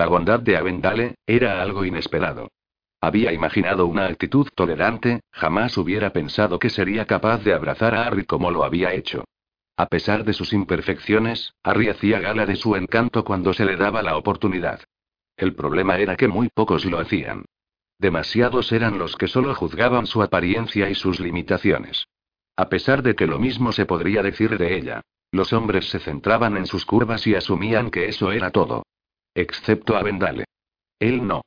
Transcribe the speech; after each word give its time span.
La 0.00 0.06
bondad 0.06 0.40
de 0.40 0.56
Avendale 0.56 1.16
era 1.26 1.60
algo 1.60 1.84
inesperado. 1.84 2.48
Había 3.02 3.34
imaginado 3.34 3.84
una 3.84 4.06
actitud 4.06 4.48
tolerante, 4.54 5.20
jamás 5.30 5.76
hubiera 5.76 6.14
pensado 6.14 6.58
que 6.58 6.70
sería 6.70 7.04
capaz 7.04 7.44
de 7.44 7.52
abrazar 7.52 7.94
a 7.94 8.06
Harry 8.06 8.24
como 8.24 8.50
lo 8.50 8.64
había 8.64 8.94
hecho. 8.94 9.24
A 9.76 9.88
pesar 9.88 10.24
de 10.24 10.32
sus 10.32 10.54
imperfecciones, 10.54 11.52
Harry 11.62 11.90
hacía 11.90 12.18
gala 12.18 12.46
de 12.46 12.56
su 12.56 12.76
encanto 12.76 13.24
cuando 13.24 13.52
se 13.52 13.66
le 13.66 13.76
daba 13.76 14.02
la 14.02 14.16
oportunidad. 14.16 14.80
El 15.36 15.54
problema 15.54 15.98
era 15.98 16.16
que 16.16 16.28
muy 16.28 16.48
pocos 16.48 16.86
lo 16.86 16.98
hacían. 16.98 17.44
Demasiados 17.98 18.72
eran 18.72 18.98
los 18.98 19.16
que 19.16 19.28
solo 19.28 19.54
juzgaban 19.54 20.06
su 20.06 20.22
apariencia 20.22 20.88
y 20.88 20.94
sus 20.94 21.20
limitaciones. 21.20 22.06
A 22.56 22.70
pesar 22.70 23.02
de 23.02 23.14
que 23.14 23.26
lo 23.26 23.38
mismo 23.38 23.70
se 23.70 23.84
podría 23.84 24.22
decir 24.22 24.56
de 24.56 24.78
ella. 24.78 25.02
Los 25.30 25.52
hombres 25.52 25.90
se 25.90 25.98
centraban 25.98 26.56
en 26.56 26.64
sus 26.64 26.86
curvas 26.86 27.26
y 27.26 27.34
asumían 27.34 27.90
que 27.90 28.08
eso 28.08 28.32
era 28.32 28.50
todo. 28.50 28.84
Excepto 29.34 29.96
a 29.96 30.02
Vendale. 30.02 30.44
Él 30.98 31.26
no. 31.26 31.42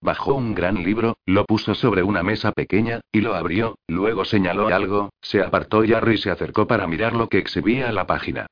Bajó 0.00 0.34
un 0.34 0.54
gran 0.54 0.82
libro, 0.82 1.18
lo 1.26 1.44
puso 1.44 1.74
sobre 1.74 2.02
una 2.02 2.22
mesa 2.22 2.52
pequeña, 2.52 3.00
y 3.10 3.20
lo 3.20 3.34
abrió, 3.34 3.78
luego 3.88 4.24
señaló 4.24 4.68
algo, 4.68 5.10
se 5.20 5.42
apartó 5.42 5.84
y 5.84 5.92
Harry 5.92 6.18
se 6.18 6.30
acercó 6.30 6.66
para 6.66 6.86
mirar 6.86 7.14
lo 7.14 7.28
que 7.28 7.38
exhibía 7.38 7.90
la 7.90 8.06
página. 8.06 8.46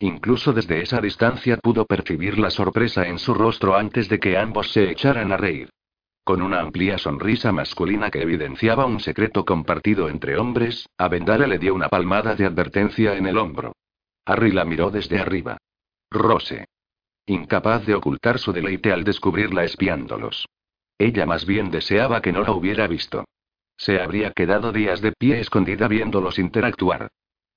Incluso 0.00 0.52
desde 0.52 0.82
esa 0.82 1.00
distancia 1.00 1.56
pudo 1.56 1.84
percibir 1.84 2.38
la 2.38 2.50
sorpresa 2.50 3.06
en 3.06 3.18
su 3.18 3.34
rostro 3.34 3.76
antes 3.76 4.08
de 4.08 4.18
que 4.18 4.36
ambos 4.36 4.72
se 4.72 4.90
echaran 4.90 5.32
a 5.32 5.36
reír. 5.36 5.70
Con 6.24 6.42
una 6.42 6.60
amplia 6.60 6.98
sonrisa 6.98 7.52
masculina 7.52 8.10
que 8.10 8.20
evidenciaba 8.20 8.86
un 8.86 9.00
secreto 9.00 9.44
compartido 9.44 10.08
entre 10.08 10.36
hombres, 10.36 10.88
a 10.98 11.08
le 11.08 11.58
dio 11.58 11.74
una 11.74 11.88
palmada 11.88 12.34
de 12.34 12.44
advertencia 12.44 13.16
en 13.16 13.26
el 13.26 13.38
hombro. 13.38 13.72
Harry 14.26 14.52
la 14.52 14.64
miró 14.64 14.90
desde 14.90 15.18
arriba. 15.18 15.56
Rose. 16.10 16.66
Incapaz 17.28 17.84
de 17.84 17.94
ocultar 17.94 18.38
su 18.38 18.54
deleite 18.54 18.90
al 18.90 19.04
descubrirla 19.04 19.62
espiándolos. 19.62 20.48
Ella 20.96 21.26
más 21.26 21.44
bien 21.44 21.70
deseaba 21.70 22.22
que 22.22 22.32
no 22.32 22.42
la 22.42 22.52
hubiera 22.52 22.86
visto. 22.86 23.26
Se 23.76 24.00
habría 24.00 24.32
quedado 24.32 24.72
días 24.72 25.02
de 25.02 25.12
pie 25.12 25.38
escondida 25.38 25.88
viéndolos 25.88 26.38
interactuar. 26.38 27.08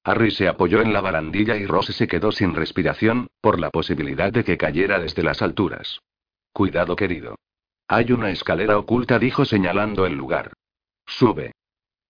Harry 0.03 0.31
se 0.31 0.49
apoyó 0.49 0.81
en 0.81 0.91
la 0.91 0.99
barandilla 0.99 1.55
y 1.55 1.65
Rose 1.65 1.93
se 1.93 2.09
quedó 2.09 2.33
sin 2.33 2.53
respiración, 2.53 3.27
por 3.39 3.61
la 3.61 3.69
posibilidad 3.69 4.33
de 4.33 4.43
que 4.43 4.57
cayera 4.57 4.99
desde 4.99 5.23
las 5.23 5.41
alturas. 5.41 6.01
Cuidado, 6.51 6.97
querido. 6.97 7.35
Hay 7.87 8.11
una 8.11 8.29
escalera 8.29 8.77
oculta, 8.77 9.19
dijo 9.19 9.45
señalando 9.45 10.05
el 10.05 10.15
lugar. 10.15 10.51
Sube. 11.05 11.53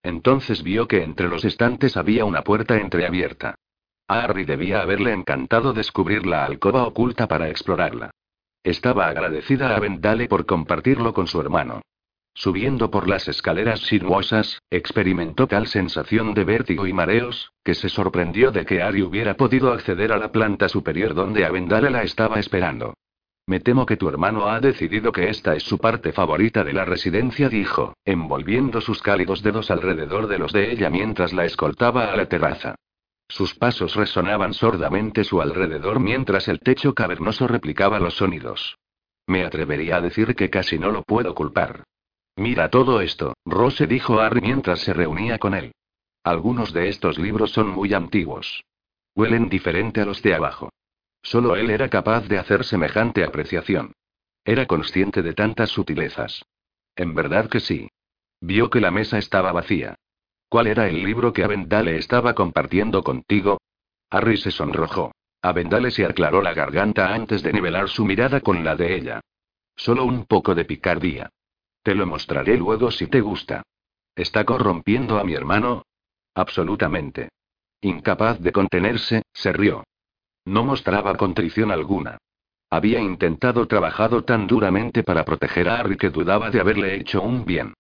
Entonces 0.01 0.63
vio 0.63 0.87
que 0.87 1.03
entre 1.03 1.27
los 1.27 1.45
estantes 1.45 1.95
había 1.95 2.25
una 2.25 2.43
puerta 2.43 2.77
entreabierta. 2.77 3.53
A 4.11 4.25
Harry 4.25 4.43
debía 4.43 4.81
haberle 4.81 5.13
encantado 5.13 5.71
descubrir 5.71 6.25
la 6.25 6.43
alcoba 6.43 6.83
oculta 6.83 7.29
para 7.29 7.47
explorarla. 7.47 8.11
Estaba 8.61 9.07
agradecida 9.07 9.73
a 9.73 9.79
Vendale 9.79 10.27
por 10.27 10.45
compartirlo 10.45 11.13
con 11.13 11.27
su 11.27 11.39
hermano. 11.39 11.81
Subiendo 12.33 12.91
por 12.91 13.07
las 13.07 13.29
escaleras 13.29 13.79
sinuosas, 13.79 14.59
experimentó 14.69 15.47
tal 15.47 15.67
sensación 15.67 16.33
de 16.33 16.43
vértigo 16.43 16.87
y 16.87 16.91
mareos, 16.91 17.53
que 17.63 17.73
se 17.73 17.87
sorprendió 17.87 18.51
de 18.51 18.65
que 18.65 18.81
Harry 18.81 19.01
hubiera 19.01 19.35
podido 19.35 19.71
acceder 19.71 20.11
a 20.11 20.17
la 20.17 20.33
planta 20.33 20.67
superior 20.67 21.13
donde 21.13 21.45
Avendale 21.45 21.89
la 21.89 22.03
estaba 22.03 22.37
esperando. 22.37 22.93
Me 23.47 23.61
temo 23.61 23.85
que 23.85 23.95
tu 23.95 24.09
hermano 24.09 24.49
ha 24.49 24.59
decidido 24.59 25.13
que 25.13 25.29
esta 25.29 25.55
es 25.55 25.63
su 25.63 25.77
parte 25.77 26.11
favorita 26.11 26.65
de 26.65 26.73
la 26.73 26.83
residencia, 26.83 27.47
dijo, 27.47 27.93
envolviendo 28.03 28.81
sus 28.81 29.01
cálidos 29.01 29.41
dedos 29.41 29.71
alrededor 29.71 30.27
de 30.27 30.37
los 30.37 30.51
de 30.51 30.69
ella 30.69 30.89
mientras 30.89 31.31
la 31.31 31.45
escoltaba 31.45 32.11
a 32.11 32.17
la 32.17 32.25
terraza. 32.25 32.75
Sus 33.31 33.55
pasos 33.55 33.95
resonaban 33.95 34.53
sordamente 34.53 35.23
su 35.23 35.41
alrededor 35.41 36.01
mientras 36.01 36.49
el 36.49 36.59
techo 36.59 36.93
cavernoso 36.93 37.47
replicaba 37.47 37.97
los 37.97 38.15
sonidos. 38.15 38.77
Me 39.25 39.45
atrevería 39.45 39.95
a 39.95 40.01
decir 40.01 40.35
que 40.35 40.49
casi 40.49 40.77
no 40.77 40.91
lo 40.91 41.03
puedo 41.03 41.33
culpar. 41.33 41.85
Mira 42.35 42.69
todo 42.69 42.99
esto, 42.99 43.33
Rose 43.45 43.87
dijo 43.87 44.19
a 44.19 44.25
Harry 44.25 44.41
mientras 44.41 44.81
se 44.81 44.91
reunía 44.91 45.37
con 45.39 45.53
él. 45.53 45.71
Algunos 46.25 46.73
de 46.73 46.89
estos 46.89 47.17
libros 47.17 47.51
son 47.51 47.69
muy 47.69 47.93
antiguos. 47.93 48.65
Huelen 49.15 49.47
diferente 49.47 50.01
a 50.01 50.05
los 50.05 50.21
de 50.21 50.35
abajo. 50.35 50.69
Solo 51.23 51.55
él 51.55 51.69
era 51.69 51.87
capaz 51.87 52.27
de 52.27 52.37
hacer 52.37 52.65
semejante 52.65 53.23
apreciación. 53.23 53.93
Era 54.43 54.65
consciente 54.65 55.21
de 55.21 55.33
tantas 55.33 55.69
sutilezas. 55.69 56.43
En 56.97 57.15
verdad 57.15 57.49
que 57.49 57.61
sí. 57.61 57.87
Vio 58.41 58.69
que 58.69 58.81
la 58.81 58.91
mesa 58.91 59.17
estaba 59.17 59.53
vacía. 59.53 59.95
¿Cuál 60.51 60.67
era 60.67 60.89
el 60.89 61.01
libro 61.01 61.31
que 61.31 61.45
Avendale 61.45 61.95
estaba 61.95 62.33
compartiendo 62.33 63.03
contigo? 63.03 63.61
Harry 64.09 64.35
se 64.35 64.51
sonrojó. 64.51 65.13
Avendale 65.41 65.91
se 65.91 66.03
aclaró 66.03 66.41
la 66.41 66.53
garganta 66.53 67.13
antes 67.13 67.41
de 67.41 67.53
nivelar 67.53 67.87
su 67.87 68.03
mirada 68.03 68.41
con 68.41 68.65
la 68.65 68.75
de 68.75 68.97
ella. 68.97 69.21
Solo 69.77 70.03
un 70.03 70.25
poco 70.25 70.53
de 70.53 70.65
picardía. 70.65 71.29
Te 71.81 71.95
lo 71.95 72.05
mostraré 72.05 72.57
luego 72.57 72.91
si 72.91 73.07
te 73.07 73.21
gusta. 73.21 73.63
¿Está 74.13 74.43
corrompiendo 74.43 75.19
a 75.19 75.23
mi 75.23 75.35
hermano? 75.35 75.83
Absolutamente. 76.35 77.29
Incapaz 77.79 78.41
de 78.41 78.51
contenerse, 78.51 79.21
se 79.31 79.53
rió. 79.53 79.85
No 80.43 80.65
mostraba 80.65 81.15
contrición 81.15 81.71
alguna. 81.71 82.17
Había 82.69 82.99
intentado 82.99 83.69
trabajado 83.69 84.25
tan 84.25 84.47
duramente 84.47 85.01
para 85.01 85.23
proteger 85.23 85.69
a 85.69 85.79
Harry 85.79 85.95
que 85.95 86.09
dudaba 86.09 86.49
de 86.49 86.59
haberle 86.59 86.95
hecho 86.95 87.21
un 87.21 87.45
bien. 87.45 87.73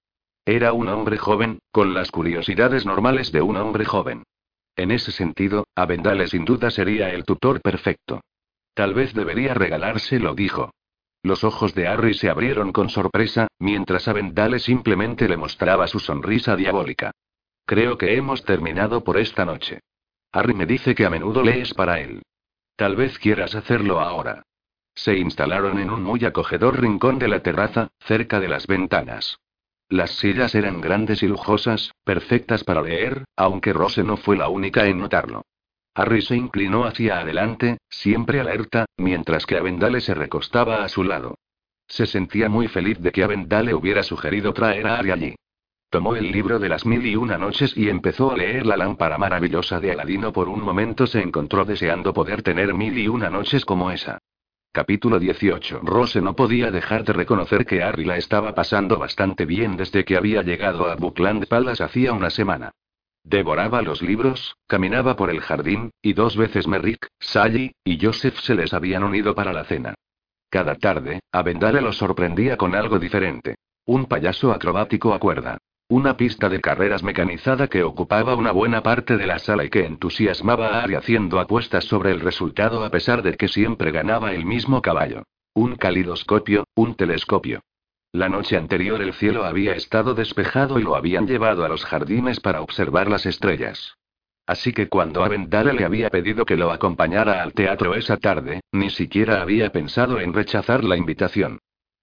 Era 0.51 0.73
un 0.73 0.89
hombre 0.89 1.17
joven, 1.17 1.59
con 1.71 1.93
las 1.93 2.11
curiosidades 2.11 2.85
normales 2.85 3.31
de 3.31 3.41
un 3.41 3.55
hombre 3.55 3.85
joven. 3.85 4.23
En 4.75 4.91
ese 4.91 5.13
sentido, 5.13 5.65
Avendale 5.77 6.27
sin 6.27 6.43
duda 6.43 6.69
sería 6.71 7.09
el 7.11 7.23
tutor 7.23 7.61
perfecto. 7.61 8.19
Tal 8.73 8.93
vez 8.93 9.13
debería 9.13 9.53
regalárselo, 9.53 10.35
dijo. 10.35 10.73
Los 11.23 11.45
ojos 11.45 11.73
de 11.73 11.87
Harry 11.87 12.13
se 12.15 12.29
abrieron 12.29 12.73
con 12.73 12.89
sorpresa, 12.89 13.47
mientras 13.59 14.09
Avendale 14.09 14.59
simplemente 14.59 15.29
le 15.29 15.37
mostraba 15.37 15.87
su 15.87 15.99
sonrisa 15.99 16.57
diabólica. 16.57 17.11
Creo 17.65 17.97
que 17.97 18.17
hemos 18.17 18.43
terminado 18.43 19.05
por 19.05 19.17
esta 19.17 19.45
noche. 19.45 19.79
Harry 20.33 20.53
me 20.53 20.65
dice 20.65 20.95
que 20.95 21.05
a 21.05 21.09
menudo 21.09 21.43
lees 21.43 21.73
para 21.73 22.01
él. 22.01 22.23
Tal 22.75 22.97
vez 22.97 23.17
quieras 23.19 23.55
hacerlo 23.55 24.01
ahora. 24.01 24.43
Se 24.95 25.17
instalaron 25.17 25.79
en 25.79 25.91
un 25.91 26.03
muy 26.03 26.25
acogedor 26.25 26.81
rincón 26.81 27.19
de 27.19 27.29
la 27.29 27.41
terraza, 27.41 27.87
cerca 28.01 28.41
de 28.41 28.49
las 28.49 28.67
ventanas. 28.67 29.37
Las 29.91 30.11
sillas 30.11 30.55
eran 30.55 30.79
grandes 30.79 31.21
y 31.21 31.27
lujosas, 31.27 31.91
perfectas 32.05 32.63
para 32.63 32.81
leer, 32.81 33.25
aunque 33.35 33.73
Rose 33.73 34.05
no 34.05 34.15
fue 34.15 34.37
la 34.37 34.47
única 34.47 34.87
en 34.87 34.99
notarlo. 34.99 35.41
Harry 35.93 36.21
se 36.21 36.37
inclinó 36.37 36.85
hacia 36.85 37.19
adelante, 37.19 37.77
siempre 37.89 38.39
alerta, 38.39 38.85
mientras 38.95 39.45
que 39.45 39.57
Avendale 39.57 39.99
se 39.99 40.13
recostaba 40.13 40.85
a 40.85 40.87
su 40.87 41.03
lado. 41.03 41.35
Se 41.89 42.05
sentía 42.05 42.47
muy 42.47 42.69
feliz 42.69 42.99
de 43.01 43.11
que 43.11 43.21
Avendale 43.21 43.73
hubiera 43.73 44.01
sugerido 44.01 44.53
traer 44.53 44.87
a 44.87 44.95
Harry 44.95 45.11
allí. 45.11 45.35
Tomó 45.89 46.15
el 46.15 46.31
libro 46.31 46.57
de 46.57 46.69
las 46.69 46.85
mil 46.85 47.05
y 47.05 47.17
una 47.17 47.37
noches 47.37 47.75
y 47.75 47.89
empezó 47.89 48.31
a 48.31 48.37
leer 48.37 48.65
la 48.65 48.77
lámpara 48.77 49.17
maravillosa 49.17 49.81
de 49.81 49.91
Aladino. 49.91 50.31
Por 50.31 50.47
un 50.47 50.61
momento 50.61 51.05
se 51.05 51.21
encontró 51.21 51.65
deseando 51.65 52.13
poder 52.13 52.43
tener 52.43 52.73
mil 52.73 52.97
y 52.97 53.09
una 53.09 53.29
noches 53.29 53.65
como 53.65 53.91
esa. 53.91 54.19
Capítulo 54.73 55.19
18. 55.19 55.81
Rose 55.83 56.21
no 56.21 56.33
podía 56.33 56.71
dejar 56.71 57.03
de 57.03 57.11
reconocer 57.11 57.65
que 57.65 57.83
Harry 57.83 58.05
la 58.05 58.15
estaba 58.15 58.55
pasando 58.55 58.97
bastante 58.97 59.43
bien 59.43 59.75
desde 59.75 60.05
que 60.05 60.15
había 60.15 60.43
llegado 60.43 60.89
a 60.89 60.95
Buckland 60.95 61.45
Palace 61.47 61.83
hacía 61.83 62.13
una 62.13 62.29
semana. 62.29 62.71
Devoraba 63.21 63.81
los 63.81 64.01
libros, 64.01 64.55
caminaba 64.67 65.17
por 65.17 65.29
el 65.29 65.41
jardín, 65.41 65.91
y 66.01 66.13
dos 66.13 66.37
veces 66.37 66.67
Merrick, 66.67 67.05
Sally, 67.19 67.73
y 67.83 67.99
Joseph 68.01 68.37
se 68.39 68.55
les 68.55 68.73
habían 68.73 69.03
unido 69.03 69.35
para 69.35 69.51
la 69.51 69.65
cena. 69.65 69.93
Cada 70.49 70.75
tarde, 70.75 71.19
Avendale 71.33 71.81
lo 71.81 71.91
sorprendía 71.91 72.55
con 72.55 72.73
algo 72.73 72.97
diferente. 72.97 73.55
Un 73.85 74.05
payaso 74.05 74.53
acrobático 74.53 75.13
a 75.13 75.19
cuerda. 75.19 75.57
Una 75.91 76.15
pista 76.15 76.47
de 76.47 76.61
carreras 76.61 77.03
mecanizada 77.03 77.67
que 77.67 77.83
ocupaba 77.83 78.35
una 78.35 78.53
buena 78.53 78.81
parte 78.81 79.17
de 79.17 79.27
la 79.27 79.39
sala 79.39 79.65
y 79.65 79.69
que 79.69 79.85
entusiasmaba 79.85 80.67
a 80.67 80.83
Ari 80.83 80.95
haciendo 80.95 81.37
apuestas 81.37 81.83
sobre 81.83 82.11
el 82.11 82.21
resultado 82.21 82.85
a 82.85 82.89
pesar 82.89 83.21
de 83.21 83.35
que 83.35 83.49
siempre 83.49 83.91
ganaba 83.91 84.31
el 84.31 84.45
mismo 84.45 84.81
caballo. 84.81 85.23
Un 85.53 85.75
calidoscopio, 85.75 86.63
un 86.75 86.95
telescopio. 86.95 87.59
La 88.13 88.29
noche 88.29 88.55
anterior 88.55 89.01
el 89.01 89.11
cielo 89.11 89.43
había 89.43 89.73
estado 89.73 90.13
despejado 90.13 90.79
y 90.79 90.83
lo 90.83 90.95
habían 90.95 91.27
llevado 91.27 91.65
a 91.65 91.67
los 91.67 91.83
jardines 91.83 92.39
para 92.39 92.61
observar 92.61 93.09
las 93.09 93.25
estrellas. 93.25 93.97
Así 94.47 94.71
que 94.71 94.87
cuando 94.87 95.25
Avendale 95.25 95.73
le 95.73 95.83
había 95.83 96.09
pedido 96.09 96.45
que 96.45 96.55
lo 96.55 96.71
acompañara 96.71 97.43
al 97.43 97.51
teatro 97.51 97.95
esa 97.95 98.15
tarde, 98.15 98.61
ni 98.71 98.91
siquiera 98.91 99.41
había 99.41 99.73
pensado 99.73 100.21
en 100.21 100.31
rechazar 100.31 100.85
la 100.85 100.95
invitación. 100.95 101.59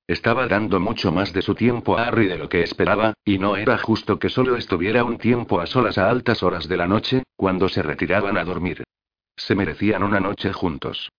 Estaba 0.09 0.49
dando 0.49 0.81
mucho 0.81 1.13
más 1.13 1.35
de 1.35 1.43
su 1.43 1.55
tiempo 1.55 1.99
a 1.99 2.05
Harry 2.05 2.29
de 2.29 2.39
lo 2.39 2.49
que 2.49 2.63
esperaba, 2.63 3.13
y 3.27 3.37
no 3.37 3.57
era 3.57 3.77
justo 3.77 4.19
que 4.19 4.31
solo 4.31 4.57
estuviera 4.57 5.05
un 5.05 5.19
tiempo 5.19 5.61
a 5.61 5.67
solas 5.67 5.99
a 5.99 6.09
altas 6.09 6.43
horas 6.43 6.67
de 6.67 6.79
la 6.79 6.87
noche, 6.87 7.25
cuando 7.37 7.69
se 7.69 7.83
retiraban 7.83 8.39
a 8.39 8.45
dormir. 8.45 8.85
Se 9.37 9.55
merecían 9.55 10.03
una 10.03 10.19
noche 10.19 10.51
juntos. 10.55 11.11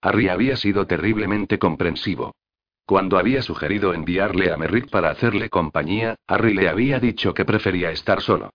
Harry 0.00 0.30
había 0.30 0.56
sido 0.56 0.86
terriblemente 0.86 1.58
comprensivo. 1.58 2.34
Cuando 2.86 3.18
había 3.18 3.42
sugerido 3.42 3.92
enviarle 3.92 4.50
a 4.50 4.56
Merrick 4.56 4.88
para 4.88 5.10
hacerle 5.10 5.50
compañía, 5.50 6.14
Harry 6.26 6.54
le 6.54 6.70
había 6.70 7.00
dicho 7.00 7.34
que 7.34 7.44
prefería 7.44 7.90
estar 7.90 8.22
solo. 8.22 8.48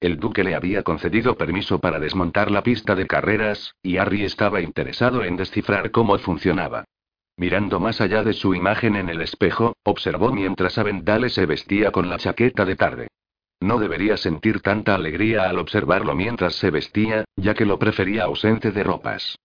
El 0.00 0.18
duque 0.18 0.42
le 0.42 0.56
había 0.56 0.82
concedido 0.82 1.36
permiso 1.36 1.78
para 1.78 2.00
desmontar 2.00 2.50
la 2.50 2.64
pista 2.64 2.96
de 2.96 3.06
carreras, 3.06 3.76
y 3.80 3.98
Harry 3.98 4.24
estaba 4.24 4.60
interesado 4.60 5.22
en 5.22 5.36
descifrar 5.36 5.92
cómo 5.92 6.18
funcionaba. 6.18 6.84
Mirando 7.38 7.80
más 7.80 8.00
allá 8.00 8.22
de 8.22 8.32
su 8.32 8.54
imagen 8.54 8.96
en 8.96 9.10
el 9.10 9.20
espejo, 9.20 9.76
observó 9.82 10.32
mientras 10.32 10.78
Avendale 10.78 11.28
se 11.28 11.44
vestía 11.44 11.90
con 11.90 12.08
la 12.08 12.16
chaqueta 12.18 12.64
de 12.64 12.76
tarde. 12.76 13.08
No 13.60 13.78
debería 13.78 14.16
sentir 14.16 14.60
tanta 14.60 14.94
alegría 14.94 15.48
al 15.48 15.58
observarlo 15.58 16.14
mientras 16.14 16.54
se 16.54 16.70
vestía, 16.70 17.24
ya 17.36 17.54
que 17.54 17.66
lo 17.66 17.78
prefería 17.78 18.24
ausente 18.24 18.72
de 18.72 18.84
ropas. 18.84 19.38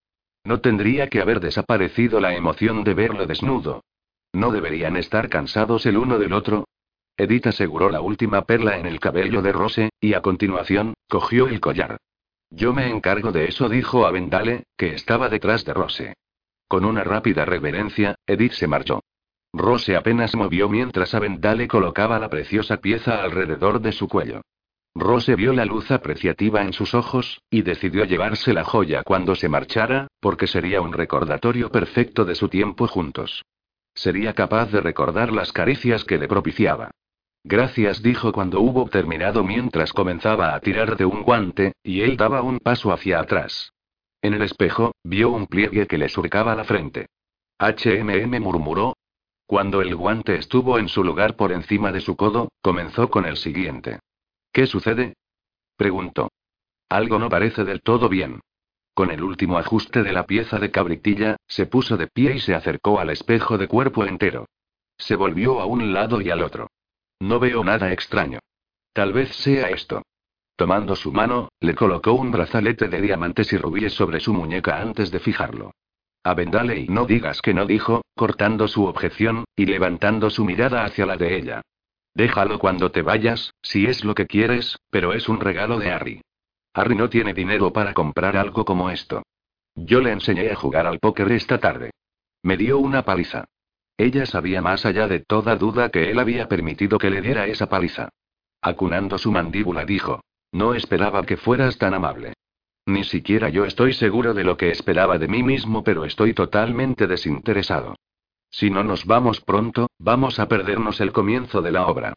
No 0.43 0.61
tendría 0.61 1.07
que 1.07 1.21
haber 1.21 1.39
desaparecido 1.39 2.19
la 2.19 2.33
emoción 2.33 2.83
de 2.83 2.93
verlo 2.93 3.25
desnudo. 3.25 3.83
¿No 4.33 4.51
deberían 4.51 4.95
estar 4.95 5.29
cansados 5.29 5.85
el 5.85 5.97
uno 5.97 6.17
del 6.17 6.33
otro? 6.33 6.65
Edith 7.17 7.47
aseguró 7.47 7.89
la 7.89 8.01
última 8.01 8.43
perla 8.43 8.77
en 8.77 8.85
el 8.85 8.99
cabello 8.99 9.41
de 9.41 9.51
Rose, 9.51 9.89
y 9.99 10.13
a 10.13 10.21
continuación, 10.21 10.93
cogió 11.09 11.47
el 11.47 11.59
collar. 11.59 11.97
Yo 12.49 12.73
me 12.73 12.89
encargo 12.89 13.31
de 13.31 13.45
eso, 13.45 13.69
dijo 13.69 14.05
a 14.05 14.11
Vendale, 14.11 14.63
que 14.77 14.93
estaba 14.93 15.29
detrás 15.29 15.63
de 15.65 15.73
Rose. 15.73 16.13
Con 16.71 16.85
una 16.85 17.03
rápida 17.03 17.43
reverencia, 17.43 18.15
Edith 18.25 18.53
se 18.53 18.65
marchó. 18.65 19.01
Rose 19.51 19.93
apenas 19.97 20.35
movió 20.35 20.69
mientras 20.69 21.13
Avendale 21.13 21.67
colocaba 21.67 22.17
la 22.17 22.29
preciosa 22.29 22.77
pieza 22.77 23.21
alrededor 23.21 23.81
de 23.81 23.91
su 23.91 24.07
cuello. 24.07 24.39
Rose 24.95 25.35
vio 25.35 25.51
la 25.51 25.65
luz 25.65 25.91
apreciativa 25.91 26.61
en 26.61 26.71
sus 26.71 26.93
ojos, 26.93 27.41
y 27.49 27.63
decidió 27.63 28.05
llevarse 28.05 28.53
la 28.53 28.63
joya 28.63 29.03
cuando 29.03 29.35
se 29.35 29.49
marchara, 29.49 30.07
porque 30.21 30.47
sería 30.47 30.79
un 30.79 30.93
recordatorio 30.93 31.69
perfecto 31.69 32.23
de 32.23 32.35
su 32.35 32.47
tiempo 32.47 32.87
juntos. 32.87 33.43
Sería 33.93 34.33
capaz 34.33 34.71
de 34.71 34.79
recordar 34.79 35.33
las 35.33 35.51
caricias 35.51 36.05
que 36.05 36.17
le 36.17 36.29
propiciaba. 36.29 36.91
Gracias, 37.43 38.01
dijo 38.01 38.31
cuando 38.31 38.61
hubo 38.61 38.87
terminado 38.87 39.43
mientras 39.43 39.91
comenzaba 39.91 40.55
a 40.55 40.61
tirar 40.61 40.95
de 40.95 41.03
un 41.03 41.23
guante, 41.23 41.73
y 41.83 41.99
él 41.99 42.15
daba 42.15 42.41
un 42.41 42.59
paso 42.59 42.93
hacia 42.93 43.19
atrás. 43.19 43.73
En 44.21 44.33
el 44.33 44.41
espejo, 44.43 44.93
vio 45.03 45.31
un 45.31 45.47
pliegue 45.47 45.87
que 45.87 45.97
le 45.97 46.09
surcaba 46.09 46.55
la 46.55 46.63
frente. 46.63 47.07
HMM 47.59 48.39
murmuró. 48.39 48.95
Cuando 49.45 49.81
el 49.81 49.95
guante 49.95 50.35
estuvo 50.35 50.79
en 50.79 50.87
su 50.87 51.03
lugar 51.03 51.35
por 51.35 51.51
encima 51.51 51.91
de 51.91 52.01
su 52.01 52.15
codo, 52.15 52.49
comenzó 52.61 53.09
con 53.09 53.25
el 53.25 53.37
siguiente. 53.37 53.99
¿Qué 54.53 54.65
sucede? 54.65 55.15
preguntó. 55.75 56.29
Algo 56.89 57.19
no 57.19 57.29
parece 57.29 57.63
del 57.63 57.81
todo 57.81 58.09
bien. 58.09 58.41
Con 58.93 59.11
el 59.11 59.23
último 59.23 59.57
ajuste 59.57 60.03
de 60.03 60.11
la 60.11 60.25
pieza 60.25 60.59
de 60.59 60.71
cabritilla, 60.71 61.37
se 61.47 61.65
puso 61.65 61.97
de 61.97 62.07
pie 62.07 62.35
y 62.35 62.39
se 62.39 62.53
acercó 62.53 62.99
al 62.99 63.09
espejo 63.09 63.57
de 63.57 63.67
cuerpo 63.67 64.05
entero. 64.05 64.45
Se 64.97 65.15
volvió 65.15 65.59
a 65.59 65.65
un 65.65 65.93
lado 65.93 66.21
y 66.21 66.29
al 66.29 66.43
otro. 66.43 66.69
No 67.19 67.39
veo 67.39 67.63
nada 67.63 67.91
extraño. 67.91 68.39
Tal 68.93 69.13
vez 69.13 69.35
sea 69.35 69.69
esto. 69.69 70.03
Tomando 70.55 70.95
su 70.95 71.11
mano, 71.11 71.49
le 71.59 71.75
colocó 71.75 72.13
un 72.13 72.31
brazalete 72.31 72.87
de 72.87 73.01
diamantes 73.01 73.51
y 73.53 73.57
rubíes 73.57 73.93
sobre 73.93 74.19
su 74.19 74.33
muñeca 74.33 74.79
antes 74.79 75.11
de 75.11 75.19
fijarlo. 75.19 75.73
Avendale 76.23 76.79
y 76.79 76.87
no 76.87 77.05
digas 77.05 77.41
que 77.41 77.53
no 77.53 77.65
dijo, 77.65 78.03
cortando 78.15 78.67
su 78.67 78.85
objeción, 78.85 79.45
y 79.55 79.65
levantando 79.65 80.29
su 80.29 80.45
mirada 80.45 80.85
hacia 80.85 81.05
la 81.05 81.17
de 81.17 81.35
ella. 81.35 81.61
Déjalo 82.13 82.59
cuando 82.59 82.91
te 82.91 83.01
vayas, 83.01 83.53
si 83.61 83.85
es 83.85 84.03
lo 84.03 84.13
que 84.13 84.27
quieres, 84.27 84.77
pero 84.89 85.13
es 85.13 85.29
un 85.29 85.39
regalo 85.39 85.79
de 85.79 85.91
Harry. 85.91 86.21
Harry 86.73 86.95
no 86.95 87.09
tiene 87.09 87.33
dinero 87.33 87.73
para 87.73 87.93
comprar 87.93 88.37
algo 88.37 88.65
como 88.65 88.89
esto. 88.89 89.23
Yo 89.75 90.01
le 90.01 90.11
enseñé 90.11 90.51
a 90.51 90.55
jugar 90.55 90.85
al 90.85 90.99
póker 90.99 91.31
esta 91.31 91.59
tarde. 91.59 91.91
Me 92.43 92.57
dio 92.57 92.77
una 92.77 93.03
paliza. 93.03 93.45
Ella 93.97 94.25
sabía 94.25 94.61
más 94.61 94.85
allá 94.85 95.07
de 95.07 95.19
toda 95.19 95.55
duda 95.55 95.89
que 95.89 96.11
él 96.11 96.19
había 96.19 96.47
permitido 96.47 96.97
que 96.97 97.09
le 97.09 97.21
diera 97.21 97.47
esa 97.47 97.67
paliza. 97.67 98.09
Acunando 98.61 99.17
su 99.17 99.31
mandíbula 99.31 99.85
dijo, 99.85 100.21
no 100.51 100.73
esperaba 100.73 101.23
que 101.25 101.37
fueras 101.37 101.77
tan 101.77 101.93
amable. 101.93 102.33
Ni 102.85 103.03
siquiera 103.03 103.49
yo 103.49 103.65
estoy 103.65 103.93
seguro 103.93 104.33
de 104.33 104.43
lo 104.43 104.57
que 104.57 104.71
esperaba 104.71 105.17
de 105.17 105.27
mí 105.27 105.43
mismo, 105.43 105.83
pero 105.83 106.03
estoy 106.05 106.33
totalmente 106.33 107.07
desinteresado. 107.07 107.95
Si 108.49 108.69
no 108.69 108.83
nos 108.83 109.05
vamos 109.05 109.39
pronto, 109.39 109.87
vamos 109.97 110.39
a 110.39 110.47
perdernos 110.47 110.99
el 110.99 111.13
comienzo 111.13 111.61
de 111.61 111.71
la 111.71 111.87
obra. 111.87 112.13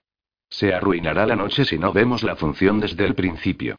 Se 0.50 0.74
arruinará 0.74 1.26
la 1.26 1.36
noche 1.36 1.64
si 1.64 1.78
no 1.78 1.92
vemos 1.92 2.22
la 2.22 2.36
función 2.36 2.80
desde 2.80 3.04
el 3.04 3.14
principio. 3.14 3.76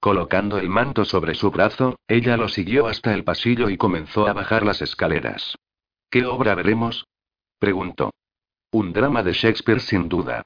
Colocando 0.00 0.58
el 0.58 0.68
manto 0.68 1.06
sobre 1.06 1.34
su 1.34 1.50
brazo, 1.50 1.98
ella 2.06 2.36
lo 2.36 2.48
siguió 2.48 2.88
hasta 2.88 3.14
el 3.14 3.24
pasillo 3.24 3.70
y 3.70 3.78
comenzó 3.78 4.26
a 4.26 4.34
bajar 4.34 4.66
las 4.66 4.82
escaleras. 4.82 5.56
¿Qué 6.10 6.26
obra 6.26 6.54
veremos? 6.54 7.06
preguntó. 7.58 8.12
Un 8.70 8.92
drama 8.92 9.22
de 9.22 9.32
Shakespeare 9.32 9.80
sin 9.80 10.10
duda. 10.10 10.42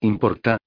¿Importa? 0.00 0.58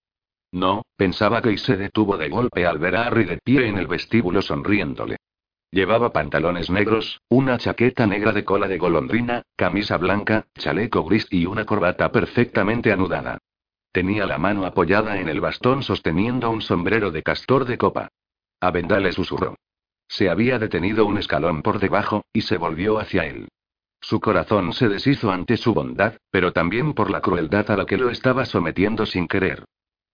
No, 0.54 0.84
pensaba 0.96 1.42
que 1.42 1.52
y 1.52 1.58
se 1.58 1.78
detuvo 1.78 2.16
de 2.16 2.30
golpe 2.30 2.68
al 2.68 2.78
ver 2.78 2.96
a 2.96 3.08
Harry 3.08 3.26
de 3.26 3.40
pie 3.44 3.68
en 3.68 3.80
el 3.80 3.88
vestíbulo 3.88 4.44
sonriéndole. 4.44 5.18
Llevaba 5.72 6.14
pantalones 6.14 6.70
negros, 6.70 7.20
una 7.28 7.58
chaqueta 7.58 8.06
negra 8.06 8.32
de 8.34 8.46
cola 8.46 8.68
de 8.68 8.78
golondrina, 8.78 9.42
camisa 9.56 9.98
blanca, 9.98 10.46
chaleco 10.56 11.04
gris 11.06 11.26
y 11.32 11.48
una 11.48 11.66
corbata 11.66 12.12
perfectamente 12.12 12.92
anudada. 12.92 13.40
Tenía 13.92 14.28
la 14.28 14.38
mano 14.38 14.68
apoyada 14.68 15.20
en 15.20 15.28
el 15.28 15.42
bastón 15.42 15.82
sosteniendo 15.82 16.52
un 16.52 16.62
sombrero 16.62 17.10
de 17.10 17.24
castor 17.24 17.66
de 17.66 17.80
copa. 17.80 18.10
Avenda 18.62 19.00
le 19.00 19.12
susurró. 19.12 19.56
Se 20.08 20.30
había 20.30 20.60
detenido 20.60 21.08
un 21.08 21.18
escalón 21.18 21.64
por 21.64 21.80
debajo, 21.80 22.26
y 22.32 22.42
se 22.42 22.58
volvió 22.58 23.00
hacia 23.00 23.26
él. 23.26 23.48
Su 24.02 24.20
corazón 24.20 24.74
se 24.74 24.88
deshizo 24.88 25.32
ante 25.32 25.58
su 25.58 25.74
bondad, 25.74 26.14
pero 26.30 26.54
también 26.54 26.94
por 26.94 27.10
la 27.10 27.22
crueldad 27.22 27.72
a 27.72 27.78
la 27.78 27.88
que 27.88 27.98
lo 27.98 28.12
estaba 28.12 28.46
sometiendo 28.46 29.08
sin 29.08 29.28
querer. 29.28 29.66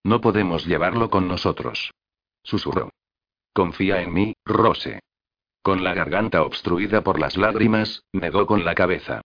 No 0.03 0.21
podemos 0.21 0.65
llevarlo 0.65 1.09
con 1.09 1.27
nosotros. 1.27 1.91
Susurró. 2.43 2.89
Confía 3.53 4.01
en 4.01 4.13
mí, 4.13 4.33
Rose. 4.45 4.99
Con 5.61 5.83
la 5.83 5.93
garganta 5.93 6.43
obstruida 6.43 7.01
por 7.01 7.19
las 7.19 7.37
lágrimas, 7.37 8.03
negó 8.13 8.45
con 8.45 8.63
la 8.63 8.75
cabeza. 8.75 9.21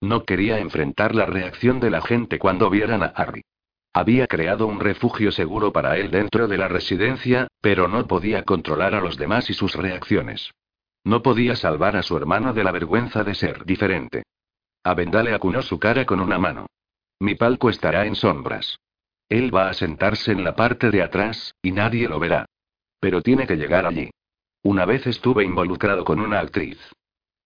No 0.00 0.24
quería 0.24 0.58
enfrentar 0.58 1.14
la 1.14 1.26
reacción 1.26 1.80
de 1.80 1.90
la 1.90 2.02
gente 2.02 2.38
cuando 2.38 2.68
vieran 2.68 3.02
a 3.02 3.06
Harry. 3.06 3.42
Había 3.92 4.26
creado 4.26 4.66
un 4.66 4.80
refugio 4.80 5.32
seguro 5.32 5.72
para 5.72 5.96
él 5.96 6.10
dentro 6.10 6.48
de 6.48 6.58
la 6.58 6.68
residencia, 6.68 7.48
pero 7.62 7.88
no 7.88 8.06
podía 8.06 8.42
controlar 8.42 8.94
a 8.94 9.00
los 9.00 9.16
demás 9.16 9.48
y 9.48 9.54
sus 9.54 9.74
reacciones. 9.74 10.50
No 11.02 11.22
podía 11.22 11.56
salvar 11.56 11.96
a 11.96 12.02
su 12.02 12.16
hermano 12.16 12.52
de 12.52 12.64
la 12.64 12.72
vergüenza 12.72 13.24
de 13.24 13.34
ser 13.34 13.64
diferente. 13.64 14.24
Avendale 14.84 15.32
acunó 15.32 15.62
su 15.62 15.78
cara 15.78 16.04
con 16.04 16.20
una 16.20 16.38
mano. 16.38 16.66
Mi 17.20 17.36
palco 17.36 17.70
estará 17.70 18.04
en 18.04 18.16
sombras. 18.16 18.78
Él 19.28 19.54
va 19.54 19.68
a 19.68 19.74
sentarse 19.74 20.32
en 20.32 20.44
la 20.44 20.54
parte 20.54 20.90
de 20.90 21.02
atrás, 21.02 21.54
y 21.62 21.72
nadie 21.72 22.08
lo 22.08 22.18
verá. 22.18 22.46
Pero 23.00 23.22
tiene 23.22 23.46
que 23.46 23.56
llegar 23.56 23.86
allí. 23.86 24.10
Una 24.62 24.84
vez 24.84 25.06
estuve 25.06 25.44
involucrado 25.44 26.04
con 26.04 26.20
una 26.20 26.40
actriz. 26.40 26.78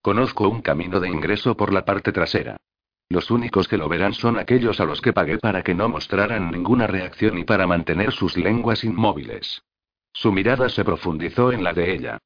Conozco 0.02 0.48
un 0.48 0.62
camino 0.62 1.00
de 1.00 1.08
ingreso 1.08 1.56
por 1.56 1.72
la 1.72 1.84
parte 1.84 2.12
trasera. 2.12 2.56
Los 3.08 3.30
únicos 3.30 3.66
que 3.66 3.76
lo 3.76 3.88
verán 3.88 4.14
son 4.14 4.38
aquellos 4.38 4.80
a 4.80 4.84
los 4.84 5.00
que 5.00 5.12
pagué 5.12 5.38
para 5.38 5.62
que 5.62 5.74
no 5.74 5.88
mostraran 5.88 6.50
ninguna 6.50 6.86
reacción 6.86 7.38
y 7.38 7.44
para 7.44 7.66
mantener 7.66 8.12
sus 8.12 8.36
lenguas 8.36 8.84
inmóviles. 8.84 9.62
Su 10.12 10.32
mirada 10.32 10.68
se 10.68 10.84
profundizó 10.84 11.52
en 11.52 11.64
la 11.64 11.72
de 11.72 11.92
ella. 11.92 12.18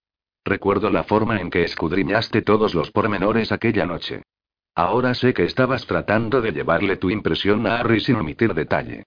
Recuerdo 0.44 0.90
la 0.90 1.04
forma 1.04 1.40
en 1.40 1.50
que 1.50 1.64
escudriñaste 1.64 2.42
todos 2.42 2.74
los 2.74 2.90
pormenores 2.90 3.50
aquella 3.50 3.86
noche. 3.86 4.22
Ahora 4.74 5.14
sé 5.14 5.32
que 5.32 5.44
estabas 5.44 5.86
tratando 5.86 6.42
de 6.42 6.52
llevarle 6.52 6.96
tu 6.96 7.08
impresión 7.08 7.66
a 7.66 7.78
Harry 7.78 8.00
sin 8.00 8.16
omitir 8.16 8.52
detalle. 8.52 9.04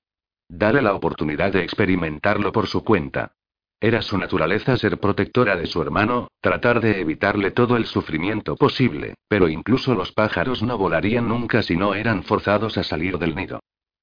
Dale 0.49 0.81
la 0.81 0.93
oportunidad 0.93 1.51
de 1.51 1.63
experimentarlo 1.63 2.51
por 2.51 2.67
su 2.67 2.83
cuenta. 2.83 3.33
Era 3.79 4.01
su 4.01 4.17
naturaleza 4.17 4.75
ser 4.77 4.99
protectora 4.99 5.55
de 5.55 5.67
su 5.67 5.81
hermano, 5.81 6.29
tratar 6.41 6.81
de 6.81 6.99
evitarle 6.99 7.51
todo 7.51 7.77
el 7.77 7.85
sufrimiento 7.85 8.55
posible, 8.55 9.13
pero 9.27 9.49
incluso 9.49 9.93
los 9.93 10.11
pájaros 10.13 10.63
no 10.63 10.77
volarían 10.77 11.27
nunca 11.27 11.61
si 11.61 11.75
no 11.75 11.93
eran 11.93 12.23
forzados 12.23 12.77
a 12.77 12.83
salir 12.83 13.19
del 13.19 13.35
nido. 13.35 13.59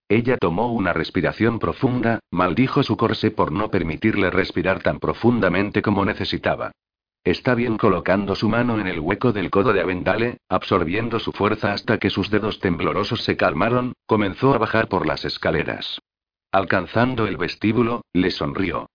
Ella 0.09 0.37
tomó 0.37 0.71
una 0.71 0.93
respiración 0.93 1.59
profunda, 1.59 2.21
maldijo 2.31 2.83
su 2.83 2.97
corsé 2.97 3.31
por 3.31 3.51
no 3.51 3.71
permitirle 3.71 4.31
respirar 4.31 4.81
tan 4.81 5.01
profundamente 5.01 5.83
como 5.83 6.05
necesitaba. 6.05 6.73
Está 7.25 7.55
bien 7.55 7.79
colocando 7.79 8.35
su 8.35 8.51
mano 8.51 8.79
en 8.79 8.87
el 8.87 9.01
hueco 9.01 9.33
del 9.33 9.51
codo 9.51 9.73
de 9.73 9.81
Avendale, 9.81 10.37
absorbiendo 10.49 11.19
su 11.19 11.33
fuerza 11.33 11.73
hasta 11.73 11.99
que 11.99 12.11
sus 12.11 12.31
dedos 12.31 12.61
temblorosos 12.61 13.25
se 13.25 13.37
calmaron, 13.37 13.95
comenzó 14.07 14.55
a 14.55 14.59
bajar 14.59 14.89
por 14.89 15.07
las 15.07 15.25
escaleras. 15.25 15.99
Alcanzando 16.55 17.27
el 17.27 17.37
vestíbulo, 17.37 18.03
le 18.13 18.31
sonrió. 18.31 18.89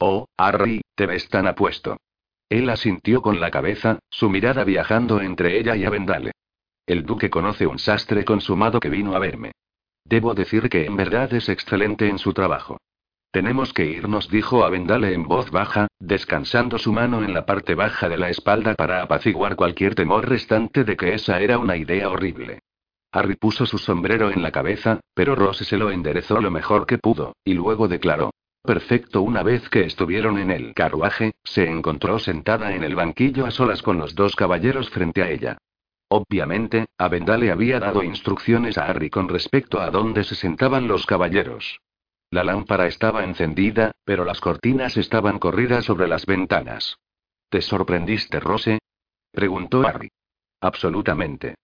Oh, 0.00 0.26
Harry, 0.36 0.80
te 0.96 1.06
ves 1.06 1.28
tan 1.28 1.46
apuesto. 1.46 1.98
Él 2.48 2.68
asintió 2.68 3.22
con 3.22 3.38
la 3.38 3.52
cabeza, 3.52 4.00
su 4.10 4.28
mirada 4.28 4.64
viajando 4.64 5.20
entre 5.20 5.56
ella 5.56 5.76
y 5.76 5.84
Avendale. 5.84 6.32
El 6.84 7.06
duque 7.06 7.30
conoce 7.30 7.64
un 7.68 7.78
sastre 7.78 8.24
consumado 8.24 8.80
que 8.80 8.90
vino 8.90 9.14
a 9.14 9.20
verme. 9.20 9.52
Debo 10.04 10.34
decir 10.34 10.68
que 10.68 10.84
en 10.84 10.96
verdad 10.96 11.32
es 11.32 11.48
excelente 11.48 12.08
en 12.08 12.18
su 12.18 12.32
trabajo. 12.32 12.78
Tenemos 13.30 13.72
que 13.72 13.84
irnos, 13.84 14.28
dijo 14.28 14.64
Avendale 14.64 15.14
en 15.14 15.28
voz 15.28 15.52
baja, 15.52 15.86
descansando 16.00 16.76
su 16.76 16.92
mano 16.92 17.22
en 17.22 17.34
la 17.34 17.46
parte 17.46 17.76
baja 17.76 18.08
de 18.08 18.18
la 18.18 18.30
espalda 18.30 18.74
para 18.74 19.00
apaciguar 19.00 19.54
cualquier 19.54 19.94
temor 19.94 20.28
restante 20.28 20.82
de 20.82 20.96
que 20.96 21.14
esa 21.14 21.38
era 21.40 21.58
una 21.58 21.76
idea 21.76 22.08
horrible. 22.08 22.62
Harry 23.16 23.36
puso 23.36 23.64
su 23.64 23.78
sombrero 23.78 24.30
en 24.30 24.42
la 24.42 24.50
cabeza, 24.50 25.00
pero 25.14 25.34
Rose 25.34 25.64
se 25.64 25.78
lo 25.78 25.90
enderezó 25.90 26.38
lo 26.42 26.50
mejor 26.50 26.86
que 26.86 26.98
pudo, 26.98 27.34
y 27.44 27.54
luego 27.54 27.88
declaró. 27.88 28.30
Perfecto. 28.62 29.22
Una 29.22 29.42
vez 29.42 29.68
que 29.70 29.86
estuvieron 29.86 30.38
en 30.38 30.50
el 30.50 30.74
carruaje, 30.74 31.34
se 31.42 31.70
encontró 31.70 32.18
sentada 32.18 32.74
en 32.74 32.84
el 32.84 32.94
banquillo 32.94 33.46
a 33.46 33.50
solas 33.50 33.80
con 33.80 33.96
los 33.96 34.14
dos 34.14 34.36
caballeros 34.36 34.90
frente 34.90 35.22
a 35.22 35.30
ella. 35.30 35.56
Obviamente, 36.08 36.86
Avendale 36.98 37.50
había 37.50 37.80
dado 37.80 38.02
instrucciones 38.02 38.76
a 38.76 38.84
Harry 38.84 39.08
con 39.08 39.28
respecto 39.28 39.80
a 39.80 39.90
dónde 39.90 40.22
se 40.22 40.34
sentaban 40.34 40.86
los 40.86 41.06
caballeros. 41.06 41.80
La 42.30 42.44
lámpara 42.44 42.86
estaba 42.86 43.24
encendida, 43.24 43.92
pero 44.04 44.26
las 44.26 44.40
cortinas 44.40 44.96
estaban 44.98 45.38
corridas 45.38 45.86
sobre 45.86 46.06
las 46.06 46.26
ventanas. 46.26 46.98
¿Te 47.48 47.62
sorprendiste, 47.62 48.40
Rose? 48.40 48.78
preguntó 49.32 49.86
Harry. 49.86 50.10
Absolutamente. 50.60 51.54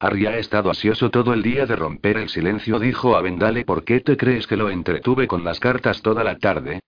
Harry 0.00 0.26
ha 0.26 0.38
estado 0.38 0.68
ansioso 0.68 1.10
todo 1.10 1.32
el 1.34 1.42
día 1.42 1.66
de 1.66 1.74
romper 1.74 2.18
el 2.18 2.28
silencio, 2.28 2.78
dijo 2.78 3.16
Avendale. 3.16 3.64
¿Por 3.64 3.84
qué 3.84 4.00
te 4.00 4.16
crees 4.16 4.46
que 4.46 4.56
lo 4.56 4.70
entretuve 4.70 5.26
con 5.26 5.42
las 5.42 5.58
cartas 5.58 6.02
toda 6.02 6.22
la 6.22 6.38
tarde? 6.38 6.80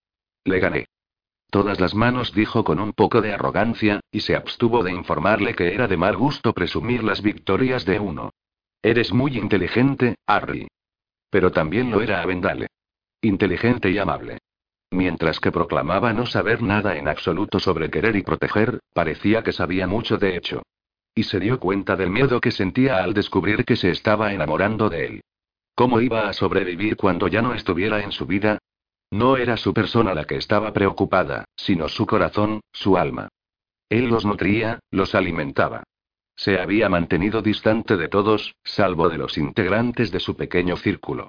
Le 0.45 0.61
gané. 0.61 0.87
Todas 1.51 1.81
las 1.81 1.97
manos, 1.97 2.33
dijo 2.33 2.63
con 2.63 2.79
un 2.79 2.93
poco 2.93 3.21
de 3.21 3.33
arrogancia, 3.33 4.01
y 4.13 4.21
se 4.21 4.37
abstuvo 4.37 4.85
de 4.85 4.93
informarle 4.93 5.57
que 5.57 5.75
era 5.75 5.89
de 5.89 5.97
mal 5.97 6.17
gusto 6.17 6.53
presumir 6.53 7.03
las 7.03 7.21
victorias 7.21 7.85
de 7.85 7.99
uno. 7.99 8.31
Eres 8.81 9.13
muy 9.13 9.37
inteligente, 9.37 10.15
Harry. 10.27 10.69
Pero 11.29 11.51
también 11.51 11.91
lo 11.91 12.03
era 12.03 12.23
Avendale. 12.23 12.69
Inteligente 13.21 13.91
y 13.91 13.99
amable. 13.99 14.39
Mientras 14.93 15.41
que 15.41 15.51
proclamaba 15.51 16.13
no 16.13 16.27
saber 16.27 16.63
nada 16.63 16.97
en 16.97 17.09
absoluto 17.09 17.59
sobre 17.59 17.91
querer 17.91 18.15
y 18.15 18.23
proteger, 18.23 18.79
parecía 18.95 19.43
que 19.43 19.53
sabía 19.53 19.89
mucho 19.89 20.17
de 20.17 20.37
hecho. 20.37 20.63
Y 21.21 21.25
se 21.25 21.39
dio 21.39 21.61
cuenta 21.61 21.97
del 21.97 22.09
miedo 22.09 22.41
que 22.41 22.51
sentía 22.51 23.05
al 23.05 23.13
descubrir 23.13 23.67
que 23.67 23.77
se 23.77 23.91
estaba 23.91 24.33
enamorando 24.33 24.89
de 24.89 25.05
él. 25.05 25.21
¿Cómo 25.75 26.01
iba 26.01 26.27
a 26.27 26.33
sobrevivir 26.33 26.97
cuando 26.97 27.29
ya 27.29 27.43
no 27.43 27.53
estuviera 27.53 28.03
en 28.03 28.11
su 28.11 28.25
vida? 28.25 28.57
No 29.11 29.37
era 29.37 29.59
su 29.59 29.75
persona 29.75 30.15
la 30.15 30.25
que 30.25 30.37
estaba 30.37 30.73
preocupada, 30.73 31.45
sino 31.57 31.91
su 31.91 32.07
corazón, 32.07 32.63
su 32.73 32.97
alma. 32.97 33.29
Él 33.91 34.07
los 34.07 34.25
nutría, 34.25 34.81
los 34.91 35.15
alimentaba. 35.15 35.83
Se 36.37 36.59
había 36.59 36.89
mantenido 36.89 37.43
distante 37.43 37.99
de 37.99 38.09
todos, 38.09 38.55
salvo 38.65 39.11
de 39.11 39.19
los 39.19 39.37
integrantes 39.37 40.11
de 40.11 40.21
su 40.21 40.37
pequeño 40.37 40.79
círculo. 40.79 41.29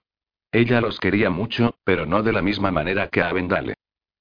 Ella 0.53 0.79
los 0.79 1.01
quería 1.01 1.29
mucho, 1.29 1.75
pero 1.83 2.05
no 2.05 2.23
de 2.23 2.31
la 2.31 2.41
misma 2.41 2.71
manera 2.71 3.09
que 3.09 3.21
a 3.21 3.33
Vendale. 3.33 3.73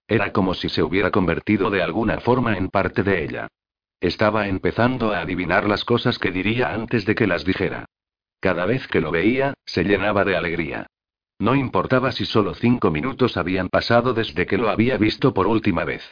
Era 0.09 0.33
como 0.33 0.55
si 0.55 0.69
se 0.69 0.83
hubiera 0.83 1.13
convertido 1.13 1.71
de 1.71 1.81
alguna 1.81 2.19
forma 2.19 2.57
en 2.57 2.71
parte 2.71 3.05
de 3.05 3.23
ella. 3.23 3.49
Estaba 4.01 4.49
empezando 4.49 5.13
a 5.13 5.21
adivinar 5.21 5.69
las 5.69 5.85
cosas 5.85 6.19
que 6.19 6.31
diría 6.31 6.73
antes 6.73 7.05
de 7.05 7.15
que 7.15 7.27
las 7.27 7.45
dijera. 7.45 7.85
Cada 8.41 8.65
vez 8.65 8.89
que 8.89 9.03
lo 9.03 9.11
veía, 9.11 9.55
se 9.67 9.85
llenaba 9.85 10.25
de 10.25 10.37
alegría. 10.37 10.87
No 11.39 11.55
importaba 11.55 12.11
si 12.13 12.25
solo 12.25 12.55
cinco 12.55 12.91
minutos 12.91 13.37
habían 13.37 13.69
pasado 13.69 14.15
desde 14.15 14.47
que 14.47 14.57
lo 14.57 14.71
había 14.71 14.97
visto 14.97 15.35
por 15.35 15.47
última 15.47 15.85
vez. 15.85 16.03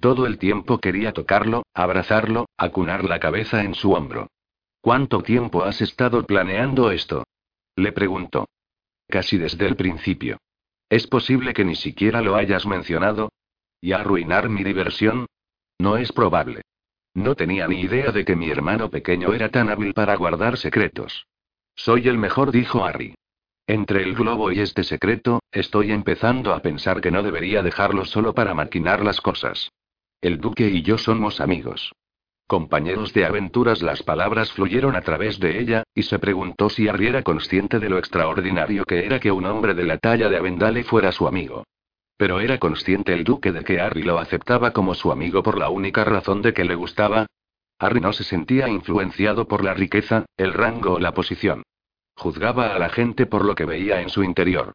Todo 0.00 0.26
el 0.26 0.38
tiempo 0.38 0.78
quería 0.78 1.12
tocarlo, 1.12 1.64
abrazarlo, 1.74 2.46
acunar 2.56 3.04
la 3.04 3.18
cabeza 3.18 3.62
en 3.62 3.74
su 3.74 3.92
hombro. 3.92 4.28
¿Cuánto 4.80 5.22
tiempo 5.22 5.64
has 5.64 5.80
estado 5.80 6.24
planeando 6.24 6.92
esto? 6.92 7.24
Le 7.74 7.92
preguntó. 7.92 8.46
Casi 9.08 9.36
desde 9.36 9.66
el 9.66 9.74
principio. 9.74 10.38
¿Es 10.88 11.06
posible 11.08 11.54
que 11.54 11.64
ni 11.64 11.74
siquiera 11.74 12.20
lo 12.20 12.36
hayas 12.36 12.66
mencionado? 12.66 13.30
¿Y 13.80 13.92
arruinar 13.92 14.48
mi 14.48 14.62
diversión? 14.62 15.26
No 15.78 15.96
es 15.96 16.12
probable. 16.12 16.62
No 17.16 17.34
tenía 17.34 17.66
ni 17.66 17.80
idea 17.80 18.12
de 18.12 18.26
que 18.26 18.36
mi 18.36 18.50
hermano 18.50 18.90
pequeño 18.90 19.32
era 19.32 19.48
tan 19.48 19.70
hábil 19.70 19.94
para 19.94 20.14
guardar 20.16 20.58
secretos. 20.58 21.26
Soy 21.74 22.08
el 22.08 22.18
mejor, 22.18 22.52
dijo 22.52 22.84
Harry. 22.84 23.14
Entre 23.66 24.02
el 24.02 24.14
globo 24.14 24.52
y 24.52 24.60
este 24.60 24.84
secreto, 24.84 25.40
estoy 25.50 25.92
empezando 25.92 26.52
a 26.52 26.60
pensar 26.60 27.00
que 27.00 27.10
no 27.10 27.22
debería 27.22 27.62
dejarlo 27.62 28.04
solo 28.04 28.34
para 28.34 28.52
maquinar 28.52 29.02
las 29.02 29.22
cosas. 29.22 29.70
El 30.20 30.36
duque 30.38 30.68
y 30.68 30.82
yo 30.82 30.98
somos 30.98 31.40
amigos. 31.40 31.90
Compañeros 32.46 33.14
de 33.14 33.24
aventuras, 33.24 33.80
las 33.80 34.02
palabras 34.02 34.52
fluyeron 34.52 34.94
a 34.94 35.00
través 35.00 35.40
de 35.40 35.58
ella, 35.58 35.84
y 35.94 36.02
se 36.02 36.18
preguntó 36.18 36.68
si 36.68 36.86
Harry 36.86 37.06
era 37.06 37.22
consciente 37.22 37.78
de 37.78 37.88
lo 37.88 37.96
extraordinario 37.96 38.84
que 38.84 39.06
era 39.06 39.20
que 39.20 39.32
un 39.32 39.46
hombre 39.46 39.72
de 39.72 39.84
la 39.84 39.96
talla 39.96 40.28
de 40.28 40.36
Avendale 40.36 40.84
fuera 40.84 41.12
su 41.12 41.26
amigo. 41.26 41.64
Pero 42.16 42.40
era 42.40 42.58
consciente 42.58 43.12
el 43.12 43.24
duque 43.24 43.52
de 43.52 43.62
que 43.62 43.80
Harry 43.80 44.02
lo 44.02 44.18
aceptaba 44.18 44.72
como 44.72 44.94
su 44.94 45.12
amigo 45.12 45.42
por 45.42 45.58
la 45.58 45.68
única 45.68 46.04
razón 46.04 46.42
de 46.42 46.54
que 46.54 46.64
le 46.64 46.74
gustaba. 46.74 47.26
Harry 47.78 48.00
no 48.00 48.12
se 48.12 48.24
sentía 48.24 48.68
influenciado 48.68 49.46
por 49.46 49.62
la 49.62 49.74
riqueza, 49.74 50.24
el 50.36 50.54
rango 50.54 50.94
o 50.94 50.98
la 50.98 51.12
posición. 51.12 51.62
Juzgaba 52.16 52.74
a 52.74 52.78
la 52.78 52.88
gente 52.88 53.26
por 53.26 53.44
lo 53.44 53.54
que 53.54 53.66
veía 53.66 54.00
en 54.00 54.08
su 54.08 54.24
interior. 54.24 54.72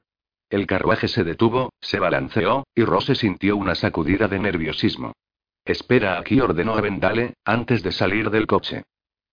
El 0.50 0.68
carruaje 0.68 1.08
se 1.08 1.24
detuvo, 1.24 1.72
se 1.80 2.00
balanceó, 2.00 2.66
y 2.76 2.84
Rose 2.84 3.16
sintió 3.16 3.58
una 3.58 3.74
sacudida 3.74 4.28
de 4.28 4.38
nerviosismo. 4.38 5.14
Espera 5.66 6.20
aquí, 6.20 6.40
ordenó 6.42 6.76
a 6.76 6.82
Vendale, 6.82 7.36
antes 7.46 7.82
de 7.82 7.92
salir 7.92 8.30
del 8.30 8.48
coche. 8.48 8.84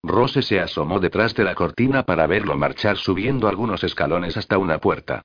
Rose 0.02 0.42
se 0.42 0.60
asomó 0.60 1.00
detrás 1.00 1.34
de 1.34 1.44
la 1.44 1.54
cortina 1.54 2.04
para 2.04 2.26
verlo 2.26 2.56
marchar 2.56 2.96
subiendo 2.96 3.48
algunos 3.48 3.82
escalones 3.82 4.36
hasta 4.36 4.56
una 4.56 4.78
puerta. 4.78 5.22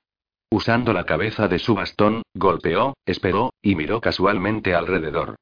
Usando 0.54 0.92
la 0.92 1.02
cabeza 1.02 1.48
de 1.48 1.58
su 1.58 1.74
bastón, 1.74 2.22
golpeó, 2.32 2.96
esperó, 3.06 3.54
y 3.60 3.74
miró 3.74 4.00
casualmente 4.00 4.72
alrededor. 4.72 5.34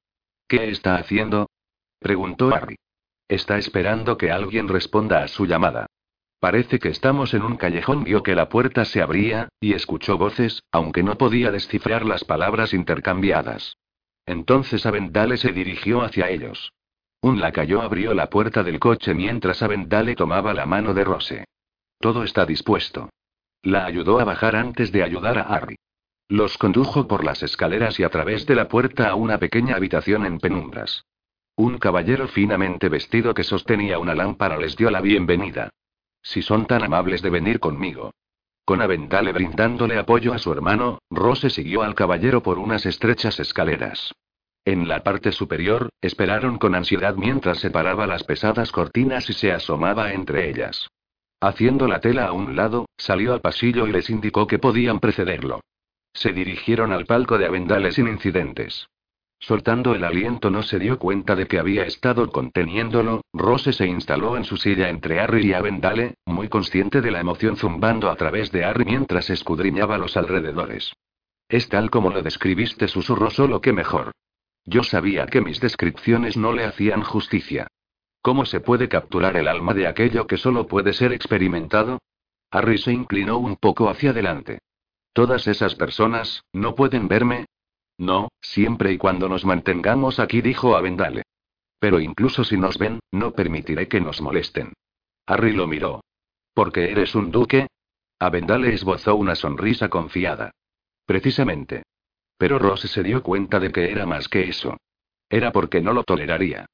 ¿Qué 0.49 0.71
está 0.71 0.97
haciendo? 0.97 1.51
preguntó 1.99 2.49
Harry. 2.55 2.77
Está 3.29 3.59
esperando 3.59 4.17
que 4.17 4.31
alguien 4.31 4.69
responda 4.69 5.23
a 5.23 5.29
su 5.29 5.45
llamada. 5.45 5.85
Parece 6.41 6.79
que 6.79 6.89
estamos 6.89 7.35
en 7.35 7.43
un 7.43 7.59
callejón. 7.59 8.05
Vio 8.05 8.23
que 8.23 8.35
la 8.35 8.49
puerta 8.49 8.87
se 8.87 9.03
abría, 9.03 9.51
y 9.61 9.75
escuchó 9.75 10.17
voces, 10.17 10.63
aunque 10.73 11.03
no 11.03 11.19
podía 11.19 11.51
descifrar 11.51 12.07
las 12.07 12.25
palabras 12.25 12.73
intercambiadas. 12.73 13.77
Entonces 14.25 14.87
Avendale 14.87 15.37
se 15.37 15.53
dirigió 15.53 16.01
hacia 16.01 16.31
ellos. 16.31 16.73
Un 17.21 17.39
lacayo 17.39 17.83
abrió 17.83 18.15
la 18.15 18.31
puerta 18.31 18.63
del 18.63 18.81
coche 18.81 19.13
mientras 19.13 19.63
Avendale 19.63 20.17
tomaba 20.17 20.55
la 20.55 20.65
mano 20.65 20.95
de 20.95 21.05
Rose. 21.05 21.45
Todo 22.01 22.25
está 22.25 22.47
dispuesto. 22.47 23.11
La 23.63 23.85
ayudó 23.87 24.19
a 24.19 24.25
bajar 24.25 24.57
antes 24.57 24.91
de 24.91 25.05
ayudar 25.05 25.39
a 25.39 25.43
Harry. 25.43 25.77
Los 26.29 26.59
condujo 26.59 27.07
por 27.07 27.25
las 27.25 27.43
escaleras 27.43 28.01
y 28.01 28.03
a 28.03 28.09
través 28.09 28.45
de 28.47 28.57
la 28.57 28.69
puerta 28.69 29.09
a 29.09 29.15
una 29.15 29.39
pequeña 29.39 29.77
habitación 29.77 30.27
en 30.27 30.39
penumbras. 30.39 31.05
Un 31.57 31.79
caballero 31.79 32.27
finamente 32.27 32.89
vestido 32.89 33.35
que 33.35 33.45
sostenía 33.45 33.99
una 33.99 34.15
lámpara 34.15 34.57
les 34.57 34.77
dio 34.77 34.91
la 34.91 35.01
bienvenida. 35.01 35.71
Si 36.23 36.43
son 36.43 36.67
tan 36.67 36.83
amables 36.83 37.23
de 37.23 37.31
venir 37.31 37.61
conmigo. 37.61 38.13
Con 38.65 38.81
Avendale 38.81 39.33
brindándole 39.33 39.99
apoyo 39.99 40.33
a 40.33 40.39
su 40.39 40.53
hermano, 40.53 40.99
Rose 41.11 41.51
siguió 41.51 41.83
al 41.83 41.95
caballero 41.95 42.43
por 42.43 42.59
unas 42.59 42.87
estrechas 42.87 43.39
escaleras. 43.39 44.13
En 44.65 44.89
la 44.89 45.03
parte 45.03 45.33
superior, 45.33 45.91
esperaron 46.01 46.59
con 46.59 46.75
ansiedad 46.75 47.15
mientras 47.17 47.59
separaba 47.59 48.07
las 48.07 48.25
pesadas 48.25 48.73
cortinas 48.73 49.29
y 49.29 49.33
se 49.33 49.53
asomaba 49.53 50.13
entre 50.13 50.49
ellas. 50.49 50.89
Haciendo 51.43 51.89
la 51.89 52.01
tela 52.01 52.27
a 52.27 52.33
un 52.33 52.55
lado, 52.55 52.87
salió 52.97 53.33
al 53.33 53.41
pasillo 53.41 53.89
y 53.89 53.91
les 53.91 54.09
indicó 54.11 54.47
que 54.47 54.61
podían 54.61 55.01
precederlo. 55.01 55.61
Se 56.15 56.33
dirigieron 56.33 56.93
al 56.93 57.05
palco 57.05 57.37
de 57.37 57.47
Avendale 57.47 57.91
sin 57.91 58.07
incidentes. 58.07 58.87
Soltando 59.41 59.93
el 59.97 60.05
aliento 60.05 60.51
no 60.51 60.63
se 60.63 60.79
dio 60.79 61.01
cuenta 61.01 61.35
de 61.35 61.49
que 61.49 61.59
había 61.59 61.85
estado 61.85 62.31
conteniéndolo, 62.31 63.23
Rose 63.33 63.73
se 63.73 63.89
instaló 63.89 64.37
en 64.37 64.45
su 64.45 64.57
silla 64.57 64.89
entre 64.89 65.19
Harry 65.19 65.49
y 65.49 65.53
Avendale, 65.53 66.15
muy 66.27 66.49
consciente 66.49 67.01
de 67.01 67.11
la 67.11 67.19
emoción 67.19 67.57
zumbando 67.57 68.09
a 68.09 68.15
través 68.15 68.53
de 68.53 68.65
Harry 68.65 68.85
mientras 68.85 69.29
escudriñaba 69.29 69.99
los 69.99 70.17
alrededores. 70.17 70.93
Es 71.49 71.69
tal 71.69 71.91
como 71.91 72.11
lo 72.11 72.23
describiste, 72.23 72.87
susurró 72.87 73.31
solo 73.31 73.61
que 73.61 73.73
mejor. 73.73 74.13
Yo 74.65 74.85
sabía 74.85 75.27
que 75.27 75.41
mis 75.41 75.59
descripciones 75.59 76.37
no 76.37 76.53
le 76.53 76.63
hacían 76.63 77.03
justicia. 77.03 77.67
¿Cómo 78.23 78.47
se 78.47 78.61
puede 78.61 78.89
capturar 78.89 79.37
el 79.37 79.49
alma 79.49 79.75
de 79.75 79.89
aquello 79.89 80.29
que 80.29 80.37
solo 80.37 80.69
puede 80.69 80.93
ser 80.93 81.13
experimentado? 81.13 81.99
Harry 82.53 82.79
se 82.79 82.93
inclinó 82.93 83.39
un 83.39 83.57
poco 83.57 83.89
hacia 83.89 84.11
adelante. 84.11 84.61
Todas 85.13 85.49
esas 85.49 85.75
personas, 85.75 86.45
¿no 86.53 86.77
pueden 86.77 87.09
verme? 87.09 87.47
No, 87.99 88.29
siempre 88.41 88.93
y 88.93 88.99
cuando 88.99 89.29
nos 89.29 89.45
mantengamos 89.45 90.21
aquí, 90.21 90.41
dijo 90.41 90.77
Avendale. 90.77 91.23
Pero 91.81 91.99
incluso 91.99 92.45
si 92.45 92.57
nos 92.57 92.79
ven, 92.79 93.01
no 93.11 93.33
permitiré 93.33 93.89
que 93.89 94.01
nos 94.01 94.21
molesten. 94.21 94.73
Harry 95.27 95.53
lo 95.53 95.67
miró. 95.67 96.01
¿Porque 96.55 96.93
eres 96.93 97.17
un 97.17 97.33
duque? 97.33 97.67
Avendale 98.21 98.73
esbozó 98.73 99.17
una 99.17 99.35
sonrisa 99.35 99.89
confiada. 99.89 100.53
Precisamente. 101.07 101.83
Pero 102.39 102.61
Rose 102.61 102.87
se 102.87 103.03
dio 103.03 103.23
cuenta 103.23 103.59
de 103.59 103.73
que 103.73 103.91
era 103.91 104.07
más 104.07 104.29
que 104.29 104.49
eso. 104.49 104.77
Era 105.29 105.51
porque 105.51 105.81
no 105.81 105.93
lo 105.93 106.05
toleraría. 106.05 106.67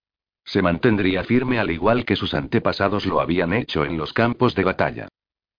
Se 0.48 0.62
mantendría 0.62 1.24
firme 1.24 1.58
al 1.58 1.70
igual 1.70 2.06
que 2.06 2.16
sus 2.16 2.32
antepasados 2.32 3.04
lo 3.04 3.20
habían 3.20 3.52
hecho 3.52 3.84
en 3.84 3.98
los 3.98 4.14
campos 4.14 4.54
de 4.54 4.64
batalla. 4.64 5.08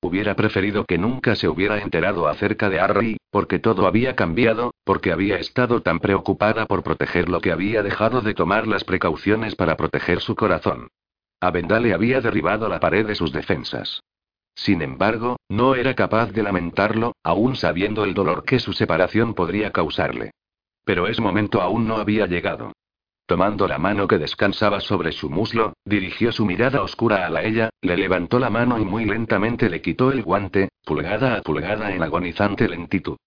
Hubiera 0.01 0.35
preferido 0.35 0.83
que 0.83 0.97
nunca 0.97 1.35
se 1.35 1.47
hubiera 1.47 1.79
enterado 1.79 2.27
acerca 2.27 2.71
de 2.71 2.79
Harry, 2.79 3.17
porque 3.29 3.59
todo 3.59 3.85
había 3.85 4.15
cambiado, 4.15 4.73
porque 4.83 5.11
había 5.11 5.37
estado 5.37 5.83
tan 5.83 5.99
preocupada 5.99 6.65
por 6.65 6.81
proteger 6.81 7.29
lo 7.29 7.39
que 7.39 7.51
había 7.51 7.83
dejado 7.83 8.21
de 8.21 8.33
tomar 8.33 8.65
las 8.65 8.83
precauciones 8.83 9.53
para 9.53 9.77
proteger 9.77 10.21
su 10.21 10.35
corazón. 10.35 10.87
Avendale 11.39 11.93
había 11.93 12.19
derribado 12.19 12.67
la 12.67 12.79
pared 12.79 13.05
de 13.05 13.13
sus 13.13 13.31
defensas. 13.31 14.01
Sin 14.55 14.81
embargo, 14.81 15.37
no 15.49 15.75
era 15.75 15.93
capaz 15.93 16.31
de 16.31 16.41
lamentarlo, 16.41 17.13
aún 17.23 17.55
sabiendo 17.55 18.05
el 18.05 18.15
dolor 18.15 18.43
que 18.43 18.57
su 18.57 18.73
separación 18.73 19.35
podría 19.35 19.71
causarle. 19.71 20.31
Pero 20.83 21.07
ese 21.07 21.21
momento 21.21 21.61
aún 21.61 21.87
no 21.87 21.97
había 21.97 22.25
llegado. 22.25 22.71
Tomando 23.29 23.67
la 23.67 23.77
mano 23.77 24.07
que 24.07 24.17
descansaba 24.17 24.79
sobre 24.79 25.11
su 25.11 25.29
muslo, 25.29 25.73
dirigió 25.85 26.31
su 26.31 26.47
mirada 26.47 26.81
oscura 26.81 27.27
a 27.27 27.29
la 27.29 27.43
ella, 27.43 27.69
le 27.79 27.95
levantó 27.95 28.39
la 28.39 28.49
mano 28.49 28.79
y 28.79 28.85
muy 28.85 29.05
lentamente 29.05 29.69
le 29.69 29.83
quitó 29.83 30.11
el 30.11 30.23
guante, 30.23 30.69
pulgada 30.83 31.35
a 31.35 31.41
pulgada 31.43 31.93
en 31.93 32.01
agonizante 32.01 32.67
lentitud. 32.67 33.17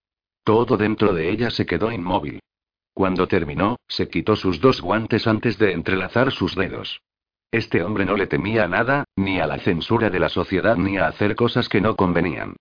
Todo 0.43 0.77
dentro 0.77 1.15
de 1.15 1.31
ella 1.31 1.51
se 1.51 1.67
quedó 1.67 1.93
inmóvil. 1.93 2.41
Cuando 2.93 3.29
terminó, 3.29 3.77
se 3.87 4.09
quitó 4.09 4.35
sus 4.35 4.61
dos 4.61 4.81
guantes 4.81 5.29
antes 5.29 5.57
de 5.57 5.71
entrelazar 5.71 6.33
sus 6.33 6.57
dedos. 6.57 7.01
Este 7.53 7.85
hombre 7.85 8.05
no 8.05 8.17
le 8.17 8.27
temía 8.27 8.67
nada, 8.67 9.05
ni 9.15 9.39
a 9.39 9.47
la 9.47 9.61
censura 9.61 10.11
de 10.11 10.19
la 10.19 10.31
sociedad 10.31 10.77
ni 10.77 10.97
a 10.97 11.07
hacer 11.07 11.37
cosas 11.37 11.69
que 11.69 11.81
no 11.81 11.95
convenían. 11.95 12.57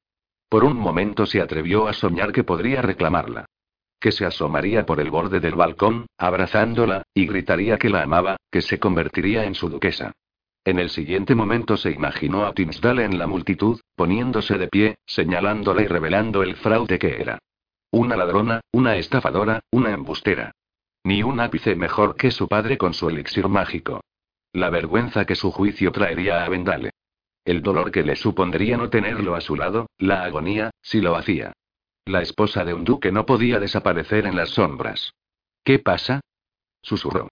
Por 0.47 0.63
un 0.63 0.77
momento 0.77 1.25
se 1.25 1.41
atrevió 1.41 1.87
a 1.87 1.93
soñar 1.93 2.33
que 2.33 2.43
podría 2.43 2.83
reclamarla 2.83 3.47
que 4.01 4.11
se 4.11 4.25
asomaría 4.25 4.85
por 4.85 4.99
el 4.99 5.09
borde 5.09 5.39
del 5.39 5.55
balcón, 5.55 6.07
abrazándola, 6.17 7.03
y 7.13 7.27
gritaría 7.27 7.77
que 7.77 7.89
la 7.89 8.01
amaba, 8.01 8.37
que 8.51 8.61
se 8.61 8.79
convertiría 8.79 9.45
en 9.45 9.55
su 9.55 9.69
duquesa. 9.69 10.11
En 10.65 10.79
el 10.79 10.89
siguiente 10.89 11.35
momento 11.35 11.77
se 11.77 11.91
imaginó 11.91 12.45
a 12.45 12.53
Timsdale 12.53 13.05
en 13.05 13.17
la 13.17 13.27
multitud, 13.27 13.79
poniéndose 13.95 14.57
de 14.57 14.67
pie, 14.67 14.97
señalándola 15.05 15.83
y 15.83 15.87
revelando 15.87 16.43
el 16.43 16.55
fraude 16.55 16.99
que 16.99 17.21
era. 17.21 17.39
Una 17.91 18.15
ladrona, 18.15 18.61
una 18.71 18.95
estafadora, 18.95 19.61
una 19.71 19.91
embustera. 19.91 20.51
Ni 21.03 21.23
un 21.23 21.39
ápice 21.39 21.75
mejor 21.75 22.15
que 22.15 22.31
su 22.31 22.47
padre 22.47 22.77
con 22.77 22.93
su 22.93 23.09
elixir 23.09 23.47
mágico. 23.47 24.01
La 24.53 24.69
vergüenza 24.69 25.25
que 25.25 25.35
su 25.35 25.51
juicio 25.51 25.91
traería 25.91 26.43
a 26.43 26.49
Vendale. 26.49 26.91
El 27.45 27.61
dolor 27.61 27.91
que 27.91 28.03
le 28.03 28.15
supondría 28.15 28.77
no 28.77 28.89
tenerlo 28.89 29.35
a 29.35 29.41
su 29.41 29.55
lado, 29.55 29.87
la 29.97 30.23
agonía, 30.23 30.71
si 30.81 31.01
lo 31.01 31.15
hacía. 31.15 31.53
La 32.05 32.21
esposa 32.21 32.65
de 32.65 32.73
un 32.73 32.83
duque 32.83 33.11
no 33.11 33.25
podía 33.25 33.59
desaparecer 33.59 34.25
en 34.25 34.35
las 34.35 34.49
sombras. 34.49 35.13
¿Qué 35.63 35.79
pasa? 35.79 36.21
susurró. 36.81 37.29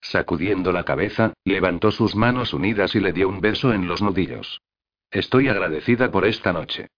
Sacudiendo 0.00 0.72
la 0.72 0.84
cabeza, 0.84 1.32
levantó 1.44 1.90
sus 1.90 2.14
manos 2.14 2.52
unidas 2.52 2.94
y 2.94 3.00
le 3.00 3.12
dio 3.12 3.28
un 3.28 3.40
beso 3.40 3.72
en 3.72 3.88
los 3.88 4.02
nudillos. 4.02 4.60
Estoy 5.10 5.48
agradecida 5.48 6.10
por 6.10 6.26
esta 6.26 6.52
noche. 6.52 6.88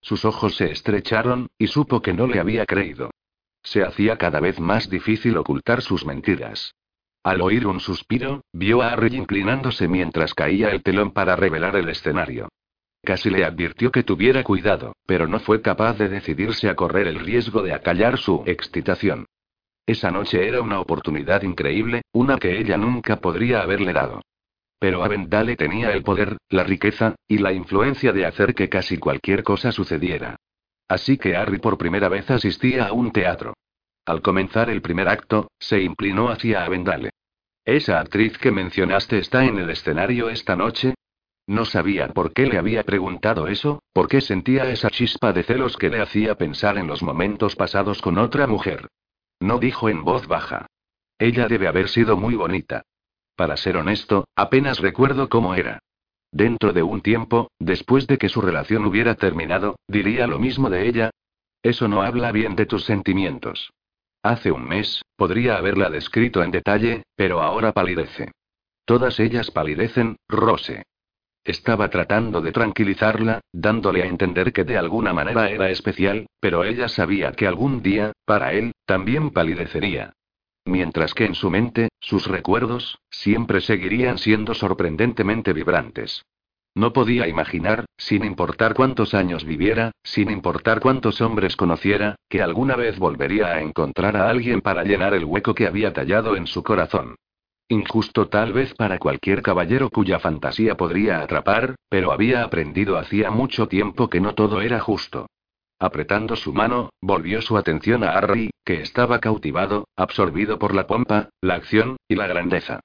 Sus 0.00 0.24
ojos 0.24 0.56
se 0.56 0.70
estrecharon, 0.70 1.48
y 1.58 1.68
supo 1.68 2.02
que 2.02 2.12
no 2.12 2.26
le 2.26 2.40
había 2.40 2.66
creído. 2.66 3.10
Se 3.62 3.82
hacía 3.82 4.18
cada 4.18 4.40
vez 4.40 4.60
más 4.60 4.90
difícil 4.90 5.36
ocultar 5.36 5.80
sus 5.80 6.04
mentiras. 6.04 6.74
Al 7.22 7.40
oír 7.40 7.66
un 7.66 7.80
suspiro, 7.80 8.42
vio 8.52 8.82
a 8.82 8.92
Harry 8.92 9.16
inclinándose 9.16 9.88
mientras 9.88 10.34
caía 10.34 10.70
el 10.70 10.82
telón 10.82 11.12
para 11.12 11.36
revelar 11.36 11.76
el 11.76 11.88
escenario. 11.88 12.48
Casi 13.04 13.28
le 13.28 13.44
advirtió 13.44 13.92
que 13.92 14.02
tuviera 14.02 14.42
cuidado, 14.42 14.96
pero 15.06 15.28
no 15.28 15.38
fue 15.38 15.60
capaz 15.60 15.98
de 15.98 16.08
decidirse 16.08 16.70
a 16.70 16.74
correr 16.74 17.06
el 17.06 17.20
riesgo 17.20 17.62
de 17.62 17.74
acallar 17.74 18.16
su 18.16 18.42
excitación. 18.46 19.26
Esa 19.86 20.10
noche 20.10 20.48
era 20.48 20.62
una 20.62 20.80
oportunidad 20.80 21.42
increíble, 21.42 22.02
una 22.12 22.38
que 22.38 22.58
ella 22.58 22.78
nunca 22.78 23.16
podría 23.16 23.60
haberle 23.60 23.92
dado. 23.92 24.22
Pero 24.78 25.04
Avendale 25.04 25.56
tenía 25.56 25.92
el 25.92 26.02
poder, 26.02 26.38
la 26.48 26.64
riqueza, 26.64 27.14
y 27.28 27.38
la 27.38 27.52
influencia 27.52 28.12
de 28.12 28.24
hacer 28.24 28.54
que 28.54 28.70
casi 28.70 28.96
cualquier 28.96 29.42
cosa 29.42 29.70
sucediera. 29.70 30.36
Así 30.88 31.18
que 31.18 31.36
Harry 31.36 31.58
por 31.58 31.76
primera 31.76 32.08
vez 32.08 32.30
asistía 32.30 32.86
a 32.86 32.92
un 32.92 33.12
teatro. 33.12 33.54
Al 34.06 34.22
comenzar 34.22 34.70
el 34.70 34.80
primer 34.80 35.08
acto, 35.08 35.50
se 35.58 35.82
inclinó 35.82 36.30
hacia 36.30 36.64
Avendale. 36.64 37.10
¿Esa 37.66 38.00
actriz 38.00 38.38
que 38.38 38.50
mencionaste 38.50 39.18
está 39.18 39.44
en 39.44 39.58
el 39.58 39.68
escenario 39.70 40.30
esta 40.30 40.56
noche? 40.56 40.94
No 41.46 41.64
sabía 41.66 42.08
por 42.08 42.32
qué 42.32 42.46
le 42.46 42.58
había 42.58 42.84
preguntado 42.84 43.48
eso, 43.48 43.82
por 43.92 44.08
qué 44.08 44.20
sentía 44.20 44.70
esa 44.70 44.90
chispa 44.90 45.32
de 45.32 45.42
celos 45.42 45.76
que 45.76 45.90
le 45.90 46.00
hacía 46.00 46.36
pensar 46.36 46.78
en 46.78 46.86
los 46.86 47.02
momentos 47.02 47.54
pasados 47.54 48.00
con 48.00 48.18
otra 48.18 48.46
mujer. 48.46 48.88
No 49.40 49.58
dijo 49.58 49.88
en 49.88 50.04
voz 50.04 50.26
baja. 50.26 50.66
Ella 51.18 51.46
debe 51.46 51.68
haber 51.68 51.88
sido 51.88 52.16
muy 52.16 52.34
bonita. 52.34 52.82
Para 53.36 53.56
ser 53.56 53.76
honesto, 53.76 54.26
apenas 54.36 54.80
recuerdo 54.80 55.28
cómo 55.28 55.54
era. 55.54 55.80
Dentro 56.32 56.72
de 56.72 56.82
un 56.82 57.00
tiempo, 57.00 57.50
después 57.58 58.06
de 58.06 58.18
que 58.18 58.28
su 58.28 58.40
relación 58.40 58.86
hubiera 58.86 59.14
terminado, 59.14 59.76
diría 59.86 60.26
lo 60.26 60.38
mismo 60.38 60.70
de 60.70 60.88
ella. 60.88 61.10
Eso 61.62 61.88
no 61.88 62.02
habla 62.02 62.32
bien 62.32 62.56
de 62.56 62.66
tus 62.66 62.84
sentimientos. 62.84 63.72
Hace 64.22 64.50
un 64.50 64.66
mes, 64.66 65.02
podría 65.16 65.56
haberla 65.56 65.90
descrito 65.90 66.42
en 66.42 66.50
detalle, 66.50 67.02
pero 67.14 67.42
ahora 67.42 67.72
palidece. 67.72 68.32
Todas 68.84 69.20
ellas 69.20 69.50
palidecen, 69.50 70.16
Rose. 70.28 70.84
Estaba 71.44 71.90
tratando 71.90 72.40
de 72.40 72.52
tranquilizarla, 72.52 73.40
dándole 73.52 74.02
a 74.02 74.06
entender 74.06 74.52
que 74.52 74.64
de 74.64 74.78
alguna 74.78 75.12
manera 75.12 75.50
era 75.50 75.68
especial, 75.68 76.26
pero 76.40 76.64
ella 76.64 76.88
sabía 76.88 77.32
que 77.32 77.46
algún 77.46 77.82
día, 77.82 78.12
para 78.24 78.54
él, 78.54 78.72
también 78.86 79.30
palidecería. 79.30 80.14
Mientras 80.64 81.12
que 81.12 81.26
en 81.26 81.34
su 81.34 81.50
mente, 81.50 81.90
sus 82.00 82.26
recuerdos, 82.26 82.98
siempre 83.10 83.60
seguirían 83.60 84.16
siendo 84.16 84.54
sorprendentemente 84.54 85.52
vibrantes. 85.52 86.24
No 86.74 86.92
podía 86.92 87.28
imaginar, 87.28 87.84
sin 87.98 88.24
importar 88.24 88.74
cuántos 88.74 89.12
años 89.12 89.44
viviera, 89.44 89.92
sin 90.02 90.30
importar 90.30 90.80
cuántos 90.80 91.20
hombres 91.20 91.56
conociera, 91.56 92.16
que 92.28 92.42
alguna 92.42 92.74
vez 92.74 92.98
volvería 92.98 93.48
a 93.48 93.60
encontrar 93.60 94.16
a 94.16 94.28
alguien 94.28 94.62
para 94.62 94.82
llenar 94.82 95.12
el 95.12 95.24
hueco 95.24 95.54
que 95.54 95.66
había 95.66 95.92
tallado 95.92 96.36
en 96.36 96.46
su 96.46 96.64
corazón. 96.64 97.16
Injusto 97.68 98.28
tal 98.28 98.52
vez 98.52 98.74
para 98.74 98.98
cualquier 98.98 99.40
caballero 99.42 99.88
cuya 99.88 100.18
fantasía 100.18 100.76
podría 100.76 101.20
atrapar, 101.20 101.76
pero 101.88 102.12
había 102.12 102.44
aprendido 102.44 102.98
hacía 102.98 103.30
mucho 103.30 103.68
tiempo 103.68 104.10
que 104.10 104.20
no 104.20 104.34
todo 104.34 104.60
era 104.60 104.80
justo. 104.80 105.26
Apretando 105.78 106.36
su 106.36 106.52
mano, 106.52 106.90
volvió 107.00 107.42
su 107.42 107.56
atención 107.56 108.04
a 108.04 108.12
Harry, 108.12 108.50
que 108.64 108.80
estaba 108.80 109.18
cautivado, 109.18 109.88
absorbido 109.96 110.58
por 110.58 110.74
la 110.74 110.86
pompa, 110.86 111.30
la 111.40 111.54
acción, 111.54 111.96
y 112.08 112.14
la 112.14 112.26
grandeza. 112.26 112.80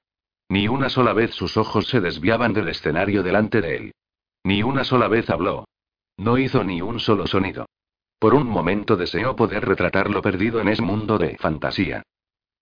Ni 0.48 0.66
una 0.66 0.88
sola 0.88 1.12
vez 1.12 1.32
sus 1.32 1.56
ojos 1.56 1.86
se 1.86 2.00
desviaban 2.00 2.52
del 2.52 2.68
escenario 2.68 3.22
delante 3.22 3.60
de 3.60 3.76
él. 3.76 3.92
Ni 4.44 4.62
una 4.62 4.84
sola 4.84 5.08
vez 5.08 5.30
habló. 5.30 5.66
No 6.16 6.38
hizo 6.38 6.64
ni 6.64 6.82
un 6.82 7.00
solo 7.00 7.26
sonido. 7.26 7.66
Por 8.18 8.34
un 8.34 8.48
momento 8.48 8.96
deseó 8.96 9.36
poder 9.36 9.64
retratar 9.66 10.10
lo 10.10 10.20
perdido 10.20 10.60
en 10.60 10.68
ese 10.68 10.82
mundo 10.82 11.18
de 11.18 11.36
fantasía. 11.38 12.02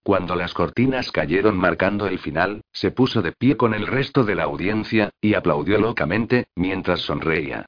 Cuando 0.08 0.36
las 0.36 0.54
cortinas 0.54 1.12
cayeron 1.12 1.58
marcando 1.58 2.06
el 2.06 2.18
final, 2.18 2.62
se 2.72 2.90
puso 2.90 3.20
de 3.20 3.32
pie 3.32 3.58
con 3.58 3.74
el 3.74 3.86
resto 3.86 4.24
de 4.24 4.34
la 4.34 4.44
audiencia, 4.44 5.10
y 5.20 5.34
aplaudió 5.34 5.78
locamente, 5.78 6.46
mientras 6.56 7.00
sonreía. 7.00 7.66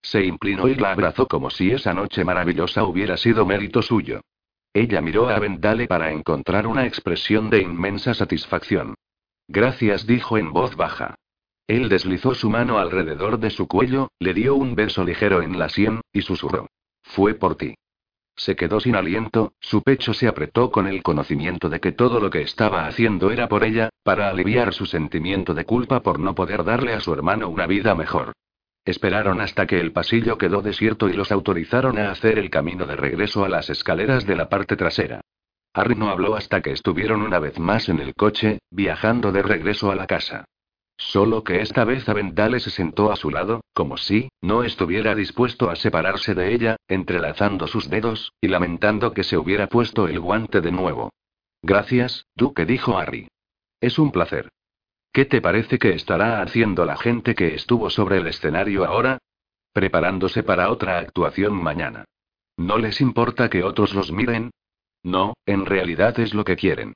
Se 0.00 0.24
inclinó 0.24 0.68
y 0.68 0.74
la 0.74 0.92
abrazó 0.92 1.28
como 1.28 1.50
si 1.50 1.70
esa 1.70 1.92
noche 1.92 2.24
maravillosa 2.24 2.84
hubiera 2.84 3.18
sido 3.18 3.44
mérito 3.44 3.82
suyo. 3.82 4.22
Ella 4.72 5.02
miró 5.02 5.28
a 5.28 5.38
Vendale 5.38 5.86
para 5.86 6.12
encontrar 6.12 6.66
una 6.66 6.86
expresión 6.86 7.50
de 7.50 7.60
inmensa 7.60 8.14
satisfacción. 8.14 8.94
Gracias, 9.46 10.06
dijo 10.06 10.38
en 10.38 10.50
voz 10.50 10.74
baja. 10.76 11.16
Él 11.66 11.90
deslizó 11.90 12.34
su 12.34 12.48
mano 12.48 12.78
alrededor 12.78 13.38
de 13.38 13.50
su 13.50 13.68
cuello, 13.68 14.08
le 14.18 14.32
dio 14.32 14.54
un 14.54 14.74
beso 14.74 15.04
ligero 15.04 15.42
en 15.42 15.58
la 15.58 15.68
sien, 15.68 16.00
y 16.10 16.22
susurró. 16.22 16.68
Fue 17.02 17.34
por 17.34 17.56
ti. 17.56 17.74
Se 18.42 18.56
quedó 18.56 18.80
sin 18.80 18.96
aliento, 18.96 19.52
su 19.60 19.82
pecho 19.82 20.12
se 20.12 20.26
apretó 20.26 20.72
con 20.72 20.88
el 20.88 21.04
conocimiento 21.04 21.68
de 21.68 21.78
que 21.78 21.92
todo 21.92 22.18
lo 22.18 22.28
que 22.28 22.42
estaba 22.42 22.88
haciendo 22.88 23.30
era 23.30 23.46
por 23.46 23.62
ella, 23.62 23.90
para 24.02 24.30
aliviar 24.30 24.74
su 24.74 24.84
sentimiento 24.84 25.54
de 25.54 25.64
culpa 25.64 26.00
por 26.00 26.18
no 26.18 26.34
poder 26.34 26.64
darle 26.64 26.92
a 26.92 26.98
su 26.98 27.12
hermano 27.12 27.48
una 27.48 27.68
vida 27.68 27.94
mejor. 27.94 28.32
Esperaron 28.84 29.40
hasta 29.40 29.68
que 29.68 29.78
el 29.78 29.92
pasillo 29.92 30.38
quedó 30.38 30.60
desierto 30.60 31.08
y 31.08 31.12
los 31.12 31.30
autorizaron 31.30 31.98
a 31.98 32.10
hacer 32.10 32.36
el 32.36 32.50
camino 32.50 32.84
de 32.84 32.96
regreso 32.96 33.44
a 33.44 33.48
las 33.48 33.70
escaleras 33.70 34.26
de 34.26 34.34
la 34.34 34.48
parte 34.48 34.74
trasera. 34.74 35.20
Harry 35.72 35.94
no 35.94 36.10
habló 36.10 36.34
hasta 36.34 36.62
que 36.62 36.72
estuvieron 36.72 37.22
una 37.22 37.38
vez 37.38 37.60
más 37.60 37.88
en 37.88 38.00
el 38.00 38.12
coche, 38.16 38.58
viajando 38.72 39.30
de 39.30 39.44
regreso 39.44 39.92
a 39.92 39.94
la 39.94 40.08
casa. 40.08 40.46
Solo 40.96 41.42
que 41.42 41.60
esta 41.60 41.84
vez 41.84 42.08
Avendale 42.08 42.60
se 42.60 42.70
sentó 42.70 43.10
a 43.10 43.16
su 43.16 43.30
lado, 43.30 43.62
como 43.72 43.96
si, 43.96 44.28
no 44.40 44.62
estuviera 44.62 45.14
dispuesto 45.14 45.70
a 45.70 45.76
separarse 45.76 46.34
de 46.34 46.54
ella, 46.54 46.76
entrelazando 46.88 47.66
sus 47.66 47.90
dedos, 47.90 48.32
y 48.40 48.48
lamentando 48.48 49.12
que 49.12 49.24
se 49.24 49.36
hubiera 49.36 49.68
puesto 49.68 50.06
el 50.08 50.20
guante 50.20 50.60
de 50.60 50.72
nuevo. 50.72 51.10
Gracias, 51.62 52.26
Duque, 52.34 52.64
dijo 52.66 52.98
Harry. 52.98 53.28
Es 53.80 53.98
un 53.98 54.12
placer. 54.12 54.50
¿Qué 55.12 55.24
te 55.26 55.40
parece 55.42 55.78
que 55.78 55.90
estará 55.90 56.40
haciendo 56.40 56.86
la 56.86 56.96
gente 56.96 57.34
que 57.34 57.54
estuvo 57.54 57.90
sobre 57.90 58.18
el 58.18 58.26
escenario 58.26 58.84
ahora? 58.84 59.18
Preparándose 59.72 60.42
para 60.42 60.70
otra 60.70 60.98
actuación 60.98 61.54
mañana. 61.54 62.04
¿No 62.56 62.78
les 62.78 63.00
importa 63.00 63.50
que 63.50 63.62
otros 63.62 63.94
los 63.94 64.12
miren? 64.12 64.50
No, 65.02 65.34
en 65.46 65.66
realidad 65.66 66.18
es 66.20 66.32
lo 66.32 66.44
que 66.44 66.56
quieren. 66.56 66.94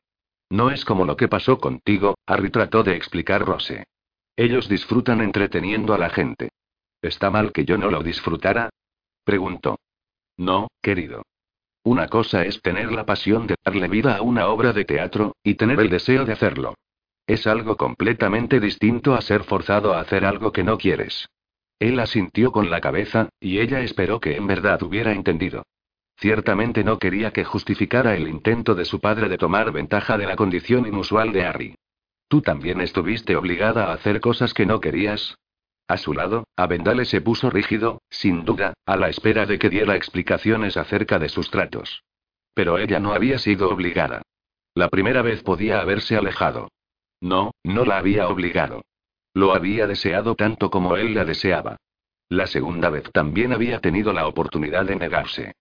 No 0.50 0.70
es 0.70 0.85
como 0.85 1.04
lo 1.04 1.16
que 1.16 1.28
pasó 1.28 1.59
contigo, 1.59 2.16
Harry 2.26 2.50
trató 2.50 2.82
de 2.82 2.96
explicar 2.96 3.44
Rose. 3.44 3.85
Ellos 4.37 4.68
disfrutan 4.68 5.20
entreteniendo 5.20 5.94
a 5.94 5.98
la 5.98 6.11
gente. 6.11 6.50
¿Está 7.02 7.30
mal 7.30 7.52
que 7.52 7.64
yo 7.64 7.78
no 7.78 7.90
lo 7.90 8.02
disfrutara? 8.02 8.70
Preguntó. 9.24 9.78
No, 10.37 10.68
querido. 10.82 11.22
Una 11.82 12.09
cosa 12.09 12.44
es 12.44 12.61
tener 12.62 12.92
la 12.92 13.06
pasión 13.06 13.46
de 13.46 13.54
darle 13.64 13.88
vida 13.88 14.16
a 14.16 14.22
una 14.22 14.48
obra 14.48 14.72
de 14.72 14.85
teatro, 14.85 15.37
y 15.42 15.54
tener 15.54 15.80
el 15.80 15.88
deseo 15.88 16.24
de 16.24 16.32
hacerlo. 16.32 16.74
Es 17.26 17.46
algo 17.46 17.76
completamente 17.76 18.61
distinto 18.61 19.14
a 19.14 19.20
ser 19.22 19.44
forzado 19.44 19.94
a 19.94 20.00
hacer 20.00 20.24
algo 20.24 20.52
que 20.52 20.62
no 20.62 20.78
quieres. 20.78 21.28
Él 21.78 21.98
asintió 22.00 22.52
con 22.52 22.70
la 22.70 22.80
cabeza, 22.80 23.28
y 23.40 23.59
ella 23.59 23.80
esperó 23.80 24.20
que 24.20 24.37
en 24.37 24.46
verdad 24.46 24.82
hubiera 24.82 25.12
entendido. 25.12 25.64
Ciertamente 26.18 26.83
no 26.83 26.98
quería 26.98 27.33
que 27.33 27.44
justificara 27.44 28.16
el 28.16 28.26
intento 28.26 28.74
de 28.74 28.85
su 28.85 29.00
padre 29.00 29.29
de 29.29 29.37
tomar 29.37 29.70
ventaja 29.70 30.16
de 30.16 30.26
la 30.26 30.37
condición 30.37 30.87
inusual 30.87 31.33
de 31.33 31.44
Harry. 31.44 31.74
¿Tú 32.29 32.40
también 32.42 32.81
estuviste 32.81 33.37
obligada 33.37 33.87
a 33.87 33.92
hacer 33.92 34.20
cosas 34.20 34.55
que 34.55 34.66
no 34.66 34.81
querías? 34.81 35.37
A 35.88 35.96
su 35.98 36.14
lado, 36.14 36.44
Avendale 36.57 37.05
se 37.05 37.20
puso 37.20 37.50
rígido, 37.50 38.02
sin 38.11 38.44
duda, 38.44 38.74
a 38.87 38.96
la 38.96 39.09
espera 39.09 39.46
de 39.46 39.59
que 39.59 39.70
diera 39.70 39.94
explicaciones 39.94 40.76
acerca 40.76 41.18
de 41.18 41.29
sus 41.29 41.50
tratos. 41.50 42.02
Pero 42.55 42.79
ella 42.79 42.98
no 42.98 43.12
había 43.12 43.38
sido 43.38 43.70
obligada. 43.70 44.22
La 44.74 44.88
primera 44.88 45.22
vez 45.22 45.42
podía 45.42 45.81
haberse 45.81 46.16
alejado. 46.16 46.68
No, 47.20 47.52
no 47.62 47.85
la 47.85 47.98
había 47.98 48.29
obligado. 48.29 48.83
Lo 49.33 49.55
había 49.55 49.87
deseado 49.87 50.35
tanto 50.35 50.70
como 50.70 50.96
él 50.96 51.14
la 51.14 51.24
deseaba. 51.24 51.76
La 52.29 52.46
segunda 52.46 52.90
vez 52.90 53.05
también 53.12 53.52
había 53.52 53.81
tenido 53.81 54.12
la 54.12 54.26
oportunidad 54.26 54.87
de 54.87 54.96
negarse. 54.96 55.52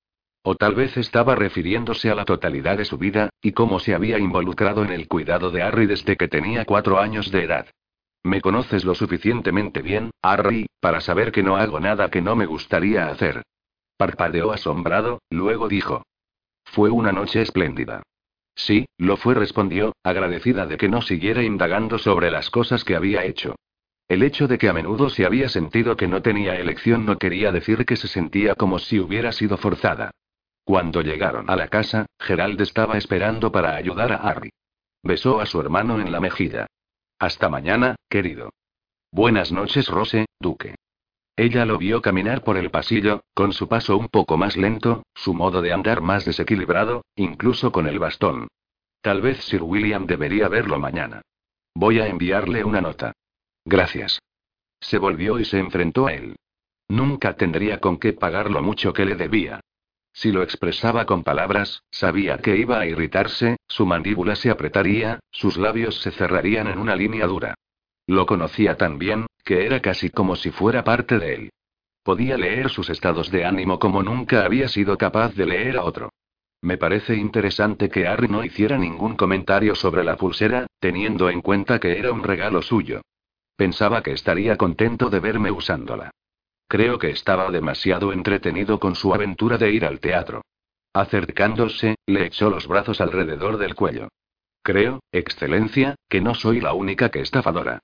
O 0.47 0.53
tal 0.53 0.75
vez 0.75 0.95
estaba 0.95 1.33
refiriéndose 1.33 2.11
a 2.11 2.15
la 2.15 2.23
totalidad 2.23 2.77
de 2.77 2.85
su 2.85 2.99
vida, 2.99 3.29
y 3.41 3.53
cómo 3.53 3.79
se 3.79 3.95
había 3.95 4.19
involucrado 4.19 4.85
en 4.85 4.91
el 4.91 5.07
cuidado 5.07 5.49
de 5.49 5.63
Harry 5.63 5.87
desde 5.87 6.17
que 6.17 6.27
tenía 6.27 6.65
cuatro 6.65 6.99
años 6.99 7.31
de 7.31 7.45
edad. 7.45 7.65
Me 8.21 8.41
conoces 8.41 8.85
lo 8.85 8.93
suficientemente 8.93 9.81
bien, 9.81 10.11
Harry, 10.21 10.67
para 10.79 11.01
saber 11.01 11.31
que 11.31 11.41
no 11.41 11.57
hago 11.57 11.79
nada 11.79 12.11
que 12.11 12.21
no 12.21 12.35
me 12.35 12.45
gustaría 12.45 13.07
hacer. 13.07 13.41
Parpadeó 13.97 14.51
asombrado, 14.51 15.19
luego 15.31 15.67
dijo. 15.67 16.03
Fue 16.63 16.91
una 16.91 17.11
noche 17.11 17.41
espléndida. 17.41 18.03
Sí, 18.53 18.85
lo 18.99 19.17
fue, 19.17 19.33
respondió, 19.33 19.93
agradecida 20.03 20.67
de 20.67 20.77
que 20.77 20.89
no 20.89 21.01
siguiera 21.01 21.41
indagando 21.41 21.97
sobre 21.97 22.29
las 22.29 22.51
cosas 22.51 22.83
que 22.83 22.95
había 22.95 23.25
hecho. 23.25 23.55
El 24.07 24.21
hecho 24.21 24.47
de 24.47 24.59
que 24.59 24.69
a 24.69 24.73
menudo 24.73 25.09
se 25.09 25.25
había 25.25 25.49
sentido 25.49 25.97
que 25.97 26.07
no 26.07 26.21
tenía 26.21 26.55
elección 26.55 27.03
no 27.03 27.17
quería 27.17 27.51
decir 27.51 27.83
que 27.87 27.95
se 27.95 28.07
sentía 28.07 28.53
como 28.53 28.77
si 28.77 28.99
hubiera 28.99 29.31
sido 29.31 29.57
forzada. 29.57 30.11
Cuando 30.65 31.01
llegaron 31.01 31.47
a 31.47 31.55
la 31.55 31.67
casa, 31.67 32.07
Gerald 32.19 32.59
estaba 32.59 32.97
esperando 32.97 33.51
para 33.51 33.75
ayudar 33.75 34.11
a 34.11 34.15
Harry. 34.17 34.49
Besó 35.03 35.39
a 35.39 35.45
su 35.45 35.61
hermano 35.61 36.01
en 36.01 36.11
la 36.11 36.19
mejilla. 36.19 36.65
Hasta 37.19 37.49
mañana, 37.49 37.95
querido. 38.09 38.49
Buenas 39.11 39.51
noches, 39.51 39.87
Rose, 39.87 40.25
duque. 40.39 40.75
Ella 41.37 41.65
lo 41.65 41.77
vio 41.77 42.01
caminar 42.01 42.43
por 42.43 42.57
el 42.57 42.71
pasillo, 42.71 43.21
con 43.35 43.53
su 43.53 43.67
paso 43.67 43.95
un 43.95 44.07
poco 44.07 44.37
más 44.37 44.57
lento, 44.57 45.03
su 45.13 45.35
modo 45.35 45.61
de 45.61 45.71
andar 45.71 46.01
más 46.01 46.25
desequilibrado, 46.25 47.05
incluso 47.15 47.71
con 47.71 47.87
el 47.87 47.99
bastón. 47.99 48.47
Tal 49.01 49.21
vez 49.21 49.43
Sir 49.43 49.61
William 49.61 50.07
debería 50.07 50.47
verlo 50.47 50.79
mañana. 50.79 51.21
Voy 51.75 51.99
a 51.99 52.07
enviarle 52.07 52.63
una 52.63 52.81
nota. 52.81 53.13
Gracias. 53.65 54.19
Se 54.79 54.97
volvió 54.97 55.37
y 55.37 55.45
se 55.45 55.59
enfrentó 55.59 56.07
a 56.07 56.13
él. 56.13 56.35
Nunca 56.87 57.35
tendría 57.35 57.79
con 57.79 57.99
qué 57.99 58.13
pagar 58.13 58.49
lo 58.49 58.63
mucho 58.63 58.93
que 58.93 59.05
le 59.05 59.15
debía. 59.15 59.59
Si 60.15 60.31
lo 60.31 60.43
expresaba 60.43 61.05
con 61.05 61.23
palabras, 61.23 61.83
sabía 61.91 62.37
que 62.37 62.55
iba 62.55 62.79
a 62.79 62.85
irritarse, 62.85 63.57
su 63.67 63.85
mandíbula 63.85 64.37
se 64.37 64.49
apretaría, 64.49 65.19
sus 65.29 65.57
labios 65.57 65.99
se 66.01 66.11
cerrarían 66.11 66.67
en 66.67 66.79
una 66.79 66.95
línea 66.95 67.27
dura. 67.27 67.53
Lo 68.07 68.25
conocía 68.25 68.77
tan 68.77 68.97
bien, 68.97 69.25
que 69.43 69.65
era 69.65 69.81
casi 69.81 70.09
como 70.09 70.37
si 70.37 70.51
fuera 70.51 70.85
parte 70.85 71.19
de 71.19 71.35
él. 71.35 71.49
Podía 72.01 72.37
leer 72.37 72.69
sus 72.69 72.89
estados 72.89 73.29
de 73.29 73.43
ánimo 73.43 73.77
como 73.77 74.03
nunca 74.03 74.45
había 74.45 74.69
sido 74.69 74.97
capaz 74.97 75.35
de 75.35 75.47
leer 75.47 75.75
a 75.75 75.83
otro. 75.83 76.13
Me 76.61 76.77
parece 76.77 77.15
interesante 77.15 77.89
que 77.89 78.07
Harry 78.07 78.29
no 78.29 78.45
hiciera 78.45 78.77
ningún 78.77 79.17
comentario 79.17 79.75
sobre 79.75 80.05
la 80.05 80.15
pulsera, 80.15 80.65
teniendo 80.79 81.29
en 81.29 81.41
cuenta 81.41 81.77
que 81.77 81.99
era 81.99 82.13
un 82.13 82.23
regalo 82.23 82.61
suyo. 82.61 83.01
Pensaba 83.57 84.01
que 84.01 84.13
estaría 84.13 84.55
contento 84.55 85.09
de 85.09 85.19
verme 85.19 85.51
usándola. 85.51 86.11
Creo 86.67 86.97
que 86.97 87.11
estaba 87.11 87.51
demasiado 87.51 88.11
entretenido 88.11 88.79
con 88.79 88.95
su 88.95 89.13
aventura 89.13 89.57
de 89.57 89.71
ir 89.71 89.85
al 89.85 89.99
teatro. 89.99 90.41
Acercándose, 90.93 91.95
le 92.05 92.25
echó 92.25 92.49
los 92.49 92.67
brazos 92.67 93.01
alrededor 93.01 93.57
del 93.57 93.75
cuello. 93.75 94.07
Creo, 94.63 95.01
Excelencia, 95.11 95.95
que 96.09 96.21
no 96.21 96.33
soy 96.33 96.61
la 96.61 96.73
única 96.73 97.09
que 97.09 97.21
estafadora. 97.21 97.79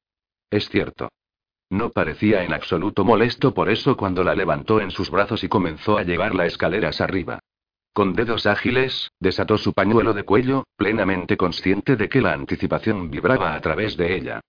Es 0.50 0.70
cierto. 0.70 1.10
No 1.70 1.92
parecía 1.92 2.44
en 2.44 2.54
absoluto 2.54 3.06
molesto 3.06 3.54
por 3.54 3.70
eso 3.70 3.96
cuando 3.96 4.24
la 4.24 4.36
levantó 4.36 4.82
en 4.82 4.92
sus 4.92 5.10
brazos 5.10 5.44
y 5.44 5.48
comenzó 5.48 5.98
a 5.98 6.04
llevarla 6.04 6.46
escaleras 6.46 7.00
arriba. 7.02 7.40
Con 7.94 8.14
dedos 8.14 8.46
ágiles, 8.46 9.12
desató 9.20 9.58
su 9.58 9.74
pañuelo 9.74 10.14
de 10.14 10.24
cuello, 10.24 10.64
plenamente 10.76 11.38
consciente 11.38 11.96
de 11.96 12.10
que 12.10 12.22
la 12.22 12.34
anticipación 12.34 13.12
vibraba 13.12 13.54
a 13.54 13.62
través 13.62 13.96
de 13.96 14.16
ella. 14.16 14.42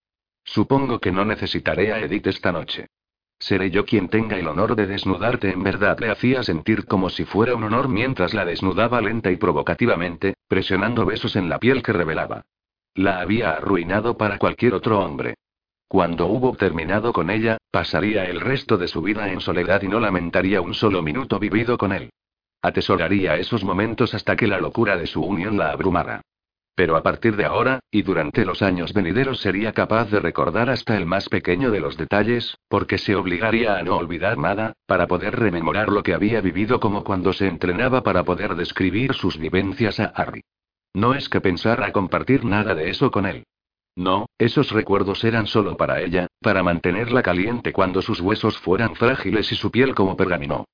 Supongo 0.44 1.00
que 1.00 1.12
no 1.12 1.24
necesitaré 1.24 1.92
a 1.92 2.00
Edith 2.00 2.28
esta 2.28 2.50
noche. 2.50 2.86
Seré 3.42 3.72
yo 3.72 3.84
quien 3.84 4.08
tenga 4.08 4.38
el 4.38 4.46
honor 4.46 4.76
de 4.76 4.86
desnudarte. 4.86 5.50
En 5.50 5.64
verdad 5.64 5.98
le 5.98 6.10
hacía 6.10 6.44
sentir 6.44 6.86
como 6.86 7.10
si 7.10 7.24
fuera 7.24 7.56
un 7.56 7.64
honor 7.64 7.88
mientras 7.88 8.34
la 8.34 8.44
desnudaba 8.44 9.00
lenta 9.00 9.32
y 9.32 9.36
provocativamente, 9.36 10.34
presionando 10.46 11.04
besos 11.04 11.34
en 11.34 11.48
la 11.48 11.58
piel 11.58 11.82
que 11.82 11.92
revelaba. 11.92 12.44
La 12.94 13.20
había 13.20 13.50
arruinado 13.50 14.16
para 14.16 14.38
cualquier 14.38 14.74
otro 14.74 15.00
hombre. 15.00 15.34
Cuando 15.88 16.26
hubo 16.26 16.54
terminado 16.54 17.12
con 17.12 17.30
ella, 17.30 17.58
pasaría 17.72 18.26
el 18.26 18.40
resto 18.40 18.78
de 18.78 18.86
su 18.86 19.02
vida 19.02 19.32
en 19.32 19.40
soledad 19.40 19.82
y 19.82 19.88
no 19.88 19.98
lamentaría 19.98 20.60
un 20.60 20.72
solo 20.72 21.02
minuto 21.02 21.40
vivido 21.40 21.76
con 21.76 21.90
él. 21.90 22.10
Atesoraría 22.62 23.34
esos 23.38 23.64
momentos 23.64 24.14
hasta 24.14 24.36
que 24.36 24.46
la 24.46 24.60
locura 24.60 24.96
de 24.96 25.08
su 25.08 25.20
unión 25.20 25.58
la 25.58 25.72
abrumara. 25.72 26.22
Pero 26.74 26.96
a 26.96 27.02
partir 27.02 27.36
de 27.36 27.44
ahora, 27.44 27.80
y 27.90 28.02
durante 28.02 28.46
los 28.46 28.62
años 28.62 28.94
venideros 28.94 29.40
sería 29.40 29.72
capaz 29.72 30.10
de 30.10 30.20
recordar 30.20 30.70
hasta 30.70 30.96
el 30.96 31.04
más 31.04 31.28
pequeño 31.28 31.70
de 31.70 31.80
los 31.80 31.96
detalles, 31.96 32.56
porque 32.68 32.96
se 32.96 33.14
obligaría 33.14 33.76
a 33.76 33.82
no 33.82 33.96
olvidar 33.96 34.38
nada, 34.38 34.72
para 34.86 35.06
poder 35.06 35.38
rememorar 35.38 35.90
lo 35.90 36.02
que 36.02 36.14
había 36.14 36.40
vivido 36.40 36.80
como 36.80 37.04
cuando 37.04 37.32
se 37.34 37.46
entrenaba 37.46 38.02
para 38.02 38.24
poder 38.24 38.54
describir 38.54 39.12
sus 39.12 39.38
vivencias 39.38 40.00
a 40.00 40.06
Harry. 40.06 40.42
No 40.94 41.14
es 41.14 41.28
que 41.28 41.40
pensara 41.40 41.92
compartir 41.92 42.44
nada 42.44 42.74
de 42.74 42.88
eso 42.88 43.10
con 43.10 43.26
él. 43.26 43.44
No, 43.94 44.26
esos 44.38 44.70
recuerdos 44.70 45.22
eran 45.24 45.46
solo 45.46 45.76
para 45.76 46.00
ella, 46.00 46.26
para 46.40 46.62
mantenerla 46.62 47.22
caliente 47.22 47.72
cuando 47.72 48.00
sus 48.00 48.20
huesos 48.20 48.58
fueran 48.58 48.94
frágiles 48.94 49.52
y 49.52 49.56
su 49.56 49.70
piel 49.70 49.94
como 49.94 50.16
pergamino. 50.16 50.64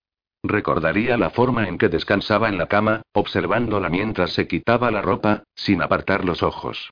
Recordaría 0.42 1.16
la 1.16 1.30
forma 1.30 1.68
en 1.68 1.78
que 1.78 1.88
descansaba 1.88 2.48
en 2.48 2.58
la 2.58 2.66
cama, 2.66 3.02
observándola 3.12 3.88
mientras 3.88 4.32
se 4.32 4.46
quitaba 4.46 4.90
la 4.90 5.02
ropa, 5.02 5.42
sin 5.54 5.82
apartar 5.82 6.24
los 6.24 6.42
ojos. 6.42 6.90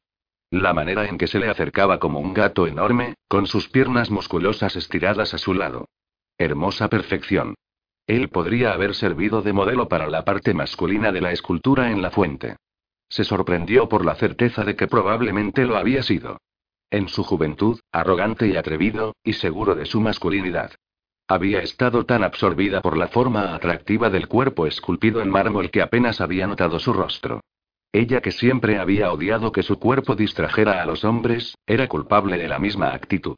La 0.50 0.72
manera 0.72 1.06
en 1.06 1.18
que 1.18 1.26
se 1.26 1.38
le 1.38 1.48
acercaba 1.48 1.98
como 1.98 2.20
un 2.20 2.34
gato 2.34 2.66
enorme, 2.66 3.14
con 3.28 3.46
sus 3.46 3.68
piernas 3.68 4.10
musculosas 4.10 4.76
estiradas 4.76 5.34
a 5.34 5.38
su 5.38 5.54
lado. 5.54 5.86
Hermosa 6.38 6.88
perfección. 6.88 7.54
Él 8.06 8.28
podría 8.28 8.72
haber 8.72 8.94
servido 8.94 9.42
de 9.42 9.52
modelo 9.52 9.88
para 9.88 10.06
la 10.06 10.24
parte 10.24 10.54
masculina 10.54 11.10
de 11.10 11.20
la 11.20 11.32
escultura 11.32 11.90
en 11.90 12.02
la 12.02 12.10
fuente. 12.10 12.56
Se 13.08 13.24
sorprendió 13.24 13.88
por 13.88 14.04
la 14.04 14.14
certeza 14.14 14.64
de 14.64 14.76
que 14.76 14.86
probablemente 14.86 15.64
lo 15.64 15.76
había 15.76 16.02
sido. 16.02 16.38
En 16.90 17.08
su 17.08 17.24
juventud, 17.24 17.80
arrogante 17.90 18.46
y 18.46 18.56
atrevido, 18.56 19.14
y 19.24 19.32
seguro 19.32 19.74
de 19.74 19.86
su 19.86 20.00
masculinidad. 20.00 20.72
Había 21.28 21.60
estado 21.60 22.06
tan 22.06 22.22
absorbida 22.22 22.80
por 22.80 22.96
la 22.96 23.08
forma 23.08 23.54
atractiva 23.54 24.10
del 24.10 24.28
cuerpo 24.28 24.66
esculpido 24.66 25.20
en 25.20 25.28
mármol 25.28 25.70
que 25.72 25.82
apenas 25.82 26.20
había 26.20 26.46
notado 26.46 26.78
su 26.78 26.92
rostro. 26.92 27.40
Ella 27.92 28.20
que 28.20 28.30
siempre 28.30 28.78
había 28.78 29.12
odiado 29.12 29.50
que 29.50 29.64
su 29.64 29.80
cuerpo 29.80 30.14
distrajera 30.14 30.82
a 30.82 30.86
los 30.86 31.04
hombres, 31.04 31.56
era 31.66 31.88
culpable 31.88 32.38
de 32.38 32.46
la 32.46 32.60
misma 32.60 32.94
actitud. 32.94 33.34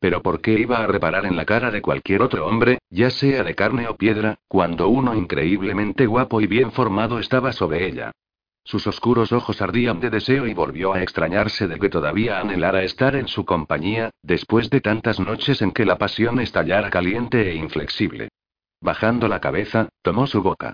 Pero 0.00 0.22
¿por 0.22 0.40
qué 0.40 0.52
iba 0.52 0.78
a 0.78 0.86
reparar 0.86 1.26
en 1.26 1.36
la 1.36 1.44
cara 1.44 1.70
de 1.70 1.82
cualquier 1.82 2.22
otro 2.22 2.46
hombre, 2.46 2.78
ya 2.88 3.10
sea 3.10 3.42
de 3.44 3.54
carne 3.54 3.86
o 3.88 3.96
piedra, 3.96 4.38
cuando 4.48 4.88
uno 4.88 5.14
increíblemente 5.14 6.06
guapo 6.06 6.40
y 6.40 6.46
bien 6.46 6.72
formado 6.72 7.18
estaba 7.18 7.52
sobre 7.52 7.86
ella? 7.86 8.12
Sus 8.66 8.84
oscuros 8.88 9.30
ojos 9.30 9.62
ardían 9.62 10.00
de 10.00 10.10
deseo 10.10 10.44
y 10.44 10.52
volvió 10.52 10.92
a 10.92 11.00
extrañarse 11.00 11.68
de 11.68 11.78
que 11.78 11.88
todavía 11.88 12.40
anhelara 12.40 12.82
estar 12.82 13.14
en 13.14 13.28
su 13.28 13.44
compañía, 13.44 14.10
después 14.22 14.70
de 14.70 14.80
tantas 14.80 15.20
noches 15.20 15.62
en 15.62 15.70
que 15.70 15.84
la 15.84 15.98
pasión 15.98 16.40
estallara 16.40 16.90
caliente 16.90 17.48
e 17.48 17.54
inflexible. 17.54 18.28
Bajando 18.80 19.28
la 19.28 19.40
cabeza, 19.40 19.88
tomó 20.02 20.26
su 20.26 20.42
boca. 20.42 20.72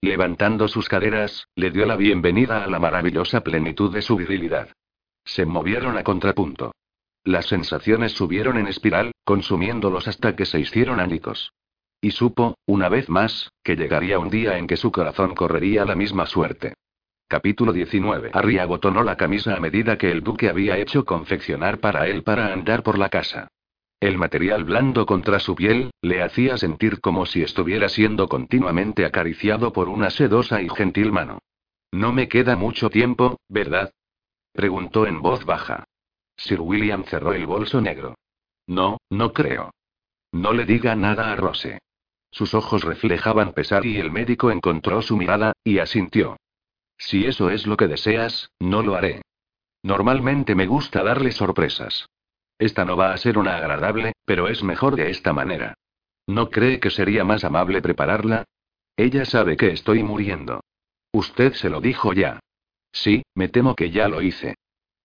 Levantando 0.00 0.68
sus 0.68 0.88
caderas, 0.88 1.48
le 1.56 1.72
dio 1.72 1.84
la 1.84 1.96
bienvenida 1.96 2.62
a 2.62 2.68
la 2.68 2.78
maravillosa 2.78 3.40
plenitud 3.40 3.92
de 3.92 4.02
su 4.02 4.14
virilidad. 4.14 4.68
Se 5.24 5.44
movieron 5.44 5.98
a 5.98 6.04
contrapunto. 6.04 6.70
Las 7.24 7.46
sensaciones 7.46 8.12
subieron 8.12 8.56
en 8.56 8.68
espiral, 8.68 9.10
consumiéndolos 9.24 10.06
hasta 10.06 10.36
que 10.36 10.46
se 10.46 10.60
hicieron 10.60 11.00
ánicos. 11.00 11.52
Y 12.00 12.12
supo, 12.12 12.54
una 12.66 12.88
vez 12.88 13.08
más, 13.08 13.50
que 13.64 13.74
llegaría 13.74 14.20
un 14.20 14.30
día 14.30 14.58
en 14.58 14.68
que 14.68 14.76
su 14.76 14.92
corazón 14.92 15.34
correría 15.34 15.84
la 15.84 15.96
misma 15.96 16.26
suerte. 16.26 16.74
Capítulo 17.32 17.72
19. 17.72 18.32
Harry 18.34 18.58
abotonó 18.58 19.02
la 19.02 19.16
camisa 19.16 19.54
a 19.56 19.58
medida 19.58 19.96
que 19.96 20.10
el 20.10 20.22
duque 20.22 20.50
había 20.50 20.76
hecho 20.76 21.06
confeccionar 21.06 21.78
para 21.78 22.06
él 22.06 22.22
para 22.22 22.52
andar 22.52 22.82
por 22.82 22.98
la 22.98 23.08
casa. 23.08 23.48
El 24.00 24.18
material 24.18 24.64
blando 24.64 25.06
contra 25.06 25.40
su 25.40 25.54
piel, 25.54 25.92
le 26.02 26.22
hacía 26.22 26.58
sentir 26.58 27.00
como 27.00 27.24
si 27.24 27.40
estuviera 27.40 27.88
siendo 27.88 28.28
continuamente 28.28 29.06
acariciado 29.06 29.72
por 29.72 29.88
una 29.88 30.10
sedosa 30.10 30.60
y 30.60 30.68
gentil 30.68 31.10
mano. 31.10 31.38
No 31.90 32.12
me 32.12 32.28
queda 32.28 32.54
mucho 32.54 32.90
tiempo, 32.90 33.38
¿verdad? 33.48 33.92
preguntó 34.52 35.06
en 35.06 35.22
voz 35.22 35.46
baja. 35.46 35.84
Sir 36.36 36.60
William 36.60 37.04
cerró 37.04 37.32
el 37.32 37.46
bolso 37.46 37.80
negro. 37.80 38.14
No, 38.66 38.98
no 39.08 39.32
creo. 39.32 39.70
No 40.32 40.52
le 40.52 40.66
diga 40.66 40.96
nada 40.96 41.32
a 41.32 41.36
Rose. 41.36 41.78
Sus 42.30 42.52
ojos 42.52 42.84
reflejaban 42.84 43.54
pesar 43.54 43.86
y 43.86 43.96
el 43.96 44.10
médico 44.12 44.50
encontró 44.50 45.00
su 45.00 45.16
mirada, 45.16 45.54
y 45.64 45.78
asintió. 45.78 46.36
Si 47.04 47.26
eso 47.26 47.50
es 47.50 47.66
lo 47.66 47.76
que 47.76 47.88
deseas, 47.88 48.52
no 48.60 48.80
lo 48.80 48.94
haré. 48.94 49.22
Normalmente 49.82 50.54
me 50.54 50.66
gusta 50.66 51.02
darle 51.02 51.32
sorpresas. 51.32 52.06
Esta 52.58 52.84
no 52.84 52.96
va 52.96 53.12
a 53.12 53.16
ser 53.16 53.38
una 53.38 53.56
agradable, 53.56 54.12
pero 54.24 54.48
es 54.48 54.62
mejor 54.62 54.94
de 54.94 55.10
esta 55.10 55.32
manera. 55.32 55.74
¿No 56.28 56.48
cree 56.48 56.78
que 56.78 56.90
sería 56.90 57.24
más 57.24 57.42
amable 57.42 57.82
prepararla? 57.82 58.44
Ella 58.96 59.24
sabe 59.24 59.56
que 59.56 59.72
estoy 59.72 60.04
muriendo. 60.04 60.60
Usted 61.12 61.54
se 61.54 61.68
lo 61.70 61.80
dijo 61.80 62.12
ya. 62.12 62.38
Sí, 62.92 63.24
me 63.34 63.48
temo 63.48 63.74
que 63.74 63.90
ya 63.90 64.06
lo 64.06 64.22
hice. 64.22 64.54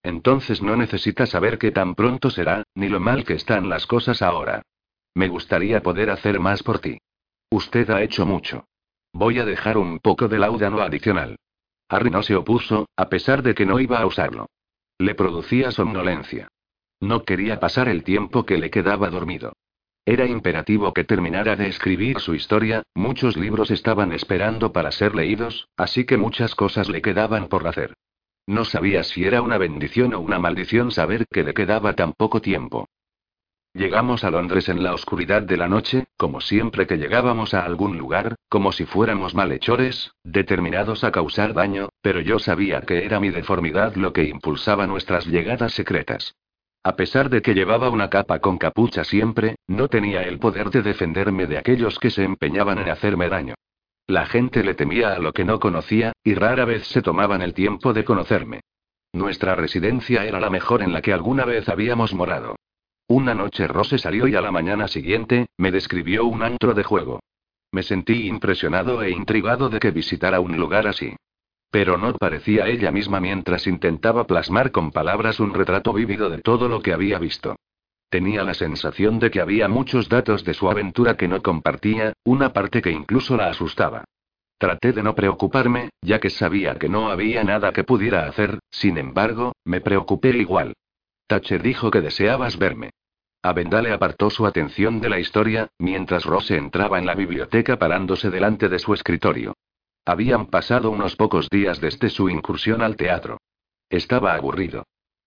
Entonces 0.04 0.62
no 0.62 0.76
necesita 0.76 1.26
saber 1.26 1.58
qué 1.58 1.72
tan 1.72 1.96
pronto 1.96 2.30
será, 2.30 2.62
ni 2.76 2.88
lo 2.88 3.00
mal 3.00 3.24
que 3.24 3.34
están 3.34 3.68
las 3.68 3.88
cosas 3.88 4.22
ahora. 4.22 4.62
Me 5.14 5.26
gustaría 5.26 5.82
poder 5.82 6.10
hacer 6.10 6.38
más 6.38 6.62
por 6.62 6.78
ti. 6.78 6.98
Usted 7.50 7.90
ha 7.90 8.02
hecho 8.02 8.24
mucho. 8.24 8.66
Voy 9.12 9.40
a 9.40 9.44
dejar 9.44 9.76
un 9.76 9.98
poco 9.98 10.28
de 10.28 10.38
laudano 10.38 10.80
adicional. 10.80 11.36
Harry 11.88 12.10
no 12.10 12.22
se 12.22 12.36
opuso, 12.36 12.88
a 12.96 13.08
pesar 13.08 13.42
de 13.42 13.54
que 13.54 13.66
no 13.66 13.80
iba 13.80 13.98
a 13.98 14.06
usarlo. 14.06 14.48
Le 14.98 15.14
producía 15.14 15.70
somnolencia. 15.70 16.48
No 17.00 17.24
quería 17.24 17.60
pasar 17.60 17.88
el 17.88 18.02
tiempo 18.02 18.44
que 18.44 18.58
le 18.58 18.70
quedaba 18.70 19.08
dormido. 19.10 19.52
Era 20.04 20.26
imperativo 20.26 20.94
que 20.94 21.04
terminara 21.04 21.54
de 21.54 21.68
escribir 21.68 22.18
su 22.20 22.34
historia, 22.34 22.82
muchos 22.94 23.36
libros 23.36 23.70
estaban 23.70 24.12
esperando 24.12 24.72
para 24.72 24.90
ser 24.90 25.14
leídos, 25.14 25.68
así 25.76 26.04
que 26.04 26.16
muchas 26.16 26.54
cosas 26.54 26.88
le 26.88 27.02
quedaban 27.02 27.48
por 27.48 27.66
hacer. 27.68 27.94
No 28.46 28.64
sabía 28.64 29.04
si 29.04 29.24
era 29.24 29.42
una 29.42 29.58
bendición 29.58 30.14
o 30.14 30.20
una 30.20 30.38
maldición 30.38 30.90
saber 30.90 31.26
que 31.30 31.44
le 31.44 31.52
quedaba 31.52 31.92
tan 31.92 32.14
poco 32.14 32.40
tiempo. 32.40 32.88
Llegamos 33.74 34.24
a 34.24 34.30
Londres 34.30 34.68
en 34.68 34.82
la 34.82 34.94
oscuridad 34.94 35.42
de 35.42 35.56
la 35.56 35.68
noche, 35.68 36.06
como 36.16 36.40
siempre 36.40 36.86
que 36.86 36.96
llegábamos 36.96 37.54
a 37.54 37.64
algún 37.64 37.98
lugar, 37.98 38.34
como 38.48 38.72
si 38.72 38.86
fuéramos 38.86 39.34
malhechores, 39.34 40.12
determinados 40.24 41.04
a 41.04 41.12
causar 41.12 41.52
daño, 41.52 41.90
pero 42.00 42.20
yo 42.20 42.38
sabía 42.38 42.80
que 42.80 43.04
era 43.04 43.20
mi 43.20 43.30
deformidad 43.30 43.94
lo 43.94 44.12
que 44.12 44.24
impulsaba 44.24 44.86
nuestras 44.86 45.26
llegadas 45.26 45.74
secretas. 45.74 46.34
A 46.82 46.96
pesar 46.96 47.28
de 47.28 47.42
que 47.42 47.54
llevaba 47.54 47.90
una 47.90 48.08
capa 48.08 48.38
con 48.38 48.56
capucha 48.56 49.04
siempre, 49.04 49.56
no 49.66 49.88
tenía 49.88 50.22
el 50.22 50.38
poder 50.38 50.70
de 50.70 50.82
defenderme 50.82 51.46
de 51.46 51.58
aquellos 51.58 51.98
que 51.98 52.10
se 52.10 52.24
empeñaban 52.24 52.78
en 52.78 52.88
hacerme 52.88 53.28
daño. 53.28 53.54
La 54.06 54.24
gente 54.24 54.64
le 54.64 54.74
temía 54.74 55.12
a 55.12 55.18
lo 55.18 55.32
que 55.34 55.44
no 55.44 55.60
conocía, 55.60 56.12
y 56.24 56.34
rara 56.34 56.64
vez 56.64 56.86
se 56.86 57.02
tomaban 57.02 57.42
el 57.42 57.52
tiempo 57.52 57.92
de 57.92 58.04
conocerme. 58.04 58.60
Nuestra 59.12 59.54
residencia 59.54 60.24
era 60.24 60.40
la 60.40 60.48
mejor 60.48 60.82
en 60.82 60.94
la 60.94 61.02
que 61.02 61.12
alguna 61.12 61.44
vez 61.44 61.68
habíamos 61.68 62.14
morado. 62.14 62.56
Una 63.10 63.34
noche 63.34 63.66
Rose 63.66 63.96
salió 63.96 64.28
y 64.28 64.36
a 64.36 64.42
la 64.42 64.52
mañana 64.52 64.86
siguiente, 64.86 65.46
me 65.56 65.70
describió 65.70 66.26
un 66.26 66.42
antro 66.42 66.74
de 66.74 66.84
juego. 66.84 67.20
Me 67.72 67.82
sentí 67.82 68.26
impresionado 68.28 69.02
e 69.02 69.10
intrigado 69.10 69.70
de 69.70 69.80
que 69.80 69.90
visitara 69.90 70.40
un 70.40 70.58
lugar 70.58 70.86
así. 70.86 71.16
Pero 71.70 71.96
no 71.96 72.12
parecía 72.12 72.66
ella 72.66 72.90
misma 72.90 73.18
mientras 73.18 73.66
intentaba 73.66 74.26
plasmar 74.26 74.72
con 74.72 74.90
palabras 74.90 75.40
un 75.40 75.54
retrato 75.54 75.94
vívido 75.94 76.28
de 76.28 76.42
todo 76.42 76.68
lo 76.68 76.82
que 76.82 76.92
había 76.92 77.18
visto. 77.18 77.56
Tenía 78.10 78.42
la 78.42 78.52
sensación 78.52 79.18
de 79.18 79.30
que 79.30 79.40
había 79.40 79.68
muchos 79.68 80.10
datos 80.10 80.44
de 80.44 80.52
su 80.52 80.70
aventura 80.70 81.16
que 81.16 81.28
no 81.28 81.42
compartía, 81.42 82.12
una 82.24 82.52
parte 82.52 82.82
que 82.82 82.90
incluso 82.90 83.38
la 83.38 83.48
asustaba. 83.48 84.04
Traté 84.58 84.92
de 84.92 85.02
no 85.02 85.14
preocuparme, 85.14 85.88
ya 86.02 86.20
que 86.20 86.28
sabía 86.28 86.74
que 86.74 86.90
no 86.90 87.10
había 87.10 87.42
nada 87.42 87.72
que 87.72 87.84
pudiera 87.84 88.26
hacer, 88.26 88.58
sin 88.70 88.98
embargo, 88.98 89.52
me 89.64 89.80
preocupé 89.80 90.36
igual. 90.36 90.74
Thatcher 91.26 91.62
dijo 91.62 91.90
que 91.90 92.02
deseabas 92.02 92.58
verme. 92.58 92.90
Avendale 93.42 93.92
apartó 93.92 94.30
su 94.30 94.46
atención 94.46 95.00
de 95.00 95.08
la 95.08 95.20
historia, 95.20 95.68
mientras 95.78 96.24
Rose 96.24 96.56
entraba 96.56 96.98
en 96.98 97.06
la 97.06 97.14
biblioteca 97.14 97.78
parándose 97.78 98.30
delante 98.30 98.68
de 98.68 98.78
su 98.78 98.94
escritorio. 98.94 99.54
Habían 100.04 100.46
pasado 100.46 100.90
unos 100.90 101.16
pocos 101.16 101.48
días 101.48 101.80
desde 101.80 102.10
su 102.10 102.28
incursión 102.28 102.82
al 102.82 102.96
teatro. 102.96 103.38
Estaba 103.88 104.34
aburrido. 104.34 104.84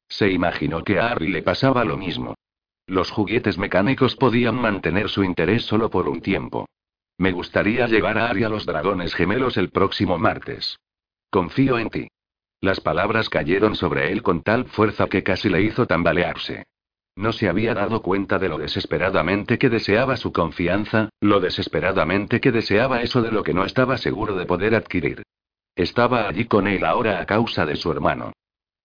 Se 0.09 0.29
imaginó 0.29 0.83
que 0.83 0.99
a 0.99 1.11
Harry 1.11 1.29
le 1.29 1.41
pasaba 1.41 1.85
lo 1.85 1.97
mismo. 1.97 2.35
Los 2.85 3.11
juguetes 3.11 3.57
mecánicos 3.57 4.15
podían 4.17 4.55
mantener 4.55 5.07
su 5.07 5.23
interés 5.23 5.63
solo 5.63 5.89
por 5.89 6.09
un 6.09 6.21
tiempo. 6.21 6.67
Me 7.17 7.31
gustaría 7.31 7.87
llevar 7.87 8.17
a 8.17 8.27
Harry 8.27 8.43
a 8.43 8.49
los 8.49 8.65
dragones 8.65 9.13
gemelos 9.13 9.55
el 9.55 9.69
próximo 9.69 10.17
martes. 10.17 10.77
Confío 11.29 11.77
en 11.77 11.89
ti. 11.89 12.07
Las 12.59 12.81
palabras 12.81 13.29
cayeron 13.29 13.75
sobre 13.75 14.11
él 14.11 14.21
con 14.21 14.41
tal 14.41 14.65
fuerza 14.65 15.07
que 15.07 15.23
casi 15.23 15.47
le 15.47 15.61
hizo 15.61 15.87
tambalearse. 15.87 16.65
No 17.15 17.33
se 17.33 17.49
había 17.49 17.73
dado 17.73 18.01
cuenta 18.01 18.39
de 18.39 18.49
lo 18.49 18.57
desesperadamente 18.57 19.57
que 19.57 19.69
deseaba 19.69 20.15
su 20.15 20.31
confianza, 20.31 21.09
lo 21.19 21.39
desesperadamente 21.39 22.39
que 22.39 22.51
deseaba 22.51 23.01
eso 23.01 23.21
de 23.21 23.31
lo 23.31 23.43
que 23.43 23.53
no 23.53 23.65
estaba 23.65 23.97
seguro 23.97 24.35
de 24.35 24.45
poder 24.45 24.75
adquirir. 24.75 25.23
Estaba 25.75 26.27
allí 26.27 26.45
con 26.45 26.67
él 26.67 26.85
ahora 26.85 27.19
a 27.19 27.25
causa 27.25 27.65
de 27.65 27.75
su 27.75 27.91
hermano. 27.91 28.33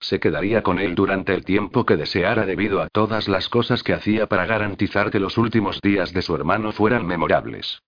Se 0.00 0.20
quedaría 0.20 0.62
con 0.62 0.78
él 0.78 0.94
durante 0.94 1.34
el 1.34 1.44
tiempo 1.44 1.86
que 1.86 1.96
deseara 1.96 2.44
debido 2.46 2.82
a 2.82 2.88
todas 2.88 3.28
las 3.28 3.48
cosas 3.48 3.82
que 3.82 3.94
hacía 3.94 4.26
para 4.26 4.46
garantizar 4.46 5.10
que 5.10 5.20
los 5.20 5.38
últimos 5.38 5.80
días 5.80 6.12
de 6.12 6.22
su 6.22 6.34
hermano 6.34 6.72
fueran 6.72 7.06
memorables. 7.06 7.80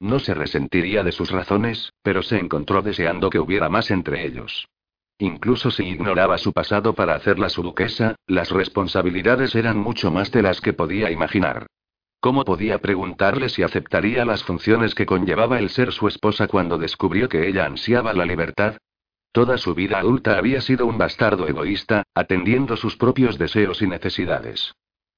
No 0.00 0.18
se 0.18 0.34
resentiría 0.34 1.02
de 1.02 1.12
sus 1.12 1.30
razones, 1.30 1.92
pero 2.02 2.22
se 2.22 2.38
encontró 2.38 2.82
deseando 2.82 3.30
que 3.30 3.38
hubiera 3.38 3.68
más 3.68 3.90
entre 3.90 4.26
ellos. 4.26 4.68
Incluso 5.18 5.70
si 5.70 5.84
ignoraba 5.84 6.38
su 6.38 6.52
pasado 6.52 6.94
para 6.94 7.14
hacerla 7.14 7.48
su 7.48 7.62
duquesa, 7.62 8.16
las 8.26 8.50
responsabilidades 8.50 9.54
eran 9.54 9.78
mucho 9.78 10.10
más 10.10 10.32
de 10.32 10.42
las 10.42 10.60
que 10.60 10.72
podía 10.72 11.10
imaginar. 11.10 11.66
¿Cómo 12.20 12.44
podía 12.44 12.78
preguntarle 12.78 13.48
si 13.48 13.62
aceptaría 13.62 14.24
las 14.24 14.42
funciones 14.42 14.94
que 14.94 15.06
conllevaba 15.06 15.58
el 15.58 15.70
ser 15.70 15.92
su 15.92 16.08
esposa 16.08 16.48
cuando 16.48 16.78
descubrió 16.78 17.28
que 17.28 17.48
ella 17.48 17.66
ansiaba 17.66 18.12
la 18.14 18.24
libertad? 18.24 18.78
Toda 19.30 19.58
su 19.58 19.74
vida 19.74 19.98
adulta 19.98 20.38
había 20.38 20.60
sido 20.60 20.86
un 20.86 20.96
bastardo 20.96 21.46
egoísta, 21.48 22.04
atendiendo 22.14 22.76
sus 22.76 22.96
propios 22.96 23.36
deseos 23.36 23.82
y 23.82 23.86
necesidades. 23.86 24.72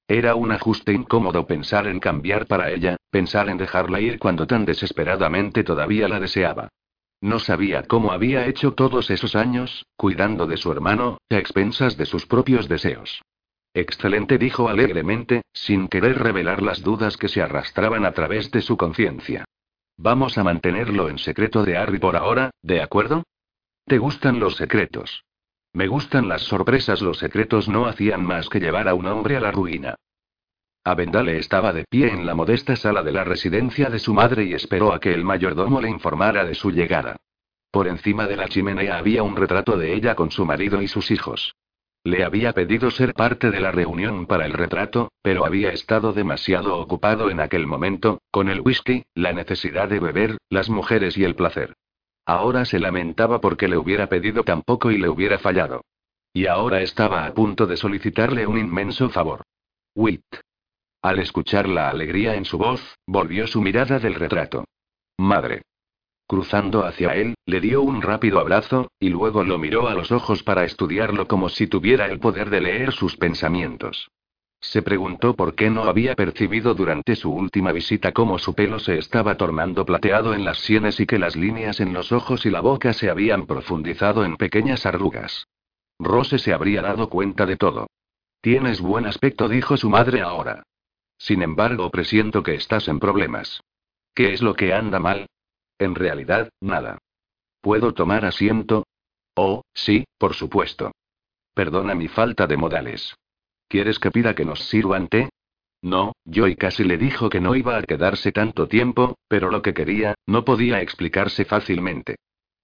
Era 0.07 0.35
un 0.35 0.51
ajuste 0.51 0.93
incómodo 0.93 1.47
pensar 1.47 1.87
en 1.87 1.99
cambiar 1.99 2.45
para 2.45 2.71
ella, 2.71 2.97
pensar 3.09 3.49
en 3.49 3.57
dejarla 3.57 3.99
ir 3.99 4.19
cuando 4.19 4.47
tan 4.47 4.65
desesperadamente 4.65 5.63
todavía 5.63 6.07
la 6.07 6.19
deseaba. 6.19 6.69
No 7.21 7.39
sabía 7.39 7.83
cómo 7.83 8.11
había 8.11 8.45
hecho 8.45 8.73
todos 8.73 9.09
esos 9.09 9.35
años, 9.35 9.85
cuidando 9.95 10.45
de 10.45 10.57
su 10.57 10.71
hermano, 10.71 11.17
a 11.29 11.37
expensas 11.37 11.97
de 11.97 12.05
sus 12.05 12.25
propios 12.25 12.67
deseos. 12.67 13.21
Excelente, 13.73 14.37
dijo 14.37 14.69
alegremente, 14.69 15.41
sin 15.53 15.87
querer 15.87 16.19
revelar 16.19 16.61
las 16.61 16.81
dudas 16.81 17.17
que 17.17 17.27
se 17.27 17.41
arrastraban 17.41 18.05
a 18.05 18.11
través 18.11 18.51
de 18.51 18.61
su 18.61 18.77
conciencia. 18.77 19.45
Vamos 19.97 20.37
a 20.37 20.43
mantenerlo 20.43 21.09
en 21.09 21.17
secreto 21.17 21.63
de 21.63 21.77
Harry 21.77 21.99
por 21.99 22.15
ahora, 22.15 22.51
¿de 22.61 22.81
acuerdo? 22.81 23.23
¿Te 23.85 23.97
gustan 23.97 24.39
los 24.39 24.55
secretos? 24.55 25.23
Me 25.73 25.87
gustan 25.87 26.27
las 26.27 26.43
sorpresas, 26.43 27.01
los 27.01 27.17
secretos 27.17 27.67
no 27.67 27.87
hacían 27.87 28.23
más 28.23 28.49
que 28.49 28.59
llevar 28.59 28.87
a 28.87 28.93
un 28.93 29.07
hombre 29.07 29.37
a 29.37 29.39
la 29.39 29.51
ruina. 29.51 29.95
Avendale 30.87 31.37
estaba 31.37 31.73
de 31.73 31.83
pie 31.83 32.07
en 32.13 32.25
la 32.25 32.33
modesta 32.33 32.77
sala 32.77 33.03
de 33.03 33.11
la 33.11 33.25
residencia 33.25 33.89
de 33.89 33.99
su 33.99 34.13
madre 34.13 34.45
y 34.45 34.53
esperó 34.53 34.93
a 34.93 35.01
que 35.01 35.13
el 35.13 35.25
mayordomo 35.25 35.81
le 35.81 35.89
informara 35.89 36.45
de 36.45 36.55
su 36.55 36.71
llegada. 36.71 37.17
Por 37.71 37.89
encima 37.89 38.25
de 38.25 38.37
la 38.37 38.47
chimenea 38.47 38.97
había 38.97 39.21
un 39.21 39.35
retrato 39.35 39.77
de 39.77 39.93
ella 39.93 40.15
con 40.15 40.31
su 40.31 40.45
marido 40.45 40.81
y 40.81 40.87
sus 40.87 41.11
hijos. 41.11 41.57
Le 42.05 42.23
había 42.23 42.53
pedido 42.53 42.89
ser 42.89 43.13
parte 43.13 43.51
de 43.51 43.59
la 43.59 43.73
reunión 43.73 44.27
para 44.27 44.45
el 44.45 44.53
retrato, 44.53 45.11
pero 45.21 45.45
había 45.45 45.71
estado 45.71 46.13
demasiado 46.13 46.77
ocupado 46.77 47.29
en 47.29 47.41
aquel 47.41 47.67
momento, 47.67 48.21
con 48.31 48.47
el 48.47 48.61
whisky, 48.61 49.03
la 49.13 49.33
necesidad 49.33 49.89
de 49.89 49.99
beber, 49.99 50.37
las 50.49 50.69
mujeres 50.69 51.17
y 51.17 51.25
el 51.25 51.35
placer. 51.35 51.73
Ahora 52.25 52.63
se 52.63 52.79
lamentaba 52.79 53.41
porque 53.41 53.67
le 53.67 53.75
hubiera 53.75 54.07
pedido 54.07 54.45
tan 54.45 54.61
poco 54.61 54.89
y 54.89 54.97
le 54.97 55.09
hubiera 55.09 55.37
fallado. 55.37 55.81
Y 56.31 56.45
ahora 56.45 56.81
estaba 56.81 57.25
a 57.25 57.33
punto 57.33 57.67
de 57.67 57.75
solicitarle 57.75 58.47
un 58.47 58.57
inmenso 58.57 59.09
favor. 59.09 59.41
Wit. 59.93 60.23
Al 61.07 61.19
escuchar 61.19 61.69
la 61.69 61.87
alegría 61.87 62.35
en 62.35 62.43
su 62.43 62.57
voz, 62.57 62.81
volvió 63.07 63.47
su 63.47 63.61
mirada 63.61 63.97
del 63.97 64.13
retrato. 64.13 64.65
Madre. 65.17 65.61
Cruzando 66.27 66.85
hacia 66.85 67.15
él, 67.15 67.35
le 67.45 67.61
dio 67.61 67.81
un 67.81 68.01
rápido 68.01 68.41
abrazo, 68.41 68.91
y 68.99 69.07
luego 69.07 69.45
lo 69.45 69.57
miró 69.57 69.87
a 69.87 69.93
los 69.93 70.11
ojos 70.11 70.43
para 70.43 70.65
estudiarlo 70.65 71.25
como 71.25 71.47
si 71.47 71.67
tuviera 71.67 72.07
el 72.07 72.19
poder 72.19 72.49
de 72.49 72.59
leer 72.59 72.91
sus 72.91 73.15
pensamientos. 73.15 74.09
Se 74.59 74.81
preguntó 74.81 75.33
por 75.33 75.55
qué 75.55 75.69
no 75.69 75.83
había 75.83 76.13
percibido 76.13 76.73
durante 76.73 77.15
su 77.15 77.31
última 77.31 77.71
visita 77.71 78.11
cómo 78.11 78.37
su 78.37 78.53
pelo 78.53 78.77
se 78.77 78.97
estaba 78.97 79.37
tornando 79.37 79.85
plateado 79.85 80.33
en 80.33 80.43
las 80.43 80.59
sienes 80.59 80.99
y 80.99 81.05
que 81.05 81.19
las 81.19 81.37
líneas 81.37 81.79
en 81.79 81.93
los 81.93 82.11
ojos 82.11 82.45
y 82.45 82.49
la 82.49 82.59
boca 82.59 82.91
se 82.91 83.09
habían 83.09 83.45
profundizado 83.45 84.25
en 84.25 84.35
pequeñas 84.35 84.85
arrugas. 84.85 85.47
Rose 85.99 86.37
se 86.37 86.51
habría 86.51 86.81
dado 86.81 87.07
cuenta 87.07 87.45
de 87.45 87.55
todo. 87.55 87.87
Tienes 88.41 88.81
buen 88.81 89.05
aspecto, 89.05 89.47
dijo 89.47 89.77
su 89.77 89.89
madre 89.89 90.19
ahora. 90.19 90.63
Sin 91.17 91.41
embargo, 91.41 91.89
presiento 91.89 92.43
que 92.43 92.55
estás 92.55 92.87
en 92.87 92.99
problemas. 92.99 93.61
¿Qué 94.13 94.33
es 94.33 94.41
lo 94.41 94.53
que 94.53 94.73
anda 94.73 94.99
mal? 94.99 95.27
En 95.79 95.95
realidad, 95.95 96.49
nada. 96.61 96.97
¿Puedo 97.61 97.93
tomar 97.93 98.25
asiento? 98.25 98.85
Oh, 99.35 99.61
sí, 99.73 100.05
por 100.17 100.33
supuesto. 100.33 100.91
Perdona 101.53 101.95
mi 101.95 102.07
falta 102.07 102.47
de 102.47 102.57
modales. 102.57 103.15
¿Quieres 103.67 103.99
que 103.99 104.11
pida 104.11 104.33
que 104.35 104.45
nos 104.45 104.59
sirvan 104.69 105.07
té? 105.07 105.29
No, 105.81 106.13
Joy 106.25 106.55
casi 106.55 106.83
le 106.83 106.97
dijo 106.97 107.29
que 107.29 107.41
no 107.41 107.55
iba 107.55 107.77
a 107.77 107.83
quedarse 107.83 108.31
tanto 108.31 108.67
tiempo, 108.67 109.17
pero 109.27 109.51
lo 109.51 109.61
que 109.61 109.73
quería, 109.73 110.15
no 110.25 110.43
podía 110.43 110.81
explicarse 110.81 111.45
fácilmente. 111.45 112.15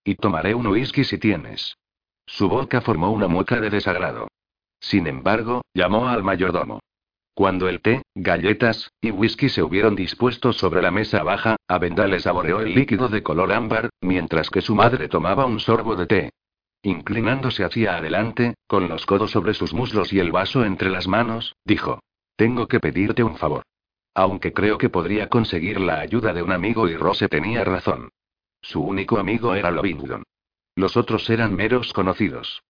Y 0.03 0.15
tomaré 0.15 0.55
un 0.55 0.67
whisky 0.67 1.03
si 1.03 1.17
tienes. 1.17 1.75
Su 2.25 2.49
boca 2.49 2.81
formó 2.81 3.11
una 3.11 3.27
mueca 3.27 3.59
de 3.59 3.69
desagrado. 3.69 4.29
Sin 4.79 5.07
embargo, 5.07 5.61
llamó 5.73 6.07
al 6.07 6.23
mayordomo. 6.23 6.79
Cuando 7.33 7.67
el 7.67 7.81
té, 7.81 8.03
galletas 8.13 8.91
y 9.01 9.09
whisky 9.09 9.49
se 9.49 9.63
hubieron 9.63 9.95
dispuesto 9.95 10.53
sobre 10.53 10.83
la 10.83 10.91
mesa 10.91 11.23
baja, 11.23 11.55
Avendale 11.67 12.19
saboreó 12.19 12.61
el 12.61 12.75
líquido 12.75 13.07
de 13.07 13.23
color 13.23 13.51
ámbar, 13.51 13.89
mientras 14.01 14.51
que 14.51 14.61
su 14.61 14.75
madre 14.75 15.07
tomaba 15.07 15.45
un 15.45 15.59
sorbo 15.59 15.95
de 15.95 16.05
té. 16.05 16.29
Inclinándose 16.83 17.63
hacia 17.63 17.95
adelante, 17.95 18.55
con 18.67 18.87
los 18.87 19.05
codos 19.05 19.31
sobre 19.31 19.53
sus 19.53 19.73
muslos 19.73 20.13
y 20.13 20.19
el 20.19 20.31
vaso 20.31 20.63
entre 20.63 20.89
las 20.89 21.07
manos, 21.07 21.55
dijo: 21.65 22.01
Tengo 22.35 22.67
que 22.67 22.79
pedirte 22.79 23.23
un 23.23 23.37
favor. 23.37 23.63
Aunque 24.13 24.53
creo 24.53 24.77
que 24.77 24.89
podría 24.89 25.27
conseguir 25.27 25.79
la 25.79 25.99
ayuda 25.99 26.33
de 26.33 26.43
un 26.43 26.51
amigo 26.51 26.87
y 26.87 26.95
Rose 26.95 27.29
tenía 27.29 27.63
razón. 27.63 28.09
Su 28.61 28.81
único 28.81 29.17
amigo 29.17 29.55
era 29.55 29.71
Lovingdon. 29.71 30.23
Los 30.75 30.97
otros 30.97 31.27
eran 31.31 31.55
meros 31.55 31.93
conocidos. 31.93 32.61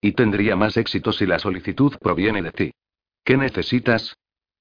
Y 0.00 0.12
tendría 0.12 0.54
más 0.54 0.76
éxito 0.76 1.12
si 1.12 1.26
la 1.26 1.40
solicitud 1.40 1.96
proviene 1.98 2.42
de 2.42 2.52
ti. 2.52 2.72
¿Qué 3.24 3.36
necesitas? 3.36 4.16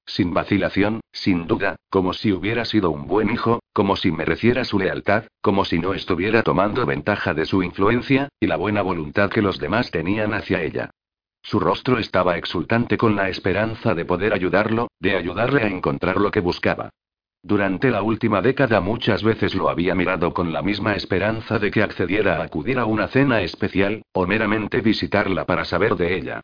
Sin 0.06 0.34
vacilación, 0.34 1.02
sin 1.12 1.47
duda, 1.47 1.78
como 1.89 2.13
si 2.13 2.32
hubiera 2.32 2.65
sido 2.65 2.91
un 2.91 3.08
buen 3.08 3.32
hijo, 3.32 3.62
como 3.74 3.95
si 3.95 4.12
mereciera 4.12 4.65
su 4.65 4.78
lealtad, 4.78 5.26
como 5.41 5.65
si 5.65 5.80
no 5.80 5.93
estuviera 5.93 6.43
tomando 6.43 6.86
ventaja 6.86 7.34
de 7.34 7.45
su 7.45 7.63
influencia, 7.63 8.30
y 8.39 8.47
la 8.47 8.58
buena 8.58 8.82
voluntad 8.82 9.30
que 9.30 9.41
los 9.41 9.58
demás 9.60 9.89
tenían 9.89 10.34
hacia 10.34 10.62
ella. 10.62 10.91
Su 11.41 11.60
rostro 11.60 11.97
estaba 11.97 12.38
exultante 12.38 12.97
con 12.97 13.15
la 13.15 13.30
esperanza 13.30 13.95
de 13.95 14.06
poder 14.06 14.34
ayudarlo, 14.34 14.89
de 15.00 15.15
ayudarle 15.15 15.63
a 15.63 15.67
encontrar 15.67 16.17
lo 16.17 16.30
que 16.30 16.39
buscaba. 16.39 16.91
Durante 17.41 17.89
la 17.89 18.04
última 18.04 18.43
década 18.43 18.80
muchas 18.82 19.24
veces 19.24 19.56
lo 19.56 19.69
había 19.69 19.95
mirado 19.95 20.34
con 20.34 20.54
la 20.54 20.62
misma 20.62 20.93
esperanza 20.93 21.58
de 21.58 21.71
que 21.71 21.82
accediera 21.82 22.38
a 22.38 22.43
acudir 22.43 22.78
a 22.78 22.86
una 22.86 23.08
cena 23.08 23.41
especial, 23.41 24.04
o 24.13 24.28
meramente 24.28 24.82
visitarla 24.82 25.45
para 25.45 25.65
saber 25.65 25.95
de 25.95 26.15
ella. 26.15 26.41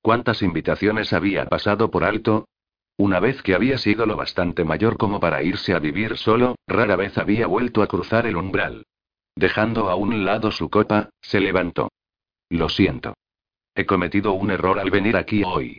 ¿Cuántas 0.00 0.42
invitaciones 0.42 1.12
había 1.12 1.46
pasado 1.46 1.90
por 1.90 2.04
alto? 2.04 2.48
Una 2.96 3.20
vez 3.20 3.42
que 3.42 3.54
había 3.54 3.78
sido 3.78 4.06
lo 4.06 4.16
bastante 4.16 4.64
mayor 4.64 4.96
como 4.96 5.20
para 5.20 5.42
irse 5.42 5.72
a 5.72 5.78
vivir 5.78 6.16
solo, 6.16 6.56
rara 6.66 6.96
vez 6.96 7.16
había 7.16 7.46
vuelto 7.46 7.82
a 7.82 7.86
cruzar 7.86 8.26
el 8.26 8.36
umbral. 8.36 8.86
Dejando 9.36 9.88
a 9.88 9.94
un 9.94 10.24
lado 10.24 10.50
su 10.50 10.68
copa, 10.68 11.10
se 11.20 11.40
levantó. 11.40 11.90
Lo 12.48 12.68
siento. 12.68 13.14
He 13.74 13.86
cometido 13.86 14.32
un 14.32 14.50
error 14.50 14.80
al 14.80 14.90
venir 14.90 15.16
aquí 15.16 15.44
hoy. 15.44 15.78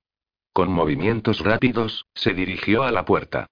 Con 0.54 0.72
movimientos 0.72 1.42
rápidos, 1.42 2.06
se 2.14 2.34
dirigió 2.34 2.84
a 2.84 2.92
la 2.92 3.04
puerta. 3.04 3.48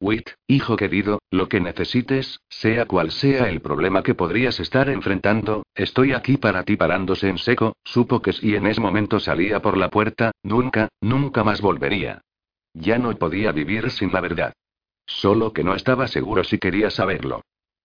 Wit, 0.00 0.30
hijo 0.46 0.76
querido, 0.76 1.18
lo 1.30 1.50
que 1.50 1.60
necesites, 1.60 2.40
sea 2.48 2.86
cual 2.86 3.10
sea 3.10 3.50
el 3.50 3.60
problema 3.60 4.02
que 4.02 4.14
podrías 4.14 4.58
estar 4.58 4.88
enfrentando, 4.88 5.62
estoy 5.74 6.14
aquí 6.14 6.38
para 6.38 6.64
ti 6.64 6.76
parándose 6.76 7.28
en 7.28 7.36
seco, 7.36 7.76
supo 7.84 8.22
que 8.22 8.32
si 8.32 8.56
en 8.56 8.66
ese 8.66 8.80
momento 8.80 9.20
salía 9.20 9.60
por 9.60 9.76
la 9.76 9.90
puerta, 9.90 10.32
nunca, 10.42 10.88
nunca 11.02 11.44
más 11.44 11.60
volvería. 11.60 12.22
Ya 12.72 12.98
no 12.98 13.14
podía 13.14 13.52
vivir 13.52 13.90
sin 13.90 14.10
la 14.10 14.22
verdad. 14.22 14.54
Solo 15.04 15.52
que 15.52 15.64
no 15.64 15.74
estaba 15.74 16.08
seguro 16.08 16.44
si 16.44 16.58
quería 16.58 16.88
saberlo. 16.88 17.42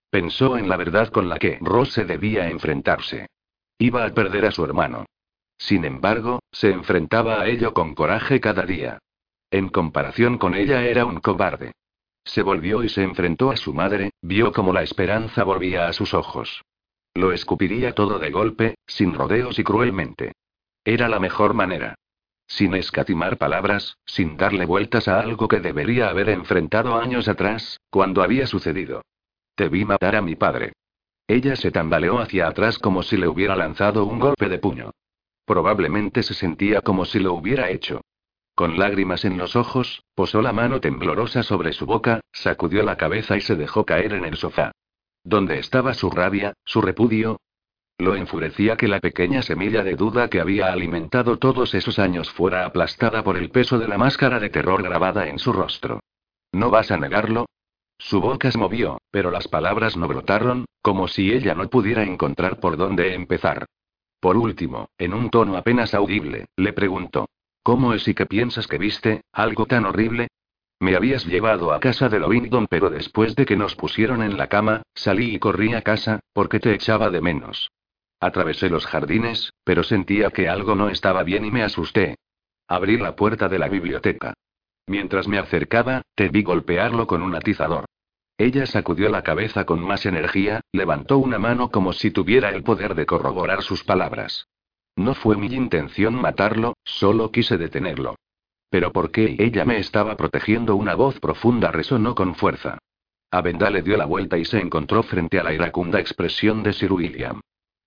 Pensó 0.09 0.57
en 0.57 0.69
la 0.69 0.77
verdad 0.77 1.09
con 1.09 1.27
la 1.27 1.37
que 1.37 1.57
Rose 1.59 2.05
debía 2.05 2.49
enfrentarse. 2.49 3.27
Iba 3.77 4.05
a 4.05 4.13
perder 4.13 4.45
a 4.45 4.51
su 4.51 4.63
hermano. 4.63 5.05
Sin 5.57 5.83
embargo, 5.83 6.39
se 6.49 6.69
enfrentaba 6.69 7.41
a 7.41 7.47
ello 7.47 7.73
con 7.73 7.93
coraje 7.93 8.39
cada 8.39 8.65
día. 8.65 8.99
En 9.51 9.67
comparación 9.67 10.37
con 10.37 10.55
ella 10.55 10.85
era 10.85 11.05
un 11.05 11.19
cobarde. 11.19 11.73
Se 12.25 12.41
volvió 12.41 12.83
y 12.83 12.89
se 12.89 13.03
enfrentó 13.03 13.51
a 13.51 13.55
su 13.55 13.73
madre, 13.73 14.11
vio 14.21 14.51
como 14.51 14.73
la 14.73 14.81
esperanza 14.81 15.43
volvía 15.43 15.87
a 15.87 15.93
sus 15.93 16.13
ojos. 16.13 16.63
Lo 17.13 17.31
escupiría 17.31 17.93
todo 17.93 18.19
de 18.19 18.31
golpe, 18.31 18.75
sin 18.87 19.13
rodeos 19.13 19.57
y 19.59 19.63
cruelmente. 19.63 20.33
Era 20.83 21.07
la 21.07 21.19
mejor 21.19 21.53
manera. 21.53 21.95
Sin 22.47 22.75
escatimar 22.75 23.37
palabras, 23.37 23.97
sin 24.05 24.37
darle 24.37 24.65
vueltas 24.65 25.07
a 25.07 25.19
algo 25.19 25.47
que 25.47 25.59
debería 25.59 26.09
haber 26.09 26.29
enfrentado 26.29 26.95
años 26.95 27.27
atrás, 27.27 27.79
cuando 27.89 28.21
había 28.21 28.47
sucedido. 28.47 29.01
Te 29.55 29.69
vi 29.69 29.85
matar 29.85 30.15
a 30.15 30.21
mi 30.21 30.35
padre. 30.35 30.73
Ella 31.27 31.55
se 31.55 31.71
tambaleó 31.71 32.19
hacia 32.19 32.47
atrás 32.47 32.77
como 32.77 33.01
si 33.01 33.17
le 33.17 33.27
hubiera 33.27 33.55
lanzado 33.55 34.05
un 34.05 34.19
golpe 34.19 34.49
de 34.49 34.59
puño. 34.59 34.91
Probablemente 35.45 36.21
se 36.23 36.33
sentía 36.33 36.81
como 36.81 37.05
si 37.05 37.19
lo 37.19 37.33
hubiera 37.33 37.69
hecho. 37.69 38.01
Con 38.55 38.79
lágrimas 38.79 39.25
en 39.25 39.37
los 39.37 39.57
ojos, 39.57 40.03
posó 40.15 40.41
la 40.41 40.53
mano 40.53 40.79
temblorosa 40.79 41.43
sobre 41.43 41.73
su 41.73 41.85
boca, 41.85 42.21
sacudió 42.31 42.83
la 42.83 42.95
cabeza 42.95 43.35
y 43.35 43.41
se 43.41 43.57
dejó 43.57 43.85
caer 43.85 44.13
en 44.13 44.23
el 44.23 44.37
sofá. 44.37 44.71
¿Dónde 45.25 45.59
estaba 45.59 45.93
su 45.93 46.09
rabia, 46.09 46.53
su 46.63 46.81
repudio? 46.81 47.41
Lo 47.97 48.15
enfurecía 48.15 48.77
que 48.77 48.87
la 48.87 49.01
pequeña 49.01 49.41
semilla 49.41 49.83
de 49.83 49.95
duda 49.95 50.29
que 50.29 50.39
había 50.39 50.71
alimentado 50.71 51.37
todos 51.37 51.73
esos 51.73 51.99
años 51.99 52.31
fuera 52.31 52.65
aplastada 52.65 53.23
por 53.23 53.35
el 53.35 53.49
peso 53.49 53.77
de 53.77 53.89
la 53.89 53.97
máscara 53.97 54.39
de 54.39 54.49
terror 54.49 54.81
grabada 54.83 55.27
en 55.27 55.37
su 55.37 55.51
rostro. 55.51 55.99
¿No 56.53 56.69
vas 56.69 56.91
a 56.91 56.97
negarlo? 56.97 57.47
Su 57.97 58.21
boca 58.21 58.51
se 58.51 58.57
movió, 58.57 58.99
pero 59.11 59.31
las 59.31 59.49
palabras 59.49 59.97
no 59.97 60.07
brotaron, 60.07 60.65
como 60.81 61.09
si 61.09 61.33
ella 61.33 61.55
no 61.55 61.69
pudiera 61.69 62.03
encontrar 62.03 62.61
por 62.61 62.77
dónde 62.77 63.15
empezar. 63.15 63.65
Por 64.21 64.37
último, 64.37 64.87
en 64.97 65.13
un 65.13 65.29
tono 65.29 65.57
apenas 65.57 65.93
audible, 65.93 66.45
le 66.55 66.71
preguntó. 66.71 67.27
¿Cómo 67.65 67.95
es 67.95 68.07
y 68.07 68.13
qué 68.13 68.27
piensas 68.27 68.67
que 68.67 68.77
viste, 68.77 69.21
algo 69.31 69.65
tan 69.65 69.85
horrible? 69.85 70.27
Me 70.79 70.95
habías 70.95 71.25
llevado 71.25 71.73
a 71.73 71.79
casa 71.79 72.09
de 72.09 72.19
Lovingdon, 72.19 72.67
pero 72.69 72.91
después 72.91 73.35
de 73.35 73.47
que 73.47 73.57
nos 73.57 73.75
pusieron 73.75 74.21
en 74.21 74.37
la 74.37 74.49
cama, 74.49 74.83
salí 74.93 75.33
y 75.33 75.39
corrí 75.39 75.73
a 75.73 75.81
casa, 75.81 76.19
porque 76.31 76.59
te 76.59 76.75
echaba 76.75 77.09
de 77.09 77.21
menos. 77.21 77.71
Atravesé 78.19 78.69
los 78.69 78.85
jardines, 78.85 79.51
pero 79.63 79.81
sentía 79.81 80.29
que 80.29 80.47
algo 80.47 80.75
no 80.75 80.89
estaba 80.89 81.23
bien 81.23 81.43
y 81.43 81.49
me 81.49 81.63
asusté. 81.63 82.17
Abrí 82.67 82.97
la 82.97 83.15
puerta 83.15 83.49
de 83.49 83.57
la 83.57 83.67
biblioteca. 83.67 84.35
Mientras 84.85 85.27
me 85.27 85.39
acercaba, 85.39 86.03
te 86.13 86.29
vi 86.29 86.43
golpearlo 86.43 87.07
con 87.07 87.23
un 87.23 87.33
atizador. 87.33 87.85
Ella 88.37 88.67
sacudió 88.67 89.09
la 89.09 89.23
cabeza 89.23 89.65
con 89.65 89.79
más 89.79 90.05
energía, 90.05 90.61
levantó 90.71 91.17
una 91.17 91.39
mano 91.39 91.71
como 91.71 91.93
si 91.93 92.11
tuviera 92.11 92.49
el 92.49 92.61
poder 92.61 92.93
de 92.93 93.07
corroborar 93.07 93.63
sus 93.63 93.83
palabras. 93.83 94.45
No 94.95 95.13
fue 95.13 95.35
mi 95.37 95.47
intención 95.47 96.15
matarlo, 96.15 96.75
solo 96.83 97.31
quise 97.31 97.57
detenerlo. 97.57 98.15
Pero 98.69 98.91
¿por 98.91 99.11
qué 99.11 99.35
ella 99.39 99.65
me 99.65 99.77
estaba 99.77 100.15
protegiendo? 100.15 100.75
Una 100.75 100.95
voz 100.95 101.19
profunda 101.19 101.71
resonó 101.71 102.15
con 102.15 102.35
fuerza. 102.35 102.77
Avenda 103.31 103.69
le 103.69 103.81
dio 103.81 103.97
la 103.97 104.05
vuelta 104.05 104.37
y 104.37 104.45
se 104.45 104.59
encontró 104.59 105.03
frente 105.03 105.39
a 105.39 105.43
la 105.43 105.53
iracunda 105.53 105.99
expresión 105.99 106.63
de 106.63 106.73
Sir 106.73 106.93
William. 106.93 107.41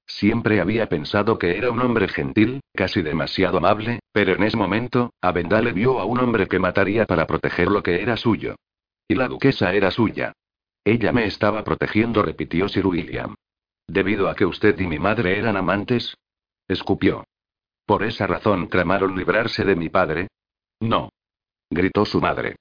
Siempre 0.07 0.61
había 0.61 0.88
pensado 0.88 1.38
que 1.38 1.57
era 1.57 1.71
un 1.71 1.81
hombre 1.81 2.09
gentil, 2.09 2.61
casi 2.75 3.03
demasiado 3.03 3.59
amable, 3.59 4.01
pero 4.12 4.35
en 4.35 4.42
ese 4.42 4.57
momento, 4.57 5.12
le 5.23 5.73
vio 5.73 6.01
a 6.01 6.05
un 6.05 6.18
hombre 6.18 6.49
que 6.49 6.59
mataría 6.59 7.07
para 7.07 7.27
proteger 7.27 7.68
lo 7.68 7.83
que 7.83 8.03
era 8.03 8.16
suyo. 8.16 8.57
Y 9.07 9.14
la 9.14 9.29
duquesa 9.29 9.75
era 9.75 9.90
suya. 9.90 10.33
Ella 10.85 11.12
me 11.12 11.27
estaba 11.27 11.64
protegiendo, 11.64 12.23
repitió 12.23 12.68
Sir 12.68 12.87
William. 12.87 13.35
Debido 13.87 14.29
a 14.29 14.35
que 14.35 14.47
usted 14.47 14.79
y 14.81 14.87
mi 14.87 14.99
madre 14.99 15.38
eran 15.38 15.57
amantes, 15.57 16.14
Escupió. 16.69 17.25
¿Por 17.87 18.05
esa 18.05 18.27
razón 18.27 18.69
tramaron 18.69 19.17
librarse 19.17 19.65
de 19.65 19.75
mi 19.75 19.89
padre? 19.89 20.29
No. 20.81 21.09
Gritó 21.71 22.05
su 22.05 22.21
madre. 22.21 22.57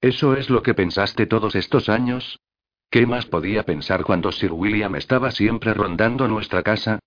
¿Eso 0.00 0.34
es 0.36 0.48
lo 0.48 0.62
que 0.62 0.74
pensaste 0.74 1.26
todos 1.26 1.56
estos 1.56 1.88
años? 1.88 2.38
¿Qué 2.88 3.04
más 3.04 3.26
podía 3.26 3.64
pensar 3.64 4.04
cuando 4.04 4.30
Sir 4.30 4.52
William 4.52 4.94
estaba 4.94 5.32
siempre 5.32 5.74
rondando 5.74 6.28
nuestra 6.28 6.62
casa? 6.62 7.00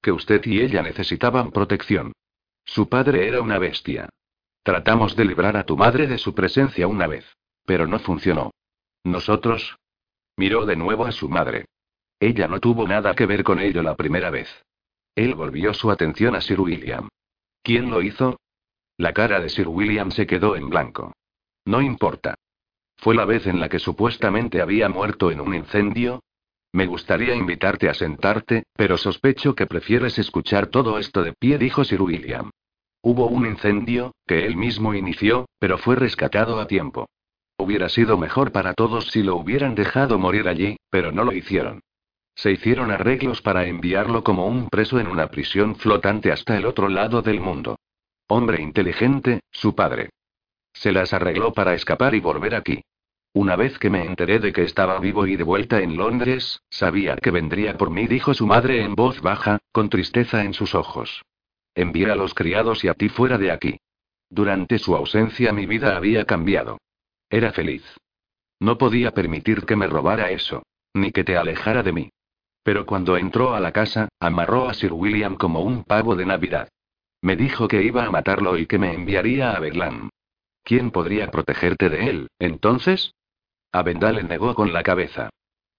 Que 0.00 0.12
usted 0.12 0.40
y 0.46 0.60
ella 0.60 0.82
necesitaban 0.82 1.50
protección. 1.50 2.12
Su 2.64 2.88
padre 2.88 3.26
era 3.26 3.42
una 3.42 3.58
bestia. 3.58 4.08
Tratamos 4.62 5.16
de 5.16 5.24
librar 5.24 5.56
a 5.56 5.64
tu 5.64 5.76
madre 5.76 6.06
de 6.06 6.18
su 6.18 6.34
presencia 6.34 6.86
una 6.86 7.06
vez. 7.06 7.26
Pero 7.64 7.86
no 7.88 7.98
funcionó. 7.98 8.52
Nosotros. 9.04 9.76
Miró 10.36 10.64
de 10.66 10.76
nuevo 10.76 11.04
a 11.04 11.12
su 11.12 11.28
madre. 11.28 11.66
Ella 12.20 12.46
no 12.46 12.60
tuvo 12.60 12.86
nada 12.86 13.14
que 13.14 13.26
ver 13.26 13.42
con 13.42 13.58
ello 13.58 13.82
la 13.82 13.96
primera 13.96 14.30
vez. 14.30 14.48
Él 15.16 15.34
volvió 15.34 15.72
su 15.72 15.90
atención 15.90 16.36
a 16.36 16.42
Sir 16.42 16.60
William. 16.60 17.08
¿Quién 17.62 17.90
lo 17.90 18.02
hizo? 18.02 18.38
La 18.98 19.14
cara 19.14 19.40
de 19.40 19.48
Sir 19.48 19.66
William 19.66 20.10
se 20.10 20.26
quedó 20.26 20.56
en 20.56 20.68
blanco. 20.68 21.14
No 21.64 21.80
importa. 21.80 22.34
¿Fue 22.98 23.14
la 23.14 23.24
vez 23.24 23.46
en 23.46 23.58
la 23.58 23.70
que 23.70 23.78
supuestamente 23.78 24.60
había 24.60 24.90
muerto 24.90 25.30
en 25.30 25.40
un 25.40 25.54
incendio? 25.54 26.22
Me 26.72 26.86
gustaría 26.86 27.34
invitarte 27.34 27.88
a 27.88 27.94
sentarte, 27.94 28.64
pero 28.74 28.98
sospecho 28.98 29.54
que 29.54 29.66
prefieres 29.66 30.18
escuchar 30.18 30.66
todo 30.66 30.98
esto 30.98 31.22
de 31.22 31.32
pie, 31.32 31.56
dijo 31.56 31.82
Sir 31.84 32.02
William. 32.02 32.50
Hubo 33.00 33.26
un 33.26 33.46
incendio, 33.46 34.14
que 34.26 34.44
él 34.44 34.56
mismo 34.56 34.92
inició, 34.94 35.46
pero 35.58 35.78
fue 35.78 35.96
rescatado 35.96 36.60
a 36.60 36.66
tiempo. 36.66 37.08
Hubiera 37.56 37.88
sido 37.88 38.18
mejor 38.18 38.52
para 38.52 38.74
todos 38.74 39.06
si 39.06 39.22
lo 39.22 39.36
hubieran 39.36 39.74
dejado 39.74 40.18
morir 40.18 40.46
allí, 40.46 40.76
pero 40.90 41.10
no 41.10 41.24
lo 41.24 41.32
hicieron. 41.32 41.80
Se 42.36 42.52
hicieron 42.52 42.90
arreglos 42.90 43.40
para 43.40 43.66
enviarlo 43.66 44.22
como 44.22 44.46
un 44.46 44.68
preso 44.68 45.00
en 45.00 45.06
una 45.06 45.28
prisión 45.28 45.74
flotante 45.74 46.30
hasta 46.30 46.56
el 46.56 46.66
otro 46.66 46.88
lado 46.90 47.22
del 47.22 47.40
mundo. 47.40 47.78
Hombre 48.28 48.60
inteligente, 48.60 49.40
su 49.50 49.74
padre. 49.74 50.10
Se 50.74 50.92
las 50.92 51.14
arregló 51.14 51.54
para 51.54 51.72
escapar 51.72 52.14
y 52.14 52.20
volver 52.20 52.54
aquí. 52.54 52.82
Una 53.32 53.56
vez 53.56 53.78
que 53.78 53.88
me 53.88 54.04
enteré 54.04 54.38
de 54.38 54.52
que 54.52 54.62
estaba 54.62 54.98
vivo 54.98 55.26
y 55.26 55.36
de 55.36 55.44
vuelta 55.44 55.80
en 55.80 55.96
Londres, 55.96 56.60
sabía 56.68 57.16
que 57.16 57.30
vendría 57.30 57.78
por 57.78 57.90
mí, 57.90 58.06
dijo 58.06 58.34
su 58.34 58.46
madre 58.46 58.82
en 58.82 58.94
voz 58.94 59.22
baja, 59.22 59.58
con 59.72 59.88
tristeza 59.88 60.44
en 60.44 60.52
sus 60.52 60.74
ojos. 60.74 61.22
Envié 61.74 62.10
a 62.10 62.16
los 62.16 62.34
criados 62.34 62.84
y 62.84 62.88
a 62.88 62.94
ti 62.94 63.08
fuera 63.08 63.38
de 63.38 63.50
aquí. 63.50 63.78
Durante 64.28 64.78
su 64.78 64.94
ausencia 64.94 65.52
mi 65.52 65.64
vida 65.64 65.96
había 65.96 66.26
cambiado. 66.26 66.78
Era 67.30 67.52
feliz. 67.52 67.84
No 68.60 68.76
podía 68.76 69.12
permitir 69.12 69.64
que 69.64 69.76
me 69.76 69.86
robara 69.86 70.30
eso, 70.30 70.62
ni 70.94 71.12
que 71.12 71.24
te 71.24 71.36
alejara 71.36 71.82
de 71.82 71.92
mí. 71.92 72.10
Pero 72.66 72.84
cuando 72.84 73.16
entró 73.16 73.54
a 73.54 73.60
la 73.60 73.70
casa, 73.70 74.08
amarró 74.18 74.68
a 74.68 74.74
Sir 74.74 74.92
William 74.92 75.36
como 75.36 75.60
un 75.60 75.84
pavo 75.84 76.16
de 76.16 76.26
Navidad. 76.26 76.68
Me 77.22 77.36
dijo 77.36 77.68
que 77.68 77.84
iba 77.84 78.04
a 78.04 78.10
matarlo 78.10 78.58
y 78.58 78.66
que 78.66 78.76
me 78.76 78.92
enviaría 78.92 79.52
a 79.52 79.60
Beglan. 79.60 80.10
¿Quién 80.64 80.90
podría 80.90 81.30
protegerte 81.30 81.88
de 81.90 82.10
él, 82.10 82.28
entonces? 82.40 83.14
Avendale 83.70 84.24
negó 84.24 84.56
con 84.56 84.72
la 84.72 84.82
cabeza. 84.82 85.30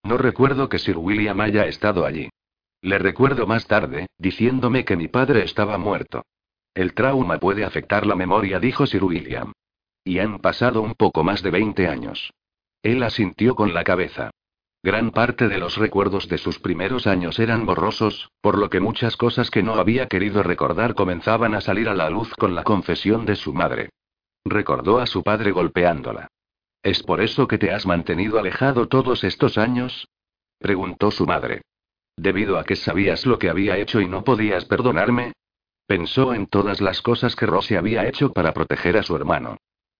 No 0.03 0.17
recuerdo 0.17 0.69
que 0.69 0.79
Sir 0.79 0.97
William 0.97 1.41
haya 1.41 1.65
estado 1.65 2.05
allí. 2.05 2.29
Le 2.81 2.99
recuerdo 2.99 3.45
más 3.47 3.67
tarde, 3.67 4.07
diciéndome 4.17 4.85
que 4.85 4.95
mi 4.95 5.09
padre 5.09 5.43
estaba 5.43 5.77
muerto. 5.77 6.23
El 6.73 6.93
trauma 6.93 7.37
puede 7.37 7.65
afectar 7.65 8.05
la 8.05 8.15
memoria, 8.15 8.61
dijo 8.61 8.87
Sir 8.87 9.03
William. 9.03 9.51
Y 10.05 10.19
han 10.19 10.39
pasado 10.39 10.81
un 10.81 10.93
poco 10.93 11.25
más 11.25 11.43
de 11.43 11.51
20 11.51 11.85
años. 11.89 12.31
Él 12.81 13.03
asintió 13.03 13.55
con 13.55 13.73
la 13.73 13.83
cabeza. 13.83 14.31
Gran 14.83 15.11
parte 15.11 15.47
de 15.47 15.57
los 15.57 15.77
recuerdos 15.77 16.27
de 16.27 16.37
sus 16.37 16.59
primeros 16.59 17.07
años 17.07 17.39
eran 17.39 17.65
borrosos, 17.65 18.29
por 18.41 18.57
lo 18.57 18.69
que 18.69 18.79
muchas 18.79 19.17
cosas 19.17 19.49
que 19.49 19.63
no 19.63 19.75
había 19.75 20.07
querido 20.07 20.43
recordar 20.43 20.93
comenzaban 20.93 21.55
a 21.55 21.61
salir 21.61 21.89
a 21.89 21.95
la 21.95 22.09
luz 22.09 22.33
con 22.35 22.55
la 22.55 22.63
confesión 22.63 23.25
de 23.25 23.35
su 23.35 23.53
madre. 23.53 23.89
Recordó 24.45 24.99
a 24.99 25.07
su 25.07 25.23
padre 25.23 25.51
golpeándola. 25.51 26.27
¿Es 26.83 27.03
por 27.03 27.21
eso 27.21 27.47
que 27.47 27.57
te 27.57 27.71
has 27.71 27.85
mantenido 27.85 28.39
alejado 28.39 28.87
todos 28.87 29.23
estos 29.23 29.57
años? 29.57 30.07
preguntó 30.59 31.11
su 31.11 31.25
madre. 31.25 31.61
¿Debido 32.15 32.57
a 32.57 32.63
que 32.63 32.75
sabías 32.75 33.25
lo 33.25 33.37
que 33.37 33.49
había 33.49 33.77
hecho 33.77 33.99
y 33.99 34.07
no 34.07 34.23
podías 34.23 34.65
perdonarme? 34.65 35.33
Pensó 35.85 36.33
en 36.33 36.47
todas 36.47 36.81
las 36.81 37.01
cosas 37.01 37.35
que 37.35 37.45
Rose 37.45 37.77
había 37.77 38.07
hecho 38.07 38.33
para 38.33 38.53
proteger 38.53 38.97
a 38.97 39.03
su 39.03 39.15
hermano. 39.15 39.57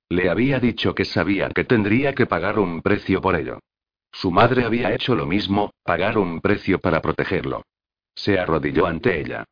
Le 0.10 0.30
había 0.30 0.60
dicho 0.60 0.96
que 0.96 1.06
sabía 1.06 1.50
que 1.50 1.64
tendría 1.64 2.14
que 2.14 2.26
pagar 2.26 2.60
un 2.60 2.82
precio 2.82 3.22
por 3.22 3.36
ello. 3.36 3.60
Su 4.20 4.32
madre 4.32 4.66
había 4.66 4.96
hecho 4.96 5.14
lo 5.14 5.28
mismo, 5.28 5.70
pagar 5.84 6.18
un 6.18 6.42
precio 6.42 6.80
para 6.80 7.04
protegerlo. 7.04 7.62
Se 8.16 8.40
arrodilló 8.40 8.88
ante 8.88 9.22
ella. 9.22 9.46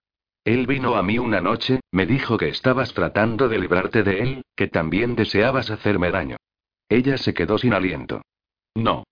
Él 0.43 0.66
vino 0.66 0.95
a 0.95 1.03
mí 1.03 1.20
una 1.20 1.39
noche, 1.39 1.82
me 1.91 2.07
dijo 2.07 2.36
que 2.36 2.49
estabas 2.49 2.91
tratando 2.95 3.47
de 3.47 3.59
librarte 3.59 4.01
de 4.01 4.22
él, 4.22 4.45
que 4.55 4.68
también 4.68 5.16
deseabas 5.16 5.70
hacerme 5.70 6.09
daño. 6.09 6.38
Ella 6.89 7.20
se 7.20 7.36
quedó 7.36 7.59
sin 7.59 7.76
aliento. 7.76 8.24
No. 8.74 9.03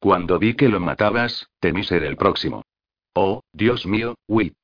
Cuando 0.00 0.38
vi 0.38 0.52
que 0.52 0.68
lo 0.68 0.80
matabas, 0.80 1.48
temí 1.60 1.82
ser 1.82 2.04
el 2.04 2.18
próximo. 2.18 2.62
Oh, 3.14 3.40
Dios 3.54 3.86
mío, 3.86 4.16
Wit. 4.28 4.58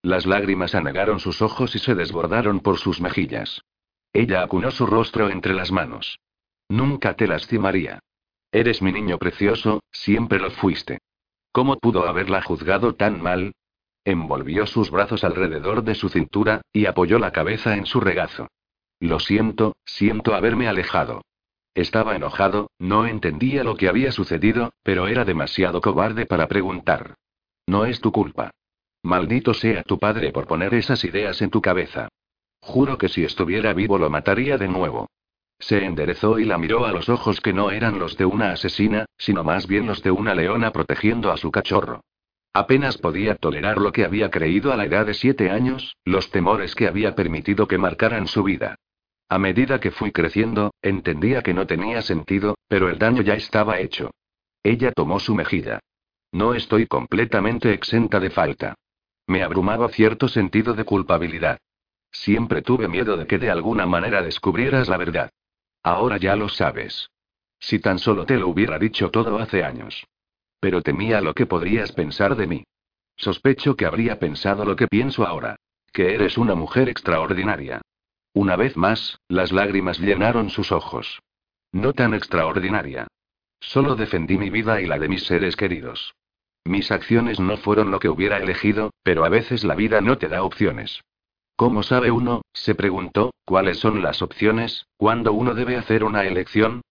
Las 0.00 0.24
lágrimas 0.24 0.74
anegaron 0.74 1.20
sus 1.20 1.42
ojos 1.42 1.76
y 1.76 1.78
se 1.78 1.94
desbordaron 1.94 2.60
por 2.60 2.78
sus 2.78 3.02
mejillas. 3.02 3.60
Ella 4.14 4.42
acunó 4.42 4.70
su 4.70 4.86
rostro 4.86 5.28
entre 5.28 5.52
las 5.52 5.70
manos. 5.70 6.20
Nunca 6.70 7.16
te 7.16 7.26
lastimaría. 7.26 8.00
Eres 8.50 8.80
mi 8.80 8.92
niño 8.92 9.18
precioso, 9.18 9.82
siempre 9.92 10.38
lo 10.38 10.50
fuiste. 10.50 10.98
¿Cómo 11.52 11.76
pudo 11.78 12.08
haberla 12.08 12.42
juzgado 12.42 12.94
tan 12.94 13.22
mal? 13.22 13.52
Envolvió 14.04 14.66
sus 14.66 14.90
brazos 14.90 15.22
alrededor 15.22 15.82
de 15.84 15.94
su 15.94 16.08
cintura, 16.08 16.62
y 16.72 16.86
apoyó 16.86 17.18
la 17.18 17.32
cabeza 17.32 17.76
en 17.76 17.84
su 17.84 18.00
regazo. 18.00 18.48
Lo 19.00 19.20
siento, 19.20 19.76
siento 19.84 20.34
haberme 20.34 20.66
alejado. 20.66 21.22
Estaba 21.74 22.16
enojado, 22.16 22.70
no 22.78 23.06
entendía 23.06 23.62
lo 23.64 23.76
que 23.76 23.88
había 23.88 24.12
sucedido, 24.12 24.72
pero 24.82 25.06
era 25.08 25.24
demasiado 25.24 25.80
cobarde 25.80 26.26
para 26.26 26.48
preguntar. 26.48 27.14
No 27.66 27.84
es 27.84 28.00
tu 28.00 28.12
culpa. 28.12 28.50
Maldito 29.02 29.54
sea 29.54 29.82
tu 29.82 29.98
padre 29.98 30.32
por 30.32 30.46
poner 30.46 30.74
esas 30.74 31.04
ideas 31.04 31.40
en 31.42 31.50
tu 31.50 31.60
cabeza. 31.60 32.08
Juro 32.60 32.98
que 32.98 33.08
si 33.08 33.24
estuviera 33.24 33.74
vivo 33.74 33.98
lo 33.98 34.10
mataría 34.10 34.58
de 34.58 34.68
nuevo. 34.68 35.08
Se 35.58 35.84
enderezó 35.84 36.38
y 36.38 36.44
la 36.44 36.56
miró 36.56 36.86
a 36.86 36.92
los 36.92 37.08
ojos 37.08 37.40
que 37.40 37.52
no 37.52 37.70
eran 37.70 37.98
los 37.98 38.16
de 38.16 38.24
una 38.24 38.52
asesina, 38.52 39.06
sino 39.18 39.42
más 39.44 39.66
bien 39.66 39.86
los 39.86 40.02
de 40.02 40.10
una 40.10 40.34
leona 40.34 40.72
protegiendo 40.72 41.32
a 41.32 41.36
su 41.36 41.50
cachorro. 41.50 42.02
Apenas 42.52 42.96
podía 42.98 43.34
tolerar 43.34 43.78
lo 43.78 43.92
que 43.92 44.04
había 44.04 44.30
creído 44.30 44.72
a 44.72 44.76
la 44.76 44.84
edad 44.84 45.06
de 45.06 45.14
siete 45.14 45.50
años, 45.50 45.96
los 46.04 46.30
temores 46.30 46.74
que 46.74 46.86
había 46.86 47.14
permitido 47.14 47.68
que 47.68 47.78
marcaran 47.78 48.26
su 48.26 48.42
vida. 48.42 48.76
A 49.28 49.38
medida 49.38 49.78
que 49.78 49.90
fui 49.90 50.10
creciendo, 50.12 50.72
entendía 50.80 51.42
que 51.42 51.52
no 51.52 51.66
tenía 51.66 52.02
sentido, 52.02 52.56
pero 52.68 52.88
el 52.88 52.98
daño 52.98 53.22
ya 53.22 53.34
estaba 53.34 53.78
hecho. 53.78 54.10
Ella 54.62 54.92
tomó 54.92 55.20
su 55.20 55.34
mejilla. 55.34 55.80
No 56.32 56.54
estoy 56.54 56.86
completamente 56.86 57.72
exenta 57.72 58.20
de 58.20 58.30
falta. 58.30 58.74
Me 59.26 59.42
abrumaba 59.42 59.88
cierto 59.88 60.28
sentido 60.28 60.72
de 60.72 60.84
culpabilidad. 60.84 61.58
Siempre 62.10 62.62
tuve 62.62 62.88
miedo 62.88 63.16
de 63.16 63.26
que 63.26 63.38
de 63.38 63.50
alguna 63.50 63.86
manera 63.86 64.22
descubrieras 64.22 64.88
la 64.88 64.96
verdad. 64.96 65.30
Ahora 65.82 66.16
ya 66.16 66.36
lo 66.36 66.48
sabes. 66.48 67.10
Si 67.58 67.78
tan 67.78 67.98
solo 67.98 68.26
te 68.26 68.36
lo 68.36 68.48
hubiera 68.48 68.78
dicho 68.78 69.10
todo 69.10 69.38
hace 69.38 69.64
años. 69.64 70.06
Pero 70.60 70.82
temía 70.82 71.20
lo 71.20 71.34
que 71.34 71.46
podrías 71.46 71.92
pensar 71.92 72.36
de 72.36 72.46
mí. 72.46 72.64
Sospecho 73.16 73.76
que 73.76 73.86
habría 73.86 74.18
pensado 74.18 74.64
lo 74.64 74.76
que 74.76 74.86
pienso 74.86 75.26
ahora. 75.26 75.56
Que 75.92 76.14
eres 76.14 76.38
una 76.38 76.54
mujer 76.54 76.88
extraordinaria. 76.88 77.80
Una 78.32 78.56
vez 78.56 78.76
más, 78.76 79.18
las 79.28 79.52
lágrimas 79.52 79.98
llenaron 79.98 80.50
sus 80.50 80.70
ojos. 80.70 81.20
No 81.72 81.92
tan 81.92 82.14
extraordinaria. 82.14 83.08
Solo 83.60 83.96
defendí 83.96 84.38
mi 84.38 84.50
vida 84.50 84.80
y 84.80 84.86
la 84.86 84.98
de 84.98 85.08
mis 85.08 85.24
seres 85.24 85.56
queridos. 85.56 86.14
Mis 86.64 86.90
acciones 86.90 87.40
no 87.40 87.56
fueron 87.56 87.90
lo 87.90 87.98
que 87.98 88.08
hubiera 88.08 88.38
elegido, 88.38 88.90
pero 89.02 89.24
a 89.24 89.28
veces 89.28 89.64
la 89.64 89.74
vida 89.74 90.00
no 90.00 90.18
te 90.18 90.28
da 90.28 90.42
opciones. 90.42 91.02
¿Cómo 91.58 91.82
sabe 91.82 92.12
uno, 92.12 92.42
se 92.52 92.76
preguntó, 92.76 93.32
cuáles 93.44 93.80
son 93.80 94.00
las 94.00 94.22
opciones, 94.22 94.86
cuando 94.96 95.32
uno 95.32 95.54
debe 95.54 95.76
hacer 95.76 96.04
una 96.04 96.24
elección? 96.24 96.82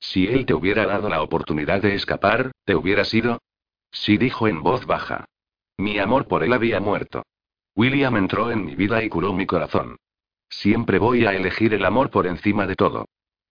Si 0.00 0.26
él 0.26 0.46
te 0.46 0.54
hubiera 0.54 0.86
dado 0.86 1.10
la 1.10 1.20
oportunidad 1.20 1.82
de 1.82 1.94
escapar, 1.94 2.52
¿te 2.64 2.74
hubiera 2.74 3.04
sido? 3.04 3.42
Sí 3.92 4.16
dijo 4.16 4.48
en 4.48 4.62
voz 4.62 4.86
baja. 4.86 5.26
Mi 5.76 5.98
amor 5.98 6.26
por 6.26 6.42
él 6.42 6.54
había 6.54 6.80
muerto. 6.80 7.24
William 7.76 8.16
entró 8.16 8.50
en 8.50 8.64
mi 8.64 8.74
vida 8.74 9.04
y 9.04 9.10
curó 9.10 9.34
mi 9.34 9.44
corazón. 9.44 9.98
Siempre 10.48 10.98
voy 10.98 11.26
a 11.26 11.34
elegir 11.34 11.74
el 11.74 11.84
amor 11.84 12.08
por 12.08 12.26
encima 12.26 12.66
de 12.66 12.76
todo. 12.76 13.04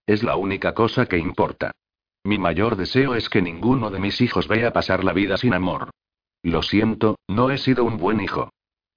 Es 0.07 0.23
la 0.23 0.37
única 0.37 0.73
cosa 0.73 1.05
que 1.05 1.19
importa. 1.19 1.71
Mi 2.23 2.39
mayor 2.39 2.77
deseo 2.77 3.13
es 3.13 3.29
que 3.29 3.43
ninguno 3.43 3.91
de 3.91 3.99
mis 3.99 4.21
hijos 4.21 4.47
vea 4.47 4.73
pasar 4.73 5.03
la 5.03 5.13
vida 5.13 5.37
sin 5.37 5.53
amor. 5.53 5.91
Lo 6.41 6.63
siento, 6.63 7.19
no 7.27 7.51
he 7.51 7.59
sido 7.59 7.83
un 7.83 7.99
buen 7.99 8.21
hijo. 8.21 8.49